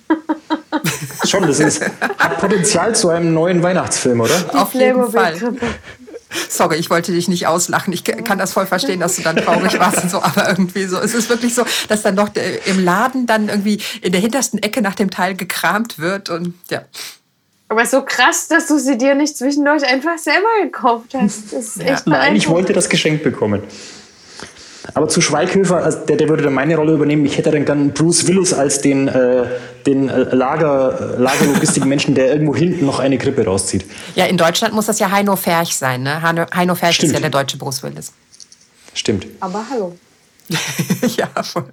Schon, 1.29 1.47
das 1.47 1.59
ist, 1.59 1.81
hat 2.17 2.39
Potenzial 2.39 2.95
zu 2.95 3.09
einem 3.09 3.33
neuen 3.33 3.61
Weihnachtsfilm, 3.63 4.21
oder? 4.21 4.35
Auf 4.53 4.73
jeden 4.73 5.11
Fall. 5.11 5.35
Sorry, 6.49 6.75
ich 6.75 6.89
wollte 6.89 7.13
dich 7.13 7.27
nicht 7.29 7.47
auslachen. 7.47 7.93
Ich 7.93 8.03
kann 8.03 8.37
das 8.37 8.51
voll 8.53 8.65
verstehen, 8.65 8.99
dass 8.99 9.15
du 9.15 9.21
dann 9.21 9.37
traurig 9.37 9.79
warst 9.79 10.03
und 10.03 10.11
so, 10.11 10.21
aber 10.21 10.49
irgendwie 10.49 10.85
so. 10.85 10.97
Es 10.99 11.13
ist 11.13 11.29
wirklich 11.29 11.53
so, 11.53 11.63
dass 11.87 12.01
dann 12.01 12.15
noch 12.15 12.29
im 12.65 12.83
Laden 12.83 13.25
dann 13.25 13.47
irgendwie 13.47 13.79
in 14.01 14.11
der 14.11 14.19
hintersten 14.19 14.61
Ecke 14.61 14.81
nach 14.81 14.95
dem 14.95 15.09
Teil 15.09 15.35
gekramt 15.35 15.99
wird 15.99 16.29
und 16.29 16.53
ja. 16.69 16.81
Aber 17.69 17.85
so 17.85 18.01
krass, 18.01 18.47
dass 18.47 18.67
du 18.67 18.77
sie 18.77 18.97
dir 18.97 19.15
nicht 19.15 19.37
zwischendurch 19.37 19.85
einfach 19.85 20.17
selber 20.17 20.47
gekauft 20.63 21.13
hast. 21.13 21.51
Das 21.51 21.65
ist 21.65 21.79
echt 21.81 22.07
ja. 22.07 22.13
Nein, 22.13 22.35
ich 22.35 22.47
wollte 22.47 22.73
das 22.73 22.89
Geschenk 22.89 23.23
bekommen. 23.23 23.61
Aber 24.93 25.07
zu 25.07 25.21
Schweighöfer, 25.21 25.83
also 25.83 25.99
der, 26.05 26.17
der 26.17 26.29
würde 26.29 26.43
dann 26.43 26.53
meine 26.53 26.75
Rolle 26.75 26.93
übernehmen. 26.93 27.25
Ich 27.25 27.37
hätte 27.37 27.51
dann 27.51 27.65
gern 27.65 27.91
Bruce 27.91 28.27
Willis 28.27 28.53
als 28.53 28.81
den, 28.81 29.07
äh, 29.07 29.45
den 29.85 30.09
äh, 30.09 30.35
Lager, 30.35 31.15
Lagerlogistik-Menschen, 31.17 32.15
der 32.15 32.31
irgendwo 32.31 32.55
hinten 32.55 32.85
noch 32.85 32.99
eine 32.99 33.17
Krippe 33.17 33.45
rauszieht. 33.45 33.85
Ja, 34.15 34.25
in 34.25 34.37
Deutschland 34.37 34.73
muss 34.73 34.85
das 34.85 34.99
ja 34.99 35.11
Heino 35.11 35.35
Ferch 35.35 35.75
sein. 35.75 36.03
Ne? 36.03 36.21
Heino 36.21 36.75
Ferch 36.75 36.95
Stimmt. 36.95 37.11
ist 37.11 37.13
ja 37.15 37.19
der 37.21 37.29
deutsche 37.29 37.57
Bruce 37.57 37.83
Willis. 37.83 38.13
Stimmt. 38.93 39.27
Aber 39.39 39.65
hallo. 39.69 39.97
ja, 41.17 41.27
voll. 41.43 41.65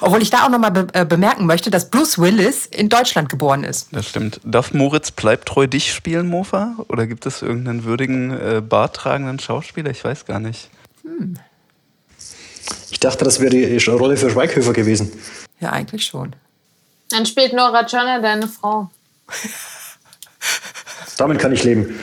Obwohl 0.00 0.22
ich 0.22 0.30
da 0.30 0.44
auch 0.44 0.50
nochmal 0.50 0.72
be 0.72 0.86
äh, 0.92 1.04
bemerken 1.04 1.46
möchte, 1.46 1.70
dass 1.70 1.90
Bruce 1.90 2.18
Willis 2.18 2.66
in 2.66 2.88
Deutschland 2.88 3.28
geboren 3.28 3.64
ist. 3.64 3.88
Das 3.92 4.08
stimmt. 4.08 4.40
Darf 4.44 4.72
Moritz 4.74 5.10
Bleibtreu 5.10 5.66
dich 5.66 5.94
spielen, 5.94 6.26
Mofa? 6.26 6.74
Oder 6.88 7.06
gibt 7.06 7.26
es 7.26 7.42
irgendeinen 7.42 7.84
würdigen, 7.84 8.30
äh, 8.30 8.60
barttragenden 8.60 9.38
Schauspieler? 9.38 9.90
Ich 9.90 10.02
weiß 10.04 10.26
gar 10.26 10.40
nicht. 10.40 10.68
Hm. 11.02 11.38
Ich 12.98 13.00
dachte, 13.00 13.24
das 13.24 13.38
wäre 13.38 13.50
die 13.50 13.78
Rolle 13.86 14.16
für 14.16 14.28
Schweighöfer 14.28 14.72
gewesen. 14.72 15.12
Ja, 15.60 15.70
eigentlich 15.70 16.04
schon. 16.04 16.34
Dann 17.10 17.26
spielt 17.26 17.52
Nora 17.52 17.86
Tschirner 17.86 18.20
deine 18.20 18.48
Frau. 18.48 18.90
Damit 21.16 21.38
kann 21.38 21.52
ich 21.52 21.62
leben. 21.62 21.96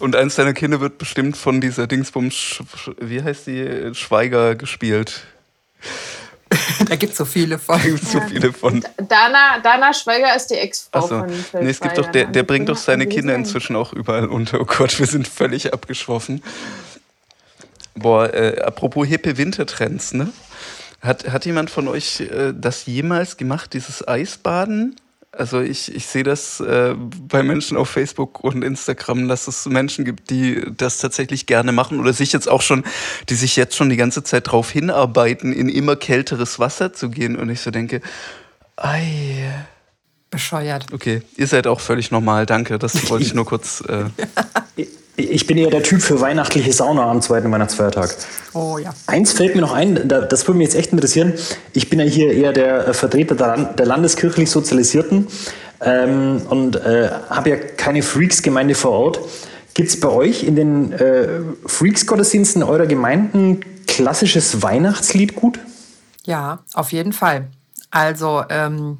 Und 0.00 0.16
eins 0.16 0.34
deiner 0.34 0.54
Kinder 0.54 0.80
wird 0.80 0.98
bestimmt 0.98 1.36
von 1.36 1.60
dieser 1.60 1.86
Dingsbums, 1.86 2.64
wie 3.00 3.22
heißt 3.22 3.46
die, 3.46 3.94
Schweiger 3.94 4.56
gespielt. 4.56 5.22
da 6.88 6.96
gibt 6.96 7.12
es 7.12 7.18
so 7.18 7.24
viele 7.24 7.58
von. 7.58 7.78
Da 7.78 7.88
gibt's 7.88 8.12
so 8.12 8.20
viele 8.20 8.52
von. 8.52 8.84
Dana, 8.96 9.58
Dana 9.62 9.92
Schweiger 9.92 10.34
ist 10.34 10.48
die 10.48 10.54
Ex-Frau 10.54 11.00
so. 11.00 11.18
von 11.18 11.30
Phil 11.30 11.62
nee, 11.62 11.70
es 11.70 11.80
gibt 11.80 11.98
doch, 11.98 12.10
der, 12.10 12.26
der 12.26 12.42
bringt 12.42 12.68
doch 12.68 12.76
seine 12.76 13.06
Kinder 13.06 13.34
inzwischen 13.34 13.76
auch 13.76 13.92
überall 13.92 14.26
unter. 14.28 14.60
Oh 14.60 14.64
Gott, 14.64 14.98
wir 14.98 15.06
sind 15.06 15.28
völlig 15.28 15.72
abgeschwoffen. 15.72 16.42
Boah, 17.94 18.32
äh, 18.34 18.60
apropos 18.60 19.06
hippe 19.06 19.38
Wintertrends, 19.38 20.12
ne? 20.12 20.30
Hat, 21.00 21.28
hat 21.28 21.46
jemand 21.46 21.70
von 21.70 21.88
euch 21.88 22.20
äh, 22.20 22.52
das 22.54 22.86
jemals 22.86 23.36
gemacht, 23.36 23.72
dieses 23.72 24.06
Eisbaden? 24.06 24.96
Also 25.36 25.60
ich, 25.60 25.94
ich 25.94 26.06
sehe 26.06 26.22
das 26.22 26.60
äh, 26.60 26.94
bei 26.96 27.42
Menschen 27.42 27.76
auf 27.76 27.90
Facebook 27.90 28.42
und 28.42 28.62
Instagram, 28.62 29.28
dass 29.28 29.48
es 29.48 29.66
Menschen 29.66 30.04
gibt, 30.04 30.30
die 30.30 30.62
das 30.76 30.98
tatsächlich 30.98 31.46
gerne 31.46 31.72
machen 31.72 32.00
oder 32.00 32.12
sich 32.12 32.32
jetzt 32.32 32.48
auch 32.48 32.62
schon, 32.62 32.84
die 33.28 33.34
sich 33.34 33.54
jetzt 33.56 33.76
schon 33.76 33.90
die 33.90 33.96
ganze 33.96 34.24
Zeit 34.24 34.46
darauf 34.46 34.70
hinarbeiten, 34.70 35.52
in 35.52 35.68
immer 35.68 35.96
kälteres 35.96 36.58
Wasser 36.58 36.92
zu 36.92 37.10
gehen. 37.10 37.36
Und 37.36 37.50
ich 37.50 37.60
so 37.60 37.70
denke, 37.70 38.00
ei. 38.76 39.52
Bescheuert. 40.30 40.92
Okay, 40.92 41.22
ihr 41.36 41.46
seid 41.46 41.66
auch 41.66 41.80
völlig 41.80 42.10
normal, 42.10 42.46
danke. 42.46 42.78
Das 42.78 43.08
wollte 43.10 43.24
ich 43.24 43.34
nur 43.34 43.44
kurz. 43.44 43.82
Äh 43.86 44.06
Ich 45.16 45.46
bin 45.46 45.56
eher 45.56 45.70
der 45.70 45.82
Typ 45.82 46.02
für 46.02 46.20
weihnachtliche 46.20 46.72
Sauna 46.72 47.10
am 47.10 47.22
zweiten 47.22 47.50
Weihnachtsfeiertag. 47.50 48.14
Oh 48.52 48.78
ja. 48.78 48.94
Eins 49.06 49.32
fällt 49.32 49.54
mir 49.54 49.62
noch 49.62 49.72
ein, 49.72 50.08
das 50.08 50.46
würde 50.46 50.58
mich 50.58 50.68
jetzt 50.68 50.76
echt 50.76 50.92
interessieren. 50.92 51.32
Ich 51.72 51.88
bin 51.88 51.98
ja 51.98 52.04
hier 52.04 52.32
eher 52.32 52.52
der 52.52 52.88
äh, 52.88 52.94
Vertreter 52.94 53.34
der 53.34 53.86
landeskirchlich 53.86 54.50
Sozialisierten 54.50 55.26
ähm, 55.80 56.42
und 56.50 56.76
äh, 56.76 57.10
habe 57.30 57.50
ja 57.50 57.56
keine 57.56 58.02
Freaks-Gemeinde 58.02 58.74
vor 58.74 58.92
Ort. 58.92 59.20
Gibt 59.74 59.90
es 59.90 60.00
bei 60.00 60.08
euch 60.08 60.42
in 60.42 60.56
den 60.56 60.92
äh, 60.92 61.40
Freaks-Gottesdiensten 61.66 62.62
eurer 62.62 62.86
Gemeinden 62.86 63.60
klassisches 63.86 64.62
Weihnachtslied 64.62 65.34
gut? 65.34 65.58
Ja, 66.24 66.60
auf 66.72 66.92
jeden 66.92 67.12
Fall. 67.12 67.48
Also 67.90 68.42
ähm, 68.48 68.98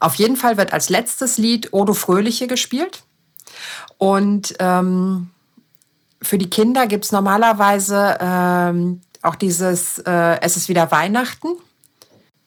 auf 0.00 0.16
jeden 0.16 0.36
Fall 0.36 0.56
wird 0.56 0.72
als 0.72 0.90
letztes 0.90 1.38
Lied 1.38 1.72
Odo 1.72 1.94
Fröhliche 1.94 2.46
gespielt. 2.46 3.03
Und 3.98 4.54
ähm, 4.58 5.30
für 6.22 6.38
die 6.38 6.50
Kinder 6.50 6.86
gibt 6.86 7.04
es 7.04 7.12
normalerweise 7.12 8.16
ähm, 8.20 9.00
auch 9.22 9.34
dieses 9.34 9.98
äh, 10.00 10.40
Es 10.40 10.56
ist 10.56 10.68
wieder 10.68 10.90
Weihnachten. 10.90 11.48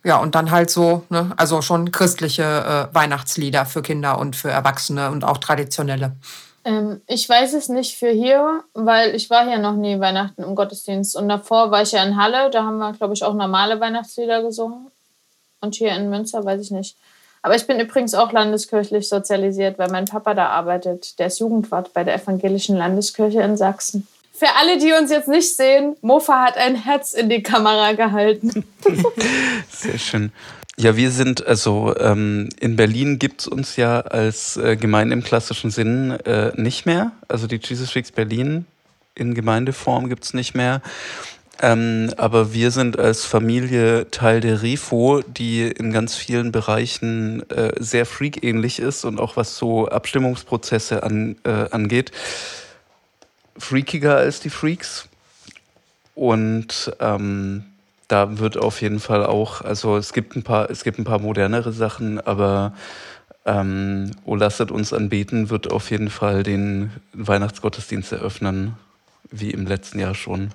ja, 0.03 0.17
und 0.17 0.35
dann 0.35 0.51
halt 0.51 0.69
so, 0.69 1.03
ne, 1.09 1.31
also 1.37 1.61
schon 1.61 1.91
christliche 1.91 2.43
äh, 2.43 2.95
Weihnachtslieder 2.95 3.65
für 3.65 3.81
Kinder 3.81 4.19
und 4.19 4.35
für 4.35 4.49
Erwachsene 4.49 5.11
und 5.11 5.23
auch 5.23 5.37
traditionelle. 5.37 6.15
Ähm, 6.67 7.01
ich 7.07 7.27
weiß 7.27 7.53
es 7.53 7.69
nicht 7.69 7.97
für 7.97 8.09
hier, 8.09 8.63
weil 8.73 9.15
ich 9.15 9.29
war 9.29 9.47
hier 9.47 9.57
noch 9.57 9.75
nie 9.75 9.99
Weihnachten 10.01 10.43
im 10.43 10.53
Gottesdienst. 10.53 11.15
Und 11.15 11.29
davor 11.29 11.71
war 11.71 11.81
ich 11.81 11.93
ja 11.93 12.03
in 12.03 12.17
Halle, 12.17 12.49
da 12.51 12.63
haben 12.63 12.77
wir, 12.77 12.91
glaube 12.91 13.13
ich, 13.13 13.23
auch 13.23 13.33
normale 13.33 13.79
Weihnachtslieder 13.79 14.43
gesungen. 14.43 14.91
Und 15.61 15.75
hier 15.75 15.95
in 15.95 16.09
Münster 16.09 16.43
weiß 16.43 16.61
ich 16.61 16.71
nicht. 16.71 16.97
Aber 17.47 17.55
ich 17.55 17.65
bin 17.65 17.79
übrigens 17.79 18.13
auch 18.13 18.33
landeskirchlich 18.33 19.07
sozialisiert, 19.07 19.79
weil 19.79 19.89
mein 19.89 20.03
Papa 20.03 20.33
da 20.33 20.47
arbeitet. 20.47 21.17
Der 21.17 21.27
ist 21.27 21.39
Jugendwart 21.39 21.93
bei 21.93 22.03
der 22.03 22.15
Evangelischen 22.15 22.75
Landeskirche 22.75 23.41
in 23.41 23.55
Sachsen. 23.55 24.05
Für 24.33 24.49
alle, 24.59 24.77
die 24.77 24.91
uns 24.91 25.11
jetzt 25.11 25.29
nicht 25.29 25.55
sehen, 25.55 25.95
Mofa 26.01 26.43
hat 26.43 26.57
ein 26.57 26.75
Herz 26.75 27.13
in 27.13 27.29
die 27.29 27.41
Kamera 27.41 27.93
gehalten. 27.93 28.65
Sehr 29.69 29.97
schön. 29.97 30.33
Ja, 30.75 30.97
wir 30.97 31.09
sind, 31.09 31.47
also 31.47 31.95
ähm, 31.97 32.49
in 32.59 32.75
Berlin 32.75 33.17
gibt 33.17 33.39
es 33.39 33.47
uns 33.47 33.77
ja 33.77 34.01
als 34.01 34.57
äh, 34.57 34.75
Gemeinde 34.75 35.13
im 35.13 35.23
klassischen 35.23 35.71
Sinn 35.71 36.11
äh, 36.25 36.51
nicht 36.61 36.85
mehr. 36.85 37.13
Also 37.29 37.47
die 37.47 37.61
Jesus 37.63 37.91
Freaks 37.91 38.11
Berlin 38.11 38.65
in 39.15 39.35
Gemeindeform 39.35 40.09
gibt 40.09 40.25
es 40.25 40.33
nicht 40.33 40.53
mehr. 40.53 40.81
Ähm, 41.61 42.13
aber 42.17 42.53
wir 42.53 42.69
sind 42.69 42.99
als 42.99 43.25
Familie 43.25 44.11
Teil 44.11 44.41
der 44.41 44.61
REFO, 44.61 45.21
die 45.25 45.63
in 45.63 45.91
ganz 45.91 46.15
vielen 46.15 46.51
Bereichen 46.51 47.49
äh, 47.49 47.71
sehr 47.79 48.05
freak-ähnlich 48.05 48.79
ist 48.79 49.05
und 49.05 49.19
auch 49.19 49.37
was 49.37 49.57
so 49.57 49.87
Abstimmungsprozesse 49.87 51.01
an, 51.01 51.35
äh, 51.43 51.69
angeht, 51.71 52.11
freakiger 53.57 54.17
als 54.17 54.39
die 54.39 54.51
Freaks. 54.51 55.07
Und 56.13 56.95
ähm, 56.99 57.65
da 58.07 58.37
wird 58.39 58.57
auf 58.57 58.81
jeden 58.81 58.99
Fall 58.99 59.25
auch, 59.25 59.61
also 59.61 59.97
es 59.97 60.13
gibt 60.13 60.35
ein 60.35 60.43
paar, 60.43 60.69
es 60.69 60.83
gibt 60.83 60.99
ein 60.99 61.03
paar 61.05 61.19
modernere 61.19 61.73
Sachen, 61.73 62.19
aber 62.19 62.73
ähm, 63.45 64.11
O 64.25 64.35
lasset 64.35 64.71
uns 64.71 64.93
anbeten 64.93 65.49
wird 65.49 65.71
auf 65.71 65.89
jeden 65.89 66.09
Fall 66.09 66.43
den 66.43 66.91
Weihnachtsgottesdienst 67.13 68.11
eröffnen, 68.11 68.75
wie 69.31 69.51
im 69.51 69.65
letzten 69.65 69.99
Jahr 69.99 70.15
schon. 70.15 70.51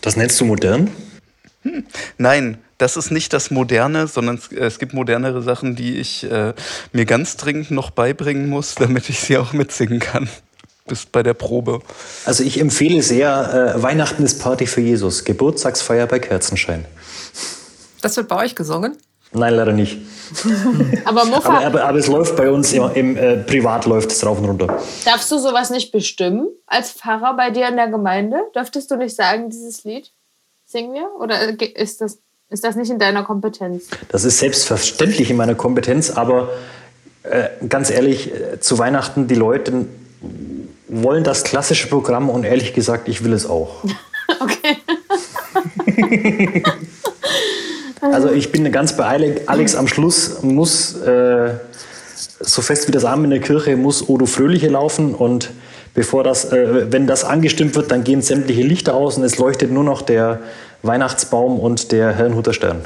Das 0.00 0.16
nennst 0.16 0.40
du 0.40 0.44
modern? 0.44 0.90
Hm. 1.62 1.84
Nein, 2.18 2.58
das 2.78 2.96
ist 2.96 3.10
nicht 3.10 3.32
das 3.32 3.50
Moderne, 3.50 4.06
sondern 4.06 4.36
es, 4.36 4.52
es 4.52 4.78
gibt 4.78 4.94
modernere 4.94 5.42
Sachen, 5.42 5.74
die 5.74 5.98
ich 5.98 6.30
äh, 6.30 6.54
mir 6.92 7.04
ganz 7.04 7.36
dringend 7.36 7.70
noch 7.70 7.90
beibringen 7.90 8.48
muss, 8.48 8.74
damit 8.76 9.08
ich 9.10 9.20
sie 9.20 9.36
auch 9.38 9.52
mitsingen 9.52 9.98
kann 9.98 10.28
bist 10.88 11.12
bei 11.12 11.22
der 11.22 11.34
Probe? 11.34 11.80
Also 12.24 12.42
ich 12.42 12.58
empfehle 12.58 13.02
sehr 13.02 13.74
äh, 13.76 13.82
Weihnachten 13.82 14.24
ist 14.24 14.40
Party 14.40 14.66
für 14.66 14.80
Jesus, 14.80 15.24
Geburtstagsfeier 15.24 16.06
bei 16.06 16.18
Kerzenschein. 16.18 16.84
Das 18.00 18.16
wird 18.16 18.28
bei 18.28 18.36
euch 18.36 18.56
gesungen? 18.56 18.96
Nein, 19.32 19.54
leider 19.54 19.72
nicht. 19.72 19.98
aber, 21.04 21.22
aber, 21.22 21.60
aber, 21.60 21.84
aber, 21.84 21.98
es 21.98 22.06
läuft 22.06 22.36
bei 22.36 22.50
uns 22.50 22.72
im, 22.72 22.90
im 22.94 23.16
äh, 23.16 23.36
Privat 23.38 23.84
läuft 23.84 24.10
es 24.10 24.24
rauf 24.24 24.38
und 24.38 24.46
runter. 24.46 24.78
Darfst 25.04 25.30
du 25.30 25.38
sowas 25.38 25.70
nicht 25.70 25.92
bestimmen 25.92 26.48
als 26.66 26.92
Pfarrer 26.92 27.36
bei 27.36 27.50
dir 27.50 27.68
in 27.68 27.76
der 27.76 27.88
Gemeinde? 27.88 28.40
Dürftest 28.54 28.90
du 28.90 28.96
nicht 28.96 29.14
sagen, 29.14 29.50
dieses 29.50 29.84
Lied 29.84 30.10
singen 30.64 30.94
wir? 30.94 31.08
Oder 31.20 31.60
ist 31.76 32.00
das, 32.00 32.18
ist 32.48 32.64
das 32.64 32.76
nicht 32.76 32.90
in 32.90 32.98
deiner 32.98 33.22
Kompetenz? 33.22 33.88
Das 34.08 34.24
ist 34.24 34.38
selbstverständlich 34.38 35.30
in 35.30 35.36
meiner 35.36 35.54
Kompetenz, 35.54 36.10
aber 36.10 36.48
äh, 37.22 37.48
ganz 37.68 37.90
ehrlich, 37.90 38.32
äh, 38.32 38.60
zu 38.60 38.78
Weihnachten 38.78 39.28
die 39.28 39.34
Leute 39.34 39.86
wollen 40.88 41.22
das 41.22 41.44
klassische 41.44 41.88
Programm 41.88 42.30
und 42.30 42.44
ehrlich 42.44 42.72
gesagt, 42.72 43.08
ich 43.08 43.22
will 43.24 43.34
es 43.34 43.44
auch. 43.44 43.84
okay. 44.40 44.78
also 48.00 48.30
ich 48.30 48.52
bin 48.52 48.70
ganz 48.72 48.96
bei 48.96 49.04
Alex. 49.46 49.74
Am 49.74 49.88
Schluss 49.88 50.42
muss, 50.42 50.94
äh, 51.00 51.50
so 52.40 52.62
fest 52.62 52.88
wie 52.88 52.92
das 52.92 53.04
Arm 53.04 53.24
in 53.24 53.30
der 53.30 53.40
Kirche, 53.40 53.76
muss 53.76 54.08
Odo 54.08 54.26
Fröhliche 54.26 54.68
laufen 54.68 55.14
und 55.14 55.50
bevor 55.94 56.24
das, 56.24 56.52
äh, 56.52 56.92
wenn 56.92 57.06
das 57.06 57.24
angestimmt 57.24 57.74
wird, 57.74 57.90
dann 57.90 58.04
gehen 58.04 58.22
sämtliche 58.22 58.62
Lichter 58.62 58.94
aus 58.94 59.16
und 59.16 59.24
es 59.24 59.38
leuchtet 59.38 59.70
nur 59.70 59.84
noch 59.84 60.02
der 60.02 60.40
Weihnachtsbaum 60.82 61.58
und 61.58 61.92
der 61.92 62.12
Herrnhuter 62.12 62.52
Stern. 62.52 62.82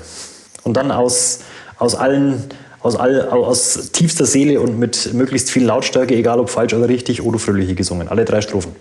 Und 0.65 0.77
dann 0.77 0.91
aus, 0.91 1.41
aus 1.79 1.95
allen 1.95 2.45
aus, 2.83 2.97
all, 2.97 3.29
aus 3.29 3.91
tiefster 3.93 4.27
Seele 4.27 4.61
und 4.61 4.79
mit 4.79 5.15
möglichst 5.15 5.51
viel 5.51 5.65
Lautstärke, 5.65 6.15
egal 6.15 6.41
ob 6.41 6.51
falsch 6.51 6.75
oder 6.75 6.89
richtig, 6.89 7.23
Odo 7.25 7.39
Fröhliche 7.39 7.75
gesungen. 7.75 8.09
Alle 8.09 8.25
drei 8.25 8.41
Strophen. 8.41 8.75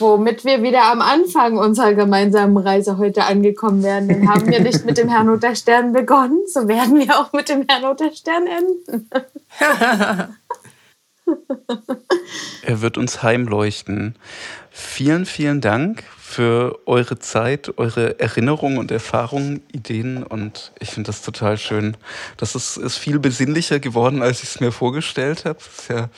Womit 0.00 0.44
wir 0.44 0.62
wieder 0.62 0.84
am 0.90 1.00
Anfang 1.00 1.58
unserer 1.58 1.94
gemeinsamen 1.94 2.56
Reise 2.56 2.98
heute 2.98 3.24
angekommen 3.24 3.82
werden. 3.82 4.08
Denn 4.08 4.28
haben 4.28 4.50
wir 4.50 4.60
nicht 4.60 4.84
mit 4.84 4.98
dem 4.98 5.08
Herrn 5.08 5.38
Stern 5.54 5.92
begonnen, 5.92 6.40
so 6.46 6.68
werden 6.68 6.98
wir 6.98 7.18
auch 7.18 7.32
mit 7.32 7.48
dem 7.48 7.66
Herrn 7.68 7.96
Stern 8.14 8.46
enden. 8.46 9.10
er 12.62 12.80
wird 12.80 12.98
uns 12.98 13.22
heimleuchten. 13.22 14.16
Vielen, 14.70 15.26
vielen 15.26 15.60
Dank 15.60 16.04
für 16.30 16.78
eure 16.86 17.18
Zeit, 17.18 17.76
eure 17.76 18.20
Erinnerungen 18.20 18.78
und 18.78 18.92
Erfahrungen, 18.92 19.62
Ideen 19.72 20.22
und 20.22 20.70
ich 20.78 20.90
finde 20.90 21.08
das 21.08 21.22
total 21.22 21.58
schön. 21.58 21.96
Das 22.36 22.54
ist, 22.54 22.76
ist 22.76 22.98
viel 22.98 23.18
besinnlicher 23.18 23.80
geworden, 23.80 24.22
als 24.22 24.44
ich 24.44 24.50
es 24.50 24.60
mir 24.60 24.70
vorgestellt 24.70 25.44
habe. 25.44 25.58
Ist 25.58 25.90
ja 25.90 26.08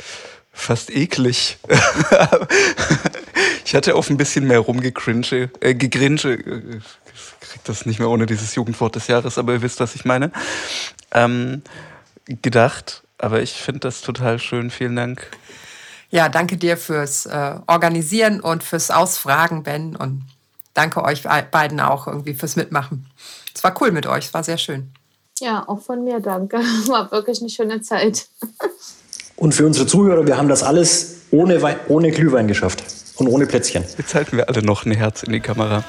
fast 0.53 0.91
eklig. 0.91 1.59
ich 3.65 3.75
hatte 3.75 3.95
auf 3.95 4.11
ein 4.11 4.17
bisschen 4.17 4.47
mehr 4.47 4.61
rumgegrinche, 4.61 5.51
äh, 5.61 5.75
gegrinche. 5.75 6.35
Ich 6.35 7.49
krieg 7.49 7.65
das 7.65 7.87
nicht 7.87 7.99
mehr 7.99 8.09
ohne 8.09 8.27
dieses 8.27 8.55
Jugendwort 8.55 8.95
des 8.95 9.09
Jahres, 9.09 9.39
aber 9.39 9.55
ihr 9.55 9.63
wisst, 9.63 9.81
was 9.81 9.95
ich 9.95 10.05
meine. 10.05 10.31
Ähm, 11.13 11.63
gedacht, 12.27 13.03
aber 13.19 13.43
ich 13.43 13.53
finde 13.53 13.81
das 13.81 14.01
total 14.01 14.39
schön. 14.39 14.71
Vielen 14.71 14.97
Dank. 14.97 15.27
Ja, 16.11 16.29
danke 16.29 16.59
dir 16.59 16.77
fürs 16.77 17.27
äh, 17.27 17.55
Organisieren 17.67 18.41
und 18.41 18.63
fürs 18.63 18.91
Ausfragen, 18.91 19.63
Ben. 19.63 19.97
Und 19.97 20.25
danke 20.75 21.03
euch 21.03 21.23
beiden 21.51 21.81
auch 21.81 22.07
irgendwie 22.07 22.35
fürs 22.35 22.57
Mitmachen. 22.57 23.07
Es 23.55 23.65
war 23.65 23.75
cool 23.81 23.93
mit 23.93 24.07
euch, 24.07 24.27
es 24.27 24.35
war 24.35 24.45
sehr 24.45 24.59
schön. 24.59 24.93
Ja, 25.41 25.67
auch 25.67 25.81
von 25.81 26.05
mir 26.05 26.21
danke. 26.21 26.59
War 26.87 27.11
wirklich 27.11 27.41
eine 27.41 27.51
schöne 27.51 27.81
Zeit. 27.81 28.29
Und 29.43 29.57
für 29.57 29.67
unsere 29.67 29.89
Zuhörer, 29.89 30.25
wir 30.25 30.37
haben 30.37 30.49
das 30.49 30.63
alles 30.63 31.17
ohne, 31.33 31.63
Wein, 31.63 31.75
ohne 31.89 32.13
Glühwein 32.13 32.47
geschafft 32.47 32.85
und 33.17 33.27
ohne 33.27 33.45
Plätzchen. 33.47 33.83
Jetzt 33.99 34.15
halten 34.15 34.37
wir 34.37 34.49
alle 34.49 34.63
noch 34.63 34.87
ein 34.87 34.93
Herz 34.93 35.25
in 35.25 35.33
die 35.33 35.41
Kamera. 35.41 35.83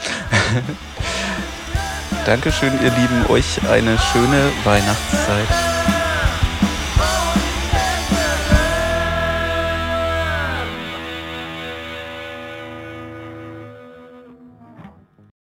Dankeschön, 2.25 2.71
ihr 2.83 2.89
Lieben. 2.89 3.27
Euch 3.29 3.59
eine 3.69 3.99
schöne 4.11 4.49
Weihnachtszeit. 4.63 5.72